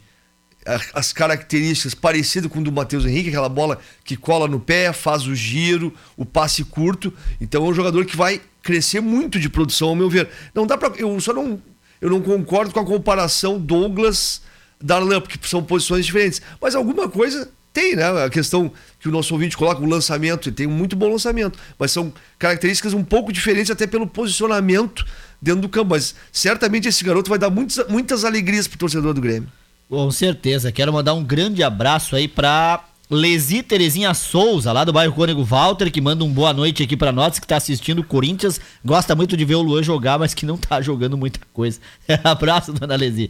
as 0.94 1.12
características 1.12 1.94
parecidas 1.94 2.50
com 2.50 2.60
o 2.60 2.64
do 2.64 2.70
Matheus 2.70 3.04
Henrique, 3.04 3.28
aquela 3.28 3.48
bola 3.48 3.78
que 4.04 4.16
cola 4.16 4.46
no 4.46 4.60
pé, 4.60 4.92
faz 4.92 5.26
o 5.26 5.34
giro, 5.34 5.92
o 6.16 6.24
passe 6.24 6.64
curto. 6.64 7.12
Então 7.40 7.66
é 7.66 7.68
um 7.68 7.74
jogador 7.74 8.04
que 8.04 8.16
vai 8.16 8.40
crescer 8.62 9.00
muito 9.00 9.40
de 9.40 9.48
produção, 9.48 9.88
ao 9.88 9.96
meu 9.96 10.08
ver. 10.08 10.28
Não 10.54 10.66
dá 10.66 10.78
para 10.78 10.96
eu 10.96 11.20
só 11.20 11.32
não 11.32 11.60
eu 12.00 12.10
não 12.10 12.20
concordo 12.20 12.72
com 12.72 12.80
a 12.80 12.84
comparação 12.84 13.60
Douglas 13.60 14.42
Darlan, 14.80 15.20
porque 15.20 15.38
são 15.46 15.62
posições 15.62 16.04
diferentes, 16.04 16.42
mas 16.60 16.74
alguma 16.74 17.08
coisa 17.08 17.48
tem, 17.72 17.96
né? 17.96 18.24
A 18.24 18.28
questão 18.28 18.70
que 19.00 19.08
o 19.08 19.12
nosso 19.12 19.32
ouvinte 19.32 19.56
coloca, 19.56 19.80
o 19.80 19.86
lançamento, 19.86 20.48
ele 20.48 20.56
tem 20.56 20.66
um 20.66 20.70
muito 20.70 20.94
bom 20.94 21.08
lançamento, 21.08 21.58
mas 21.78 21.90
são 21.90 22.12
características 22.38 22.92
um 22.92 23.02
pouco 23.02 23.32
diferentes 23.32 23.70
até 23.70 23.86
pelo 23.86 24.06
posicionamento 24.06 25.04
dentro 25.40 25.62
do 25.62 25.68
campo, 25.68 25.90
mas 25.90 26.14
certamente 26.30 26.88
esse 26.88 27.02
garoto 27.02 27.30
vai 27.30 27.38
dar 27.38 27.50
muitas, 27.50 27.86
muitas 27.88 28.24
alegrias 28.24 28.66
pro 28.66 28.78
torcedor 28.78 29.14
do 29.14 29.20
Grêmio. 29.20 29.48
Com 29.92 30.10
certeza. 30.10 30.72
Quero 30.72 30.90
mandar 30.90 31.12
um 31.12 31.22
grande 31.22 31.62
abraço 31.62 32.16
aí 32.16 32.26
pra 32.26 32.82
Lesi 33.10 33.62
Terezinha 33.62 34.14
Souza, 34.14 34.72
lá 34.72 34.84
do 34.84 34.92
bairro 34.92 35.12
Cônego 35.12 35.44
Walter, 35.44 35.92
que 35.92 36.00
manda 36.00 36.24
um 36.24 36.32
boa 36.32 36.50
noite 36.54 36.82
aqui 36.82 36.96
para 36.96 37.12
nós, 37.12 37.38
que 37.38 37.46
tá 37.46 37.58
assistindo 37.58 37.98
o 37.98 38.04
Corinthians. 38.04 38.58
Gosta 38.82 39.14
muito 39.14 39.36
de 39.36 39.44
ver 39.44 39.56
o 39.56 39.60
Luan 39.60 39.82
jogar, 39.82 40.18
mas 40.18 40.32
que 40.32 40.46
não 40.46 40.56
tá 40.56 40.80
jogando 40.80 41.18
muita 41.18 41.40
coisa. 41.52 41.78
abraço, 42.24 42.72
dona 42.72 42.96
Lesi. 42.96 43.28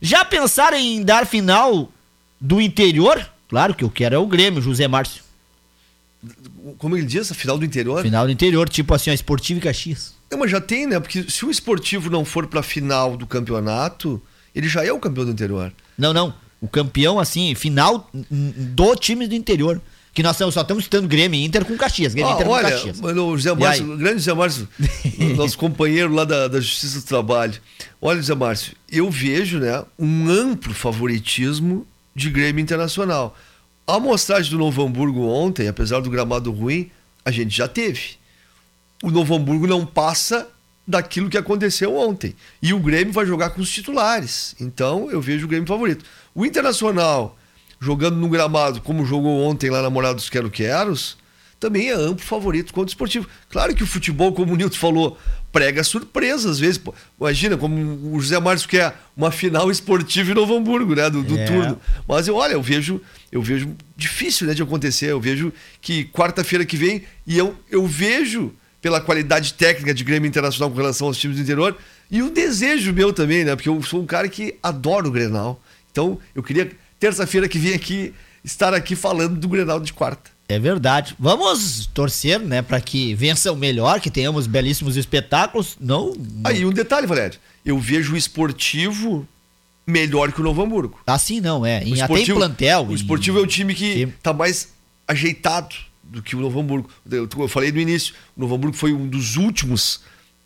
Já 0.00 0.24
pensaram 0.24 0.78
em 0.78 1.02
dar 1.02 1.26
final 1.26 1.92
do 2.40 2.58
interior, 2.58 3.28
claro 3.46 3.74
que 3.74 3.84
eu 3.84 3.90
quero 3.90 4.14
é 4.14 4.18
o 4.18 4.26
Grêmio, 4.26 4.62
José 4.62 4.88
Márcio. 4.88 5.22
Como 6.78 6.96
ele 6.96 7.04
diz, 7.04 7.30
a 7.30 7.34
final 7.34 7.58
do 7.58 7.66
interior? 7.66 8.00
Final 8.00 8.24
do 8.24 8.32
interior, 8.32 8.66
tipo 8.66 8.94
assim, 8.94 9.10
a 9.10 9.14
Esportivo 9.14 9.60
e 9.60 9.62
Caxias. 9.62 10.14
É, 10.30 10.36
mas 10.36 10.50
já 10.50 10.58
tem, 10.58 10.86
né? 10.86 10.98
Porque 10.98 11.30
se 11.30 11.44
o 11.44 11.50
esportivo 11.50 12.08
não 12.08 12.24
for 12.24 12.46
pra 12.46 12.62
final 12.62 13.14
do 13.14 13.26
campeonato, 13.26 14.22
ele 14.58 14.68
já 14.68 14.84
é 14.84 14.92
o 14.92 14.98
campeão 14.98 15.24
do 15.24 15.30
interior. 15.30 15.72
Não, 15.96 16.12
não. 16.12 16.34
O 16.60 16.66
campeão, 16.66 17.20
assim, 17.20 17.54
final 17.54 18.10
do 18.12 18.96
time 18.96 19.28
do 19.28 19.34
interior. 19.36 19.80
Que 20.12 20.20
nós 20.20 20.36
só 20.36 20.48
estamos 20.48 20.82
citando 20.82 21.06
Grêmio 21.06 21.38
e 21.38 21.44
Inter 21.44 21.64
com 21.64 21.76
Caxias. 21.76 22.12
Grêmio 22.12 22.32
ah, 22.32 22.34
Inter 22.34 22.48
olha, 22.48 22.64
com 22.64 22.70
Caxias. 22.74 23.00
Mano, 23.00 23.26
o 23.28 23.36
José 23.36 23.54
Márcio, 23.54 23.92
o 23.92 23.96
grande 23.96 24.18
José 24.18 24.34
Márcio, 24.34 24.68
nosso 25.36 25.56
companheiro 25.56 26.12
lá 26.12 26.24
da, 26.24 26.48
da 26.48 26.60
Justiça 26.60 26.98
do 26.98 27.06
Trabalho. 27.06 27.54
Olha, 28.02 28.16
José 28.16 28.34
Márcio, 28.34 28.72
eu 28.90 29.08
vejo 29.08 29.60
né, 29.60 29.84
um 29.96 30.28
amplo 30.28 30.74
favoritismo 30.74 31.86
de 32.16 32.30
Grêmio 32.30 32.60
Internacional. 32.60 33.36
A 33.86 33.94
amostragem 33.94 34.50
do 34.50 34.58
Novo 34.58 34.84
Hamburgo 34.84 35.20
ontem, 35.28 35.68
apesar 35.68 36.00
do 36.00 36.10
gramado 36.10 36.50
ruim, 36.50 36.90
a 37.24 37.30
gente 37.30 37.56
já 37.56 37.68
teve. 37.68 38.16
O 39.04 39.10
Novo 39.12 39.36
Hamburgo 39.36 39.68
não 39.68 39.86
passa 39.86 40.48
daquilo 40.88 41.28
que 41.28 41.36
aconteceu 41.36 41.94
ontem. 41.94 42.34
E 42.62 42.72
o 42.72 42.80
Grêmio 42.80 43.12
vai 43.12 43.26
jogar 43.26 43.50
com 43.50 43.60
os 43.60 43.70
titulares. 43.70 44.56
Então 44.58 45.10
eu 45.10 45.20
vejo 45.20 45.44
o 45.44 45.48
Grêmio 45.48 45.68
favorito. 45.68 46.02
O 46.34 46.46
Internacional 46.46 47.36
jogando 47.78 48.16
no 48.16 48.28
gramado, 48.28 48.80
como 48.80 49.04
jogou 49.04 49.42
ontem 49.42 49.70
lá 49.70 49.82
na 49.82 49.90
Morada 49.90 50.14
dos 50.14 50.30
Quero 50.30 50.50
Queros, 50.50 51.16
também 51.60 51.90
é 51.90 51.92
amplo 51.92 52.24
favorito 52.24 52.72
contra 52.72 52.88
o 52.88 52.92
esportivo. 52.92 53.28
Claro 53.50 53.74
que 53.74 53.82
o 53.82 53.86
futebol, 53.86 54.32
como 54.32 54.54
o 54.54 54.56
Nilton 54.56 54.76
falou, 54.76 55.18
prega 55.52 55.84
surpresa 55.84 56.50
às 56.50 56.58
vezes. 56.58 56.80
Imagina, 57.20 57.56
como 57.56 58.14
o 58.14 58.20
José 58.20 58.38
Márcio 58.40 58.68
quer 58.68 58.96
uma 59.16 59.30
final 59.30 59.70
esportiva 59.70 60.30
em 60.30 60.34
Novo 60.34 60.56
Hamburgo, 60.56 60.94
né? 60.94 61.10
Do, 61.10 61.22
do 61.22 61.36
é. 61.36 61.44
turno. 61.44 61.80
Mas 62.08 62.28
eu, 62.28 62.36
olha, 62.36 62.52
eu 62.52 62.62
vejo, 62.62 63.00
eu 63.30 63.42
vejo 63.42 63.76
difícil 63.96 64.46
né, 64.46 64.54
de 64.54 64.62
acontecer. 64.62 65.10
Eu 65.10 65.20
vejo 65.20 65.52
que 65.80 66.04
quarta-feira 66.06 66.64
que 66.64 66.76
vem, 66.76 67.02
e 67.26 67.36
eu, 67.36 67.54
eu 67.70 67.86
vejo 67.86 68.54
pela 68.80 69.00
qualidade 69.00 69.54
técnica 69.54 69.92
de 69.92 70.04
Grêmio 70.04 70.28
Internacional 70.28 70.70
com 70.70 70.76
relação 70.76 71.08
aos 71.08 71.18
times 71.18 71.36
do 71.36 71.42
interior, 71.42 71.76
e 72.10 72.22
o 72.22 72.30
desejo 72.30 72.92
meu 72.92 73.12
também, 73.12 73.44
né? 73.44 73.54
Porque 73.54 73.68
eu 73.68 73.82
sou 73.82 74.00
um 74.00 74.06
cara 74.06 74.28
que 74.28 74.54
adora 74.62 75.06
o 75.06 75.10
Grenal. 75.10 75.60
Então, 75.90 76.18
eu 76.34 76.42
queria 76.42 76.70
terça-feira 76.98 77.48
que 77.48 77.58
vem 77.58 77.74
aqui 77.74 78.14
estar 78.44 78.72
aqui 78.72 78.96
falando 78.96 79.36
do 79.36 79.48
Grenal 79.48 79.80
de 79.80 79.92
quarta. 79.92 80.30
É 80.48 80.58
verdade. 80.58 81.14
Vamos 81.18 81.86
torcer, 81.92 82.40
né, 82.40 82.62
para 82.62 82.80
que 82.80 83.14
vença 83.14 83.52
o 83.52 83.56
melhor, 83.56 84.00
que 84.00 84.10
tenhamos 84.10 84.46
belíssimos 84.46 84.96
espetáculos. 84.96 85.76
Não. 85.78 86.14
Aí 86.44 86.64
um 86.64 86.72
detalhe, 86.72 87.06
Valério. 87.06 87.38
Eu 87.64 87.78
vejo 87.78 88.14
o 88.14 88.16
esportivo 88.16 89.28
melhor 89.86 90.32
que 90.32 90.40
o 90.40 90.44
Novo 90.44 90.62
Hamburgo. 90.62 91.00
Assim 91.06 91.40
não 91.40 91.66
é. 91.66 91.82
Em, 91.84 92.00
até 92.00 92.20
em 92.20 92.26
plantel. 92.26 92.86
O 92.86 92.94
esportivo 92.94 93.38
é 93.38 93.42
o 93.42 93.46
time 93.46 93.74
que 93.74 94.06
Sim. 94.06 94.12
tá 94.22 94.32
mais 94.32 94.68
ajeitado 95.06 95.74
do 96.08 96.22
que 96.22 96.34
o 96.34 96.40
Novo 96.40 96.60
Hamburgo. 96.60 96.90
Eu, 97.10 97.48
falei 97.48 97.70
no 97.70 97.78
início, 97.78 98.14
o 98.36 98.40
Novo 98.40 98.54
Hamburgo 98.54 98.76
foi 98.76 98.92
um 98.92 99.06
dos 99.06 99.36
últimos 99.36 100.00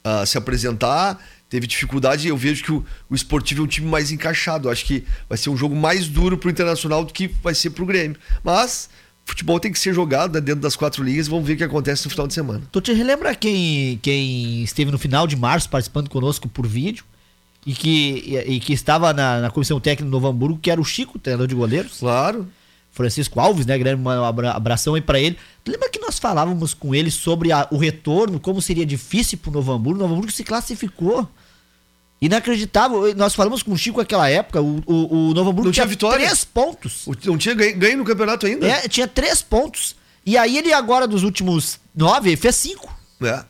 a 0.04 0.26
se 0.26 0.36
apresentar 0.36 1.18
teve 1.52 1.66
dificuldade. 1.66 2.26
Eu 2.26 2.36
vejo 2.36 2.64
que 2.64 2.72
o, 2.72 2.82
o 3.10 3.14
Esportivo 3.14 3.60
é 3.60 3.64
um 3.64 3.68
time 3.68 3.86
mais 3.86 4.10
encaixado. 4.10 4.68
Eu 4.68 4.72
acho 4.72 4.86
que 4.86 5.04
vai 5.28 5.36
ser 5.36 5.50
um 5.50 5.56
jogo 5.56 5.76
mais 5.76 6.08
duro 6.08 6.38
pro 6.38 6.48
Internacional 6.48 7.04
do 7.04 7.12
que 7.12 7.28
vai 7.42 7.54
ser 7.54 7.70
pro 7.70 7.84
Grêmio. 7.84 8.16
Mas 8.42 8.88
futebol 9.26 9.60
tem 9.60 9.70
que 9.70 9.78
ser 9.78 9.92
jogado 9.92 10.32
né, 10.32 10.40
dentro 10.40 10.62
das 10.62 10.74
quatro 10.74 11.04
linhas. 11.04 11.28
Vamos 11.28 11.46
ver 11.46 11.52
o 11.52 11.56
que 11.58 11.64
acontece 11.64 12.06
no 12.06 12.10
final 12.10 12.26
de 12.26 12.32
semana. 12.32 12.62
Tu 12.72 12.80
te 12.80 12.92
relembra 12.94 13.34
quem, 13.34 13.98
quem 14.02 14.62
esteve 14.62 14.90
no 14.90 14.98
final 14.98 15.26
de 15.26 15.36
março 15.36 15.68
participando 15.68 16.08
conosco 16.08 16.48
por 16.48 16.66
vídeo? 16.66 17.04
E 17.66 17.74
que, 17.74 18.24
e, 18.26 18.54
e 18.54 18.60
que 18.60 18.72
estava 18.72 19.12
na, 19.12 19.40
na 19.40 19.50
comissão 19.50 19.78
técnica 19.78 20.04
do 20.04 20.10
Novo 20.10 20.28
Hamburgo, 20.28 20.58
que 20.58 20.70
era 20.70 20.80
o 20.80 20.84
Chico, 20.84 21.18
treinador 21.18 21.46
de 21.46 21.54
goleiros. 21.54 21.98
Claro. 21.98 22.48
Francisco 22.92 23.40
Alves, 23.40 23.64
né? 23.64 23.76
Grande 23.78 24.00
um 24.00 24.08
abração 24.08 24.94
aí 24.94 25.00
para 25.00 25.18
ele. 25.18 25.36
Lembra 25.66 25.88
que 25.88 25.98
nós 25.98 26.18
falávamos 26.18 26.74
com 26.74 26.94
ele 26.94 27.10
sobre 27.10 27.50
a, 27.50 27.66
o 27.70 27.78
retorno, 27.78 28.38
como 28.38 28.60
seria 28.60 28.84
difícil 28.84 29.38
pro 29.38 29.50
Novo 29.50 29.72
Hamburgo? 29.72 29.98
O 29.98 30.02
Novo 30.02 30.14
Hamburgo 30.14 30.32
se 30.32 30.44
classificou. 30.44 31.26
Inacreditável. 32.20 33.14
Nós 33.16 33.34
falamos 33.34 33.62
com 33.62 33.72
o 33.72 33.78
Chico 33.78 33.98
naquela 33.98 34.28
época. 34.28 34.60
O, 34.60 34.80
o, 34.86 35.30
o 35.30 35.34
Novo 35.34 35.50
Hamburgo 35.50 35.64
não 35.64 35.72
tinha, 35.72 35.84
tinha 35.84 35.86
vitória. 35.86 36.24
três 36.24 36.44
pontos. 36.44 37.04
Não 37.24 37.36
tinha 37.36 37.54
ganho, 37.54 37.76
ganho, 37.76 37.98
no 37.98 38.04
campeonato 38.04 38.46
ainda? 38.46 38.66
É, 38.68 38.86
tinha 38.86 39.08
três 39.08 39.42
pontos. 39.42 39.96
E 40.24 40.36
aí 40.36 40.56
ele 40.56 40.72
agora, 40.72 41.08
dos 41.08 41.24
últimos 41.24 41.80
nove, 41.94 42.36
fez 42.36 42.54
cinco. 42.54 42.94
É. 43.22 43.42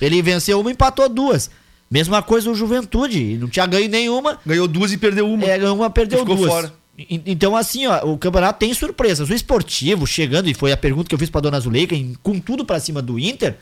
Ele 0.00 0.22
venceu 0.22 0.58
uma 0.60 0.70
e 0.70 0.72
empatou 0.72 1.08
duas. 1.08 1.50
Mesma 1.90 2.22
coisa 2.22 2.50
o 2.50 2.54
Juventude. 2.54 3.36
Não 3.36 3.48
tinha 3.48 3.66
ganho 3.66 3.88
nenhuma. 3.90 4.38
Ganhou 4.46 4.66
duas 4.66 4.92
e 4.92 4.96
perdeu 4.96 5.28
uma. 5.28 5.44
É, 5.44 5.58
ganhou 5.58 5.76
uma, 5.76 5.90
perdeu 5.90 6.20
ficou 6.20 6.36
duas. 6.36 6.50
fora. 6.50 6.72
Então, 6.96 7.56
assim, 7.56 7.86
ó, 7.86 8.04
o 8.06 8.16
campeonato 8.16 8.58
tem 8.58 8.72
surpresas. 8.72 9.28
O 9.28 9.34
esportivo 9.34 10.06
chegando, 10.06 10.48
e 10.48 10.54
foi 10.54 10.72
a 10.72 10.76
pergunta 10.76 11.08
que 11.08 11.14
eu 11.14 11.18
fiz 11.18 11.28
pra 11.28 11.40
dona 11.40 11.58
Zuleika, 11.58 11.96
com 12.22 12.38
tudo 12.38 12.64
pra 12.64 12.78
cima 12.78 13.02
do 13.02 13.18
Inter, 13.18 13.56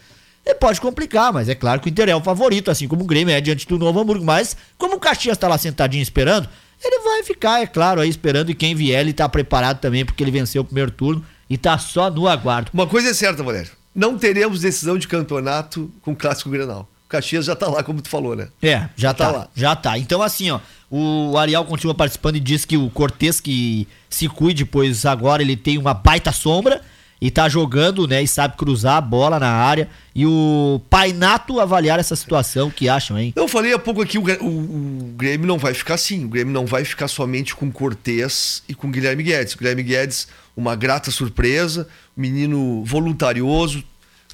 ele 0.45 0.57
pode 0.57 0.81
complicar, 0.81 1.33
mas 1.33 1.49
é 1.49 1.55
claro 1.55 1.81
que 1.81 1.89
o 1.89 1.91
Inter 1.91 2.09
é 2.09 2.17
o 2.17 2.21
favorito, 2.21 2.71
assim 2.71 2.89
como 2.89 3.05
o 3.05 3.07
Grêmio 3.07 3.35
é 3.35 3.41
diante 3.41 3.67
do 3.67 3.79
Novo 3.79 4.01
Hamburgo. 4.01 4.25
Mas, 4.25 4.57
como 4.77 4.97
o 4.97 5.01
Caxias 5.01 5.39
tá 5.39 5.49
lá 5.49 5.57
sentadinho 5.57 6.03
esperando, 6.03 6.49
ele 6.85 6.99
vai 7.01 7.23
ficar, 7.23 7.63
é 7.63 7.67
claro, 7.67 8.01
aí 8.01 8.09
esperando 8.09 8.51
e 8.51 8.55
quem 8.55 8.75
vier 8.75 9.01
ele 9.01 9.13
tá 9.13 9.29
preparado 9.29 9.79
também, 9.79 10.05
porque 10.05 10.23
ele 10.23 10.33
venceu 10.33 10.63
o 10.63 10.65
primeiro 10.65 10.91
turno 10.91 11.25
e 11.49 11.57
tá 11.57 11.79
só 11.79 12.11
no 12.11 12.27
aguardo. 12.27 12.71
Uma 12.75 12.87
coisa 12.87 13.11
é 13.11 13.15
certa, 13.15 13.43
Valério. 13.43 13.71
Não 13.95 14.19
teremos 14.19 14.61
decisão 14.61 14.99
de 14.99 15.07
campeonato 15.07 15.93
com 16.03 16.13
o 16.13 16.17
Clássico 16.17 16.51
Grenal. 16.51 16.89
Caxias 17.13 17.45
já 17.45 17.55
tá 17.55 17.69
lá, 17.69 17.83
como 17.83 18.01
tu 18.01 18.09
falou, 18.09 18.35
né? 18.35 18.49
É, 18.63 18.79
já, 18.79 18.91
já 18.97 19.15
tá, 19.15 19.27
tá 19.27 19.31
lá. 19.31 19.49
Já 19.55 19.77
tá. 19.77 19.99
Então, 19.99 20.23
assim, 20.23 20.51
ó, 20.51 20.61
o 20.91 21.37
Ariel 21.37 21.65
continua 21.65 21.95
participando 21.95 22.37
e 22.37 22.41
diz 22.41 22.65
que 22.65 22.77
o 22.77 22.91
Cortez 22.91 23.41
que 23.41 23.87
se 24.09 24.29
cuide, 24.29 24.65
pois 24.65 25.05
agora 25.07 25.43
ele 25.43 25.57
tem 25.57 25.79
uma 25.79 25.95
baita 25.95 26.33
sombra 26.33 26.81
e 27.21 27.31
tá 27.31 27.49
jogando, 27.49 28.09
né? 28.09 28.21
E 28.21 28.27
sabe 28.27 28.57
cruzar 28.57 28.97
a 28.97 29.01
bola 29.01 29.39
na 29.39 29.51
área. 29.51 29.89
E 30.13 30.27
o 30.27 30.81
Painato 30.91 31.61
avaliar 31.61 32.01
essa 32.01 32.17
situação, 32.17 32.69
que 32.69 32.89
acham, 32.89 33.17
hein? 33.17 33.33
Eu 33.37 33.47
falei 33.47 33.73
há 33.73 33.79
pouco 33.79 34.03
aqui, 34.03 34.19
o, 34.19 34.23
o, 34.23 34.47
o, 34.47 35.15
Grêmio 35.17 35.47
não 35.47 35.57
vai 35.57 35.73
ficar 35.73 35.95
assim. 35.95 36.25
O 36.25 36.29
Grêmio 36.29 36.53
não 36.53 36.67
vai 36.67 36.85
ficar 36.85 37.07
somente 37.07 37.55
com 37.55 37.71
Cortez 37.71 38.65
e 38.69 38.75
com 38.75 38.91
Guilherme 38.91 39.23
Guedes. 39.23 39.55
O 39.55 39.59
Guilherme 39.59 39.85
Guedes, 39.85 40.27
uma 40.57 40.75
grata 40.75 41.13
surpresa, 41.13 41.87
menino 42.17 42.83
voluntarioso, 42.85 43.85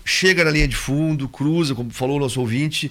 chega 0.08 0.44
na 0.44 0.50
linha 0.50 0.66
de 0.66 0.76
fundo, 0.76 1.28
cruza, 1.28 1.74
como 1.74 1.90
falou 1.90 2.16
o 2.16 2.20
nosso 2.20 2.40
ouvinte, 2.40 2.90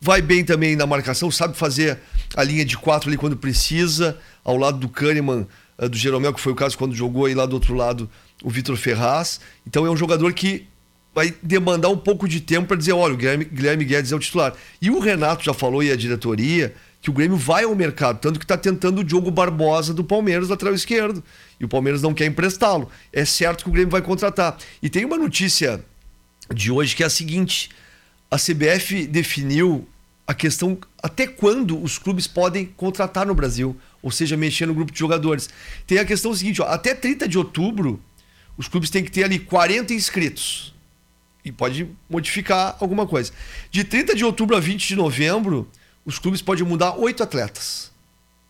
vai 0.00 0.20
bem 0.20 0.44
também 0.44 0.76
na 0.76 0.86
marcação, 0.86 1.30
sabe 1.30 1.56
fazer 1.56 1.98
a 2.36 2.42
linha 2.42 2.64
de 2.64 2.76
quatro 2.76 3.08
ali 3.08 3.16
quando 3.16 3.36
precisa, 3.36 4.18
ao 4.44 4.56
lado 4.56 4.78
do 4.78 4.88
Kahneman, 4.88 5.46
eh, 5.78 5.88
do 5.88 5.96
Jeromel, 5.96 6.32
que 6.32 6.40
foi 6.40 6.52
o 6.52 6.56
caso 6.56 6.76
quando 6.76 6.94
jogou 6.94 7.26
aí 7.26 7.34
lá 7.34 7.46
do 7.46 7.54
outro 7.54 7.74
lado 7.74 8.08
o 8.42 8.50
Vitor 8.50 8.76
Ferraz. 8.76 9.40
Então 9.66 9.86
é 9.86 9.90
um 9.90 9.96
jogador 9.96 10.32
que 10.32 10.66
vai 11.14 11.34
demandar 11.42 11.88
um 11.88 11.96
pouco 11.96 12.28
de 12.28 12.40
tempo 12.40 12.68
para 12.68 12.76
dizer, 12.76 12.92
olha, 12.92 13.14
o 13.14 13.16
Guilherme, 13.16 13.44
Guilherme 13.44 13.84
Guedes 13.84 14.12
é 14.12 14.16
o 14.16 14.18
titular. 14.18 14.54
E 14.80 14.90
o 14.90 15.00
Renato 15.00 15.44
já 15.44 15.52
falou 15.52 15.82
e 15.82 15.90
a 15.90 15.96
diretoria 15.96 16.74
que 17.02 17.08
o 17.08 17.12
Grêmio 17.12 17.36
vai 17.36 17.64
ao 17.64 17.74
mercado, 17.74 18.20
tanto 18.20 18.38
que 18.38 18.44
está 18.44 18.58
tentando 18.58 19.00
o 19.00 19.04
Diogo 19.04 19.30
Barbosa 19.30 19.94
do 19.94 20.04
Palmeiras, 20.04 20.50
lateral 20.50 20.74
esquerdo. 20.74 21.24
E 21.58 21.64
o 21.64 21.68
Palmeiras 21.68 22.02
não 22.02 22.12
quer 22.12 22.26
emprestá-lo. 22.26 22.90
É 23.12 23.24
certo 23.24 23.64
que 23.64 23.70
o 23.70 23.72
Grêmio 23.72 23.90
vai 23.90 24.02
contratar. 24.02 24.56
E 24.82 24.88
tem 24.88 25.04
uma 25.04 25.16
notícia 25.16 25.82
de 26.54 26.70
hoje 26.70 26.94
que 26.96 27.02
é 27.02 27.06
a 27.06 27.10
seguinte: 27.10 27.70
a 28.30 28.36
CBF 28.36 29.06
definiu 29.06 29.88
a 30.26 30.34
questão 30.34 30.78
até 31.02 31.26
quando 31.26 31.82
os 31.82 31.98
clubes 31.98 32.26
podem 32.26 32.66
contratar 32.66 33.26
no 33.26 33.34
Brasil, 33.34 33.76
ou 34.00 34.10
seja, 34.10 34.36
mexer 34.36 34.66
no 34.66 34.74
grupo 34.74 34.92
de 34.92 34.98
jogadores. 34.98 35.48
Tem 35.86 35.98
a 35.98 36.04
questão 36.04 36.34
seguinte, 36.34 36.62
ó, 36.62 36.66
até 36.66 36.94
30 36.94 37.26
de 37.26 37.36
outubro 37.36 38.00
os 38.60 38.68
clubes 38.68 38.90
têm 38.90 39.02
que 39.02 39.10
ter 39.10 39.24
ali 39.24 39.38
40 39.38 39.94
inscritos. 39.94 40.74
E 41.42 41.50
pode 41.50 41.88
modificar 42.10 42.76
alguma 42.78 43.06
coisa. 43.06 43.32
De 43.70 43.82
30 43.82 44.14
de 44.14 44.22
outubro 44.22 44.54
a 44.54 44.60
20 44.60 44.86
de 44.86 44.96
novembro, 44.96 45.66
os 46.04 46.18
clubes 46.18 46.42
podem 46.42 46.62
mudar 46.62 46.94
oito 46.96 47.22
atletas. 47.22 47.90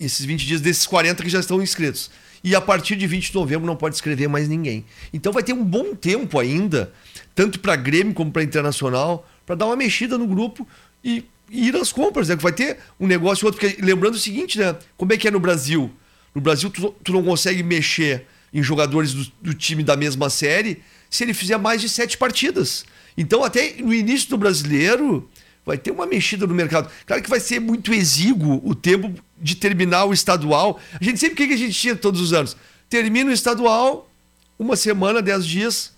Esses 0.00 0.26
20 0.26 0.44
dias 0.44 0.60
desses 0.60 0.84
40 0.84 1.22
que 1.22 1.28
já 1.28 1.38
estão 1.38 1.62
inscritos. 1.62 2.10
E 2.42 2.54
a 2.54 2.60
partir 2.60 2.96
de 2.96 3.06
20 3.06 3.28
de 3.28 3.34
novembro 3.34 3.66
não 3.66 3.76
pode 3.76 3.94
escrever 3.94 4.28
mais 4.28 4.48
ninguém. 4.48 4.84
Então 5.12 5.32
vai 5.32 5.42
ter 5.42 5.52
um 5.52 5.64
bom 5.64 5.94
tempo 5.94 6.38
ainda, 6.38 6.92
tanto 7.34 7.60
para 7.60 7.76
Grêmio 7.76 8.14
como 8.14 8.30
para 8.30 8.42
Internacional, 8.42 9.28
para 9.44 9.54
dar 9.54 9.66
uma 9.66 9.76
mexida 9.76 10.16
no 10.16 10.26
grupo 10.26 10.66
e, 11.04 11.24
e 11.50 11.68
ir 11.68 11.76
às 11.76 11.92
compras, 11.92 12.28
né? 12.28 12.36
Que 12.36 12.42
vai 12.42 12.52
ter 12.52 12.78
um 12.98 13.06
negócio 13.06 13.46
outro. 13.46 13.60
Porque 13.60 13.82
lembrando 13.82 14.14
o 14.14 14.18
seguinte, 14.18 14.58
né? 14.58 14.76
Como 14.96 15.12
é 15.12 15.16
que 15.16 15.28
é 15.28 15.30
no 15.30 15.40
Brasil? 15.40 15.90
No 16.34 16.40
Brasil, 16.40 16.70
tu, 16.70 16.94
tu 17.04 17.12
não 17.12 17.22
consegue 17.22 17.62
mexer 17.62 18.26
em 18.52 18.62
jogadores 18.62 19.12
do, 19.12 19.32
do, 19.42 19.54
time 19.54 19.82
da 19.82 19.96
mesma 19.96 20.28
série 20.28 20.82
se 21.08 21.24
ele 21.24 21.34
fizer 21.34 21.58
mais 21.58 21.80
de 21.80 21.88
sete 21.88 22.16
partidas. 22.16 22.84
Então, 23.16 23.44
até 23.44 23.74
no 23.78 23.92
início 23.92 24.30
do 24.30 24.38
brasileiro, 24.38 25.28
vai 25.64 25.78
ter 25.78 25.90
uma 25.90 26.06
mexida 26.06 26.46
no 26.46 26.54
mercado. 26.54 26.90
Claro 27.06 27.22
que 27.22 27.30
vai 27.30 27.40
ser 27.40 27.60
muito 27.60 27.92
exíguo 27.92 28.60
o 28.64 28.74
tempo 28.74 29.12
de 29.40 29.54
terminar 29.54 30.04
o 30.04 30.12
estadual. 30.12 30.80
A 31.00 31.02
gente 31.04 31.18
sempre 31.18 31.44
o 31.44 31.48
que 31.48 31.54
a 31.54 31.56
gente 31.56 31.78
tinha 31.78 31.94
todos 31.96 32.20
os 32.20 32.32
anos? 32.32 32.56
Termina 32.88 33.30
o 33.30 33.32
estadual, 33.32 34.10
uma 34.58 34.76
semana, 34.76 35.22
dez 35.22 35.46
dias, 35.46 35.92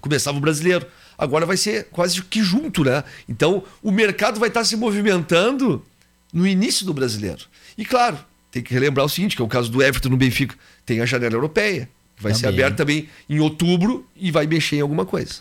começava 0.00 0.38
o 0.38 0.40
brasileiro. 0.40 0.86
Agora 1.16 1.46
vai 1.46 1.56
ser 1.56 1.88
quase 1.90 2.22
que 2.22 2.42
junto, 2.42 2.82
né? 2.82 3.04
Então, 3.28 3.62
o 3.82 3.92
mercado 3.92 4.40
vai 4.40 4.48
estar 4.48 4.64
se 4.64 4.76
movimentando 4.76 5.84
no 6.32 6.46
início 6.46 6.84
do 6.84 6.92
brasileiro. 6.92 7.44
E 7.78 7.84
claro, 7.84 8.18
tem 8.50 8.62
que 8.62 8.72
relembrar 8.72 9.06
o 9.06 9.08
seguinte, 9.08 9.36
que 9.36 9.42
é 9.42 9.44
o 9.44 9.48
caso 9.48 9.70
do 9.70 9.82
Everton 9.82 10.08
no 10.08 10.16
Benfica, 10.16 10.56
tem 10.84 11.00
a 11.00 11.06
janela 11.06 11.34
europeia, 11.34 11.88
que 12.16 12.22
vai 12.22 12.34
ser 12.34 12.42
Também. 12.42 12.60
aberta 12.60 12.76
também 12.78 13.08
em 13.28 13.38
outubro 13.38 14.06
e 14.16 14.30
vai 14.30 14.46
mexer 14.46 14.76
em 14.76 14.80
alguma 14.80 15.04
coisa. 15.04 15.36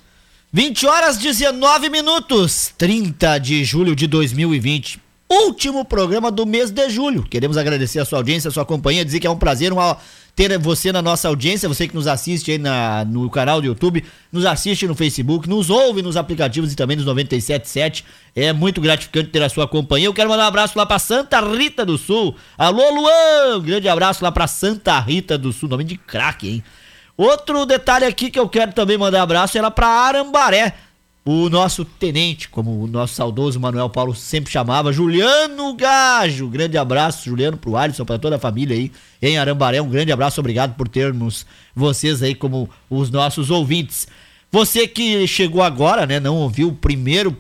20 0.56 0.86
horas 0.86 1.18
19 1.18 1.90
minutos, 1.90 2.72
30 2.78 3.40
de 3.40 3.64
julho 3.64 3.96
de 3.96 4.06
2020. 4.06 5.02
Último 5.28 5.84
programa 5.84 6.30
do 6.30 6.46
mês 6.46 6.70
de 6.70 6.88
julho. 6.92 7.24
Queremos 7.24 7.58
agradecer 7.58 7.98
a 8.00 8.06
sua 8.06 8.20
audiência, 8.20 8.50
a 8.50 8.52
sua 8.52 8.64
companhia, 8.64 9.04
dizer 9.04 9.20
que 9.20 9.26
é 9.26 9.30
um 9.32 9.36
prazer 9.38 9.74
uma- 9.74 9.98
ter 10.36 10.56
você 10.60 10.92
na 10.92 11.02
nossa 11.02 11.28
audiência, 11.28 11.68
você 11.68 11.88
que 11.88 11.96
nos 11.96 12.06
assiste 12.06 12.52
aí 12.52 12.58
na, 12.60 13.04
no 13.04 13.28
canal 13.32 13.62
do 13.62 13.66
YouTube, 13.68 14.04
nos 14.32 14.46
assiste 14.46 14.86
no 14.88 14.94
Facebook, 14.94 15.50
nos 15.50 15.72
ouve 15.72 16.04
nos 16.04 16.16
aplicativos 16.18 16.72
e 16.72 16.76
também 16.76 16.98
nos 16.98 17.06
977. 17.08 18.06
É 18.36 18.54
muito 18.54 18.80
gratificante 18.80 19.30
ter 19.30 19.42
a 19.42 19.50
sua 19.50 19.68
companhia. 19.68 20.06
Eu 20.08 20.14
quero 20.14 20.30
mandar 20.30 20.44
um 20.44 20.48
abraço 20.48 20.78
lá 20.78 20.86
pra 20.86 21.00
Santa 21.00 21.40
Rita 21.42 21.84
do 21.84 21.98
Sul. 21.98 22.36
Alô, 22.56 22.92
Luan! 22.94 23.58
Um 23.58 23.62
grande 23.62 23.88
abraço 23.90 24.24
lá 24.24 24.32
pra 24.32 24.46
Santa 24.46 25.00
Rita 25.00 25.36
do 25.36 25.52
Sul, 25.52 25.68
nome 25.68 25.84
de 25.84 25.98
craque, 25.98 26.48
hein? 26.48 26.64
Outro 27.16 27.66
detalhe 27.66 28.06
aqui 28.06 28.32
que 28.32 28.40
eu 28.40 28.50
quero 28.50 28.74
também 28.74 28.98
mandar 28.98 29.22
abraço 29.22 29.58
era 29.58 29.70
pra 29.70 29.88
Arambaré. 29.88 30.74
O 31.26 31.48
nosso 31.50 31.86
tenente, 31.86 32.50
como 32.50 32.84
o 32.84 32.88
nosso 32.88 33.14
saudoso 33.14 33.58
Manuel 33.58 33.90
Paulo 33.90 34.14
sempre 34.14 34.52
chamava, 34.52 34.92
Juliano 34.92 35.74
Gajo. 35.74 36.50
Grande 36.50 36.78
abraço, 36.78 37.24
Juliano, 37.24 37.56
pro 37.56 37.78
Alisson, 37.78 38.04
pra 38.04 38.20
toda 38.20 38.36
a 38.36 38.40
família 38.40 38.76
aí 38.76 38.92
em 39.22 39.38
Arambaré. 39.38 39.82
Um 39.82 39.88
grande 39.88 40.12
abraço, 40.12 40.42
obrigado 40.42 40.76
por 40.76 40.88
termos 40.90 41.46
vocês 41.74 42.22
aí 42.22 42.36
como 42.36 42.70
os 42.90 43.10
nossos 43.10 43.50
ouvintes. 43.50 44.06
Você 44.52 44.86
que 44.86 45.26
chegou 45.26 45.64
agora, 45.64 46.06
né, 46.06 46.20
não 46.20 46.36
ouviu 46.36 46.68
o 46.68 46.76
primeiro 46.76 47.38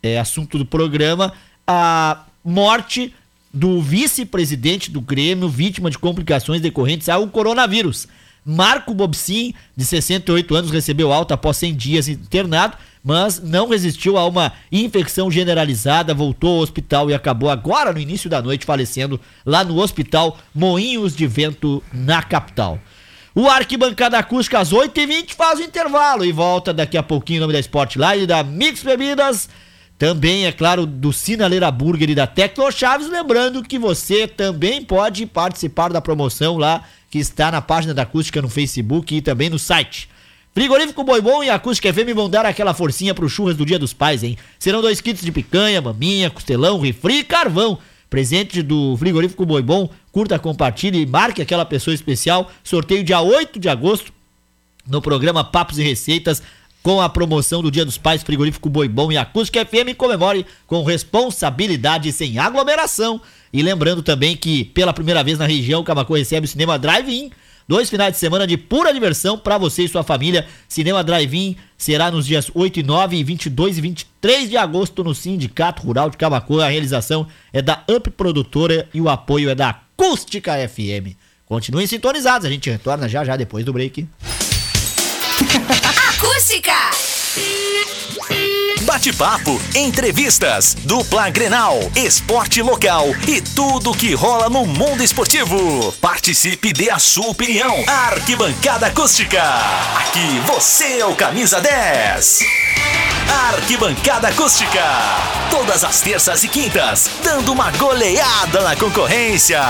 é, 0.00 0.18
assunto 0.18 0.56
do 0.56 0.64
programa, 0.64 1.32
a 1.66 2.24
morte 2.44 3.12
do 3.52 3.82
vice-presidente 3.82 4.90
do 4.90 5.00
Grêmio, 5.00 5.48
vítima 5.48 5.90
de 5.90 5.98
complicações 5.98 6.60
decorrentes 6.60 7.08
ao 7.08 7.26
coronavírus. 7.26 8.06
Marco 8.50 8.94
Bobsin, 8.94 9.52
de 9.76 9.84
68 9.84 10.54
anos, 10.54 10.70
recebeu 10.70 11.12
alta 11.12 11.34
após 11.34 11.58
100 11.58 11.74
dias 11.74 12.08
internado, 12.08 12.78
mas 13.04 13.42
não 13.42 13.68
resistiu 13.68 14.16
a 14.16 14.26
uma 14.26 14.54
infecção 14.72 15.30
generalizada, 15.30 16.14
voltou 16.14 16.56
ao 16.56 16.62
hospital 16.62 17.10
e 17.10 17.14
acabou 17.14 17.50
agora, 17.50 17.92
no 17.92 18.00
início 18.00 18.30
da 18.30 18.40
noite, 18.40 18.64
falecendo 18.64 19.20
lá 19.44 19.62
no 19.62 19.78
Hospital 19.78 20.38
Moinhos 20.54 21.14
de 21.14 21.26
Vento, 21.26 21.82
na 21.92 22.22
capital. 22.22 22.78
O 23.34 23.46
Arquibancada 23.46 24.16
Acústica 24.16 24.58
às 24.58 24.72
8h20 24.72 25.34
faz 25.34 25.58
o 25.60 25.62
intervalo 25.62 26.24
e 26.24 26.32
volta 26.32 26.72
daqui 26.72 26.96
a 26.96 27.02
pouquinho 27.02 27.36
em 27.36 27.40
nome 27.40 27.52
da 27.52 27.60
Sportline, 27.60 28.26
da 28.26 28.42
Mix 28.42 28.82
Bebidas, 28.82 29.50
também, 29.98 30.46
é 30.46 30.52
claro, 30.52 30.86
do 30.86 31.12
Sinaleira 31.12 31.70
Burger 31.72 32.10
e 32.10 32.14
da 32.14 32.26
Tecno 32.26 32.70
Chaves. 32.70 33.10
Lembrando 33.10 33.64
que 33.64 33.80
você 33.80 34.28
também 34.28 34.82
pode 34.82 35.26
participar 35.26 35.92
da 35.92 36.00
promoção 36.00 36.56
lá 36.56 36.84
que 37.10 37.18
está 37.18 37.50
na 37.50 37.60
página 37.60 37.94
da 37.94 38.02
Acústica 38.02 38.42
no 38.42 38.48
Facebook 38.48 39.14
e 39.14 39.22
também 39.22 39.48
no 39.48 39.58
site. 39.58 40.08
Frigorífico 40.54 41.04
Boi 41.04 41.20
Bom 41.20 41.42
e 41.44 41.50
Acústica 41.50 41.92
FM 41.92 42.14
vão 42.14 42.28
dar 42.28 42.44
aquela 42.44 42.74
forcinha 42.74 43.14
pro 43.14 43.28
churras 43.28 43.56
do 43.56 43.64
Dia 43.64 43.78
dos 43.78 43.92
Pais, 43.92 44.22
hein? 44.22 44.36
Serão 44.58 44.82
dois 44.82 45.00
kits 45.00 45.22
de 45.22 45.30
picanha, 45.30 45.80
maminha, 45.80 46.30
costelão, 46.30 46.80
refri 46.80 47.18
e 47.18 47.24
carvão. 47.24 47.78
Presente 48.10 48.62
do 48.62 48.96
Frigorífico 48.96 49.46
Boi 49.46 49.62
Bom. 49.62 49.88
Curta, 50.10 50.38
compartilhe 50.38 51.02
e 51.02 51.06
marque 51.06 51.42
aquela 51.42 51.64
pessoa 51.64 51.94
especial. 51.94 52.50
Sorteio 52.64 53.04
dia 53.04 53.20
8 53.20 53.58
de 53.58 53.68
agosto 53.68 54.12
no 54.86 55.02
programa 55.02 55.44
Papos 55.44 55.78
e 55.78 55.82
Receitas 55.82 56.42
com 56.88 57.02
a 57.02 57.08
promoção 57.10 57.60
do 57.60 57.70
Dia 57.70 57.84
dos 57.84 57.98
Pais 57.98 58.22
Frigorífico 58.22 58.70
Boi 58.70 58.88
Bom 58.88 59.12
e 59.12 59.18
Acústica 59.18 59.62
FM 59.62 59.94
comemore 59.94 60.46
com 60.66 60.82
responsabilidade 60.82 62.10
sem 62.12 62.38
aglomeração. 62.38 63.20
E 63.52 63.60
lembrando 63.62 64.02
também 64.02 64.34
que 64.34 64.64
pela 64.64 64.94
primeira 64.94 65.22
vez 65.22 65.38
na 65.38 65.46
região, 65.46 65.84
Camacu 65.84 66.14
recebe 66.14 66.46
o 66.46 66.48
Cinema 66.48 66.78
Drive-In. 66.78 67.30
Dois 67.68 67.90
finais 67.90 68.14
de 68.14 68.18
semana 68.18 68.46
de 68.46 68.56
pura 68.56 68.90
diversão 68.90 69.36
para 69.36 69.58
você 69.58 69.82
e 69.82 69.88
sua 69.88 70.02
família. 70.02 70.46
Cinema 70.66 71.04
Drive-In 71.04 71.56
será 71.76 72.10
nos 72.10 72.24
dias 72.24 72.50
8 72.54 72.80
e 72.80 72.82
9 72.82 73.18
e 73.18 73.22
22 73.22 73.76
e 73.76 73.80
23 73.82 74.48
de 74.48 74.56
agosto 74.56 75.04
no 75.04 75.14
Sindicato 75.14 75.82
Rural 75.82 76.08
de 76.08 76.16
Camacu. 76.16 76.58
A 76.58 76.70
realização 76.70 77.26
é 77.52 77.60
da 77.60 77.84
Up 77.86 78.08
Produtora 78.12 78.88
e 78.94 79.00
o 79.02 79.10
apoio 79.10 79.50
é 79.50 79.54
da 79.54 79.68
Acústica 79.68 80.54
FM. 80.66 81.14
Continuem 81.44 81.86
sintonizados, 81.86 82.46
a 82.46 82.50
gente 82.50 82.70
retorna 82.70 83.06
já 83.10 83.26
já 83.26 83.36
depois 83.36 83.62
do 83.62 83.74
break. 83.74 84.08
Acústica! 86.28 86.90
Bate-papo, 88.82 89.60
entrevistas, 89.74 90.76
dupla 90.84 91.30
Grenal, 91.30 91.78
esporte 91.96 92.60
local 92.60 93.06
e 93.26 93.40
tudo 93.40 93.94
que 93.94 94.12
rola 94.14 94.50
no 94.50 94.66
mundo 94.66 95.02
esportivo. 95.02 95.90
Participe 96.02 96.72
dê 96.74 96.90
a 96.90 96.98
sua 96.98 97.28
opinião. 97.28 97.82
Arquibancada 97.86 98.88
Acústica. 98.88 99.42
Aqui 99.96 100.40
você 100.46 100.98
é 100.98 101.06
o 101.06 101.16
camisa 101.16 101.62
10. 101.62 102.40
Arquibancada 103.50 104.28
Acústica. 104.28 104.84
Todas 105.50 105.82
as 105.82 106.02
terças 106.02 106.44
e 106.44 106.48
quintas, 106.48 107.08
dando 107.24 107.52
uma 107.52 107.70
goleada 107.72 108.62
na 108.62 108.76
concorrência. 108.76 109.62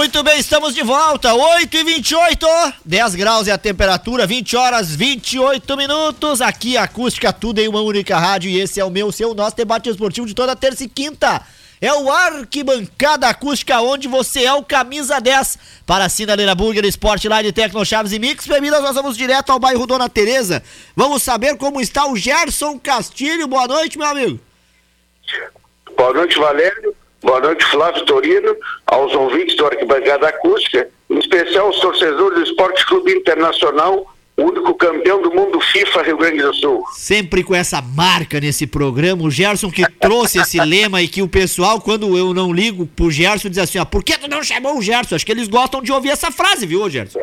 Muito 0.00 0.22
bem, 0.22 0.38
estamos 0.38 0.74
de 0.74 0.82
volta. 0.82 1.34
8 1.34 1.76
e 1.76 1.84
28 1.84 2.46
10 2.82 3.14
graus 3.16 3.46
é 3.48 3.52
a 3.52 3.58
temperatura, 3.58 4.26
20 4.26 4.56
horas 4.56 4.96
28 4.96 5.76
minutos. 5.76 6.40
Aqui 6.40 6.74
acústica, 6.74 7.30
tudo 7.34 7.58
em 7.58 7.68
uma 7.68 7.82
única 7.82 8.18
rádio. 8.18 8.50
E 8.50 8.58
esse 8.58 8.80
é 8.80 8.84
o 8.84 8.88
meu, 8.88 9.12
seu, 9.12 9.34
nosso 9.34 9.56
debate 9.56 9.90
esportivo 9.90 10.26
de 10.26 10.32
toda 10.34 10.56
terça 10.56 10.84
e 10.84 10.88
quinta. 10.88 11.42
É 11.82 11.92
o 11.92 12.10
Arquibancada 12.10 13.28
Acústica, 13.28 13.78
onde 13.82 14.08
você 14.08 14.44
é 14.44 14.54
o 14.54 14.64
camisa 14.64 15.20
10. 15.20 15.58
Para 15.84 16.06
a 16.06 16.08
Sinaleira 16.08 16.54
Burger, 16.54 16.86
Sport 16.86 17.22
Line, 17.24 17.52
Tecno 17.52 17.84
Chaves 17.84 18.14
e 18.14 18.18
Mix 18.18 18.46
Bebidas, 18.46 18.80
nós 18.80 18.94
vamos 18.94 19.18
direto 19.18 19.52
ao 19.52 19.58
bairro 19.58 19.86
Dona 19.86 20.08
Tereza. 20.08 20.62
Vamos 20.96 21.22
saber 21.22 21.58
como 21.58 21.78
está 21.78 22.06
o 22.06 22.16
Gerson 22.16 22.78
Castilho. 22.78 23.46
Boa 23.46 23.68
noite, 23.68 23.98
meu 23.98 24.08
amigo. 24.08 24.40
Boa 25.94 26.14
noite, 26.14 26.38
Valério. 26.38 26.96
Boa 27.22 27.40
noite, 27.40 27.64
Flávio 27.66 28.04
Torino, 28.06 28.56
aos 28.86 29.14
ouvintes 29.14 29.54
do 29.56 29.66
Arquibancada 29.66 30.28
Acústica, 30.28 30.88
em 31.10 31.18
especial 31.18 31.66
aos 31.66 31.78
torcedores 31.78 32.38
do 32.38 32.44
Esporte 32.44 32.86
Clube 32.86 33.12
Internacional, 33.12 34.10
único 34.38 34.74
campeão 34.74 35.20
do 35.20 35.30
mundo 35.30 35.60
FIFA 35.60 36.02
Rio 36.02 36.16
Grande 36.16 36.42
do 36.42 36.54
Sul. 36.54 36.82
Sempre 36.94 37.44
com 37.44 37.54
essa 37.54 37.82
marca 37.82 38.40
nesse 38.40 38.66
programa, 38.66 39.22
o 39.24 39.30
Gerson 39.30 39.70
que 39.70 39.86
trouxe 40.00 40.40
esse 40.40 40.58
lema 40.64 41.02
e 41.02 41.08
que 41.08 41.20
o 41.20 41.28
pessoal, 41.28 41.78
quando 41.80 42.16
eu 42.16 42.32
não 42.32 42.52
ligo 42.52 42.86
pro 42.86 43.10
Gerson, 43.10 43.50
diz 43.50 43.58
assim, 43.58 43.78
ó, 43.78 43.84
por 43.84 44.02
que 44.02 44.16
tu 44.16 44.28
não 44.28 44.42
chamou 44.42 44.78
o 44.78 44.82
Gerson? 44.82 45.14
Acho 45.14 45.26
que 45.26 45.32
eles 45.32 45.48
gostam 45.48 45.82
de 45.82 45.92
ouvir 45.92 46.10
essa 46.10 46.30
frase, 46.30 46.64
viu, 46.66 46.88
Gerson? 46.88 47.20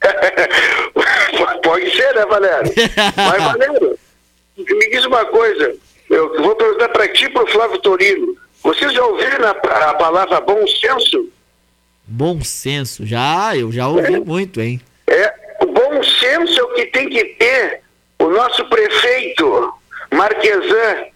Pode 1.62 1.90
ser, 1.94 2.14
né, 2.14 2.24
Valério? 2.24 2.72
Mas, 3.14 3.42
Valério, 3.44 3.98
me 4.56 4.90
diz 4.90 5.04
uma 5.04 5.24
coisa, 5.26 5.74
eu 6.08 6.42
vou 6.42 6.56
perguntar 6.56 6.88
para 6.88 7.08
ti 7.08 7.26
e 7.26 7.30
pro 7.30 7.46
Flávio 7.48 7.78
Torino. 7.78 8.34
Vocês 8.68 8.92
já 8.92 9.02
ouviram 9.02 9.46
a, 9.46 9.50
a 9.52 9.94
palavra 9.94 10.42
bom 10.42 10.66
senso? 10.66 11.30
Bom 12.04 12.44
senso, 12.44 13.06
já, 13.06 13.56
eu 13.56 13.72
já 13.72 13.88
ouvi 13.88 14.20
muito, 14.20 14.60
hein? 14.60 14.78
É, 15.06 15.32
o 15.62 15.66
bom 15.68 16.02
senso 16.02 16.60
é 16.60 16.62
o 16.64 16.74
que 16.74 16.84
tem 16.84 17.08
que 17.08 17.24
ter 17.36 17.80
o 18.18 18.28
nosso 18.28 18.62
prefeito 18.68 19.72
Marquesan 20.12 21.06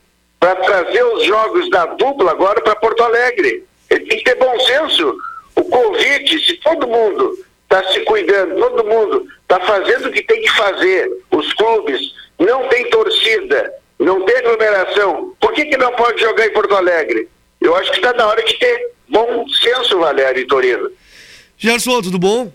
para 0.40 0.56
trazer 0.56 1.04
os 1.04 1.26
jogos 1.26 1.68
da 1.68 1.84
dupla 1.84 2.30
agora 2.30 2.58
para 2.62 2.74
Porto 2.76 3.02
Alegre. 3.02 3.62
Ele 3.90 4.06
tem 4.06 4.16
que 4.16 4.24
ter 4.24 4.36
bom 4.36 4.58
senso. 4.60 5.14
O 5.54 5.64
Covid, 5.64 6.46
se 6.46 6.54
todo 6.54 6.88
mundo 6.88 7.38
está 7.64 7.86
se 7.92 8.00
cuidando, 8.00 8.56
todo 8.56 8.88
mundo 8.88 9.28
está 9.42 9.60
fazendo 9.60 10.08
o 10.08 10.12
que 10.12 10.22
tem 10.22 10.40
que 10.40 10.50
fazer, 10.52 11.10
os 11.30 11.52
clubes, 11.52 12.00
não 12.38 12.66
tem 12.68 12.88
torcida, 12.88 13.74
não 13.98 14.24
tem 14.24 14.36
aglomeração, 14.38 15.36
por 15.38 15.52
que, 15.52 15.66
que 15.66 15.76
não 15.76 15.92
pode 15.92 16.18
jogar 16.18 16.46
em 16.46 16.52
Porto 16.54 16.74
Alegre? 16.74 17.28
Eu 17.62 17.74
acho 17.76 17.90
que 17.90 17.96
está 17.98 18.12
na 18.12 18.26
hora 18.26 18.42
de 18.44 18.54
ter 18.58 18.90
bom 19.08 19.46
senso, 19.48 19.98
Valério 19.98 20.42
e 20.42 20.46
Torino. 20.46 20.90
Gerson, 21.56 22.02
tudo 22.02 22.18
bom? 22.18 22.52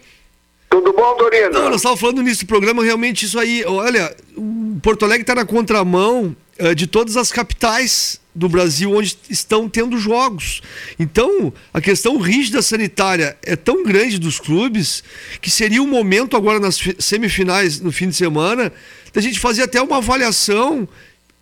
Tudo 0.70 0.92
bom, 0.92 1.16
Torino? 1.16 1.52
Não, 1.52 1.66
nós 1.70 1.78
estávamos 1.78 2.02
falando 2.02 2.22
nisso 2.22 2.44
do 2.44 2.48
programa, 2.48 2.84
realmente 2.84 3.26
isso 3.26 3.40
aí. 3.40 3.64
Olha, 3.66 4.14
o 4.36 4.78
Porto 4.84 5.06
Alegre 5.06 5.22
está 5.24 5.34
na 5.34 5.46
contramão 5.46 6.36
eh, 6.58 6.76
de 6.76 6.88
todas 6.88 7.16
as 7.16 7.32
capitais 7.32 8.20
do 8.36 8.50
Brasil 8.50 8.92
onde 8.94 9.18
estão 9.30 9.68
tendo 9.70 9.98
jogos. 9.98 10.62
Então, 11.00 11.52
a 11.74 11.80
questão 11.80 12.18
rígida 12.18 12.62
sanitária 12.62 13.38
é 13.44 13.56
tão 13.56 13.82
grande 13.84 14.20
dos 14.20 14.40
clubes 14.40 15.04
que 15.42 15.50
seria 15.50 15.82
o 15.82 15.88
momento 15.88 16.36
agora 16.36 16.60
nas 16.60 16.78
fi- 16.78 16.96
semifinais 17.00 17.80
no 17.80 17.92
fim 17.92 18.10
de 18.10 18.16
semana 18.16 18.72
da 19.14 19.22
gente 19.22 19.40
fazer 19.40 19.64
até 19.64 19.82
uma 19.82 19.98
avaliação 19.98 20.88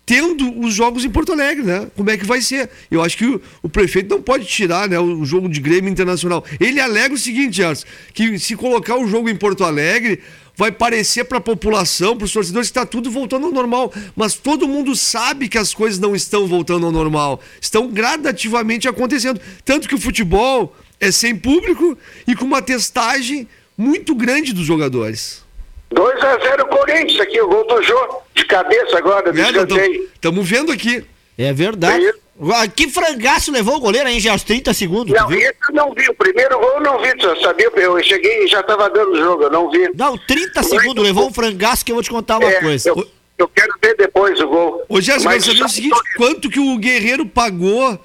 tendo 0.06 0.60
os 0.60 0.72
jogos 0.72 1.04
em 1.04 1.10
Porto 1.10 1.32
Alegre, 1.32 1.64
né? 1.64 1.90
Como 1.96 2.08
é 2.08 2.16
que 2.16 2.24
vai 2.24 2.40
ser? 2.40 2.70
Eu 2.88 3.02
acho 3.02 3.18
que 3.18 3.26
o, 3.26 3.42
o 3.60 3.68
prefeito 3.68 4.08
não 4.08 4.22
pode 4.22 4.46
tirar 4.46 4.88
né, 4.88 4.96
o, 5.00 5.20
o 5.20 5.26
jogo 5.26 5.48
de 5.48 5.60
Grêmio 5.60 5.90
Internacional. 5.90 6.44
Ele 6.60 6.80
alega 6.80 7.12
o 7.12 7.18
seguinte, 7.18 7.56
Gerson, 7.56 7.84
que 8.14 8.38
se 8.38 8.54
colocar 8.54 8.96
o 8.96 9.08
jogo 9.08 9.28
em 9.28 9.34
Porto 9.34 9.64
Alegre, 9.64 10.20
vai 10.56 10.70
parecer 10.70 11.24
para 11.24 11.38
a 11.38 11.40
população, 11.40 12.16
para 12.16 12.24
os 12.24 12.32
torcedores, 12.32 12.68
que 12.68 12.78
está 12.78 12.86
tudo 12.86 13.10
voltando 13.10 13.46
ao 13.46 13.52
normal. 13.52 13.92
Mas 14.14 14.34
todo 14.34 14.68
mundo 14.68 14.94
sabe 14.94 15.48
que 15.48 15.58
as 15.58 15.74
coisas 15.74 15.98
não 15.98 16.14
estão 16.14 16.46
voltando 16.46 16.86
ao 16.86 16.92
normal. 16.92 17.40
Estão 17.60 17.88
gradativamente 17.88 18.88
acontecendo. 18.88 19.40
Tanto 19.64 19.88
que 19.88 19.94
o 19.96 20.00
futebol 20.00 20.74
é 21.00 21.10
sem 21.10 21.34
público 21.34 21.98
e 22.28 22.36
com 22.36 22.44
uma 22.44 22.62
testagem 22.62 23.48
muito 23.76 24.14
grande 24.14 24.52
dos 24.52 24.64
jogadores. 24.64 25.45
2 25.90 26.22
a 26.22 26.38
0 26.38 26.66
Corinthians 26.66 27.20
aqui, 27.20 27.40
o 27.40 27.48
gol 27.48 27.66
do 27.66 27.82
Jô, 27.82 28.22
de 28.34 28.44
cabeça 28.44 28.98
agora, 28.98 29.32
do 29.32 29.80
Estamos 30.14 30.48
vendo 30.48 30.72
aqui. 30.72 31.04
É 31.38 31.52
verdade. 31.52 32.06
É 32.06 32.68
que 32.74 32.88
frangaço 32.88 33.50
levou 33.50 33.76
o 33.76 33.80
goleiro 33.80 34.08
aí 34.08 34.20
já 34.20 34.32
aos 34.32 34.42
30 34.42 34.74
segundos. 34.74 35.14
Não, 35.14 35.30
esse 35.32 35.54
eu 35.68 35.74
não 35.74 35.94
vi. 35.94 36.08
O 36.08 36.14
primeiro 36.14 36.58
gol 36.58 36.74
eu 36.74 36.80
não 36.80 37.00
vi, 37.00 37.14
só 37.20 37.34
sabia. 37.36 37.70
Eu 37.76 38.02
cheguei 38.02 38.44
e 38.44 38.48
já 38.48 38.60
estava 38.60 38.90
dando 38.90 39.12
o 39.12 39.16
jogo, 39.16 39.44
eu 39.44 39.50
não 39.50 39.70
vi. 39.70 39.90
Não, 39.94 40.18
30 40.18 40.62
segundos, 40.62 41.02
levou 41.02 41.28
um 41.28 41.32
frangaço 41.32 41.84
que 41.84 41.92
eu 41.92 41.96
vou 41.96 42.02
te 42.02 42.10
contar 42.10 42.38
uma 42.38 42.48
é, 42.48 42.60
coisa. 42.60 42.90
Eu, 42.90 43.08
eu, 43.38 43.48
quero 43.48 43.72
ver 43.82 43.96
depois 43.96 44.38
o 44.40 44.48
gol. 44.48 44.84
Ô, 44.88 45.00
Jéssica, 45.00 45.34
eu 45.34 45.40
quero 45.40 45.64
o 45.64 45.68
seguinte: 45.68 45.98
quanto 46.16 46.50
que 46.50 46.60
o 46.60 46.76
Guerreiro 46.76 47.24
pagou 47.24 47.98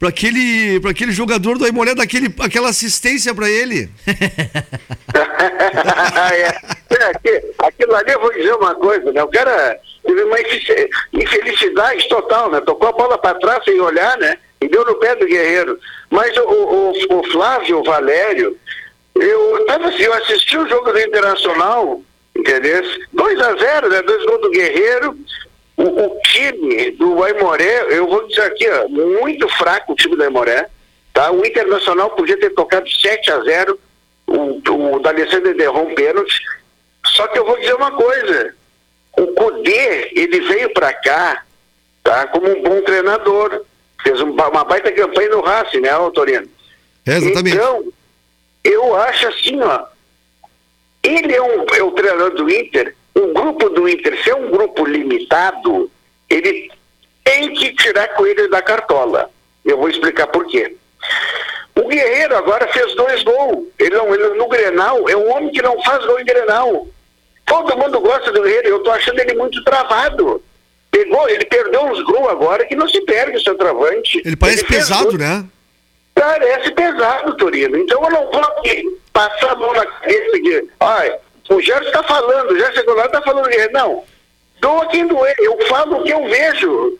para 0.00 0.08
aquele, 0.08 0.80
aquele 0.88 1.12
jogador 1.12 1.58
do 1.58 1.66
Aimoré, 1.66 1.94
daquele, 1.94 2.34
aquela 2.40 2.70
assistência 2.70 3.34
para 3.34 3.50
ele. 3.50 3.90
é, 6.32 6.46
é, 6.96 7.42
aquilo 7.58 7.94
ali 7.94 8.10
eu 8.10 8.20
vou 8.20 8.32
dizer 8.32 8.54
uma 8.54 8.74
coisa, 8.74 9.12
né? 9.12 9.22
O 9.22 9.28
cara 9.28 9.78
teve 10.02 10.22
uma 10.22 10.38
infelicidade 11.12 12.08
total, 12.08 12.50
né? 12.50 12.62
Tocou 12.62 12.88
a 12.88 12.92
bola 12.92 13.18
para 13.18 13.38
trás 13.38 13.62
sem 13.62 13.78
olhar, 13.78 14.16
né? 14.16 14.38
E 14.62 14.68
deu 14.68 14.86
no 14.86 14.94
pé 14.94 15.14
do 15.16 15.26
Guerreiro. 15.26 15.78
Mas 16.08 16.34
o, 16.38 16.48
o, 16.48 17.18
o 17.18 17.30
Flávio 17.30 17.80
o 17.80 17.84
Valério, 17.84 18.56
eu 19.14 19.66
tava 19.66 19.88
assim, 19.88 20.04
eu 20.04 20.14
assisti 20.14 20.56
o 20.56 20.66
jogo 20.66 20.92
do 20.92 20.98
Internacional, 20.98 22.00
entendeu? 22.34 22.82
2 23.12 23.38
a 23.38 23.54
0 23.54 23.90
né? 23.90 24.00
Dois 24.00 24.24
gols 24.24 24.40
do 24.40 24.50
Guerreiro. 24.50 25.14
O, 25.80 25.82
o, 25.82 26.20
time 26.20 26.90
do 26.92 27.24
Aimoré, 27.24 27.86
eu 27.88 28.06
vou 28.06 28.28
dizer 28.28 28.42
aqui, 28.42 28.68
ó, 28.68 28.86
muito 28.88 29.48
fraco 29.56 29.92
o 29.92 29.96
time 29.96 30.14
do 30.14 30.22
Aimoré. 30.22 30.68
Tá? 31.14 31.30
O 31.30 31.44
Internacional 31.44 32.10
podia 32.10 32.38
ter 32.38 32.50
tocado 32.50 32.88
7 32.88 33.32
a 33.32 33.40
0 33.40 33.80
o, 34.26 34.60
o 34.94 35.00
D'Alessandro 35.00 35.56
derrou 35.56 35.88
um 35.88 35.94
pênalti. 35.94 36.38
Só 37.06 37.26
que 37.28 37.38
eu 37.38 37.46
vou 37.46 37.58
dizer 37.58 37.74
uma 37.74 37.90
coisa, 37.92 38.54
o 39.18 39.26
Cudê, 39.28 40.12
ele 40.14 40.40
veio 40.40 40.72
para 40.74 40.92
cá 40.92 41.44
tá, 42.04 42.26
como 42.26 42.48
um 42.48 42.62
bom 42.62 42.80
treinador. 42.82 43.64
Fez 44.02 44.20
uma 44.20 44.64
baita 44.64 44.92
campanha 44.92 45.30
no 45.30 45.40
Racing, 45.40 45.80
né, 45.80 45.90
Torino? 46.14 46.48
É, 47.06 47.16
exatamente. 47.16 47.56
Então, 47.56 47.84
eu 48.64 48.96
acho 48.96 49.28
assim, 49.28 49.60
ó, 49.62 49.84
ele 51.02 51.34
é, 51.34 51.42
um, 51.42 51.66
é 51.74 51.82
o 51.82 51.90
treinador 51.92 52.30
do 52.34 52.50
Inter, 52.50 52.94
o 53.14 53.32
grupo 53.32 53.68
do 53.70 53.88
Inter, 53.88 54.22
se 54.22 54.30
é 54.30 54.34
um 54.34 54.50
grupo 54.50 54.84
limitado, 54.84 55.90
ele 56.28 56.70
tem 57.24 57.52
que 57.54 57.74
tirar 57.74 58.08
coelho 58.08 58.48
da 58.50 58.62
cartola. 58.62 59.30
Eu 59.64 59.76
vou 59.78 59.88
explicar 59.88 60.26
por 60.28 60.46
quê. 60.46 60.76
O 61.74 61.88
Guerreiro 61.88 62.36
agora 62.36 62.68
fez 62.68 62.94
dois 62.94 63.22
gols. 63.22 63.66
Ele, 63.78 63.94
não, 63.94 64.14
ele 64.14 64.34
no 64.34 64.48
Grenal 64.48 65.08
é 65.08 65.16
um 65.16 65.30
homem 65.30 65.50
que 65.50 65.62
não 65.62 65.80
faz 65.82 66.04
gol 66.04 66.20
em 66.20 66.24
Grenal. 66.24 66.86
Todo 67.46 67.76
mundo 67.76 68.00
gosta 68.00 68.32
do 68.32 68.42
Guerreiro. 68.42 68.68
Eu 68.68 68.82
tô 68.82 68.90
achando 68.90 69.18
ele 69.20 69.34
muito 69.34 69.62
travado. 69.64 70.42
Pegou, 70.90 71.28
ele 71.28 71.44
perdeu 71.44 71.82
uns 71.84 72.02
gols 72.02 72.28
agora 72.28 72.66
que 72.66 72.74
não 72.74 72.88
se 72.88 73.00
perde 73.02 73.36
o 73.36 73.42
centroavante. 73.42 74.20
Ele 74.24 74.36
parece 74.36 74.60
ele 74.60 74.68
pesado, 74.68 75.16
né? 75.16 75.44
Parece 76.14 76.70
pesado, 76.72 77.36
Torino. 77.36 77.76
Então 77.78 78.02
eu 78.02 78.10
não 78.10 78.30
vou 78.30 78.42
passar 79.12 79.52
a 79.52 79.56
mão 79.56 79.72
na 79.72 79.86
cabeça 79.86 80.42
de. 80.42 80.68
Ai, 80.80 81.16
o 81.50 81.60
Gerson 81.60 81.88
está 81.88 82.02
falando, 82.04 82.52
o 82.52 82.58
Gerson 82.58 82.84
Goulart 82.84 83.06
está 83.06 83.22
falando, 83.22 83.48
não, 83.72 84.04
doa 84.60 84.86
quem 84.86 85.06
doer, 85.06 85.34
eu 85.38 85.58
falo 85.66 85.98
o 85.98 86.04
que 86.04 86.12
eu 86.12 86.24
vejo, 86.28 86.98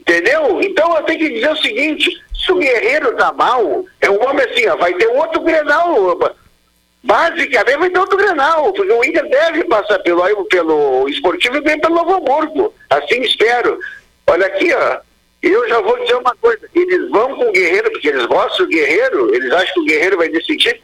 entendeu? 0.00 0.60
Então 0.62 0.96
eu 0.96 1.02
tenho 1.02 1.18
que 1.18 1.28
dizer 1.30 1.50
o 1.50 1.56
seguinte, 1.56 2.22
se 2.34 2.52
o 2.52 2.58
Guerreiro 2.58 3.16
tá 3.16 3.32
mal, 3.32 3.84
é 4.00 4.08
um 4.08 4.22
homem 4.24 4.46
assim, 4.46 4.66
ó, 4.68 4.76
vai 4.76 4.94
ter 4.94 5.08
outro 5.08 5.40
Grenal, 5.42 6.16
basicamente 7.02 7.78
vai 7.78 7.90
ter 7.90 7.98
outro 7.98 8.16
Grenal, 8.16 8.72
porque 8.72 8.92
o 8.92 9.04
Inter 9.04 9.28
deve 9.28 9.64
passar 9.64 9.98
pelo, 9.98 10.44
pelo 10.44 11.08
esportivo 11.08 11.56
e 11.56 11.60
bem 11.60 11.80
pelo 11.80 11.96
Novo 11.96 12.14
Hamburgo, 12.14 12.72
assim 12.88 13.20
espero. 13.22 13.78
Olha 14.28 14.46
aqui, 14.46 14.72
ó, 14.72 14.98
eu 15.42 15.68
já 15.68 15.80
vou 15.80 15.98
dizer 15.98 16.14
uma 16.14 16.36
coisa, 16.36 16.68
eles 16.72 17.10
vão 17.10 17.34
com 17.34 17.48
o 17.48 17.52
Guerreiro, 17.52 17.90
porque 17.90 18.08
eles 18.08 18.26
gostam 18.26 18.64
do 18.64 18.70
Guerreiro, 18.70 19.34
eles 19.34 19.52
acham 19.52 19.74
que 19.74 19.80
o 19.80 19.84
Guerreiro 19.86 20.16
vai 20.18 20.28
decidir, 20.28 20.80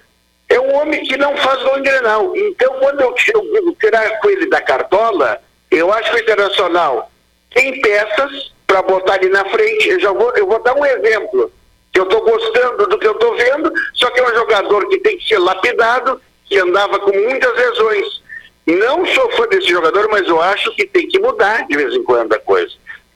é 0.48 0.58
um 0.58 0.74
homem 0.76 1.02
que 1.04 1.16
não 1.16 1.36
faz 1.36 1.62
gol 1.62 1.78
em 1.78 1.82
Grenal. 1.82 2.36
Então, 2.36 2.72
quando 2.80 3.00
eu, 3.00 3.14
eu 3.34 3.74
tirar 3.74 4.18
com 4.20 4.30
ele 4.30 4.48
da 4.48 4.60
cartola, 4.60 5.40
eu 5.70 5.92
acho 5.92 6.10
que 6.10 6.16
o 6.16 6.22
Internacional 6.22 7.10
tem 7.54 7.80
peças 7.80 8.52
para 8.66 8.82
botar 8.82 9.14
ali 9.14 9.28
na 9.28 9.44
frente. 9.46 9.88
Eu, 9.88 10.00
já 10.00 10.12
vou, 10.12 10.32
eu 10.36 10.46
vou 10.46 10.62
dar 10.62 10.74
um 10.74 10.84
exemplo. 10.84 11.52
Eu 11.94 12.04
estou 12.04 12.22
gostando 12.22 12.86
do 12.86 12.98
que 12.98 13.06
eu 13.06 13.12
estou 13.12 13.36
vendo, 13.36 13.72
só 13.94 14.08
que 14.10 14.20
é 14.20 14.24
um 14.24 14.34
jogador 14.34 14.88
que 14.88 14.98
tem 15.00 15.18
que 15.18 15.26
ser 15.26 15.38
lapidado, 15.38 16.20
que 16.46 16.58
andava 16.58 16.98
com 17.00 17.10
muitas 17.10 17.54
lesões. 17.54 18.22
Não 18.66 19.04
sou 19.06 19.30
fã 19.32 19.46
desse 19.48 19.68
jogador, 19.68 20.08
mas 20.10 20.28
eu 20.28 20.40
acho 20.40 20.74
que 20.74 20.86
tem 20.86 21.08
que 21.08 21.18
mudar 21.18 21.66
de 21.66 21.76
vez 21.76 21.92
em 21.94 22.04
quando 22.04 22.32
a 22.34 22.38
coisa. 22.38 22.72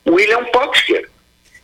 William 0.08 0.44
Potker. 0.46 1.08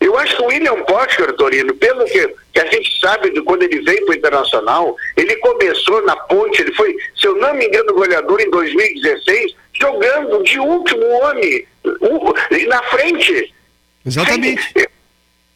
Eu 0.01 0.17
acho 0.17 0.37
que 0.37 0.43
o 0.43 0.47
William 0.47 0.83
Potker, 0.85 1.33
Torino, 1.35 1.75
pelo 1.75 2.05
que, 2.05 2.35
que 2.53 2.61
a 2.61 2.67
gente 2.67 3.01
sabe 3.01 3.31
de 3.31 3.43
quando 3.43 3.65
ele 3.65 3.81
veio 3.81 4.05
para 4.07 4.15
o 4.15 4.17
Internacional, 4.17 4.97
ele 5.17 5.37
começou 5.37 6.05
na 6.05 6.15
ponte, 6.15 6.63
ele 6.63 6.73
foi, 6.75 6.97
se 7.17 7.27
eu 7.27 7.37
não 7.37 7.55
me 7.55 7.67
engano, 7.67 7.95
goleador 7.95 8.41
em 8.41 8.51
2016, 8.51 9.55
jogando 9.75 10.43
de 10.45 10.59
último 10.61 11.05
homem, 11.05 11.67
na 12.69 12.83
frente. 12.85 13.55
Exatamente. 14.07 14.89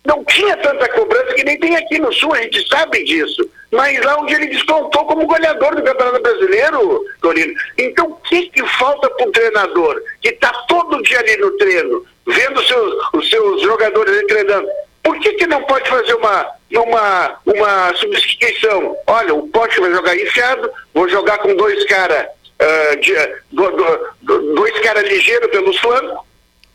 Não 0.04 0.24
tinha 0.24 0.56
tanta 0.56 0.88
cobrança 0.88 1.34
que 1.34 1.44
nem 1.44 1.58
tem 1.58 1.76
aqui 1.76 1.98
no 2.00 2.12
Sul, 2.12 2.34
a 2.34 2.42
gente 2.42 2.68
sabe 2.68 3.04
disso. 3.04 3.48
Mas 3.70 4.04
lá 4.04 4.20
onde 4.20 4.34
ele 4.34 4.48
descontou 4.48 5.06
como 5.06 5.26
goleador 5.26 5.76
do 5.76 5.82
Campeonato 5.82 6.20
Brasileiro, 6.20 7.04
Torino. 7.20 7.54
Então, 7.78 8.10
o 8.10 8.16
que, 8.16 8.48
que 8.50 8.66
falta 8.66 9.08
para 9.08 9.26
um 9.26 9.32
treinador 9.32 10.02
que 10.20 10.28
está 10.28 10.52
todo 10.68 11.02
dia 11.02 11.20
ali 11.20 11.36
no 11.38 11.56
treino, 11.56 12.04
vendo 12.26 12.60
os 13.14 13.30
seus 13.30 13.62
jogadores 13.62 14.26
treinando? 14.26 14.68
Por 15.02 15.18
que, 15.18 15.32
que 15.32 15.46
não 15.46 15.62
pode 15.64 15.88
fazer 15.88 16.14
uma, 16.14 16.46
uma, 16.70 17.40
uma 17.44 17.94
substituição? 17.96 18.96
Olha, 19.06 19.34
o 19.34 19.48
Pote 19.48 19.80
vai 19.80 19.90
jogar 19.90 20.16
enfiado, 20.16 20.70
vou 20.94 21.08
jogar 21.08 21.38
com 21.38 21.54
dois 21.56 21.84
caras 21.86 22.26
uh, 22.26 23.30
do, 23.50 23.70
do, 23.70 24.08
do, 24.22 24.54
dois 24.54 24.78
caras 24.80 25.02
ligeiros 25.08 25.50
pelos 25.50 25.76
flancos, 25.78 26.18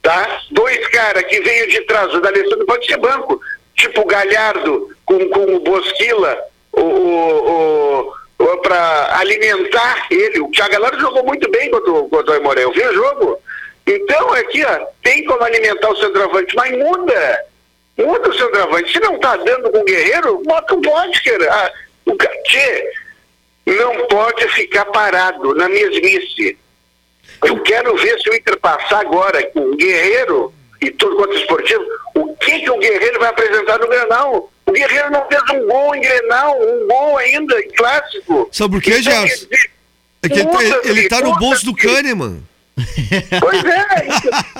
tá? 0.02 0.42
Dois 0.52 0.88
caras 0.90 1.24
que 1.24 1.40
veio 1.40 1.70
de 1.70 1.82
trás, 1.82 2.14
o 2.14 2.20
D'Alessandro 2.20 2.66
pode 2.66 2.86
ser 2.86 2.98
banco, 2.98 3.42
tipo 3.76 4.02
o 4.02 4.06
Galhardo 4.06 4.96
com, 5.06 5.30
com 5.30 5.56
o 5.56 5.60
Bosquila, 5.62 6.38
o, 6.74 6.82
o, 6.82 8.14
o 8.40 8.58
para 8.58 9.20
alimentar 9.20 10.08
ele. 10.12 10.42
O 10.42 10.52
Thiago 10.52 10.74
Galhardo 10.74 11.00
jogou 11.00 11.24
muito 11.24 11.50
bem 11.50 11.72
contra, 11.72 11.94
contra 12.10 12.32
o 12.32 12.34
Aimoré, 12.34 12.66
eu 12.66 12.74
vi 12.74 12.82
o 12.82 12.94
jogo. 12.94 13.40
Então, 13.88 14.34
aqui, 14.34 14.64
ó, 14.66 14.86
tem 15.02 15.24
como 15.24 15.42
alimentar 15.44 15.90
o 15.90 15.96
centroavante, 15.96 16.54
mas 16.56 16.78
muda. 16.78 17.46
Muda 17.98 18.30
o 18.30 18.38
centroavante. 18.38 18.92
Se 18.92 19.00
não 19.00 19.18
tá 19.20 19.38
dando 19.38 19.72
com 19.72 19.80
o 19.80 19.86
Guerreiro, 19.86 20.42
bota 20.44 20.74
o 20.74 20.82
Bodker. 20.82 21.48
Ah, 21.50 21.72
o 22.06 22.16
Tchê 22.44 22.92
não 23.66 24.08
pode 24.08 24.48
ficar 24.50 24.86
parado 24.86 25.56
na 25.56 25.70
mesmice. 25.70 26.58
Eu 27.44 27.62
quero 27.64 27.96
ver 27.98 28.20
se 28.20 28.30
o 28.30 28.36
Inter 28.36 28.58
passar 28.60 29.02
agora 29.02 29.42
com 29.52 29.60
o 29.60 29.76
Guerreiro 29.76 30.54
e 30.82 30.92
tudo 30.92 31.16
quanto 31.16 31.34
é 31.34 31.40
esportivo, 31.40 31.84
o 32.14 32.36
que, 32.36 32.60
que 32.60 32.70
o 32.70 32.78
Guerreiro 32.78 33.20
vai 33.20 33.30
apresentar 33.30 33.80
no 33.80 33.88
Grenal? 33.88 34.52
O 34.66 34.72
Guerreiro 34.72 35.12
não 35.12 35.26
fez 35.28 35.42
um 35.54 35.66
gol 35.66 35.96
em 35.96 36.02
Grenal, 36.02 36.58
um 36.62 36.88
gol 36.88 37.18
ainda 37.18 37.60
em 37.60 37.70
clássico. 37.70 38.50
Sabe 38.52 38.76
por 38.76 38.82
quê, 38.82 38.98
então, 39.00 39.02
Gerson? 39.02 39.48
É 40.24 40.30
que 40.30 40.40
ele, 40.90 41.02
está 41.02 41.22
no 41.22 41.36
bolso 41.38 41.66
do 41.66 41.76
Kahneman. 41.76 42.44
Pois 43.40 43.66
é, 43.66 44.08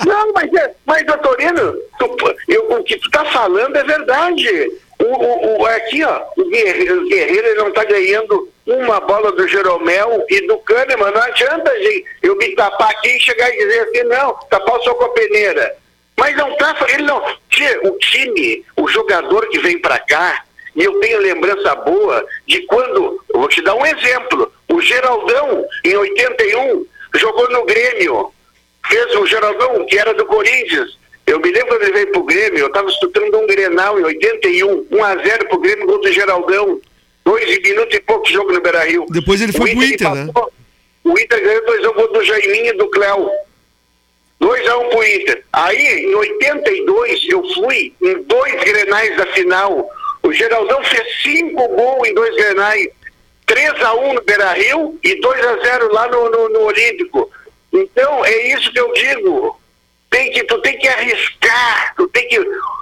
não, 0.04 0.32
mas, 0.32 0.52
é, 0.54 0.74
mas 0.84 1.06
doutorino, 1.06 1.72
tu, 1.98 2.16
eu, 2.48 2.72
o 2.72 2.82
que 2.82 2.96
tu 2.96 3.06
está 3.06 3.24
falando 3.26 3.76
é 3.76 3.84
verdade. 3.84 4.72
O, 4.98 5.04
o, 5.04 5.60
o, 5.60 5.66
aqui, 5.66 6.02
ó, 6.02 6.22
o 6.36 6.44
Guerreiro, 6.48 7.02
o 7.02 7.08
Guerreiro 7.08 7.54
não 7.56 7.68
está 7.68 7.84
ganhando 7.84 8.48
uma 8.66 8.98
bola 9.00 9.30
do 9.30 9.46
Jeromel 9.46 10.26
e 10.28 10.46
do 10.48 10.58
Kahneman. 10.58 11.12
Não 11.12 11.22
adianta 11.22 11.70
gente, 11.78 12.04
eu 12.22 12.36
me 12.36 12.54
tapar 12.56 12.90
aqui 12.90 13.16
e 13.16 13.20
chegar 13.20 13.48
e 13.48 13.58
dizer 13.58 13.80
assim, 13.82 14.02
não, 14.08 14.34
tapar 14.50 14.80
só 14.80 14.94
com 14.94 15.04
a 15.04 15.10
peneira. 15.10 15.76
Mas 16.16 16.36
não 16.36 16.56
tá, 16.56 16.76
ele 16.88 17.04
não. 17.04 17.22
O 17.84 17.98
time, 17.98 18.64
o 18.76 18.88
jogador 18.88 19.48
que 19.48 19.60
vem 19.60 19.78
para 19.78 20.00
cá, 20.00 20.42
e 20.74 20.82
eu 20.82 20.98
tenho 20.98 21.20
lembrança 21.20 21.76
boa 21.76 22.26
de 22.46 22.60
quando, 22.66 23.22
eu 23.32 23.40
vou 23.40 23.48
te 23.48 23.62
dar 23.62 23.76
um 23.76 23.86
exemplo, 23.86 24.52
o 24.68 24.80
Geraldão, 24.80 25.64
em 25.84 25.96
81, 25.96 26.86
jogou 27.14 27.48
no 27.50 27.64
Grêmio, 27.64 28.32
fez 28.88 29.14
o 29.16 29.26
Geraldão, 29.26 29.84
que 29.86 29.98
era 29.98 30.14
do 30.14 30.26
Corinthians. 30.26 30.98
Eu 31.26 31.38
me 31.40 31.50
lembro 31.50 31.68
quando 31.68 31.82
ele 31.82 31.92
veio 31.92 32.12
pro 32.12 32.22
Grêmio, 32.24 32.58
eu 32.60 32.66
estava 32.68 32.88
estudando 32.88 33.38
um 33.38 33.46
Grenal 33.46 34.00
em 34.00 34.04
81, 34.04 34.86
1 34.90 35.04
a 35.04 35.16
0 35.16 35.48
pro 35.48 35.60
Grêmio 35.60 35.86
contra 35.86 36.10
o 36.10 36.12
Geraldão. 36.12 36.80
Dois 37.24 37.62
minutos 37.62 37.94
e 37.94 38.00
pouco 38.00 38.26
jogo 38.30 38.52
no 38.52 38.60
Beira 38.62 38.84
Rio. 38.84 39.04
Depois 39.10 39.40
ele 39.42 39.52
foi 39.52 39.72
o 39.72 39.76
pro 39.76 39.84
Inter, 39.84 40.14
né? 40.14 40.32
o 41.04 41.18
Inter 41.18 41.42
ganhou 41.42 41.62
2x1 41.64 42.12
do 42.12 42.24
Jaiminho 42.24 42.74
e 42.74 42.76
do 42.78 42.88
Cléo. 42.88 43.30
2x1 44.40 44.86
um 44.86 44.88
pro 44.88 45.04
Inter. 45.04 45.44
Aí, 45.52 46.06
em 46.06 46.14
82, 46.14 47.28
eu 47.28 47.42
fui 47.54 47.92
em 48.00 48.22
dois 48.22 48.54
grenais 48.64 49.16
da 49.16 49.26
final. 49.26 49.90
O 50.22 50.32
Geraldão 50.32 50.82
fez 50.84 51.06
cinco 51.22 51.68
gols 51.68 52.08
em 52.08 52.14
dois 52.14 52.34
grenais. 52.36 52.88
3x1 53.48 54.14
no 54.14 54.22
Beira 54.22 54.52
Rio 54.52 54.98
e 55.02 55.20
2x0 55.20 55.92
lá 55.92 56.06
no, 56.08 56.30
no, 56.30 56.48
no, 56.50 56.60
Olímpico. 56.60 57.30
Então, 57.72 58.24
é 58.24 58.52
isso 58.52 58.72
que 58.72 58.80
eu 58.80 58.92
digo. 58.92 59.60
Tem 60.10 60.30
que, 60.30 60.44
tu 60.44 60.58
tem 60.62 60.78
que 60.78 60.88
arriscar, 60.88 61.94
tu 61.96 62.08
tem 62.08 62.26
que. 62.28 62.36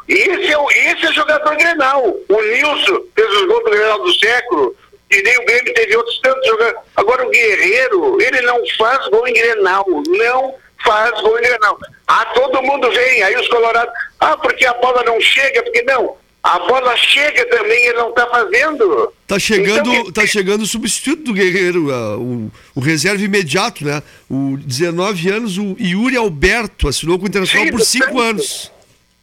Esse 0.09 0.53
é, 0.53 0.59
o, 0.59 0.71
esse 0.71 1.07
é 1.07 1.13
jogador 1.13 1.57
Grenal. 1.57 2.05
O 2.05 2.43
Nilson 2.43 3.03
fez 3.15 3.31
os 3.33 3.47
gols 3.47 3.65
do 3.65 3.71
Grenal 3.71 3.99
do 4.03 4.15
século, 4.15 4.77
e 5.11 5.23
nem 5.23 5.39
o 5.39 5.45
Grêmio 5.45 5.75
teve 5.75 5.97
outros 5.97 6.21
tantos 6.21 6.47
jogadores. 6.47 6.79
Agora 6.95 7.27
o 7.27 7.31
Guerreiro, 7.31 8.21
ele 8.21 8.41
não 8.43 8.61
faz 8.79 9.09
gol 9.09 9.27
em 9.27 9.33
Grenal. 9.33 9.85
Não 10.07 10.55
faz 10.85 11.21
gol 11.21 11.39
em 11.39 11.43
Grenal. 11.43 11.79
Ah, 12.07 12.27
todo 12.35 12.63
mundo 12.63 12.91
vem, 12.93 13.23
aí 13.23 13.35
os 13.37 13.49
colorados. 13.49 13.93
Ah, 14.21 14.37
porque 14.37 14.65
a 14.65 14.75
bola 14.75 15.03
não 15.05 15.21
chega, 15.21 15.63
porque 15.63 15.83
não. 15.83 16.17
A 16.47 16.61
bola 16.61 16.97
chega 16.97 17.45
também, 17.47 17.87
ele 17.87 17.99
não 17.99 18.11
está 18.11 18.25
fazendo. 18.29 19.13
Tá 19.27 19.37
chegando, 19.37 19.93
então, 19.93 20.13
tá 20.13 20.25
chegando 20.25 20.63
o 20.63 20.67
substituto 20.67 21.25
do 21.25 21.33
Guerreiro, 21.33 21.89
uh, 21.89 22.21
o, 22.21 22.53
o 22.77 22.81
reserva 22.81 23.21
imediato, 23.21 23.85
né? 23.85 24.01
O 24.31 24.57
19 24.57 25.29
anos, 25.29 25.59
o 25.59 25.75
Yuri 25.77 26.17
Alberto 26.17 26.87
assinou 26.87 27.19
com 27.19 27.25
o 27.25 27.29
Internacional 27.29 27.69
por 27.73 27.81
5 27.81 28.21
anos. 28.21 28.71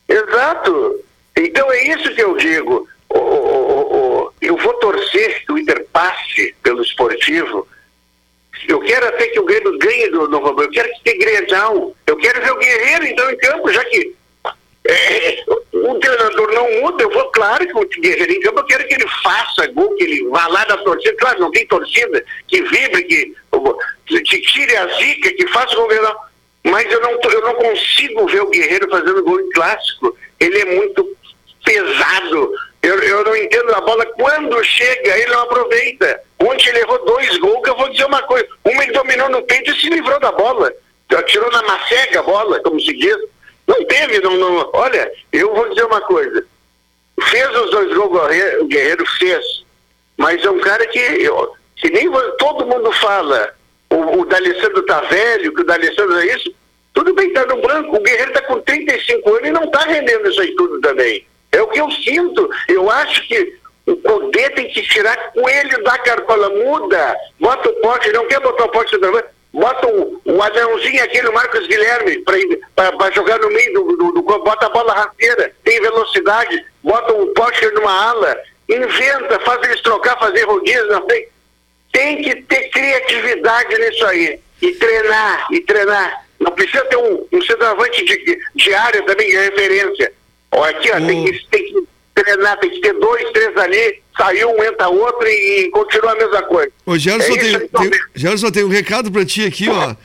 Exato. 0.05 0.99
Então 1.37 1.71
é 1.71 1.87
isso 1.93 2.13
que 2.13 2.21
eu 2.21 2.35
digo. 2.35 2.89
Eu 4.41 4.57
vou 4.57 4.73
torcer 4.73 5.45
que 5.45 5.51
o 5.53 5.57
Inter 5.57 5.85
passe 5.93 6.53
pelo 6.61 6.81
esportivo. 6.81 7.65
Eu 8.67 8.81
quero 8.81 9.07
até 9.07 9.27
que 9.27 9.39
o 9.39 9.45
Grêmio 9.45 9.77
ganhe 9.77 10.09
do 10.09 10.27
Novo 10.27 10.61
Eu 10.61 10.69
quero 10.69 10.89
que 10.89 11.03
tenha 11.05 11.19
Grenal. 11.19 11.95
Eu 12.05 12.17
quero 12.17 12.41
ver 12.41 12.51
o 12.51 12.59
Guerreiro 12.59 13.05
então 13.05 13.31
em 13.31 13.37
campo, 13.37 13.71
já 13.71 13.85
que 13.85 14.13
é, 14.85 15.43
o 15.71 15.95
treinador 15.99 16.51
não 16.53 16.81
muda, 16.81 17.03
eu 17.03 17.09
vou, 17.09 17.31
claro 17.31 17.65
que 17.65 17.77
o 17.77 18.01
Guerreiro 18.01 18.33
em 18.33 18.39
campo, 18.41 18.59
eu 18.59 18.65
quero 18.65 18.87
que 18.87 18.93
ele 18.95 19.07
faça 19.23 19.67
gol, 19.67 19.95
que 19.95 20.03
ele 20.03 20.27
vá 20.29 20.45
lá 20.47 20.65
da 20.65 20.77
torcida, 20.77 21.15
claro, 21.17 21.39
não 21.39 21.51
tem 21.51 21.65
torcida, 21.67 22.23
que 22.47 22.61
vibre, 22.63 23.03
que, 23.03 23.33
que 24.21 24.41
tire 24.41 24.75
a 24.75 24.87
zica, 24.87 25.33
que 25.33 25.47
faça 25.47 25.79
o 25.79 25.87
gol, 25.87 26.15
mas 26.65 26.91
eu 26.91 27.01
não, 27.01 27.11
eu 27.11 27.41
não 27.41 27.55
consigo 27.55 28.27
ver 28.27 28.41
o 28.41 28.49
Guerreiro 28.49 28.89
fazendo 28.89 29.23
gol 29.23 29.39
em 29.39 29.49
clássico, 29.51 30.17
ele 30.39 30.59
é 30.59 30.65
muito 30.65 31.17
pesado, 31.63 32.51
eu, 32.81 33.01
eu 33.01 33.23
não 33.23 33.35
entendo 33.37 33.73
a 33.73 33.79
bola, 33.79 34.05
quando 34.17 34.61
chega 34.65 35.17
ele 35.17 35.31
não 35.31 35.43
aproveita, 35.43 36.21
ontem 36.39 36.69
ele 36.69 36.79
errou 36.79 37.05
dois 37.05 37.37
gols, 37.37 37.63
que 37.63 37.69
eu 37.69 37.77
vou 37.77 37.89
dizer 37.89 38.05
uma 38.05 38.21
coisa, 38.23 38.45
uma 38.65 38.83
ele 38.83 38.91
dominou 38.91 39.29
no 39.29 39.41
peito 39.43 39.71
e 39.71 39.79
se 39.79 39.87
livrou 39.87 40.19
da 40.19 40.33
bola, 40.33 40.73
tirou 41.27 41.49
na 41.51 41.63
macega 41.63 42.19
a 42.19 42.23
bola, 42.23 42.59
como 42.61 42.79
se 42.81 42.91
diz, 42.97 43.17
não 43.67 43.85
teve, 43.85 44.19
não, 44.19 44.37
não. 44.37 44.69
Olha, 44.73 45.11
eu 45.31 45.53
vou 45.53 45.69
dizer 45.69 45.85
uma 45.85 46.01
coisa. 46.01 46.45
Fez 47.29 47.49
os 47.55 47.71
dois 47.71 47.93
gols, 47.93 48.21
o 48.59 48.65
Guerreiro 48.65 49.05
fez. 49.17 49.63
Mas 50.17 50.43
é 50.43 50.49
um 50.49 50.59
cara 50.59 50.85
que, 50.87 51.29
que 51.77 51.89
nem 51.89 52.09
todo 52.37 52.65
mundo 52.65 52.91
fala. 52.93 53.53
O, 53.89 54.21
o 54.21 54.25
D'Alessandro 54.25 54.81
tá 54.83 55.01
velho, 55.01 55.53
que 55.53 55.61
o 55.61 55.65
D'Alessandro 55.65 56.19
é 56.19 56.35
isso. 56.35 56.53
Tudo 56.93 57.13
bem, 57.13 57.31
tá 57.33 57.45
no 57.45 57.61
branco. 57.61 57.95
O 57.95 58.01
Guerreiro 58.01 58.33
tá 58.33 58.41
com 58.41 58.59
35 58.59 59.35
anos 59.35 59.47
e 59.47 59.51
não 59.51 59.69
tá 59.71 59.79
rendendo 59.81 60.29
isso 60.29 60.41
aí 60.41 60.53
tudo 60.55 60.79
também. 60.81 61.25
É 61.51 61.61
o 61.61 61.67
que 61.67 61.79
eu 61.79 61.89
sinto. 61.91 62.49
Eu 62.67 62.89
acho 62.89 63.27
que 63.27 63.57
o 63.85 63.95
poder 63.97 64.53
tem 64.55 64.67
que 64.67 64.81
tirar 64.83 65.31
coelho 65.33 65.83
da 65.83 65.97
cartola. 65.99 66.49
Muda. 66.49 67.15
Bota 67.39 67.69
o 67.69 67.73
pote, 67.81 68.11
não 68.11 68.27
quer 68.27 68.39
botar 68.39 68.65
o 68.65 68.69
pote 68.69 68.97
também 68.99 69.23
bota 69.53 69.87
o, 69.87 70.21
o 70.25 70.41
anãozinho 70.41 71.03
aquele, 71.03 71.27
o 71.27 71.33
Marcos 71.33 71.67
Guilherme, 71.67 72.23
para 72.75 73.11
jogar 73.11 73.37
no 73.39 73.49
meio 73.49 73.73
do, 73.73 73.97
do, 73.97 74.11
do, 74.13 74.21
bota 74.23 74.65
a 74.65 74.69
bola 74.69 74.93
rasteira, 74.93 75.53
tem 75.63 75.79
velocidade, 75.79 76.65
bota 76.83 77.13
o 77.13 77.27
poste 77.33 77.65
numa 77.71 78.09
ala, 78.09 78.35
inventa, 78.67 79.39
faz 79.41 79.61
eles 79.63 79.81
trocar, 79.81 80.17
fazer 80.17 80.43
rodízio, 80.43 80.87
não 80.87 81.07
sei. 81.07 81.29
Tem 81.91 82.21
que 82.23 82.41
ter 82.43 82.69
criatividade 82.69 83.77
nisso 83.77 84.05
aí. 84.07 84.39
E 84.61 84.71
treinar, 84.71 85.47
e 85.51 85.59
treinar. 85.61 86.25
Não 86.39 86.51
precisa 86.51 86.83
ter 86.85 86.97
um, 86.97 87.27
um 87.31 87.41
centroavante 87.43 88.03
de, 88.03 88.39
de 88.55 88.73
área 88.73 89.03
também 89.03 89.29
de 89.29 89.37
referência. 89.37 90.11
Ó, 90.51 90.63
aqui, 90.63 90.89
ó, 90.91 90.95
tem, 90.95 91.25
que, 91.25 91.47
tem 91.49 91.63
que 91.65 91.87
treinar, 92.13 92.59
tem 92.59 92.69
que 92.69 92.81
ter 92.81 92.93
dois, 92.93 93.31
três 93.31 93.57
ali, 93.57 94.01
saiu 94.17 94.49
um, 94.49 94.63
entra 94.63 94.89
outro 94.89 95.27
e, 95.27 95.65
e 95.65 95.71
continua 95.71 96.11
a 96.11 96.15
mesma 96.15 96.43
coisa. 96.43 96.71
Ô, 96.85 96.97
Gerson, 96.97 97.33
é 97.33 97.37
tem, 97.37 97.67
tem, 97.67 97.91
Gerson, 98.13 98.51
tem 98.51 98.63
um 98.63 98.69
recado 98.69 99.11
pra 99.11 99.25
ti 99.25 99.45
aqui, 99.45 99.69
ó. 99.69 99.95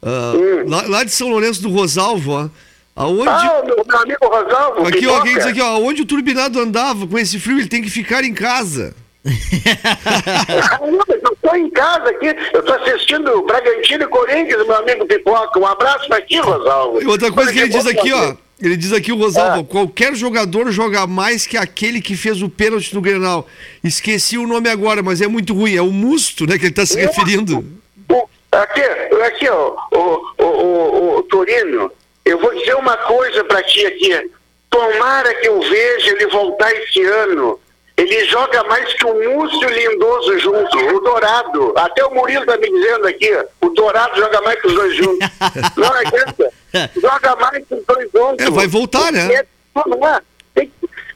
Uh, 0.00 0.36
hum. 0.36 0.64
lá, 0.68 0.84
lá, 0.86 1.04
de 1.04 1.10
São 1.10 1.28
Lourenço 1.28 1.62
do 1.62 1.70
Rosalvo, 1.70 2.32
ó. 2.32 2.48
Aonde... 2.94 3.28
Ah, 3.28 3.62
meu, 3.64 3.84
meu 3.86 3.98
amigo 3.98 4.26
Rosalvo. 4.26 4.86
Aqui, 4.86 5.06
ó, 5.06 5.20
quem 5.22 5.34
diz 5.34 5.46
aqui, 5.46 5.60
ó, 5.60 5.78
onde 5.78 6.02
o 6.02 6.06
turbinado 6.06 6.58
andava 6.58 7.06
com 7.06 7.18
esse 7.18 7.38
frio, 7.38 7.58
ele 7.58 7.68
tem 7.68 7.82
que 7.82 7.90
ficar 7.90 8.24
em 8.24 8.34
casa. 8.34 8.94
eu 9.24 11.32
estou 11.32 11.56
em 11.56 11.70
casa 11.70 12.10
aqui, 12.10 12.34
eu 12.52 12.60
estou 12.60 12.74
assistindo 12.76 13.42
Bragantino 13.42 14.04
e 14.04 14.06
Corinthians, 14.06 14.66
meu 14.66 14.76
amigo 14.76 15.06
Pipoca. 15.06 15.58
Um 15.58 15.66
abraço 15.66 16.08
para 16.08 16.22
ti, 16.22 16.38
Rosalvo. 16.38 17.02
E 17.02 17.06
outra 17.06 17.30
coisa 17.30 17.52
que 17.52 17.58
ele 17.58 17.68
diz 17.68 17.86
aqui, 17.86 18.12
ó. 18.12 18.34
Ele 18.60 18.76
diz 18.76 18.92
aqui 18.92 19.12
o 19.12 19.16
Rosalvo, 19.16 19.60
ah. 19.60 19.64
qualquer 19.64 20.14
jogador 20.16 20.70
joga 20.72 21.06
mais 21.06 21.46
que 21.46 21.56
aquele 21.56 22.00
que 22.00 22.16
fez 22.16 22.42
o 22.42 22.48
pênalti 22.48 22.92
no 22.92 23.00
Grenal. 23.00 23.46
Esqueci 23.84 24.36
o 24.36 24.48
nome 24.48 24.68
agora, 24.68 25.00
mas 25.00 25.20
é 25.20 25.28
muito 25.28 25.54
ruim. 25.54 25.76
É 25.76 25.82
o 25.82 25.92
Musto, 25.92 26.44
né, 26.44 26.58
que 26.58 26.64
ele 26.64 26.70
está 26.70 26.84
se 26.84 26.98
referindo. 26.98 27.64
Aqui, 28.50 28.80
aqui, 29.24 29.48
ó, 29.48 29.76
o, 29.92 30.32
o, 30.38 30.44
o, 30.44 31.18
o 31.18 31.22
Torino, 31.24 31.92
eu 32.24 32.40
vou 32.40 32.52
dizer 32.54 32.74
uma 32.74 32.96
coisa 32.96 33.44
para 33.44 33.62
ti 33.62 33.86
aqui. 33.86 34.30
Tomara 34.68 35.34
que 35.34 35.48
eu 35.48 35.60
veja 35.60 36.10
ele 36.10 36.26
voltar 36.26 36.72
esse 36.72 37.02
ano 37.02 37.60
ele 37.98 38.24
joga 38.26 38.62
mais 38.64 38.94
que 38.94 39.04
o 39.04 39.12
Múcio 39.12 39.68
Lindoso 39.68 40.38
junto, 40.38 40.78
o 40.78 41.00
Dourado. 41.00 41.74
Até 41.76 42.04
o 42.04 42.14
Murilo 42.14 42.46
tá 42.46 42.56
me 42.56 42.70
dizendo 42.70 43.08
aqui, 43.08 43.28
o 43.60 43.70
Dourado 43.70 44.16
joga 44.16 44.40
mais 44.42 44.60
que 44.60 44.68
os 44.68 44.74
dois 44.74 44.94
juntos. 44.94 45.28
Não 45.76 45.92
adianta. 45.92 46.52
Joga 46.94 47.36
mais 47.36 47.66
que 47.66 47.74
os 47.74 47.84
dois 47.84 48.08
juntos. 48.12 48.46
É, 48.46 48.50
vai 48.50 48.68
voltar, 48.68 49.10
né? 49.10 49.44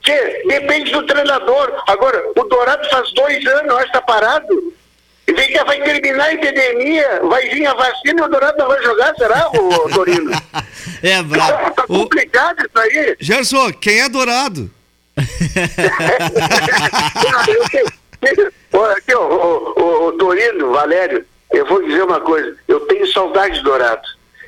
É, 0.08 0.42
depende 0.44 0.90
do 0.90 1.06
treinador. 1.06 1.72
Agora, 1.86 2.20
o 2.34 2.44
Dourado 2.44 2.90
faz 2.90 3.12
dois 3.12 3.46
anos, 3.46 3.76
acho 3.76 3.86
que 3.86 3.92
tá 3.92 4.02
parado. 4.02 4.72
E 5.28 5.32
vem 5.32 5.52
que 5.52 5.64
vai 5.64 5.80
terminar 5.82 6.24
a 6.24 6.34
epidemia, 6.34 7.20
vai 7.22 7.48
vir 7.48 7.64
a 7.64 7.74
vacina 7.74 8.22
e 8.22 8.24
o 8.24 8.28
Dourado 8.28 8.58
não 8.58 8.66
vai 8.66 8.82
jogar, 8.82 9.14
será, 9.14 9.48
o 9.54 9.88
Dorino? 9.94 10.32
é, 11.00 11.22
bravo. 11.22 11.74
Tá 11.74 11.86
complicado 11.86 12.58
o... 12.58 12.66
isso 12.66 12.78
aí. 12.78 13.16
Gerson, 13.20 13.72
quem 13.74 14.00
é 14.00 14.08
Dourado? 14.08 14.68
Aqui, 18.96 19.14
ó, 19.14 19.26
o, 19.26 20.06
o, 20.06 20.12
Torino, 20.12 20.72
Valério, 20.72 21.26
eu 21.52 21.66
vou 21.66 21.82
dizer 21.82 22.02
uma 22.02 22.20
coisa, 22.20 22.56
eu 22.68 22.80
tenho 22.80 23.06
saudade 23.12 23.56
de 23.56 23.64
Dourado. 23.64 24.02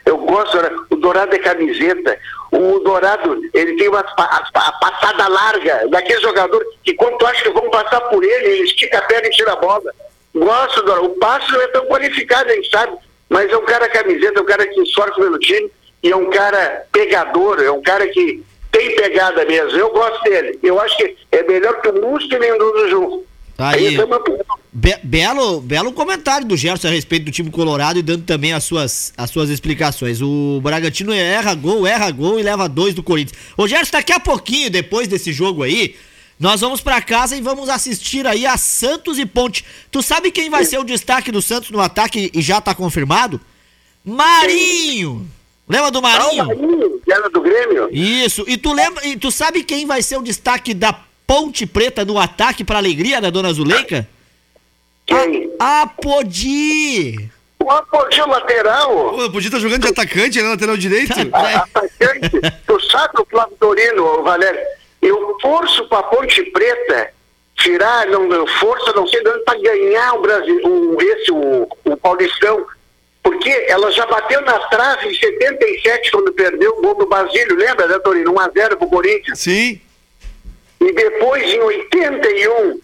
Eu 0.06 0.18
gosto, 0.18 0.58
o 0.90 0.96
Dourado 0.96 1.34
é 1.34 1.38
camiseta. 1.38 2.18
O 2.50 2.78
Dourado, 2.80 3.40
ele 3.52 3.76
tem 3.76 3.88
uma 3.88 4.00
a, 4.00 4.48
a 4.54 4.72
passada 4.72 5.28
larga, 5.28 5.88
daquele 5.88 6.20
jogador 6.20 6.64
que 6.82 6.94
quando 6.94 7.18
tu 7.18 7.26
acha 7.26 7.42
que 7.42 7.50
vão 7.50 7.70
passar 7.70 8.00
por 8.02 8.22
ele, 8.22 8.46
ele 8.46 8.64
estica 8.64 8.98
a 8.98 9.02
perna 9.02 9.28
e 9.28 9.30
tira 9.30 9.52
a 9.52 9.56
bola. 9.56 9.92
Gosto 10.34 10.82
do 10.82 11.04
O 11.04 11.10
passo 11.10 11.54
é 11.60 11.68
tão 11.68 11.86
qualificado, 11.86 12.50
a 12.50 12.54
gente 12.54 12.70
sabe, 12.70 12.96
mas 13.28 13.50
é 13.50 13.56
um 13.56 13.64
cara 13.64 13.88
camiseta, 13.88 14.38
é 14.38 14.42
um 14.42 14.46
cara 14.46 14.66
que 14.66 14.80
esforça 14.82 15.14
pelo 15.14 15.38
time 15.38 15.70
e 16.02 16.10
é 16.10 16.16
um 16.16 16.28
cara 16.28 16.86
pegador, 16.92 17.62
é 17.62 17.70
um 17.70 17.82
cara 17.82 18.06
que 18.08 18.44
tem 18.74 18.96
pegada 18.96 19.44
mesmo. 19.44 19.78
Eu 19.78 19.90
gosto 19.92 20.22
dele. 20.24 20.58
Eu 20.62 20.80
acho 20.80 20.96
que 20.96 21.16
é 21.30 21.42
melhor 21.44 21.80
que 21.80 21.88
o 21.88 22.00
Musto 22.00 22.34
e 22.34 22.38
Mendoza 22.38 22.88
junto. 22.88 23.24
Tá 23.56 23.68
aí. 23.68 23.96
É 23.96 24.06
Be 24.72 24.98
belo, 25.04 25.60
belo 25.60 25.92
comentário 25.92 26.44
do 26.44 26.56
Gerson 26.56 26.88
a 26.88 26.90
respeito 26.90 27.26
do 27.26 27.30
time 27.30 27.48
colorado 27.50 27.96
e 27.96 28.02
dando 28.02 28.24
também 28.24 28.52
as 28.52 28.64
suas, 28.64 29.12
as 29.16 29.30
suas 29.30 29.48
explicações. 29.48 30.20
O 30.20 30.60
Bragantino 30.60 31.12
erra 31.12 31.54
gol, 31.54 31.86
erra 31.86 32.10
gol 32.10 32.40
e 32.40 32.42
leva 32.42 32.68
dois 32.68 32.92
do 32.94 33.02
Corinthians. 33.02 33.38
Ô 33.56 33.68
Gerson, 33.68 33.92
daqui 33.92 34.12
a 34.12 34.18
pouquinho, 34.18 34.68
depois 34.70 35.06
desse 35.06 35.32
jogo 35.32 35.62
aí, 35.62 35.94
nós 36.40 36.60
vamos 36.60 36.80
para 36.80 37.00
casa 37.00 37.36
e 37.36 37.40
vamos 37.40 37.68
assistir 37.68 38.26
aí 38.26 38.44
a 38.44 38.56
Santos 38.56 39.20
e 39.20 39.24
Ponte. 39.24 39.64
Tu 39.92 40.02
sabe 40.02 40.32
quem 40.32 40.50
vai 40.50 40.64
ser 40.64 40.78
o 40.78 40.84
destaque 40.84 41.30
do 41.30 41.40
Santos 41.40 41.70
no 41.70 41.80
ataque 41.80 42.32
e 42.34 42.42
já 42.42 42.60
tá 42.60 42.74
confirmado? 42.74 43.40
Marinho! 44.04 45.28
Lembra 45.68 45.90
do 45.90 46.02
Marinho? 46.02 46.42
Ah, 46.42 46.46
Marinho, 46.46 47.00
que 47.04 47.12
era 47.12 47.28
do 47.30 47.40
Grêmio. 47.40 47.88
Isso. 47.90 48.44
E 48.46 48.56
tu 48.56 48.72
lembra, 48.72 49.06
e 49.06 49.16
tu 49.16 49.30
sabe 49.30 49.64
quem 49.64 49.86
vai 49.86 50.02
ser 50.02 50.18
o 50.18 50.22
destaque 50.22 50.74
da 50.74 50.94
Ponte 51.26 51.66
Preta 51.66 52.04
no 52.04 52.18
ataque 52.18 52.62
para 52.62 52.78
alegria 52.78 53.20
da 53.20 53.30
dona 53.30 53.52
Zuleika? 53.52 54.06
Quem? 55.06 55.50
A 55.58 55.82
Apodi. 55.82 57.30
O 57.58 57.70
Apodi 57.70 58.20
é 58.20 58.26
lateral. 58.26 59.14
O 59.14 59.24
Apodi 59.24 59.50
tá 59.50 59.58
jogando 59.58 59.82
de 59.82 59.88
atacante, 59.88 60.38
ele 60.38 60.48
é 60.48 60.50
lateral 60.50 60.76
direito. 60.76 61.12
atacante. 61.32 62.40
tu 62.66 62.80
sabe 62.90 63.14
o 63.20 63.26
Flávio 63.26 63.56
Dorino, 63.58 64.22
Valério? 64.22 64.60
Eu 65.00 65.36
forço 65.40 65.86
pra 65.88 66.02
Ponte 66.02 66.42
Preta 66.50 67.12
tirar, 67.56 68.06
não, 68.06 68.46
força, 68.46 68.92
não 68.92 69.06
sei 69.06 69.22
de 69.22 69.30
onde, 69.30 69.44
pra 69.44 69.54
ganhar 69.58 70.14
o 70.14 70.22
Brasil, 70.22 70.60
o, 70.64 71.00
esse, 71.00 71.30
o, 71.30 71.68
o 71.84 71.96
Paulistão 71.96 72.66
Porque 73.24 73.48
ela 73.68 73.90
já 73.90 74.04
bateu 74.04 74.42
na 74.42 74.58
trave 74.68 75.08
em 75.08 75.14
77 75.14 76.12
quando 76.12 76.32
perdeu 76.34 76.72
o 76.72 76.82
gol 76.82 76.94
do 76.94 77.06
Basílio, 77.06 77.56
lembra, 77.56 77.88
né, 77.88 77.98
Torino? 77.98 78.34
1x0 78.34 78.76
pro 78.76 78.86
Corinthians. 78.86 79.40
Sim. 79.40 79.80
E 80.78 80.92
depois, 80.92 81.42
em 81.42 81.58
81, 81.58 82.80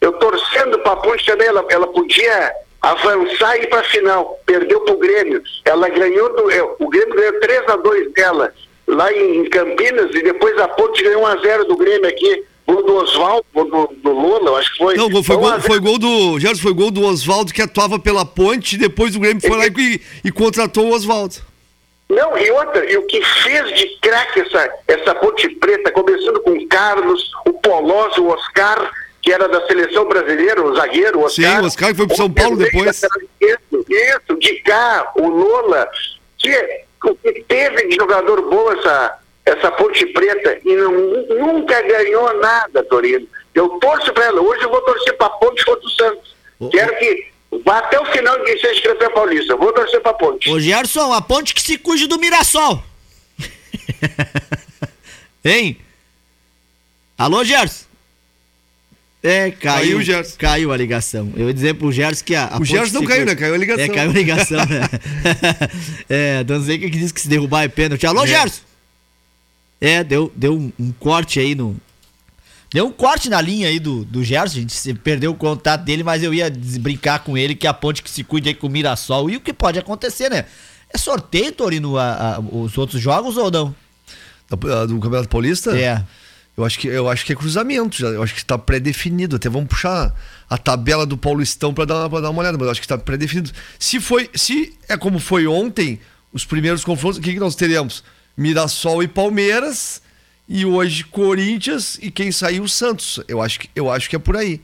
eu 0.00 0.12
torcendo 0.12 0.78
pra 0.78 0.94
Ponte 0.94 1.26
também, 1.26 1.48
ela, 1.48 1.66
ela 1.68 1.88
podia 1.88 2.54
avançar 2.80 3.56
e 3.56 3.64
ir 3.64 3.66
pra 3.66 3.82
final. 3.82 4.38
Perdeu 4.46 4.80
pro 4.82 4.96
Grêmio. 4.96 5.42
Ela 5.64 5.88
ganhou, 5.88 6.36
do, 6.36 6.50
é, 6.52 6.62
o 6.62 6.88
Grêmio 6.88 7.16
ganhou 7.16 7.40
3x2 7.40 8.12
dela 8.14 8.54
lá 8.86 9.12
em 9.12 9.44
Campinas 9.50 10.14
e 10.14 10.22
depois 10.22 10.56
a 10.58 10.68
Ponte 10.68 11.02
ganhou 11.02 11.24
1x0 11.24 11.64
do 11.64 11.76
Grêmio 11.76 12.08
aqui. 12.08 12.44
Gol 12.70 12.82
do 12.84 12.94
Oswaldo, 12.96 13.44
do, 13.52 13.90
do 13.96 14.10
Lula, 14.12 14.58
acho 14.58 14.72
que 14.72 14.78
foi. 14.78 14.96
Não, 14.96 15.10
foi, 15.10 15.22
Foi 15.22 15.36
gol, 15.36 15.48
1 15.48 15.48
a 15.48 15.58
0. 15.58 15.62
foi 15.62 15.80
gol 15.80 15.98
do. 15.98 16.38
Gerson, 16.38 16.62
foi 16.62 16.72
gol 16.72 16.90
do 16.90 17.04
Oswaldo 17.04 17.52
que 17.52 17.60
atuava 17.60 17.98
pela 17.98 18.24
ponte, 18.24 18.76
depois 18.76 19.16
o 19.16 19.20
Grêmio 19.20 19.40
foi 19.40 19.56
lá 19.56 19.66
e, 19.66 20.00
e 20.24 20.30
contratou 20.30 20.86
o 20.86 20.94
Oswaldo. 20.94 21.36
Não, 22.08 22.36
e 22.36 22.50
outra, 22.50 22.90
e 22.90 22.96
o 22.96 23.06
que 23.06 23.22
fez 23.22 23.78
de 23.78 23.86
craque 24.00 24.40
essa, 24.40 24.68
essa 24.88 25.14
Ponte 25.14 25.48
Preta, 25.48 25.92
começando 25.92 26.40
com 26.40 26.50
o 26.50 26.68
Carlos, 26.68 27.30
o 27.46 27.52
Polós, 27.52 28.18
o 28.18 28.26
Oscar, 28.26 28.90
que 29.22 29.32
era 29.32 29.48
da 29.48 29.64
seleção 29.66 30.08
brasileira, 30.08 30.60
o 30.60 30.74
zagueiro, 30.74 31.20
o 31.20 31.24
Oscar. 31.24 31.56
Sim, 31.56 31.62
o 31.62 31.66
Oscar 31.66 31.90
que 31.90 31.96
foi 31.96 32.06
pro 32.08 32.16
São 32.16 32.30
Paulo 32.32 32.56
depois. 32.56 33.00
Isso, 33.40 33.86
isso, 33.88 34.38
de 34.40 34.54
cá, 34.62 35.12
o 35.16 35.28
Lola, 35.28 35.88
que, 36.36 36.84
o 37.04 37.14
que 37.14 37.44
teve 37.46 37.86
de 37.86 37.94
jogador 37.94 38.42
bom 38.50 38.72
essa, 38.72 39.16
essa 39.50 39.70
Ponte 39.72 40.06
Preta 40.06 40.58
e 40.64 40.76
não, 40.76 40.92
nunca 41.38 41.80
ganhou 41.82 42.40
nada, 42.40 42.82
Torino. 42.84 43.26
Eu 43.54 43.68
torço 43.80 44.12
pra 44.12 44.26
ela, 44.26 44.40
hoje 44.40 44.62
eu 44.62 44.70
vou 44.70 44.80
torcer 44.82 45.16
pra 45.16 45.28
Ponte 45.30 45.64
contra 45.64 45.86
o 45.86 45.90
Santos. 45.90 46.34
Quero 46.70 46.96
que 46.98 47.26
vá 47.64 47.78
até 47.78 47.98
o 48.00 48.04
final 48.06 48.38
de 48.44 48.58
seja 48.58 48.82
campeão 48.82 49.12
paulista. 49.12 49.52
Eu 49.52 49.58
vou 49.58 49.72
torcer 49.72 50.00
pra 50.00 50.12
Ponte. 50.14 50.50
Ô 50.50 50.60
Gerson, 50.60 51.12
a 51.12 51.20
ponte 51.20 51.54
que 51.54 51.62
se 51.62 51.76
cuide 51.78 52.06
do 52.06 52.18
Mirassol. 52.18 52.82
hein? 55.44 55.78
Alô, 57.18 57.44
Gerson? 57.44 57.84
É, 59.22 59.50
caiu. 59.50 59.80
Caiu 59.82 59.98
o 59.98 60.02
Gerson. 60.02 60.36
Caiu 60.38 60.72
a 60.72 60.76
ligação. 60.76 61.32
Eu 61.36 61.48
ia 61.48 61.54
dizer 61.54 61.74
pro 61.74 61.92
Gerson 61.92 62.24
que 62.24 62.34
a. 62.34 62.44
a 62.44 62.46
O 62.46 62.50
ponte 62.58 62.68
Gerson 62.70 63.00
não 63.00 63.06
caiu, 63.06 63.26
né? 63.26 63.34
Caiu 63.34 63.54
a 63.54 63.58
ligação. 63.58 63.84
É, 63.84 63.88
caiu 63.88 64.10
a 64.10 64.14
ligação, 64.14 64.58
né? 64.58 64.80
é, 66.08 66.44
Don 66.44 66.60
Zeca 66.60 66.84
que 66.88 66.96
disse 66.98 67.12
que 67.12 67.20
se 67.20 67.28
derrubar 67.28 67.64
é 67.64 67.68
pênalti. 67.68 68.06
Alô, 68.06 68.24
É. 68.24 68.28
Gerson? 68.28 68.62
É, 69.80 70.04
deu, 70.04 70.30
deu 70.36 70.54
um, 70.78 70.92
corte 70.92 71.40
aí 71.40 71.54
no. 71.54 71.76
Deu 72.72 72.86
um 72.86 72.92
corte 72.92 73.28
na 73.28 73.40
linha 73.40 73.66
aí 73.68 73.80
do, 73.80 74.04
do 74.04 74.22
Gerson, 74.22 74.58
a 74.58 74.60
gente 74.60 74.94
perdeu 74.94 75.32
o 75.32 75.34
contato 75.34 75.82
dele, 75.82 76.04
mas 76.04 76.22
eu 76.22 76.32
ia 76.32 76.48
brincar 76.78 77.18
com 77.20 77.36
ele 77.36 77.54
que 77.54 77.66
a 77.66 77.74
ponte 77.74 78.00
que 78.02 78.10
se 78.10 78.22
cuide 78.22 78.48
aí 78.50 78.54
com 78.54 78.68
o 78.68 78.70
Mirassol. 78.70 79.28
E 79.28 79.36
o 79.36 79.40
que 79.40 79.52
pode 79.52 79.78
acontecer, 79.78 80.28
né? 80.30 80.44
É 80.92 80.96
sorteio, 80.98 81.50
Torino, 81.50 81.96
a- 81.98 82.36
a- 82.36 82.40
os 82.40 82.76
outros 82.78 83.00
jogos 83.02 83.36
ou 83.36 83.50
não? 83.50 83.74
Do 84.48 84.56
Campeonato 85.00 85.28
Paulista? 85.28 85.76
É. 85.76 86.04
Eu 86.56 86.64
acho 86.64 86.78
que, 86.78 86.88
eu 86.88 87.08
acho 87.08 87.24
que 87.24 87.32
é 87.32 87.36
cruzamento 87.36 87.96
já. 87.96 88.08
Eu 88.08 88.22
acho 88.22 88.34
que 88.34 88.40
está 88.40 88.58
pré-definido. 88.58 89.36
Até 89.36 89.48
vamos 89.48 89.68
puxar 89.68 90.12
a 90.48 90.58
tabela 90.58 91.06
do 91.06 91.16
Paulistão 91.16 91.72
para 91.72 91.84
dar, 91.86 92.10
pra 92.10 92.20
dar 92.20 92.30
uma 92.30 92.40
olhada, 92.40 92.58
mas 92.58 92.66
eu 92.66 92.70
acho 92.72 92.80
que 92.80 92.84
está 92.84 92.98
pré-definido. 92.98 93.50
Se 93.78 93.98
foi, 94.00 94.28
se 94.34 94.76
é 94.88 94.96
como 94.96 95.18
foi 95.18 95.46
ontem, 95.46 95.98
os 96.32 96.44
primeiros 96.44 96.84
confrontos, 96.84 97.18
o 97.18 97.22
que, 97.22 97.32
que 97.32 97.40
nós 97.40 97.54
teremos? 97.54 98.04
Mirassol 98.40 99.02
e 99.02 99.06
Palmeiras, 99.06 100.00
e 100.48 100.64
hoje 100.64 101.04
Corinthians 101.04 101.98
e 102.00 102.10
quem 102.10 102.32
saiu 102.32 102.66
Santos. 102.66 103.20
Eu 103.28 103.42
acho 103.42 103.60
que, 103.60 103.68
eu 103.76 103.90
acho 103.90 104.08
que 104.08 104.16
é 104.16 104.18
por 104.18 104.34
aí. 104.34 104.62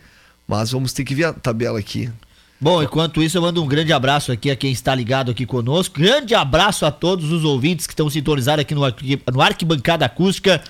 Mas 0.49 0.71
vamos 0.71 0.95
ter 0.95 1.05
que 1.05 1.15
ver 1.15 1.25
a 1.25 1.33
tabela 1.35 1.79
aqui. 1.79 2.11
Bom, 2.59 2.83
enquanto 2.83 3.23
isso, 3.23 3.37
eu 3.37 3.43
mando 3.43 3.63
um 3.63 3.67
grande 3.67 3.93
abraço 3.93 4.33
aqui 4.33 4.51
a 4.51 4.57
quem 4.57 4.73
está 4.73 4.95
ligado 4.95 5.31
aqui 5.31 5.45
conosco. 5.45 6.01
Grande 6.01 6.35
abraço 6.35 6.87
a 6.87 6.91
todos 6.91 7.31
os 7.31 7.45
ouvintes 7.45 7.87
que 7.87 7.93
estão 7.93 8.09
sintonizados 8.09 8.63
aqui 8.63 8.75
no, 8.75 8.81
no 8.81 9.43
Arquibancada 9.43 10.07
Acústica. 10.07 10.63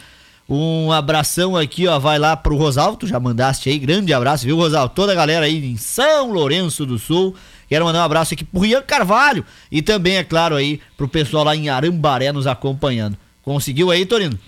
Um 0.49 0.91
abração 0.91 1.57
aqui, 1.57 1.87
ó, 1.87 2.01
vai 2.01 2.19
lá 2.19 2.37
pro 2.37 2.57
Rosalvo, 2.57 2.97
tu 2.97 3.07
já 3.07 3.21
mandaste 3.21 3.69
aí, 3.69 3.79
grande 3.79 4.13
abraço, 4.13 4.45
viu, 4.45 4.57
Rosalvo? 4.57 4.93
Toda 4.95 5.13
a 5.13 5.15
galera 5.15 5.47
aí 5.47 5.65
em 5.65 5.77
São 5.77 6.33
Lourenço 6.33 6.85
do 6.85 6.99
Sul. 6.99 7.37
Quero 7.69 7.85
mandar 7.85 8.01
um 8.01 8.05
abraço 8.05 8.35
aqui 8.35 8.45
pro 8.45 8.61
Rian 8.61 8.83
Carvalho 8.83 9.45
e 9.71 9.83
também, 9.83 10.17
é 10.17 10.25
claro, 10.25 10.55
aí 10.55 10.81
pro 10.97 11.09
pessoal 11.09 11.45
lá 11.45 11.57
em 11.57 11.69
Arambaré 11.69 12.33
nos 12.33 12.47
acompanhando. 12.47 13.17
Conseguiu 13.43 13.91
aí, 13.91 14.05
Torino? 14.07 14.39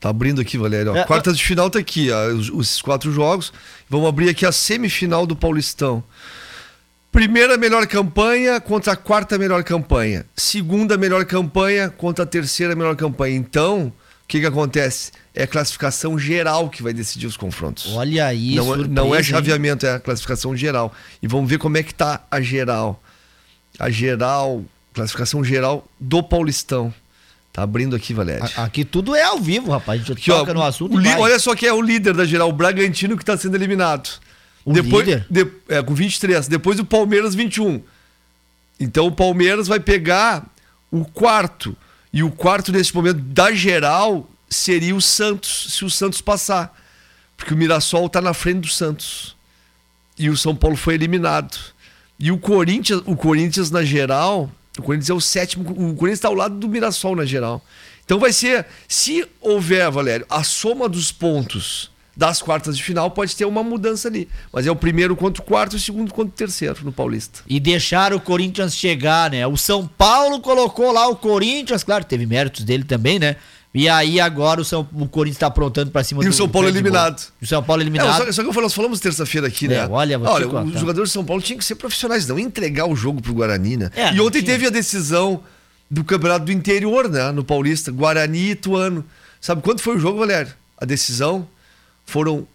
Tá 0.00 0.10
abrindo 0.10 0.40
aqui, 0.40 0.58
Valério. 0.58 0.94
É, 0.94 1.04
Quartas 1.04 1.36
de 1.36 1.44
final 1.44 1.70
tá 1.70 1.78
aqui, 1.78 2.10
ó, 2.10 2.26
os, 2.28 2.50
os 2.50 2.82
quatro 2.82 3.10
jogos. 3.10 3.52
Vamos 3.88 4.08
abrir 4.08 4.28
aqui 4.28 4.44
a 4.44 4.52
semifinal 4.52 5.26
do 5.26 5.34
Paulistão. 5.34 6.04
Primeira 7.10 7.56
melhor 7.56 7.86
campanha 7.86 8.60
contra 8.60 8.92
a 8.92 8.96
quarta 8.96 9.38
melhor 9.38 9.62
campanha. 9.62 10.26
Segunda 10.34 10.98
melhor 10.98 11.24
campanha 11.24 11.88
contra 11.88 12.24
a 12.24 12.26
terceira 12.26 12.74
melhor 12.74 12.96
campanha. 12.96 13.36
Então, 13.36 13.86
o 13.86 13.92
que 14.26 14.40
que 14.40 14.46
acontece? 14.46 15.12
É 15.34 15.42
a 15.42 15.46
classificação 15.48 16.16
geral 16.18 16.68
que 16.70 16.82
vai 16.82 16.92
decidir 16.92 17.26
os 17.26 17.36
confrontos. 17.36 17.92
Olha 17.94 18.26
aí, 18.26 18.54
não, 18.54 18.62
é- 18.62 18.66
surpresa, 18.76 18.88
não 18.90 19.14
é 19.14 19.18
hein? 19.18 19.24
chaveamento, 19.24 19.84
é 19.84 19.94
a 19.94 20.00
classificação 20.00 20.56
geral. 20.56 20.92
E 21.20 21.26
vamos 21.26 21.50
ver 21.50 21.58
como 21.58 21.76
é 21.76 21.82
que 21.82 21.92
tá 21.92 22.24
a 22.30 22.40
geral. 22.40 23.02
A 23.78 23.90
geral, 23.90 24.62
classificação 24.92 25.42
geral 25.42 25.86
do 25.98 26.22
Paulistão. 26.22 26.94
Tá 27.52 27.62
abrindo 27.62 27.94
aqui, 27.96 28.14
Valério. 28.14 28.44
A- 28.56 28.64
Aqui 28.64 28.84
tudo 28.84 29.14
é 29.16 29.22
ao 29.24 29.38
vivo, 29.40 29.72
rapaz. 29.72 30.00
A 30.00 30.04
gente 30.04 30.12
Aqui, 30.18 30.30
ó, 30.30 30.38
toca 30.40 30.54
no 30.54 30.62
assunto 30.62 30.96
li- 30.98 31.08
olha 31.14 31.38
só 31.38 31.54
quem 31.56 31.68
é 31.68 31.72
o 31.72 31.80
líder 31.82 32.14
da 32.14 32.24
geral, 32.24 32.48
o 32.48 32.52
Bragantino 32.52 33.16
que 33.16 33.22
está 33.22 33.36
sendo 33.36 33.56
eliminado. 33.56 34.08
O 34.64 34.72
Depois, 34.72 35.06
líder? 35.06 35.26
de- 35.28 35.46
é, 35.68 35.82
com 35.82 35.94
23. 35.94 36.46
Depois 36.48 36.78
o 36.78 36.84
Palmeiras, 36.84 37.34
21. 37.34 37.82
Então 38.78 39.06
o 39.06 39.12
Palmeiras 39.12 39.66
vai 39.68 39.78
pegar 39.80 40.46
o 40.90 41.04
quarto. 41.04 41.76
E 42.12 42.22
o 42.22 42.30
quarto, 42.30 42.70
nesse 42.72 42.94
momento, 42.94 43.18
da 43.20 43.52
geral, 43.52 44.28
seria 44.54 44.94
o 44.94 45.00
Santos, 45.00 45.68
se 45.70 45.84
o 45.84 45.90
Santos 45.90 46.20
passar. 46.20 46.80
Porque 47.36 47.52
o 47.52 47.56
Mirassol 47.56 48.06
está 48.06 48.20
na 48.20 48.32
frente 48.32 48.60
do 48.60 48.68
Santos. 48.68 49.36
E 50.18 50.30
o 50.30 50.36
São 50.36 50.54
Paulo 50.54 50.76
foi 50.76 50.94
eliminado. 50.94 51.58
E 52.18 52.30
o 52.30 52.38
Corinthians, 52.38 53.02
o 53.04 53.16
Corinthians 53.16 53.70
na 53.70 53.82
geral, 53.84 54.50
o 54.78 54.82
Corinthians 54.82 55.10
é 55.10 55.14
o 55.14 55.20
sétimo, 55.20 55.70
o 55.70 55.94
Corinthians 55.94 56.18
está 56.18 56.28
ao 56.28 56.34
lado 56.34 56.54
do 56.56 56.68
Mirassol 56.68 57.16
na 57.16 57.24
geral. 57.24 57.64
Então 58.04 58.18
vai 58.18 58.32
ser, 58.32 58.66
se 58.86 59.26
houver, 59.40 59.90
Valério, 59.90 60.26
a 60.28 60.44
soma 60.44 60.88
dos 60.88 61.10
pontos 61.10 61.90
das 62.16 62.40
quartas 62.40 62.76
de 62.76 62.82
final, 62.82 63.10
pode 63.10 63.34
ter 63.34 63.44
uma 63.44 63.62
mudança 63.62 64.08
ali. 64.08 64.28
Mas 64.52 64.66
é 64.66 64.70
o 64.70 64.76
primeiro 64.76 65.16
contra 65.16 65.42
o 65.42 65.44
quarto 65.44 65.74
o 65.74 65.80
segundo 65.80 66.12
contra 66.12 66.32
o 66.32 66.36
terceiro 66.36 66.76
no 66.84 66.92
Paulista. 66.92 67.40
E 67.46 67.58
deixaram 67.58 68.16
o 68.16 68.20
Corinthians 68.20 68.76
chegar, 68.76 69.30
né? 69.30 69.46
O 69.46 69.56
São 69.56 69.86
Paulo 69.86 70.40
colocou 70.40 70.92
lá 70.92 71.08
o 71.08 71.16
Corinthians, 71.16 71.82
claro, 71.82 72.04
teve 72.04 72.24
méritos 72.24 72.64
dele 72.64 72.84
também, 72.84 73.18
né? 73.18 73.36
E 73.74 73.88
aí 73.88 74.20
agora 74.20 74.60
o, 74.60 74.64
São, 74.64 74.88
o 74.92 75.08
Corinthians 75.08 75.40
tá 75.40 75.48
aprontando 75.48 75.90
pra 75.90 76.04
cima 76.04 76.22
E 76.22 76.26
do 76.26 76.30
o 76.30 76.32
São 76.32 76.48
Paulo 76.48 76.68
eliminado. 76.68 77.20
O 77.42 77.46
São 77.46 77.60
Paulo 77.60 77.82
É, 77.82 77.84
eliminado. 77.84 78.24
só, 78.26 78.32
só 78.32 78.44
que 78.44 78.60
nós 78.60 78.72
falamos 78.72 79.00
terça-feira 79.00 79.48
aqui, 79.48 79.66
né? 79.66 79.78
É, 79.78 79.86
olha, 79.88 80.18
olha 80.20 80.46
contar. 80.46 80.62
os 80.62 80.78
jogadores 80.80 81.08
de 81.10 81.12
São 81.14 81.24
Paulo 81.24 81.42
tinham 81.42 81.58
que 81.58 81.64
ser 81.64 81.74
profissionais, 81.74 82.26
não 82.28 82.38
entregar 82.38 82.86
o 82.88 82.94
jogo 82.94 83.20
pro 83.20 83.34
Guarani, 83.34 83.76
né? 83.76 83.90
É, 83.96 84.14
e 84.14 84.20
ontem 84.20 84.40
tinha. 84.42 84.52
teve 84.52 84.68
a 84.68 84.70
decisão 84.70 85.42
do 85.90 86.04
campeonato 86.04 86.44
do 86.44 86.52
interior, 86.52 87.08
né? 87.10 87.32
No 87.32 87.42
Paulista, 87.42 87.90
Guarani 87.90 88.38
e 88.38 88.50
Ituano. 88.52 89.04
Sabe 89.40 89.60
quanto 89.60 89.82
foi 89.82 89.96
o 89.96 89.98
jogo, 89.98 90.20
Valério? 90.20 90.52
A 90.78 90.84
decisão 90.84 91.46
foram 92.06 92.46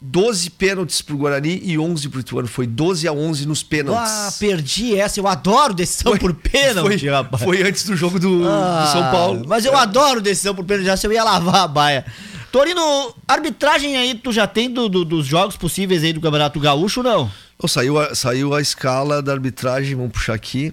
12 0.00 0.50
pênaltis 0.50 1.02
pro 1.02 1.16
Guarani 1.16 1.60
e 1.62 1.76
11 1.78 2.08
pro 2.08 2.20
Ituano. 2.20 2.46
Foi 2.46 2.66
12 2.66 3.08
a 3.08 3.12
11 3.12 3.46
nos 3.46 3.62
pênaltis. 3.64 4.10
Ah, 4.10 4.32
perdi 4.38 4.94
essa. 4.96 5.18
Eu 5.18 5.26
adoro 5.26 5.74
decisão 5.74 6.16
por 6.16 6.32
pênalti, 6.34 7.00
foi, 7.00 7.08
rapaz. 7.10 7.42
foi 7.42 7.62
antes 7.62 7.84
do 7.84 7.96
jogo 7.96 8.18
do, 8.18 8.38
do 8.42 8.48
Ah, 8.48 8.90
São 8.92 9.02
Paulo. 9.10 9.42
Mas 9.46 9.64
eu 9.64 9.76
adoro 9.76 10.20
decisão 10.20 10.54
por 10.54 10.64
pênalti, 10.64 10.86
já 10.86 10.96
se 10.96 11.06
eu 11.06 11.12
ia 11.12 11.24
lavar 11.24 11.62
a 11.62 11.68
baia. 11.68 12.06
Torino, 12.52 13.14
arbitragem 13.26 13.96
aí 13.96 14.14
tu 14.14 14.32
já 14.32 14.46
tem 14.46 14.70
do- 14.72 14.88
do- 14.88 15.04
dos 15.04 15.26
jogos 15.26 15.56
possíveis 15.56 16.02
aí 16.04 16.12
do 16.12 16.20
Campeonato 16.20 16.58
Gaúcho 16.60 17.00
ou 17.00 17.04
não? 17.04 17.30
Saiu, 17.66 17.98
a, 18.00 18.14
saiu 18.14 18.54
a 18.54 18.60
escala 18.62 19.20
da 19.20 19.32
arbitragem, 19.32 19.96
vamos 19.96 20.12
puxar 20.12 20.32
aqui, 20.34 20.72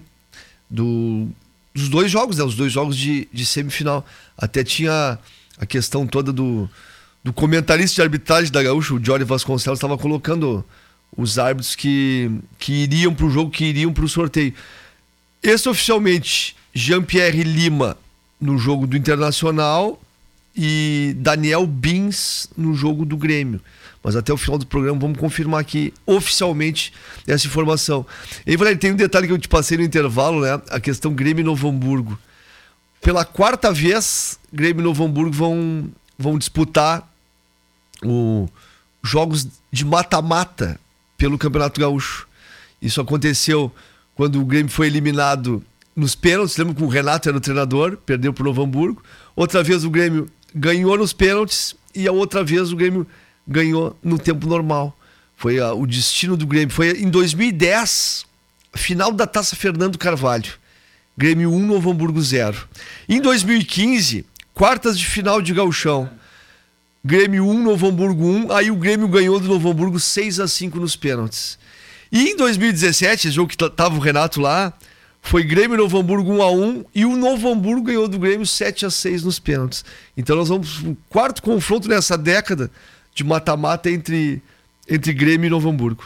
do, 0.70 1.26
dos 1.74 1.88
dois 1.88 2.10
jogos, 2.10 2.38
né? 2.38 2.44
Os 2.44 2.54
dois 2.54 2.72
jogos 2.72 2.96
de, 2.96 3.28
de 3.32 3.44
semifinal. 3.44 4.06
Até 4.38 4.62
tinha 4.64 5.18
a 5.58 5.66
questão 5.66 6.06
toda 6.06 6.32
do, 6.32 6.70
do 7.26 7.32
comentarista 7.32 7.96
de 7.96 8.02
arbitragem 8.02 8.52
da 8.52 8.62
Gaúcha, 8.62 8.94
o 8.94 9.00
Johnny 9.00 9.24
Vasconcelos, 9.24 9.78
estava 9.78 9.98
colocando 9.98 10.64
os 11.16 11.40
árbitros 11.40 11.74
que, 11.74 12.30
que 12.56 12.84
iriam 12.84 13.12
para 13.12 13.26
o 13.26 13.30
jogo, 13.30 13.50
que 13.50 13.64
iriam 13.64 13.92
para 13.92 14.04
o 14.04 14.08
sorteio. 14.08 14.54
Esse 15.42 15.68
oficialmente, 15.68 16.54
Jean-Pierre 16.72 17.42
Lima 17.42 17.96
no 18.40 18.56
jogo 18.56 18.86
do 18.86 18.96
Internacional 18.96 20.00
e 20.56 21.16
Daniel 21.18 21.66
Bins 21.66 22.48
no 22.56 22.74
jogo 22.74 23.04
do 23.04 23.16
Grêmio. 23.16 23.60
Mas 24.04 24.14
até 24.14 24.32
o 24.32 24.36
final 24.36 24.56
do 24.56 24.66
programa 24.66 25.00
vamos 25.00 25.18
confirmar 25.18 25.60
aqui 25.60 25.92
oficialmente 26.06 26.92
essa 27.26 27.48
informação. 27.48 28.06
E 28.46 28.56
Valério, 28.56 28.78
tem 28.78 28.92
um 28.92 28.96
detalhe 28.96 29.26
que 29.26 29.32
eu 29.32 29.38
te 29.38 29.48
passei 29.48 29.76
no 29.76 29.82
intervalo, 29.82 30.42
né? 30.42 30.62
A 30.70 30.78
questão 30.78 31.12
Grêmio 31.12 31.40
e 31.40 31.44
Novo 31.44 31.68
Hamburgo. 31.68 32.16
Pela 33.00 33.24
quarta 33.24 33.72
vez, 33.72 34.38
Grêmio 34.52 34.80
e 34.80 34.84
Novo 34.84 35.04
Hamburgo 35.04 35.32
vão, 35.32 35.90
vão 36.16 36.38
disputar 36.38 37.15
o 38.08 38.48
jogos 39.02 39.46
de 39.70 39.84
mata-mata 39.84 40.78
pelo 41.16 41.38
Campeonato 41.38 41.80
Gaúcho. 41.80 42.26
Isso 42.80 43.00
aconteceu 43.00 43.72
quando 44.14 44.40
o 44.40 44.44
Grêmio 44.44 44.70
foi 44.70 44.86
eliminado 44.86 45.62
nos 45.94 46.14
pênaltis, 46.14 46.56
lembra 46.56 46.74
que 46.74 46.82
o 46.82 46.88
Renato 46.88 47.28
era 47.28 47.38
o 47.38 47.40
treinador, 47.40 47.96
perdeu 47.98 48.32
para 48.32 48.42
o 48.42 48.46
Novo 48.46 48.62
Hamburgo. 48.62 49.02
Outra 49.34 49.62
vez 49.62 49.84
o 49.84 49.90
Grêmio 49.90 50.28
ganhou 50.54 50.96
nos 50.98 51.12
pênaltis 51.12 51.74
e 51.94 52.06
a 52.06 52.12
outra 52.12 52.44
vez 52.44 52.72
o 52.72 52.76
Grêmio 52.76 53.06
ganhou 53.46 53.96
no 54.02 54.18
tempo 54.18 54.46
normal. 54.46 54.96
Foi 55.36 55.58
a, 55.58 55.72
o 55.72 55.86
destino 55.86 56.36
do 56.36 56.46
Grêmio. 56.46 56.74
Foi 56.74 56.90
em 57.00 57.08
2010, 57.08 58.26
final 58.74 59.12
da 59.12 59.26
Taça 59.26 59.56
Fernando 59.56 59.98
Carvalho. 59.98 60.52
Grêmio 61.16 61.50
1, 61.50 61.66
Novo 61.66 61.90
Hamburgo 61.90 62.20
0. 62.20 62.68
Em 63.08 63.20
2015, 63.20 64.26
quartas 64.52 64.98
de 64.98 65.06
final 65.06 65.40
de 65.40 65.54
Gauchão. 65.54 66.10
Grêmio 67.06 67.46
1, 67.46 67.62
Novo 67.62 67.86
Hamburgo 67.86 68.26
1. 68.26 68.52
Aí 68.52 68.70
o 68.70 68.76
Grêmio 68.76 69.06
ganhou 69.06 69.38
do 69.38 69.46
Novo 69.46 69.70
Hamburgo 69.70 70.00
6 70.00 70.40
a 70.40 70.48
5 70.48 70.80
nos 70.80 70.96
pênaltis. 70.96 71.56
E 72.10 72.30
em 72.30 72.36
2017, 72.36 73.30
jogo 73.30 73.48
que 73.48 73.56
tava 73.56 73.94
o 73.94 74.00
Renato 74.00 74.40
lá, 74.40 74.72
foi 75.22 75.44
Grêmio 75.44 75.76
Novo 75.76 75.98
Hamburgo 75.98 76.32
1 76.32 76.42
a 76.42 76.50
1 76.50 76.84
e 76.92 77.04
o 77.04 77.16
Novo 77.16 77.48
Hamburgo 77.48 77.82
ganhou 77.82 78.08
do 78.08 78.18
Grêmio 78.18 78.44
7 78.44 78.86
a 78.86 78.90
6 78.90 79.22
nos 79.22 79.38
pênaltis. 79.38 79.84
Então 80.16 80.36
nós 80.36 80.48
vamos 80.48 80.82
um 80.82 80.96
quarto 81.08 81.42
confronto 81.42 81.88
nessa 81.88 82.18
década 82.18 82.70
de 83.14 83.22
mata-mata 83.22 83.88
entre 83.88 84.42
entre 84.88 85.12
Grêmio 85.12 85.46
e 85.46 85.50
Novo 85.50 85.68
Hamburgo. 85.68 86.04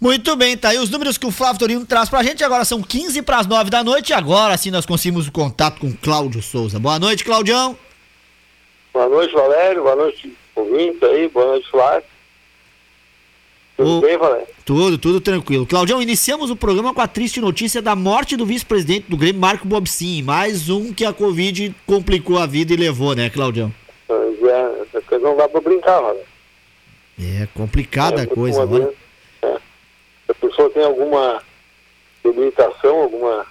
Muito 0.00 0.34
bem, 0.36 0.56
tá 0.56 0.70
aí 0.70 0.78
os 0.78 0.90
números 0.90 1.16
que 1.16 1.26
o 1.26 1.30
Flávio 1.30 1.58
Torino 1.58 1.86
traz 1.86 2.08
pra 2.08 2.22
gente. 2.22 2.42
Agora 2.42 2.64
são 2.64 2.82
15 2.82 3.22
para 3.22 3.38
as 3.38 3.46
9 3.46 3.70
da 3.70 3.84
noite. 3.84 4.12
Agora 4.12 4.56
sim 4.56 4.70
nós 4.70 4.86
conseguimos 4.86 5.28
o 5.28 5.32
contato 5.32 5.80
com 5.80 5.92
Cláudio 5.92 6.42
Souza. 6.42 6.78
Boa 6.78 6.98
noite, 6.98 7.24
Claudião. 7.24 7.76
Boa 8.92 9.08
noite, 9.08 9.32
Valério. 9.34 9.82
Boa 9.82 9.96
noite, 9.96 10.32
ouvinte 10.54 11.04
aí. 11.04 11.28
Boa 11.28 11.46
noite, 11.46 11.70
Flávio. 11.70 12.04
Tudo 13.76 13.98
O- 13.98 14.00
bem, 14.00 14.16
Valério? 14.18 14.46
Tudo, 14.64 14.98
tudo 14.98 15.20
tranquilo. 15.20 15.66
Claudião, 15.66 16.00
iniciamos 16.02 16.50
o 16.50 16.56
programa 16.56 16.92
com 16.94 17.00
a 17.00 17.08
triste 17.08 17.40
notícia 17.40 17.80
da 17.82 17.96
morte 17.96 18.36
do 18.36 18.44
vice-presidente 18.46 19.06
do 19.08 19.16
Grêmio, 19.16 19.40
Marco 19.40 19.66
Bobsin. 19.66 20.22
Mais 20.22 20.68
um 20.68 20.92
que 20.92 21.04
a 21.04 21.12
Covid 21.12 21.74
complicou 21.86 22.38
a 22.38 22.46
vida 22.46 22.72
e 22.72 22.76
levou, 22.76 23.14
né, 23.14 23.30
Claudião? 23.30 23.72
Mas 24.08 24.42
é, 24.42 24.82
essa 24.82 25.00
coisa 25.02 25.24
não 25.24 25.36
dá 25.36 25.48
pra 25.48 25.60
brincar, 25.60 26.00
Valério. 26.00 26.26
É 27.18 27.48
complicada 27.54 28.20
a 28.20 28.24
É, 28.24 28.26
coisa, 28.26 28.64
uma 28.64 28.74
olha. 28.76 28.84
vez, 28.86 28.96
é. 29.42 29.54
Se 30.26 30.30
a 30.30 30.34
pessoa 30.34 30.70
tem 30.70 30.84
alguma 30.84 31.42
debilitação, 32.22 33.02
alguma 33.02 33.46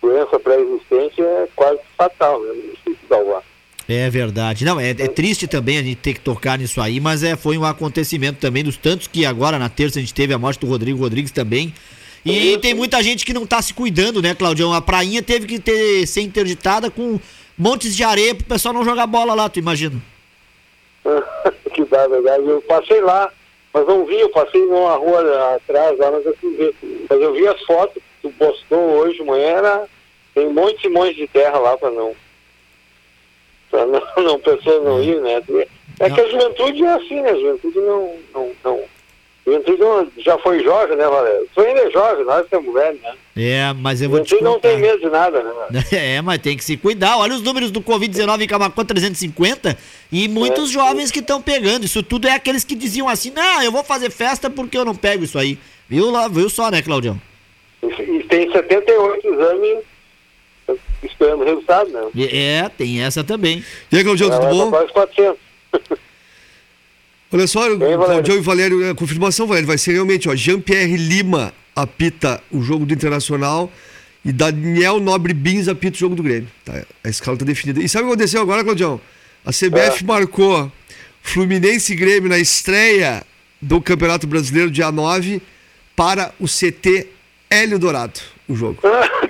doença 0.00 0.38
pré-existente, 0.38 1.20
é 1.20 1.48
quase 1.54 1.80
fatal, 1.96 2.40
né? 2.42 2.54
Difícil 2.70 2.98
salvar. 3.08 3.42
É 3.88 4.10
verdade. 4.10 4.66
Não, 4.66 4.78
é, 4.78 4.90
é 4.90 5.08
triste 5.08 5.48
também 5.48 5.78
a 5.78 5.82
gente 5.82 5.96
ter 5.96 6.12
que 6.12 6.20
tocar 6.20 6.58
nisso 6.58 6.78
aí, 6.78 7.00
mas 7.00 7.22
é, 7.22 7.34
foi 7.36 7.56
um 7.56 7.64
acontecimento 7.64 8.38
também 8.38 8.62
dos 8.62 8.76
tantos 8.76 9.06
que 9.06 9.24
agora 9.24 9.58
na 9.58 9.70
terça 9.70 9.98
a 9.98 10.02
gente 10.02 10.12
teve 10.12 10.34
a 10.34 10.38
morte 10.38 10.60
do 10.60 10.66
Rodrigo 10.66 10.98
Rodrigues 10.98 11.30
também. 11.30 11.72
E 12.22 12.50
Isso. 12.50 12.60
tem 12.60 12.74
muita 12.74 13.02
gente 13.02 13.24
que 13.24 13.32
não 13.32 13.46
tá 13.46 13.62
se 13.62 13.72
cuidando, 13.72 14.20
né, 14.20 14.34
Claudião? 14.34 14.74
A 14.74 14.82
prainha 14.82 15.22
teve 15.22 15.46
que 15.46 15.58
ter, 15.58 16.06
ser 16.06 16.20
interditada 16.20 16.90
com 16.90 17.18
montes 17.56 17.96
de 17.96 18.04
areia 18.04 18.34
pro 18.34 18.44
pessoal 18.44 18.74
não 18.74 18.84
jogar 18.84 19.06
bola 19.06 19.32
lá, 19.34 19.48
tu 19.48 19.58
imagina? 19.58 19.98
que 21.72 21.84
dá, 21.86 22.02
na 22.02 22.08
verdade. 22.08 22.46
Eu 22.46 22.60
passei 22.62 23.00
lá, 23.00 23.32
mas 23.72 23.86
não 23.86 24.04
vi, 24.04 24.20
eu 24.20 24.28
passei 24.28 24.60
numa 24.66 24.96
rua 24.96 25.54
atrás, 25.54 25.98
lá, 25.98 26.10
mas 26.10 26.26
eu 26.26 26.36
ver. 26.42 26.74
Mas 27.08 27.20
eu 27.22 27.32
vi 27.32 27.48
as 27.48 27.62
fotos 27.62 27.94
que 27.94 28.28
tu 28.28 28.34
postou 28.38 28.78
hoje 28.98 29.22
manhã, 29.22 29.46
era, 29.46 29.88
tem 30.34 30.46
um 30.46 30.52
monte 30.52 30.84
e 30.84 30.90
monte 30.90 31.14
de 31.14 31.26
terra 31.26 31.58
lá 31.58 31.78
pra 31.78 31.90
não. 31.90 32.14
Pra 33.70 33.86
não, 33.86 34.02
não 34.24 34.38
pessoas 34.40 34.84
não 34.84 35.02
ir, 35.02 35.20
né? 35.20 35.42
É 36.00 36.10
que 36.10 36.20
a 36.20 36.28
juventude 36.28 36.84
é 36.84 36.92
assim, 36.94 37.20
né? 37.20 37.30
A 37.30 37.34
juventude 37.36 37.78
não. 37.80 38.14
não, 38.34 38.50
não 38.64 38.80
juventude 39.46 39.80
não, 39.80 40.06
já 40.18 40.36
foi 40.38 40.62
jovem, 40.62 40.94
né, 40.96 41.06
Valério? 41.06 41.48
Tu 41.54 41.60
ainda 41.62 41.80
é 41.80 41.90
jovem, 41.90 42.24
nós 42.26 42.46
somos 42.50 42.72
velhos, 42.74 43.00
né? 43.00 43.14
É, 43.34 43.72
mas 43.72 44.02
eu 44.02 44.10
vou 44.10 44.20
te 44.20 44.30
juventude 44.30 44.44
não 44.44 44.54
contar. 44.54 44.68
tem 44.68 44.78
medo 44.78 45.00
de 45.00 45.08
nada, 45.08 45.42
né? 45.42 45.50
Valério? 45.50 45.88
É, 45.92 46.20
mas 46.20 46.38
tem 46.42 46.56
que 46.56 46.64
se 46.64 46.76
cuidar. 46.76 47.16
Olha 47.16 47.34
os 47.34 47.40
números 47.42 47.70
do 47.70 47.80
Covid-19 47.80 48.42
em 48.42 48.46
Camacuã 48.46 48.84
350 48.84 49.76
e 50.12 50.28
muitos 50.28 50.68
É. 50.70 50.72
jovens 50.74 51.10
que 51.10 51.20
estão 51.20 51.40
pegando. 51.40 51.84
Isso 51.86 52.02
tudo 52.02 52.28
é 52.28 52.32
aqueles 52.32 52.62
que 52.62 52.74
diziam 52.74 53.08
assim: 53.08 53.30
não, 53.30 53.62
eu 53.62 53.72
vou 53.72 53.82
fazer 53.82 54.10
festa 54.10 54.50
porque 54.50 54.76
eu 54.76 54.84
não 54.84 54.94
pego 54.94 55.24
isso 55.24 55.38
aí. 55.38 55.58
Viu, 55.88 56.10
lá, 56.10 56.28
viu 56.28 56.50
só, 56.50 56.70
né, 56.70 56.82
Claudião? 56.82 57.18
E, 57.82 57.86
e 57.86 58.22
tem 58.24 58.52
78 58.52 59.26
exames 59.28 59.78
esperando 61.06 61.42
o 61.42 61.44
resultado, 61.44 61.90
né? 61.90 62.00
É, 62.32 62.68
tem 62.68 63.02
essa 63.02 63.22
também. 63.24 63.64
E 63.90 63.96
aí, 63.96 64.04
Claudião, 64.04 64.30
Ela 64.32 64.40
tudo 64.40 64.50
bom? 64.56 64.70
quase 64.70 64.92
400. 64.92 65.38
Olha 67.30 67.46
só, 67.46 67.60
Valério. 67.60 67.98
Claudião 67.98 68.36
e 68.36 68.40
Valério, 68.40 68.90
a 68.90 68.94
confirmação, 68.94 69.46
Valério, 69.46 69.66
vai 69.68 69.76
ser 69.76 69.92
realmente, 69.92 70.28
ó, 70.28 70.34
Jean-Pierre 70.34 70.96
Lima 70.96 71.52
apita 71.76 72.42
o 72.50 72.62
jogo 72.62 72.86
do 72.86 72.94
Internacional 72.94 73.70
e 74.24 74.32
Daniel 74.32 74.98
Nobre 74.98 75.34
Bins 75.34 75.68
apita 75.68 75.94
o 75.96 75.98
jogo 76.00 76.14
do 76.14 76.22
Grêmio. 76.22 76.48
Tá, 76.64 76.82
a 77.04 77.08
escala 77.08 77.36
tá 77.36 77.44
definida. 77.44 77.80
E 77.82 77.88
sabe 77.88 78.04
o 78.04 78.06
que 78.08 78.12
aconteceu 78.14 78.40
agora, 78.40 78.64
Claudião? 78.64 78.98
A 79.44 79.50
CBF 79.52 80.02
É. 80.02 80.06
marcou 80.06 80.72
Fluminense 81.22 81.92
e 81.92 81.96
Grêmio 81.96 82.30
na 82.30 82.38
estreia 82.38 83.22
do 83.60 83.80
Campeonato 83.80 84.26
Brasileiro, 84.26 84.70
dia 84.70 84.90
9, 84.90 85.42
para 85.94 86.32
o 86.40 86.46
CT 86.46 87.08
Hélio 87.50 87.78
Dourado, 87.78 88.20
o 88.48 88.54
jogo. 88.56 88.78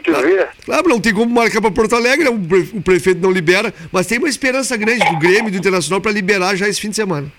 tu 0.04 0.12
vê? 0.22 0.46
Claro, 0.64 0.88
não 0.88 1.00
tem 1.00 1.12
como 1.12 1.32
marcar 1.34 1.60
para 1.60 1.70
Porto 1.70 1.94
Alegre, 1.96 2.28
o 2.28 2.38
pre- 2.38 2.70
o 2.74 2.80
prefeito 2.80 3.20
não 3.20 3.30
libera, 3.30 3.74
mas 3.90 4.06
tem 4.06 4.18
uma 4.18 4.28
esperança 4.28 4.76
grande 4.76 5.04
do 5.10 5.18
Grêmio 5.18 5.48
e 5.48 5.50
do 5.50 5.56
Internacional 5.56 6.00
para 6.00 6.12
liberar 6.12 6.54
já 6.56 6.68
esse 6.68 6.80
fim 6.80 6.90
de 6.90 6.96
semana. 6.96 7.30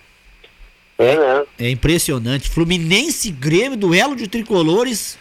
É, 0.97 1.15
né? 1.15 1.43
É 1.59 1.69
impressionante. 1.69 2.49
Fluminense 2.49 3.31
Grêmio, 3.31 3.77
duelo 3.77 4.15
de 4.15 4.27
tricolores. 4.27 5.17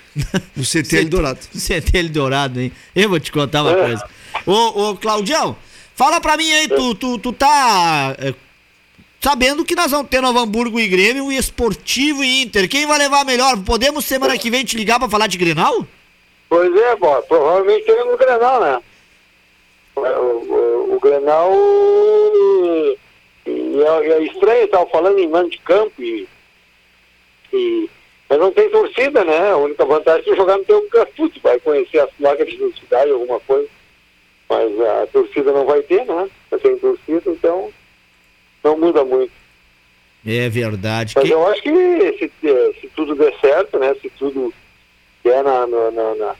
No 0.56 0.64
CT 0.64 0.96
Hélio 0.96 1.08
Dourado. 1.10 1.38
CT 1.56 2.02
Dourado, 2.08 2.60
hein? 2.60 2.72
Eu 2.96 3.08
vou 3.08 3.20
te 3.20 3.30
contar 3.30 3.62
uma 3.62 3.70
É. 3.70 3.76
coisa. 3.86 4.04
Ô, 4.44 4.90
ô, 4.90 4.96
Claudião, 4.96 5.56
fala 5.94 6.20
pra 6.20 6.36
mim 6.36 6.50
aí, 6.50 6.66
tu, 6.66 6.92
tu, 6.96 7.18
tu 7.18 7.32
tá 7.32 8.16
é, 8.18 8.34
sabendo 9.20 9.64
que 9.64 9.76
nós 9.76 9.92
vamos 9.92 10.08
ter 10.08 10.20
Novo 10.20 10.40
Hamburgo 10.40 10.80
e 10.80 10.88
Grêmio 10.88 11.30
e 11.30 11.36
Esportivo 11.36 12.24
e 12.24 12.42
Inter. 12.42 12.68
Quem 12.68 12.84
vai 12.84 12.98
levar 12.98 13.24
melhor? 13.24 13.56
Podemos 13.58 14.04
semana 14.04 14.36
que 14.36 14.50
vem 14.50 14.64
te 14.64 14.76
ligar 14.76 14.98
pra 14.98 15.08
falar 15.08 15.28
de 15.28 15.38
Grenal? 15.38 15.86
Pois 16.48 16.74
é, 16.74 16.96
bom, 16.96 17.20
provavelmente 17.28 17.84
teremos 17.84 18.14
o 18.14 18.16
Grenal, 18.16 18.60
né? 18.60 18.82
O, 19.94 20.00
o, 20.00 20.96
o 20.96 21.00
Grenal 21.00 21.52
e 23.46 23.82
é, 23.82 24.12
é 24.12 24.22
estranho, 24.24 24.60
eu 24.62 24.68
tava 24.68 24.86
falando 24.86 25.18
em 25.18 25.28
mano 25.28 25.48
de 25.50 25.58
campo 25.58 26.02
e, 26.02 26.28
e 27.52 27.90
mas 28.28 28.38
não 28.38 28.52
tem 28.52 28.68
torcida, 28.68 29.24
né? 29.24 29.50
A 29.50 29.56
única 29.56 29.84
vantagem 29.86 30.32
é 30.32 30.36
jogar 30.36 30.58
no 30.58 30.64
teu 30.64 30.82
campo, 30.88 31.28
tu 31.30 31.40
vai 31.42 31.58
conhecer 31.60 31.98
as 32.00 32.10
placas 32.12 32.46
de 32.46 32.56
velocidade, 32.58 33.10
alguma 33.10 33.40
coisa. 33.40 33.68
Mas 34.50 34.80
a 34.80 35.06
torcida 35.06 35.50
não 35.52 35.64
vai 35.64 35.80
ter, 35.82 36.04
né? 36.04 36.28
Não 36.50 36.58
tem 36.58 36.78
torcida, 36.78 37.30
então 37.30 37.72
não 38.62 38.78
muda 38.78 39.02
muito. 39.04 39.32
É 40.26 40.48
verdade. 40.48 41.14
Mas 41.16 41.24
Quem- 41.24 41.32
eu 41.32 41.46
acho 41.46 41.62
que 41.62 41.70
se, 42.18 42.80
se 42.80 42.88
tudo 42.94 43.14
der 43.14 43.34
certo, 43.40 43.78
né? 43.78 43.94
Se 44.02 44.10
tudo 44.10 44.52
der 45.24 45.42
na, 45.44 45.66
na, 45.66 45.90
na- 45.90 46.14
na- 46.14 46.36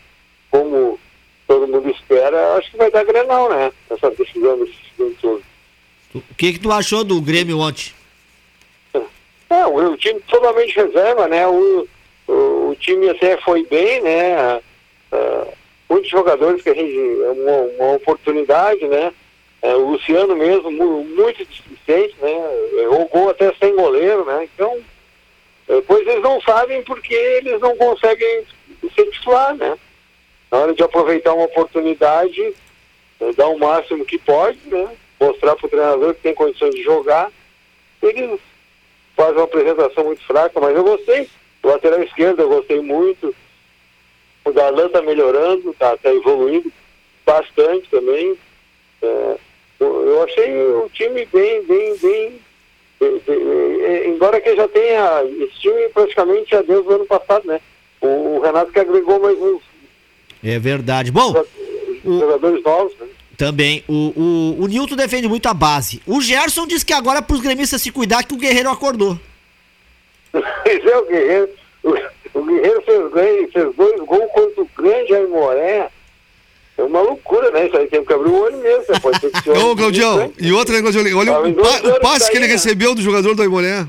como 0.51 0.99
todo 1.47 1.67
mundo 1.69 1.89
espera, 1.91 2.55
acho 2.57 2.71
que 2.71 2.77
vai 2.77 2.91
dar 2.91 3.05
Grenal, 3.05 3.49
né? 3.51 3.73
Essa 3.91 4.11
decisão 4.11 4.59
desse 4.59 4.75
segundo 4.97 5.17
turno. 5.21 5.43
O 6.15 6.35
que 6.37 6.53
que 6.55 6.59
tu 6.61 6.73
achou 6.73 7.05
do 7.05 7.21
Grêmio 7.21 7.59
ontem? 7.59 7.93
É, 9.51 9.67
o, 9.67 9.93
o 9.93 9.97
time 9.97 10.21
totalmente 10.29 10.75
reserva, 10.77 11.27
né? 11.29 11.47
O, 11.47 11.87
o, 12.27 12.33
o 12.71 12.77
time 12.79 13.09
até 13.09 13.37
foi 13.39 13.65
bem, 13.65 14.03
né? 14.03 14.61
Ah, 15.13 15.47
muitos 15.89 16.11
jogadores 16.11 16.63
que 16.63 16.69
a 16.71 16.75
gente. 16.75 16.95
É 16.97 17.31
uma, 17.31 17.61
uma 17.87 17.93
oportunidade, 17.97 18.87
né? 18.87 19.13
É, 19.63 19.75
o 19.75 19.91
Luciano 19.93 20.37
mesmo, 20.37 20.71
mu- 20.71 21.05
muito 21.05 21.45
displicente, 21.47 22.15
né? 22.21 22.33
Errou 22.83 23.09
gol 23.09 23.31
até 23.31 23.53
sem 23.55 23.75
goleiro, 23.75 24.25
né? 24.25 24.49
Então, 24.55 24.79
depois 25.69 26.07
eles 26.07 26.23
não 26.23 26.41
sabem 26.41 26.83
porque 26.83 27.15
eles 27.15 27.61
não 27.61 27.77
conseguem 27.77 28.45
ser 28.95 29.11
titular, 29.11 29.55
né? 29.55 29.79
Na 30.51 30.59
hora 30.59 30.75
de 30.75 30.83
aproveitar 30.83 31.35
uma 31.35 31.45
oportunidade, 31.45 32.55
eh, 33.21 33.33
dar 33.37 33.49
o 33.49 33.59
máximo 33.59 34.05
que 34.05 34.19
pode, 34.19 34.59
né? 34.67 34.97
Mostrar 35.21 35.57
para 35.57 35.67
o 35.67 35.69
treinador 35.69 36.15
que 36.15 36.23
tem 36.23 36.35
condições 36.35 36.75
de 36.75 36.83
jogar. 36.83 37.31
Eles 38.03 38.41
fazem 39.15 39.35
uma 39.35 39.45
apresentação 39.45 40.05
muito 40.05 40.25
fraca, 40.25 40.59
mas 40.59 40.75
eu 40.75 40.85
gostei. 40.85 41.29
O 41.63 41.69
lateral 41.69 42.03
esquerdo 42.03 42.41
eu 42.41 42.49
gostei 42.49 42.81
muito. 42.81 43.35
O 44.45 44.53
Darlan 44.53 44.87
está 44.87 45.03
melhorando, 45.03 45.71
está 45.71 45.97
tá 45.99 46.15
evoluindo 46.15 46.73
bastante 47.27 47.91
também. 47.91 48.39
É, 49.03 49.37
eu 49.81 50.23
achei 50.23 50.57
o 50.57 50.89
time 50.93 51.27
bem, 51.27 51.63
bem, 51.65 51.97
bem. 51.99 52.41
Bem- 53.01 53.23
é, 53.85 54.09
embora 54.09 54.41
que 54.41 54.55
já 54.57 54.67
tenha 54.69 55.23
esse 55.41 55.61
time 55.61 55.89
praticamente 55.91 56.51
já 56.51 56.63
desde 56.63 56.87
o 56.89 56.95
ano 56.95 57.07
passado, 57.07 57.47
né? 57.47 57.61
O, 58.01 58.37
o 58.37 58.41
Renato 58.41 58.73
que 58.73 58.79
agregou 58.81 59.21
mais 59.21 59.39
uns 59.39 59.61
É 60.43 60.59
verdade. 60.59 61.11
Bom, 61.11 61.35
O- 62.05 62.19
jogadores 62.21 62.63
novos, 62.63 62.93
né? 63.01 63.07
também, 63.37 63.85
o, 63.89 64.13
o, 64.59 64.65
o 64.65 64.67
Nilton 64.67 64.97
defende 64.97 65.29
muito 65.29 65.49
a 65.49 65.55
base. 65.55 66.03
O 66.07 66.21
Gerson 66.21 66.67
diz 66.67 66.83
que 66.83 66.93
agora 66.93 67.21
é 67.21 67.23
pros 67.23 67.41
gremistas 67.41 67.81
se 67.81 67.93
cuidar 67.93 68.25
que 68.25 68.35
o 68.35 68.39
Guerreiro 68.39 68.69
acordou. 68.71 69.17
Esse 70.65 70.89
é 70.89 70.97
o 70.99 71.07
Guerreiro. 71.07 71.49
O, 71.85 72.39
o 72.39 72.45
Guerreiro 72.45 72.83
fez, 72.83 73.53
fez 73.53 73.75
dois 73.77 74.01
gols 74.01 74.31
contra 74.33 74.65
da 75.09 75.21
Imoré, 75.21 75.89
é 76.79 76.83
uma 76.85 77.01
loucura, 77.01 77.51
né? 77.51 77.67
Isso 77.67 77.77
aí 77.77 77.89
tem 77.89 78.05
que 78.05 78.13
abrir 78.13 78.31
o 78.31 78.41
olho 78.41 78.57
mesmo. 78.59 78.85
Você 78.85 79.01
pode 79.01 79.21
ter 79.21 79.31
que 79.31 79.51
Ô, 79.51 79.77
Claudião, 79.77 80.33
e 80.39 80.53
outra, 80.53 80.77
né, 80.77 80.81
Claudião? 80.81 81.19
Olha 81.19 81.41
o, 81.41 81.55
pa, 81.55 81.89
o 81.89 82.01
passe 82.01 82.31
que 82.31 82.37
ele 82.37 82.47
né? 82.47 82.53
recebeu 82.53 82.95
do 82.95 83.03
jogador 83.03 83.35
da 83.35 83.45
Imoré. 83.45 83.85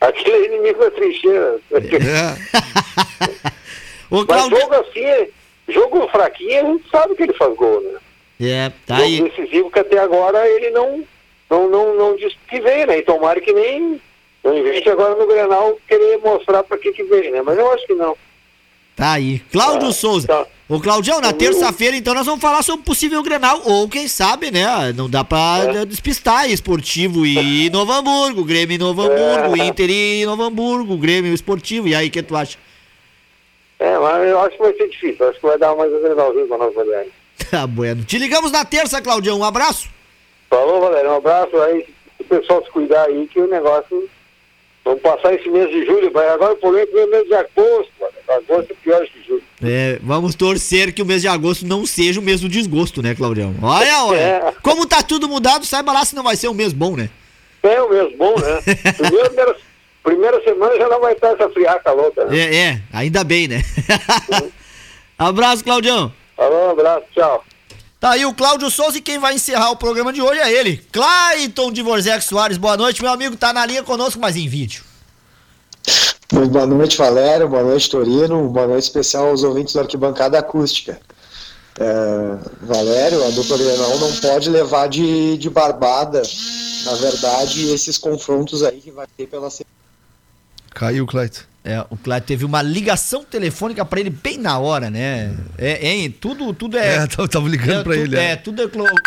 Aquele 0.00 0.36
é 0.36 0.46
inimigo 0.46 0.80
da 0.80 0.90
trincheira. 0.90 1.60
É. 1.72 2.34
Ô, 4.10 4.24
Mas 4.26 4.48
jogo 4.48 4.74
assim, 4.74 5.30
jogo 5.68 6.08
fraquinho, 6.08 6.66
a 6.66 6.72
gente 6.72 6.90
sabe 6.90 7.14
que 7.14 7.22
ele 7.22 7.34
faz 7.34 7.54
gol, 7.54 7.80
né? 7.80 7.98
É, 8.40 8.72
tá 8.84 8.96
jogo 8.96 9.06
aí. 9.06 9.22
decisivo 9.22 9.70
que 9.70 9.78
até 9.78 9.98
agora 9.98 10.48
ele 10.48 10.70
não, 10.70 11.04
não, 11.48 11.70
não, 11.70 11.94
não 11.94 12.16
disse 12.16 12.36
que 12.48 12.60
veio, 12.60 12.88
né? 12.88 12.98
E 12.98 13.02
tomara 13.02 13.40
que 13.40 13.52
nem 13.52 14.00
não 14.42 14.58
invente 14.58 14.88
agora 14.88 15.14
no 15.14 15.26
Grenal 15.28 15.78
querer 15.86 16.18
mostrar 16.18 16.64
pra 16.64 16.76
que 16.78 16.92
que 16.92 17.04
veio, 17.04 17.30
né? 17.30 17.42
Mas 17.42 17.56
eu 17.56 17.70
acho 17.70 17.86
que 17.86 17.94
não. 17.94 18.16
Tá 18.96 19.12
aí. 19.12 19.38
Cláudio 19.52 19.88
ah, 19.88 19.92
Souza. 19.92 20.26
Tá. 20.26 20.46
Ô, 20.70 20.78
Claudião, 20.78 21.20
na 21.20 21.32
terça-feira, 21.32 21.96
então, 21.96 22.14
nós 22.14 22.24
vamos 22.24 22.40
falar 22.40 22.62
sobre 22.62 22.82
o 22.82 22.84
possível 22.84 23.20
Grenal, 23.24 23.60
ou 23.64 23.88
quem 23.88 24.06
sabe, 24.06 24.52
né? 24.52 24.92
Não 24.96 25.10
dá 25.10 25.24
pra 25.24 25.64
é. 25.64 25.84
despistar 25.84 26.48
esportivo 26.48 27.26
e 27.26 27.68
Novo 27.70 27.90
Hamburgo, 27.90 28.44
Grêmio 28.44 28.76
e 28.76 28.78
Novo 28.78 29.02
Hamburgo, 29.02 29.60
é. 29.60 29.66
Inter 29.66 29.90
e 29.90 30.24
Novo 30.24 30.44
Hamburgo, 30.44 30.96
Grêmio 30.96 31.34
esportivo. 31.34 31.88
E 31.88 31.94
aí, 31.96 32.06
o 32.06 32.10
que 32.12 32.22
tu 32.22 32.36
acha? 32.36 32.56
É, 33.80 33.98
mas 33.98 34.28
eu 34.28 34.40
acho 34.42 34.56
que 34.56 34.62
vai 34.62 34.72
ser 34.74 34.88
difícil. 34.90 35.28
Acho 35.28 35.40
que 35.40 35.46
vai 35.46 35.58
dar 35.58 35.74
mais 35.74 35.92
um 35.92 36.02
Grenalzinho 36.02 36.46
pra 36.46 36.58
nós, 36.58 36.72
Valério. 36.72 37.12
Tá 37.50 37.66
bueno. 37.66 38.04
Te 38.04 38.16
ligamos 38.16 38.52
na 38.52 38.64
terça, 38.64 39.02
Claudião. 39.02 39.40
Um 39.40 39.44
abraço. 39.44 39.88
Falou, 40.48 40.80
Valério. 40.82 41.10
Um 41.10 41.16
abraço 41.16 41.56
aí. 41.62 41.84
O 42.20 42.24
pessoal 42.24 42.62
se 42.64 42.70
cuidar 42.70 43.06
aí, 43.06 43.26
que 43.26 43.40
o 43.40 43.48
negócio 43.48 44.08
Vamos 44.84 45.02
passar 45.02 45.34
esse 45.34 45.48
mês 45.48 45.68
de 45.70 45.84
julho, 45.84 46.10
vai. 46.10 46.28
Agora 46.28 46.54
o 46.54 46.56
problema 46.56 46.88
é 46.94 47.04
o 47.04 47.10
mês 47.10 47.26
de 47.26 47.34
agosto, 47.34 47.92
mano. 48.00 48.12
Agosto 48.28 48.72
é 48.72 48.74
pior 48.82 49.06
que 49.06 49.22
julho. 49.26 49.42
É, 49.62 49.98
vamos 50.02 50.34
torcer 50.34 50.92
que 50.92 51.02
o 51.02 51.06
mês 51.06 51.20
de 51.20 51.28
agosto 51.28 51.66
não 51.66 51.84
seja 51.84 52.18
o 52.18 52.22
mês 52.22 52.40
do 52.40 52.48
desgosto, 52.48 53.02
né, 53.02 53.14
Claudião? 53.14 53.54
Olha, 53.62 54.04
olha. 54.04 54.18
É. 54.18 54.54
Como 54.62 54.86
tá 54.86 55.02
tudo 55.02 55.28
mudado, 55.28 55.66
saiba 55.66 55.92
lá 55.92 56.04
se 56.04 56.14
não 56.14 56.22
vai 56.22 56.36
ser 56.36 56.48
um 56.48 56.54
mês 56.54 56.72
bom, 56.72 56.96
né? 56.96 57.10
É 57.62 57.82
um 57.82 57.90
mês 57.90 58.16
bom, 58.16 58.34
né? 58.38 58.62
primeira, 58.96 59.56
primeira 60.02 60.42
semana 60.44 60.76
já 60.76 60.88
não 60.88 61.00
vai 61.00 61.12
estar 61.12 61.32
essa 61.34 61.48
friaca 61.50 61.92
louca, 61.92 62.24
né? 62.24 62.38
É, 62.38 62.56
é, 62.56 62.80
ainda 62.92 63.22
bem, 63.22 63.48
né? 63.48 63.62
abraço, 65.18 65.62
Claudião. 65.62 66.10
Falou, 66.36 66.68
um 66.68 66.70
abraço, 66.70 67.04
tchau. 67.14 67.44
Tá 68.00 68.12
aí 68.12 68.24
o 68.24 68.32
Cláudio 68.32 68.70
Souza 68.70 68.96
e 68.96 69.00
quem 69.02 69.18
vai 69.18 69.34
encerrar 69.34 69.70
o 69.72 69.76
programa 69.76 70.10
de 70.10 70.22
hoje 70.22 70.40
é 70.40 70.50
ele, 70.50 70.78
Clayton 70.90 71.70
Dvorzek 71.70 72.24
Soares. 72.24 72.56
Boa 72.56 72.74
noite, 72.74 73.02
meu 73.02 73.12
amigo, 73.12 73.36
tá 73.36 73.52
na 73.52 73.66
linha 73.66 73.82
conosco, 73.82 74.18
mas 74.18 74.36
em 74.36 74.48
vídeo. 74.48 74.82
Boa 76.32 76.66
noite, 76.66 76.96
Valério, 76.96 77.46
boa 77.46 77.62
noite, 77.62 77.90
Torino, 77.90 78.48
boa 78.48 78.66
noite 78.66 78.84
especial 78.84 79.28
aos 79.28 79.42
ouvintes 79.42 79.74
da 79.74 79.82
Arquibancada 79.82 80.38
Acústica. 80.38 80.98
É, 81.78 82.38
Valério, 82.62 83.22
a 83.22 83.30
dupla 83.32 83.58
Grenal 83.58 83.98
não 83.98 84.16
pode 84.16 84.48
levar 84.48 84.88
de, 84.88 85.36
de 85.36 85.50
barbada, 85.50 86.22
na 86.86 86.94
verdade, 86.94 87.70
esses 87.70 87.98
confrontos 87.98 88.62
aí 88.62 88.80
que 88.80 88.90
vai 88.90 89.06
ter 89.14 89.26
pela 89.26 89.50
Caiu, 90.74 91.06
Clayton. 91.06 91.50
É, 91.62 91.84
o 91.90 91.96
Cláudio 91.96 92.26
teve 92.26 92.44
uma 92.46 92.62
ligação 92.62 93.22
telefônica 93.22 93.84
para 93.84 94.00
ele 94.00 94.08
bem 94.08 94.38
na 94.38 94.58
hora, 94.58 94.88
né? 94.88 95.34
É, 95.58 96.04
é 96.04 96.08
tudo, 96.08 96.54
tudo 96.54 96.78
é. 96.78 96.96
É, 96.96 97.06
tava 97.28 97.48
ligando 97.48 97.80
é, 97.80 97.82
para 97.82 97.96
ele. 97.96 98.16
É, 98.16 98.30
é 98.30 98.36
tudo 98.36 98.62
é, 98.62 98.64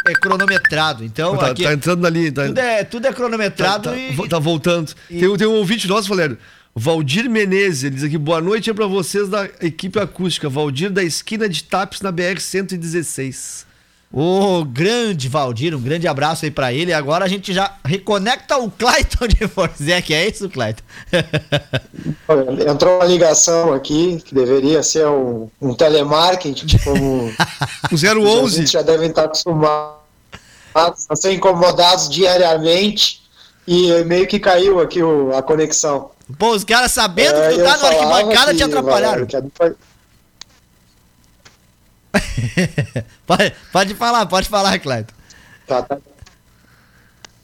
é, 0.08 0.14
cronometrado. 0.14 1.04
Então, 1.04 1.36
tá, 1.36 1.48
aqui, 1.48 1.64
tá 1.64 1.74
entrando 1.74 2.06
ali. 2.06 2.32
Tá, 2.32 2.46
tudo, 2.46 2.60
é, 2.60 2.84
tudo 2.84 3.08
é 3.08 3.14
cronometrado 3.14 3.90
tá, 3.90 3.92
tá, 3.92 3.98
e. 3.98 4.30
Tá 4.30 4.38
voltando. 4.38 4.94
E... 5.10 5.20
Tem, 5.20 5.38
tem 5.38 5.48
um 5.48 5.56
ouvinte 5.56 5.88
nosso, 5.88 6.08
Valério. 6.08 6.38
Valdir 6.76 7.28
Menezes, 7.28 7.86
ele 7.86 7.96
diz 7.96 8.04
aqui: 8.04 8.20
boa 8.20 8.40
noite 8.40 8.70
é 8.70 8.74
para 8.74 8.86
vocês 8.86 9.28
da 9.28 9.46
equipe 9.60 9.98
acústica. 10.00 10.48
Valdir 10.48 10.92
da 10.92 11.04
esquina 11.04 11.50
de 11.50 11.64
Tapes 11.64 12.02
na 12.02 12.12
BR 12.12 12.40
116. 12.40 13.66
Ô, 14.16 14.64
grande 14.64 15.28
Valdir, 15.28 15.76
um 15.76 15.82
grande 15.82 16.08
abraço 16.08 16.46
aí 16.46 16.52
para 16.52 16.72
ele. 16.72 16.94
Agora 16.94 17.26
a 17.26 17.28
gente 17.28 17.52
já 17.52 17.78
reconecta 17.84 18.56
o 18.60 18.70
Clayton 18.70 19.28
de 19.28 19.48
Forzec, 19.48 20.14
é 20.14 20.30
isso, 20.30 20.48
Clayton? 20.48 20.84
Entrou 22.70 22.98
uma 22.98 23.06
ligação 23.06 23.74
aqui, 23.74 24.22
que 24.24 24.36
deveria 24.36 24.84
ser 24.84 25.08
um, 25.08 25.50
um 25.60 25.74
telemarketing, 25.74 26.78
como 26.84 27.34
o 27.92 28.44
011. 28.44 28.68
já 28.68 28.84
devem 28.84 29.10
estar 29.10 29.24
acostumados 29.24 29.98
a 30.76 31.16
ser 31.16 31.34
incomodados 31.34 32.08
diariamente 32.08 33.24
e 33.68 34.04
meio 34.04 34.28
que 34.28 34.40
caiu 34.40 34.80
aqui 34.80 35.02
o, 35.02 35.36
a 35.36 35.42
conexão. 35.42 36.12
Pô, 36.38 36.52
os 36.52 36.64
caras 36.64 36.92
sabendo 36.92 37.40
é, 37.40 37.50
que 37.50 37.56
tu 37.56 37.64
tá 37.64 37.78
no 37.78 37.86
arquibancada 37.88 38.54
te 38.54 38.62
atrapalharam. 38.62 39.26
Valeu, 39.58 39.76
pode, 43.26 43.54
pode 43.72 43.96
falar, 43.96 44.26
pode 44.26 44.50
falar, 44.50 44.80
Cleiton. 44.80 45.14
Tá, 45.68 45.82
tá. 45.82 45.98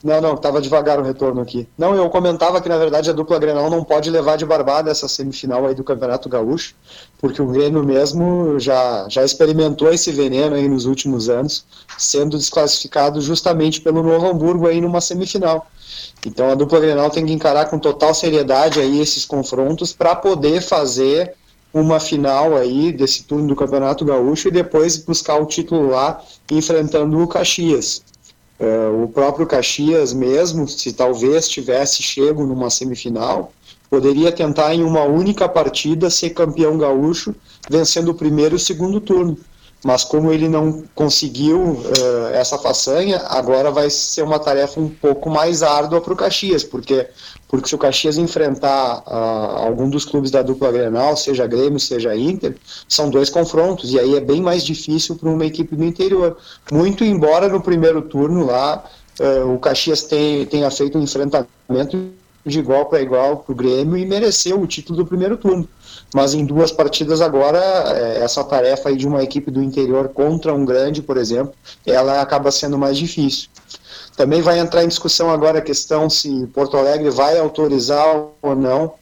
Não, 0.01 0.21
não, 0.21 0.37
tava 0.37 0.61
devagar 0.61 0.97
o 0.97 1.03
retorno 1.03 1.41
aqui. 1.41 1.67
Não, 1.77 1.93
eu 1.93 2.09
comentava 2.09 2.61
que 2.61 2.69
na 2.69 2.77
verdade 2.77 3.09
a 3.09 3.13
dupla 3.13 3.37
Grenal 3.37 3.69
não 3.69 3.83
pode 3.83 4.09
levar 4.09 4.37
de 4.37 4.45
barbada 4.45 4.89
essa 4.89 5.09
semifinal 5.09 5.65
aí 5.65 5.75
do 5.75 5.83
Campeonato 5.83 6.29
Gaúcho, 6.29 6.73
porque 7.17 7.41
o 7.41 7.47
Grêmio 7.47 7.83
mesmo 7.83 8.57
já, 8.59 9.07
já 9.09 9.25
experimentou 9.25 9.91
esse 9.91 10.09
veneno 10.13 10.55
aí 10.55 10.69
nos 10.69 10.85
últimos 10.85 11.27
anos, 11.27 11.65
sendo 11.97 12.37
desclassificado 12.37 13.19
justamente 13.19 13.81
pelo 13.81 14.01
Novo 14.01 14.25
Hamburgo 14.25 14.67
aí 14.67 14.79
numa 14.79 15.01
semifinal. 15.01 15.67
Então 16.25 16.49
a 16.49 16.55
dupla 16.55 16.79
Grenal 16.79 17.09
tem 17.09 17.25
que 17.25 17.33
encarar 17.33 17.65
com 17.69 17.77
total 17.77 18.13
seriedade 18.13 18.79
aí 18.79 19.01
esses 19.01 19.25
confrontos 19.25 19.91
para 19.91 20.15
poder 20.15 20.61
fazer 20.61 21.35
uma 21.73 21.99
final 21.99 22.55
aí 22.55 22.91
desse 22.91 23.23
turno 23.23 23.47
do 23.47 23.55
Campeonato 23.55 24.03
Gaúcho 24.03 24.47
e 24.47 24.51
depois 24.51 24.97
buscar 24.97 25.39
o 25.39 25.45
título 25.45 25.89
lá 25.89 26.23
enfrentando 26.51 27.19
o 27.19 27.27
Caxias. 27.27 28.01
Uh, 28.59 29.03
o 29.03 29.07
próprio 29.07 29.47
Caxias 29.47 30.11
mesmo, 30.11 30.67
se 30.67 30.91
talvez 30.91 31.47
tivesse 31.47 32.03
chego 32.03 32.45
numa 32.45 32.69
semifinal, 32.69 33.53
poderia 33.89 34.31
tentar 34.31 34.73
em 34.73 34.83
uma 34.83 35.03
única 35.03 35.47
partida 35.47 36.09
ser 36.09 36.31
campeão 36.31 36.77
gaúcho, 36.77 37.33
vencendo 37.69 38.09
o 38.09 38.13
primeiro 38.13 38.55
e 38.55 38.57
o 38.57 38.59
segundo 38.59 38.99
turno. 38.99 39.37
Mas 39.83 40.03
como 40.03 40.31
ele 40.33 40.49
não 40.49 40.83
conseguiu 40.93 41.57
uh, 41.57 42.27
essa 42.33 42.57
façanha, 42.57 43.17
agora 43.29 43.71
vai 43.71 43.89
ser 43.89 44.23
uma 44.23 44.37
tarefa 44.37 44.79
um 44.79 44.89
pouco 44.89 45.29
mais 45.29 45.63
árdua 45.63 46.01
para 46.01 46.13
o 46.13 46.17
Caxias, 46.17 46.63
porque 46.63 47.07
porque 47.49 47.67
se 47.67 47.73
o 47.73 47.79
Caxias 47.79 48.17
enfrentar 48.17 48.99
uh, 49.07 49.65
algum 49.65 49.89
dos 49.89 50.05
clubes 50.05 50.29
da 50.29 50.43
dupla 50.43 50.71
Grenal, 50.71 51.17
seja 51.17 51.47
Grêmio, 51.47 51.79
seja 51.79 52.15
Inter, 52.15 52.55
são 52.87 53.09
dois 53.09 53.27
confrontos, 53.29 53.91
e 53.91 53.99
aí 53.99 54.15
é 54.15 54.19
bem 54.21 54.39
mais 54.39 54.63
difícil 54.63 55.15
para 55.15 55.29
uma 55.29 55.45
equipe 55.45 55.75
do 55.75 55.83
interior. 55.83 56.37
Muito 56.71 57.03
embora 57.03 57.49
no 57.49 57.59
primeiro 57.59 58.03
turno 58.03 58.45
lá 58.45 58.83
uh, 59.19 59.51
o 59.51 59.57
Caxias 59.57 60.03
tenha, 60.03 60.45
tenha 60.45 60.69
feito 60.69 60.99
um 60.99 61.01
enfrentamento 61.01 62.11
de 62.45 62.59
igual 62.59 62.85
para 62.85 63.01
igual 63.01 63.37
para 63.37 63.51
o 63.51 63.55
Grêmio 63.55 63.97
e 63.97 64.05
mereceu 64.05 64.61
o 64.61 64.67
título 64.67 64.97
do 64.97 65.05
primeiro 65.05 65.35
turno. 65.35 65.67
Mas 66.13 66.33
em 66.33 66.43
duas 66.43 66.71
partidas 66.71 67.21
agora, 67.21 67.59
eh, 67.59 68.19
essa 68.23 68.43
tarefa 68.43 68.95
de 68.95 69.07
uma 69.07 69.23
equipe 69.23 69.51
do 69.51 69.61
interior 69.61 70.09
contra 70.09 70.53
um 70.53 70.65
grande, 70.65 71.01
por 71.01 71.17
exemplo, 71.17 71.53
ela 71.85 72.21
acaba 72.21 72.51
sendo 72.51 72.77
mais 72.77 72.97
difícil. 72.97 73.49
Também 74.17 74.41
vai 74.41 74.59
entrar 74.59 74.83
em 74.83 74.87
discussão 74.87 75.29
agora 75.29 75.59
a 75.59 75.61
questão 75.61 76.09
se 76.09 76.47
Porto 76.47 76.77
Alegre 76.77 77.09
vai 77.09 77.37
autorizar 77.37 78.05
ou 78.41 78.55
não 78.55 78.93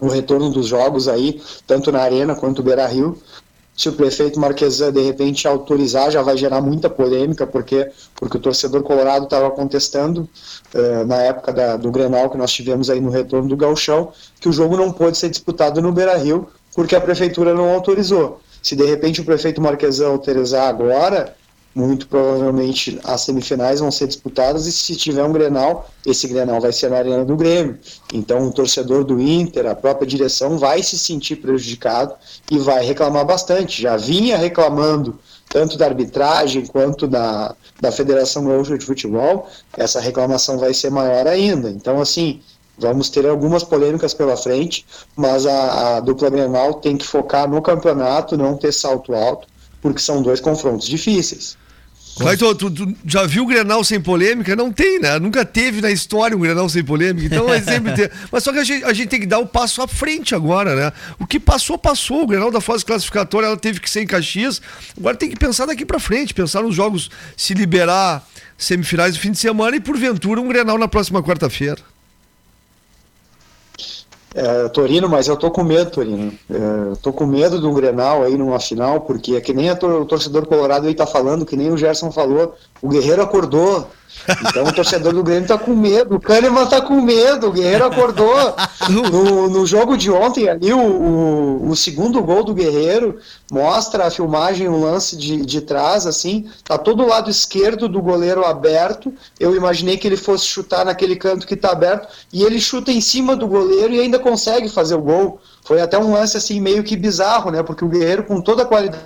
o 0.00 0.08
retorno 0.08 0.50
dos 0.50 0.66
jogos 0.66 1.06
aí, 1.08 1.40
tanto 1.66 1.92
na 1.92 2.00
Arena 2.00 2.34
quanto 2.34 2.58
no 2.58 2.64
Beira 2.64 2.86
Rio. 2.86 3.16
Se 3.76 3.88
o 3.88 3.92
prefeito 3.92 4.38
Marquesan 4.38 4.92
de 4.92 5.00
repente 5.00 5.48
autorizar, 5.48 6.10
já 6.10 6.20
vai 6.20 6.36
gerar 6.36 6.60
muita 6.60 6.90
polêmica, 6.90 7.46
porque, 7.46 7.90
porque 8.14 8.36
o 8.36 8.40
torcedor 8.40 8.82
colorado 8.82 9.24
estava 9.24 9.50
contestando 9.50 10.28
uh, 10.74 11.06
na 11.06 11.16
época 11.16 11.52
da, 11.52 11.76
do 11.76 11.90
Grenal 11.90 12.28
que 12.28 12.36
nós 12.36 12.52
tivemos 12.52 12.90
aí 12.90 13.00
no 13.00 13.08
retorno 13.08 13.48
do 13.48 13.56
Galchão, 13.56 14.12
que 14.38 14.48
o 14.48 14.52
jogo 14.52 14.76
não 14.76 14.92
pôde 14.92 15.16
ser 15.16 15.30
disputado 15.30 15.80
no 15.80 15.92
Beira 15.92 16.16
Rio, 16.16 16.48
porque 16.74 16.94
a 16.94 17.00
prefeitura 17.00 17.54
não 17.54 17.70
autorizou. 17.72 18.40
Se 18.62 18.76
de 18.76 18.84
repente 18.84 19.22
o 19.22 19.24
prefeito 19.24 19.60
Marquesan 19.60 20.08
autorizar 20.08 20.68
agora, 20.68 21.34
muito 21.74 22.08
provavelmente 22.08 22.98
as 23.04 23.20
semifinais 23.20 23.80
vão 23.80 23.90
ser 23.90 24.06
disputadas 24.08 24.66
e 24.66 24.72
se 24.72 24.96
tiver 24.96 25.24
um 25.24 25.32
Grenal, 25.32 25.88
esse 26.04 26.26
Grenal 26.26 26.60
vai 26.60 26.72
ser 26.72 26.90
na 26.90 26.98
arena 26.98 27.24
do 27.24 27.36
Grêmio. 27.36 27.78
Então 28.12 28.48
o 28.48 28.52
torcedor 28.52 29.04
do 29.04 29.20
Inter, 29.20 29.66
a 29.66 29.74
própria 29.74 30.06
direção 30.06 30.58
vai 30.58 30.82
se 30.82 30.98
sentir 30.98 31.36
prejudicado 31.36 32.14
e 32.50 32.58
vai 32.58 32.84
reclamar 32.84 33.24
bastante. 33.24 33.82
Já 33.82 33.96
vinha 33.96 34.36
reclamando 34.36 35.18
tanto 35.48 35.76
da 35.76 35.86
arbitragem 35.86 36.66
quanto 36.66 37.06
da, 37.06 37.54
da 37.80 37.90
Federação 37.90 38.44
Gaúcha 38.44 38.78
de 38.78 38.84
Futebol, 38.84 39.48
essa 39.76 40.00
reclamação 40.00 40.58
vai 40.58 40.72
ser 40.72 40.90
maior 40.90 41.26
ainda. 41.26 41.70
Então 41.70 42.00
assim, 42.00 42.40
vamos 42.78 43.10
ter 43.10 43.26
algumas 43.26 43.62
polêmicas 43.62 44.14
pela 44.14 44.36
frente, 44.36 44.86
mas 45.16 45.46
a, 45.46 45.96
a 45.96 46.00
dupla 46.00 46.30
Grenal 46.30 46.74
tem 46.74 46.96
que 46.96 47.06
focar 47.06 47.48
no 47.48 47.62
campeonato, 47.62 48.36
não 48.36 48.56
ter 48.56 48.72
salto 48.72 49.14
alto, 49.14 49.46
porque 49.80 50.00
são 50.00 50.22
dois 50.22 50.40
confrontos 50.40 50.86
difíceis. 50.86 51.59
Clayton, 52.16 52.54
tu, 52.54 52.70
tu 52.70 52.96
já 53.06 53.24
viu 53.24 53.44
o 53.44 53.46
Grenal 53.46 53.82
sem 53.82 54.00
polêmica? 54.00 54.54
Não 54.54 54.72
tem, 54.72 55.00
né? 55.00 55.18
Nunca 55.18 55.44
teve 55.44 55.80
na 55.80 55.90
história 55.90 56.36
um 56.36 56.40
Grenal 56.40 56.68
sem 56.68 56.84
polêmica. 56.84 57.26
Então 57.26 57.52
é 57.52 57.60
sempre 57.60 57.92
ter. 57.94 58.10
Mas 58.30 58.44
só 58.44 58.52
que 58.52 58.58
a 58.58 58.64
gente, 58.64 58.84
a 58.84 58.92
gente 58.92 59.08
tem 59.08 59.20
que 59.20 59.26
dar 59.26 59.38
o 59.38 59.42
um 59.42 59.46
passo 59.46 59.80
à 59.80 59.88
frente 59.88 60.34
agora, 60.34 60.74
né? 60.76 60.92
O 61.18 61.26
que 61.26 61.40
passou, 61.40 61.78
passou. 61.78 62.22
O 62.22 62.26
Grenal 62.26 62.50
da 62.50 62.60
fase 62.60 62.84
classificatória, 62.84 63.46
ela 63.46 63.56
teve 63.56 63.80
que 63.80 63.88
ser 63.88 64.02
em 64.02 64.06
Caxias. 64.06 64.60
Agora 64.96 65.16
tem 65.16 65.30
que 65.30 65.36
pensar 65.36 65.66
daqui 65.66 65.86
para 65.86 65.98
frente, 65.98 66.34
pensar 66.34 66.62
nos 66.62 66.74
jogos, 66.74 67.10
se 67.36 67.54
liberar 67.54 68.26
semifinais 68.58 69.14
do 69.14 69.20
fim 69.20 69.30
de 69.30 69.38
semana 69.38 69.76
e, 69.76 69.80
porventura, 69.80 70.40
um 70.40 70.48
Grenal 70.48 70.78
na 70.78 70.88
próxima 70.88 71.22
quarta-feira. 71.22 71.80
É, 74.34 74.68
Torino, 74.68 75.08
mas 75.08 75.26
eu 75.26 75.36
tô 75.36 75.50
com 75.50 75.64
medo, 75.64 75.90
Torino. 75.90 76.32
É, 76.48 76.94
tô 77.02 77.12
com 77.12 77.26
medo 77.26 77.60
do 77.60 77.72
Grenal 77.72 78.22
aí 78.22 78.36
numa 78.36 78.60
final, 78.60 79.00
porque 79.00 79.34
é 79.34 79.40
que 79.40 79.52
nem 79.52 79.70
o 79.70 80.04
torcedor 80.04 80.46
colorado 80.46 80.86
aí 80.86 80.94
tá 80.94 81.06
falando, 81.06 81.44
que 81.44 81.56
nem 81.56 81.70
o 81.70 81.76
Gerson 81.76 82.12
falou, 82.12 82.54
o 82.80 82.88
Guerreiro 82.88 83.22
acordou. 83.22 83.88
Então 84.48 84.64
o 84.64 84.72
torcedor 84.72 85.12
do 85.12 85.22
Grêmio 85.22 85.48
tá 85.48 85.58
com 85.58 85.74
medo, 85.74 86.16
o 86.16 86.20
Kahneman 86.20 86.66
tá 86.66 86.80
com 86.80 87.00
medo, 87.00 87.48
o 87.48 87.52
Guerreiro 87.52 87.84
acordou. 87.84 88.54
No, 88.88 89.48
no 89.48 89.66
jogo 89.66 89.96
de 89.96 90.10
ontem 90.10 90.48
ali, 90.48 90.72
o, 90.72 90.78
o, 90.78 91.68
o, 91.70 91.76
segundo 91.76 92.22
gol 92.22 92.44
do 92.44 92.54
Guerreiro 92.54 93.18
mostra 93.50 94.06
a 94.06 94.10
filmagem, 94.10 94.68
o 94.68 94.72
um 94.72 94.80
lance 94.82 95.16
de, 95.16 95.44
de 95.44 95.60
trás, 95.60 96.06
assim, 96.06 96.48
tá 96.64 96.76
todo 96.76 97.02
o 97.02 97.06
lado 97.06 97.30
esquerdo 97.30 97.88
do 97.88 98.00
goleiro 98.00 98.44
aberto. 98.44 99.12
Eu 99.38 99.54
imaginei 99.54 99.96
que 99.96 100.06
ele 100.06 100.16
fosse 100.16 100.46
chutar 100.46 100.84
naquele 100.84 101.16
canto 101.16 101.46
que 101.46 101.56
tá 101.56 101.70
aberto, 101.70 102.08
e 102.32 102.42
ele 102.42 102.60
chuta 102.60 102.90
em 102.90 103.00
cima 103.00 103.36
do 103.36 103.46
goleiro 103.46 103.92
e 103.92 104.00
ainda 104.00 104.18
consegue 104.18 104.68
fazer 104.68 104.94
o 104.94 105.02
gol. 105.02 105.40
Foi 105.64 105.80
até 105.80 105.98
um 105.98 106.12
lance 106.12 106.36
assim 106.36 106.60
meio 106.60 106.82
que 106.82 106.96
bizarro, 106.96 107.50
né? 107.50 107.62
Porque 107.62 107.84
o 107.84 107.88
Guerreiro, 107.88 108.24
com 108.24 108.40
toda 108.40 108.62
a 108.62 108.66
qualidade 108.66 109.04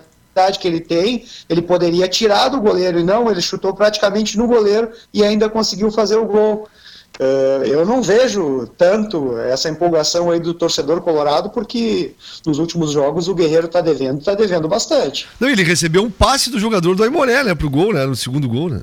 que 0.58 0.68
ele 0.68 0.80
tem, 0.80 1.24
ele 1.48 1.62
poderia 1.62 2.08
tirar 2.08 2.48
do 2.48 2.60
goleiro, 2.60 2.98
e 2.98 3.04
não, 3.04 3.30
ele 3.30 3.40
chutou 3.40 3.72
praticamente 3.72 4.36
no 4.36 4.46
goleiro 4.46 4.90
e 5.12 5.22
ainda 5.22 5.48
conseguiu 5.48 5.90
fazer 5.90 6.16
o 6.16 6.26
gol. 6.26 6.68
Uh, 7.16 7.64
eu 7.64 7.86
não 7.86 8.02
vejo 8.02 8.66
tanto 8.76 9.38
essa 9.38 9.68
empolgação 9.68 10.32
aí 10.32 10.40
do 10.40 10.52
torcedor 10.52 11.00
colorado, 11.00 11.48
porque 11.50 12.12
nos 12.44 12.58
últimos 12.58 12.90
jogos 12.90 13.28
o 13.28 13.34
Guerreiro 13.34 13.66
está 13.66 13.80
devendo, 13.80 14.18
está 14.18 14.34
devendo 14.34 14.66
bastante. 14.66 15.28
Não, 15.38 15.48
ele 15.48 15.62
recebeu 15.62 16.02
um 16.02 16.10
passe 16.10 16.50
do 16.50 16.58
jogador 16.58 16.96
do 16.96 17.04
Aimoré, 17.04 17.44
né, 17.44 17.54
pro 17.54 17.70
gol, 17.70 17.92
né, 17.92 18.04
no 18.04 18.16
segundo 18.16 18.48
gol, 18.48 18.68
né? 18.68 18.80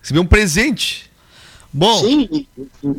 Recebeu 0.00 0.22
um 0.22 0.26
presente. 0.26 1.10
Bom. 1.72 1.98
Sim, 2.00 2.28
e, 2.30 2.48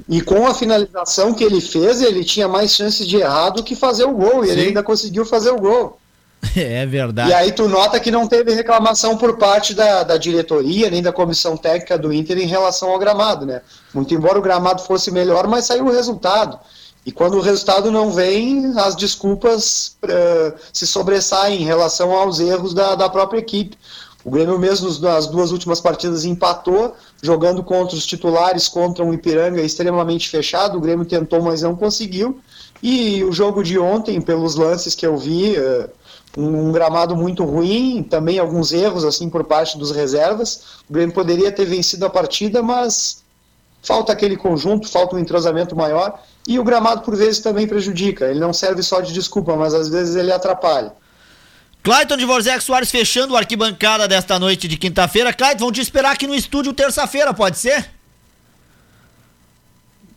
e, 0.07 0.21
com 0.21 0.45
a 0.45 0.53
finalização 0.53 1.33
que 1.33 1.43
ele 1.43 1.61
fez, 1.61 2.01
ele 2.01 2.23
tinha 2.23 2.47
mais 2.47 2.73
chances 2.73 3.07
de 3.07 3.17
errar 3.17 3.51
do 3.51 3.63
que 3.63 3.75
fazer 3.75 4.03
o 4.03 4.13
gol, 4.13 4.43
e 4.43 4.47
Sim. 4.47 4.53
ele 4.53 4.61
ainda 4.67 4.83
conseguiu 4.83 5.25
fazer 5.25 5.51
o 5.51 5.59
gol. 5.59 5.97
É 6.55 6.85
verdade. 6.85 7.29
E 7.29 7.33
aí 7.33 7.51
tu 7.51 7.67
nota 7.67 7.99
que 7.99 8.11
não 8.11 8.27
teve 8.27 8.53
reclamação 8.53 9.17
por 9.17 9.37
parte 9.37 9.73
da, 9.73 10.03
da 10.03 10.17
diretoria, 10.17 10.89
nem 10.89 11.01
da 11.01 11.11
comissão 11.11 11.55
técnica 11.55 11.97
do 11.97 12.11
Inter 12.11 12.37
em 12.37 12.47
relação 12.47 12.89
ao 12.89 12.99
gramado, 12.99 13.45
né? 13.45 13.61
Muito 13.93 14.13
embora 14.13 14.39
o 14.39 14.41
gramado 14.41 14.81
fosse 14.81 15.11
melhor, 15.11 15.47
mas 15.47 15.65
saiu 15.65 15.85
o 15.85 15.91
resultado. 15.91 16.59
E 17.05 17.11
quando 17.11 17.35
o 17.35 17.41
resultado 17.41 17.89
não 17.89 18.11
vem, 18.11 18.73
as 18.77 18.95
desculpas 18.95 19.97
uh, 20.03 20.57
se 20.71 20.85
sobressaem 20.85 21.61
em 21.61 21.65
relação 21.65 22.11
aos 22.11 22.39
erros 22.39 22.73
da, 22.73 22.95
da 22.95 23.09
própria 23.09 23.39
equipe. 23.39 23.77
O 24.23 24.29
Grêmio 24.29 24.59
mesmo 24.59 24.87
nas 24.99 25.25
duas 25.25 25.51
últimas 25.51 25.81
partidas 25.81 26.25
empatou, 26.25 26.95
jogando 27.23 27.63
contra 27.63 27.95
os 27.95 28.05
titulares, 28.05 28.67
contra 28.67 29.03
um 29.03 29.11
Ipiranga 29.11 29.61
extremamente 29.61 30.29
fechado. 30.29 30.77
O 30.77 30.81
Grêmio 30.81 31.05
tentou, 31.05 31.41
mas 31.41 31.63
não 31.63 31.75
conseguiu. 31.75 32.39
E 32.83 33.23
o 33.23 33.31
jogo 33.31 33.63
de 33.63 33.79
ontem, 33.79 34.21
pelos 34.21 34.55
lances 34.55 34.93
que 34.93 35.05
eu 35.05 35.17
vi, 35.17 35.55
uh, 35.57 35.89
um 36.37 36.71
gramado 36.71 37.15
muito 37.15 37.43
ruim, 37.43 38.03
também 38.03 38.39
alguns 38.39 38.71
erros 38.71 39.03
assim 39.03 39.29
por 39.29 39.43
parte 39.43 39.77
dos 39.77 39.91
reservas. 39.91 40.81
O 40.89 40.93
Grêmio 40.93 41.13
poderia 41.13 41.51
ter 41.51 41.65
vencido 41.65 42.05
a 42.05 42.09
partida, 42.09 42.61
mas 42.61 43.23
falta 43.81 44.13
aquele 44.13 44.37
conjunto, 44.37 44.87
falta 44.87 45.15
um 45.15 45.19
entrosamento 45.19 45.75
maior 45.75 46.19
e 46.47 46.57
o 46.57 46.63
gramado 46.63 47.01
por 47.01 47.15
vezes 47.15 47.39
também 47.39 47.67
prejudica. 47.67 48.25
Ele 48.25 48.39
não 48.39 48.53
serve 48.53 48.81
só 48.81 49.01
de 49.01 49.13
desculpa, 49.13 49.55
mas 49.55 49.73
às 49.73 49.89
vezes 49.89 50.15
ele 50.15 50.31
atrapalha. 50.31 50.93
Clayton 51.83 52.15
de 52.15 52.25
Vorzec 52.25 52.63
Soares 52.63 52.91
fechando 52.91 53.35
a 53.35 53.39
arquibancada 53.39 54.07
desta 54.07 54.37
noite 54.37 54.67
de 54.67 54.77
quinta-feira. 54.77 55.33
Clayton, 55.33 55.59
vão 55.59 55.71
te 55.71 55.81
esperar 55.81 56.11
aqui 56.11 56.27
no 56.27 56.35
estúdio 56.35 56.73
terça-feira, 56.73 57.33
pode 57.33 57.57
ser? 57.57 57.89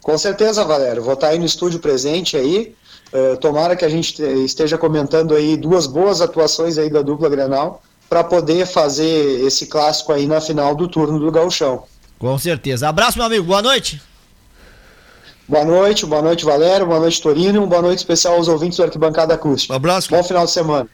Com 0.03 0.19
certeza, 0.19 0.63
Valério. 0.65 1.03
Vou 1.03 1.15
estar 1.15 1.29
aí 1.29 1.39
no 1.39 1.47
estúdio 1.47 1.81
presente 1.81 2.37
aí. 2.37 2.77
Uh, 3.13 3.37
tomara 3.37 3.77
que 3.77 3.85
a 3.85 3.89
gente 3.89 4.21
esteja 4.23 4.77
comentando 4.77 5.35
aí 5.35 5.57
duas 5.57 5.87
boas 5.87 6.21
atuações 6.21 6.79
aí 6.79 6.91
da 6.91 7.01
dupla 7.01 7.29
Grenal 7.29 7.83
para 8.09 8.25
poder 8.25 8.67
fazer 8.67 9.45
esse 9.45 9.67
clássico 9.67 10.13
aí 10.13 10.27
na 10.27 10.41
final 10.41 10.75
do 10.75 10.89
turno 10.89 11.19
do 11.19 11.31
Gauchão. 11.31 11.85
Com 12.19 12.37
certeza. 12.39 12.89
Abraço, 12.89 13.19
meu 13.19 13.27
amigo. 13.27 13.45
Boa 13.45 13.63
noite. 13.63 14.01
Boa 15.47 15.65
noite, 15.65 16.07
boa 16.07 16.23
noite, 16.23 16.43
Valério, 16.43 16.87
boa 16.87 17.01
noite, 17.01 17.21
Torino, 17.21 17.61
uma 17.61 17.67
boa 17.67 17.83
noite 17.83 17.99
especial 17.99 18.37
aos 18.37 18.49
ouvintes 18.49 18.79
do 18.79 18.85
Arquibancada 18.85 19.35
Acústica. 19.35 19.75
Um 19.75 19.77
abraço. 19.77 20.09
Bom 20.09 20.25
final 20.25 20.47
de 20.47 20.51
semana. 20.51 20.89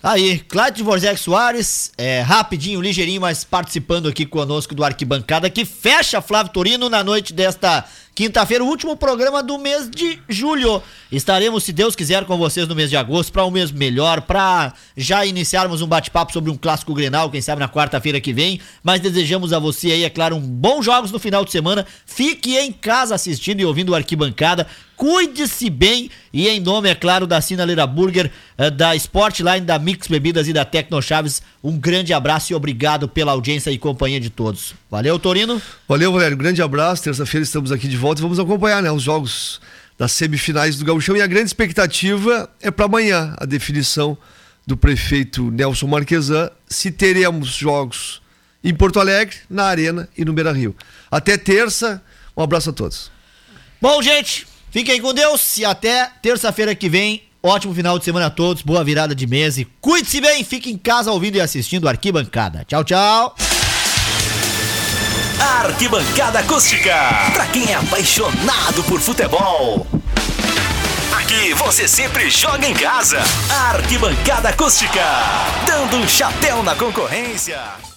Aí, 0.00 0.38
Cláudio 0.38 0.84
Vorzec 0.84 1.18
Soares, 1.18 1.90
é, 1.98 2.20
rapidinho, 2.20 2.80
ligeirinho, 2.80 3.20
mas 3.20 3.42
participando 3.42 4.08
aqui 4.08 4.24
conosco 4.24 4.72
do 4.72 4.84
Arquibancada, 4.84 5.50
que 5.50 5.64
fecha 5.64 6.22
Flávio 6.22 6.52
Torino 6.52 6.88
na 6.88 7.02
noite 7.02 7.32
desta 7.32 7.84
Quinta-feira, 8.18 8.64
o 8.64 8.66
último 8.66 8.96
programa 8.96 9.44
do 9.44 9.56
mês 9.58 9.88
de 9.88 10.18
julho. 10.28 10.82
Estaremos, 11.12 11.62
se 11.62 11.72
Deus 11.72 11.94
quiser, 11.94 12.24
com 12.24 12.36
vocês 12.36 12.66
no 12.66 12.74
mês 12.74 12.90
de 12.90 12.96
agosto 12.96 13.32
para 13.32 13.44
um 13.44 13.50
mês 13.52 13.70
melhor, 13.70 14.22
para 14.22 14.72
já 14.96 15.24
iniciarmos 15.24 15.82
um 15.82 15.86
bate-papo 15.86 16.32
sobre 16.32 16.50
um 16.50 16.56
clássico 16.56 16.92
Grenal, 16.92 17.30
quem 17.30 17.40
sabe 17.40 17.60
na 17.60 17.68
quarta-feira 17.68 18.20
que 18.20 18.32
vem. 18.32 18.60
Mas 18.82 19.00
desejamos 19.00 19.52
a 19.52 19.60
você 19.60 19.92
aí, 19.92 20.02
é 20.02 20.10
claro, 20.10 20.34
um 20.34 20.40
bons 20.40 20.84
jogos 20.84 21.12
no 21.12 21.20
final 21.20 21.44
de 21.44 21.52
semana. 21.52 21.86
Fique 22.04 22.56
em 22.56 22.72
casa 22.72 23.14
assistindo 23.14 23.60
e 23.60 23.64
ouvindo 23.64 23.90
o 23.90 23.94
Arquibancada. 23.94 24.66
Cuide-se 24.98 25.70
bem 25.70 26.10
e 26.32 26.48
em 26.48 26.58
nome, 26.58 26.88
é 26.90 26.94
claro, 26.94 27.24
da 27.24 27.40
Sinaleira 27.40 27.86
Burger, 27.86 28.32
eh, 28.58 28.68
da 28.68 28.96
Sportline, 28.96 29.60
da 29.60 29.78
Mix 29.78 30.08
Bebidas 30.08 30.48
e 30.48 30.52
da 30.52 30.64
Tecno 30.64 31.00
Chaves, 31.00 31.40
um 31.62 31.78
grande 31.78 32.12
abraço 32.12 32.52
e 32.52 32.56
obrigado 32.56 33.08
pela 33.08 33.30
audiência 33.30 33.70
e 33.70 33.78
companhia 33.78 34.18
de 34.18 34.28
todos. 34.28 34.74
Valeu, 34.90 35.16
Torino. 35.16 35.62
Valeu, 35.88 36.12
Valério. 36.12 36.36
Grande 36.36 36.60
abraço. 36.60 37.04
Terça-feira 37.04 37.44
estamos 37.44 37.70
aqui 37.70 37.86
de 37.86 37.96
volta 37.96 38.20
e 38.20 38.22
vamos 38.22 38.40
acompanhar 38.40 38.82
né, 38.82 38.90
os 38.90 39.04
jogos 39.04 39.60
das 39.96 40.10
semifinais 40.10 40.76
do 40.76 40.84
Gauchão. 40.84 41.16
E 41.16 41.22
a 41.22 41.28
grande 41.28 41.46
expectativa 41.46 42.50
é 42.60 42.68
para 42.68 42.86
amanhã 42.86 43.36
a 43.38 43.44
definição 43.44 44.18
do 44.66 44.76
prefeito 44.76 45.48
Nelson 45.48 45.86
Marquesan 45.86 46.50
se 46.66 46.90
teremos 46.90 47.50
jogos 47.50 48.20
em 48.64 48.74
Porto 48.74 48.98
Alegre, 48.98 49.36
na 49.48 49.66
Arena 49.66 50.08
e 50.18 50.24
no 50.24 50.32
Beira 50.32 50.50
Rio. 50.50 50.74
Até 51.08 51.36
terça. 51.36 52.02
Um 52.36 52.42
abraço 52.42 52.70
a 52.70 52.72
todos. 52.72 53.12
Bom, 53.80 54.02
gente, 54.02 54.44
Fiquem 54.70 55.00
com 55.00 55.14
Deus 55.14 55.58
e 55.58 55.64
até 55.64 56.10
terça-feira 56.22 56.74
que 56.74 56.88
vem. 56.88 57.22
Ótimo 57.42 57.74
final 57.74 57.98
de 57.98 58.04
semana 58.04 58.26
a 58.26 58.30
todos, 58.30 58.62
boa 58.62 58.82
virada 58.82 59.14
de 59.14 59.26
mês 59.26 59.58
e 59.58 59.64
cuide-se 59.80 60.20
bem, 60.20 60.42
fique 60.42 60.70
em 60.70 60.76
casa 60.76 61.12
ouvindo 61.12 61.36
e 61.36 61.40
assistindo 61.40 61.88
Arquibancada. 61.88 62.64
Tchau, 62.66 62.84
tchau. 62.84 63.34
Arquibancada 65.40 66.40
Acústica, 66.40 66.94
pra 67.32 67.46
quem 67.46 67.70
é 67.70 67.74
apaixonado 67.74 68.82
por 68.84 69.00
futebol. 69.00 69.86
Aqui 71.12 71.54
você 71.54 71.86
sempre 71.86 72.28
joga 72.28 72.66
em 72.66 72.74
casa. 72.74 73.18
Arquibancada 73.70 74.48
Acústica, 74.48 75.04
dando 75.66 75.96
um 75.98 76.08
chapéu 76.08 76.62
na 76.62 76.74
concorrência. 76.74 77.87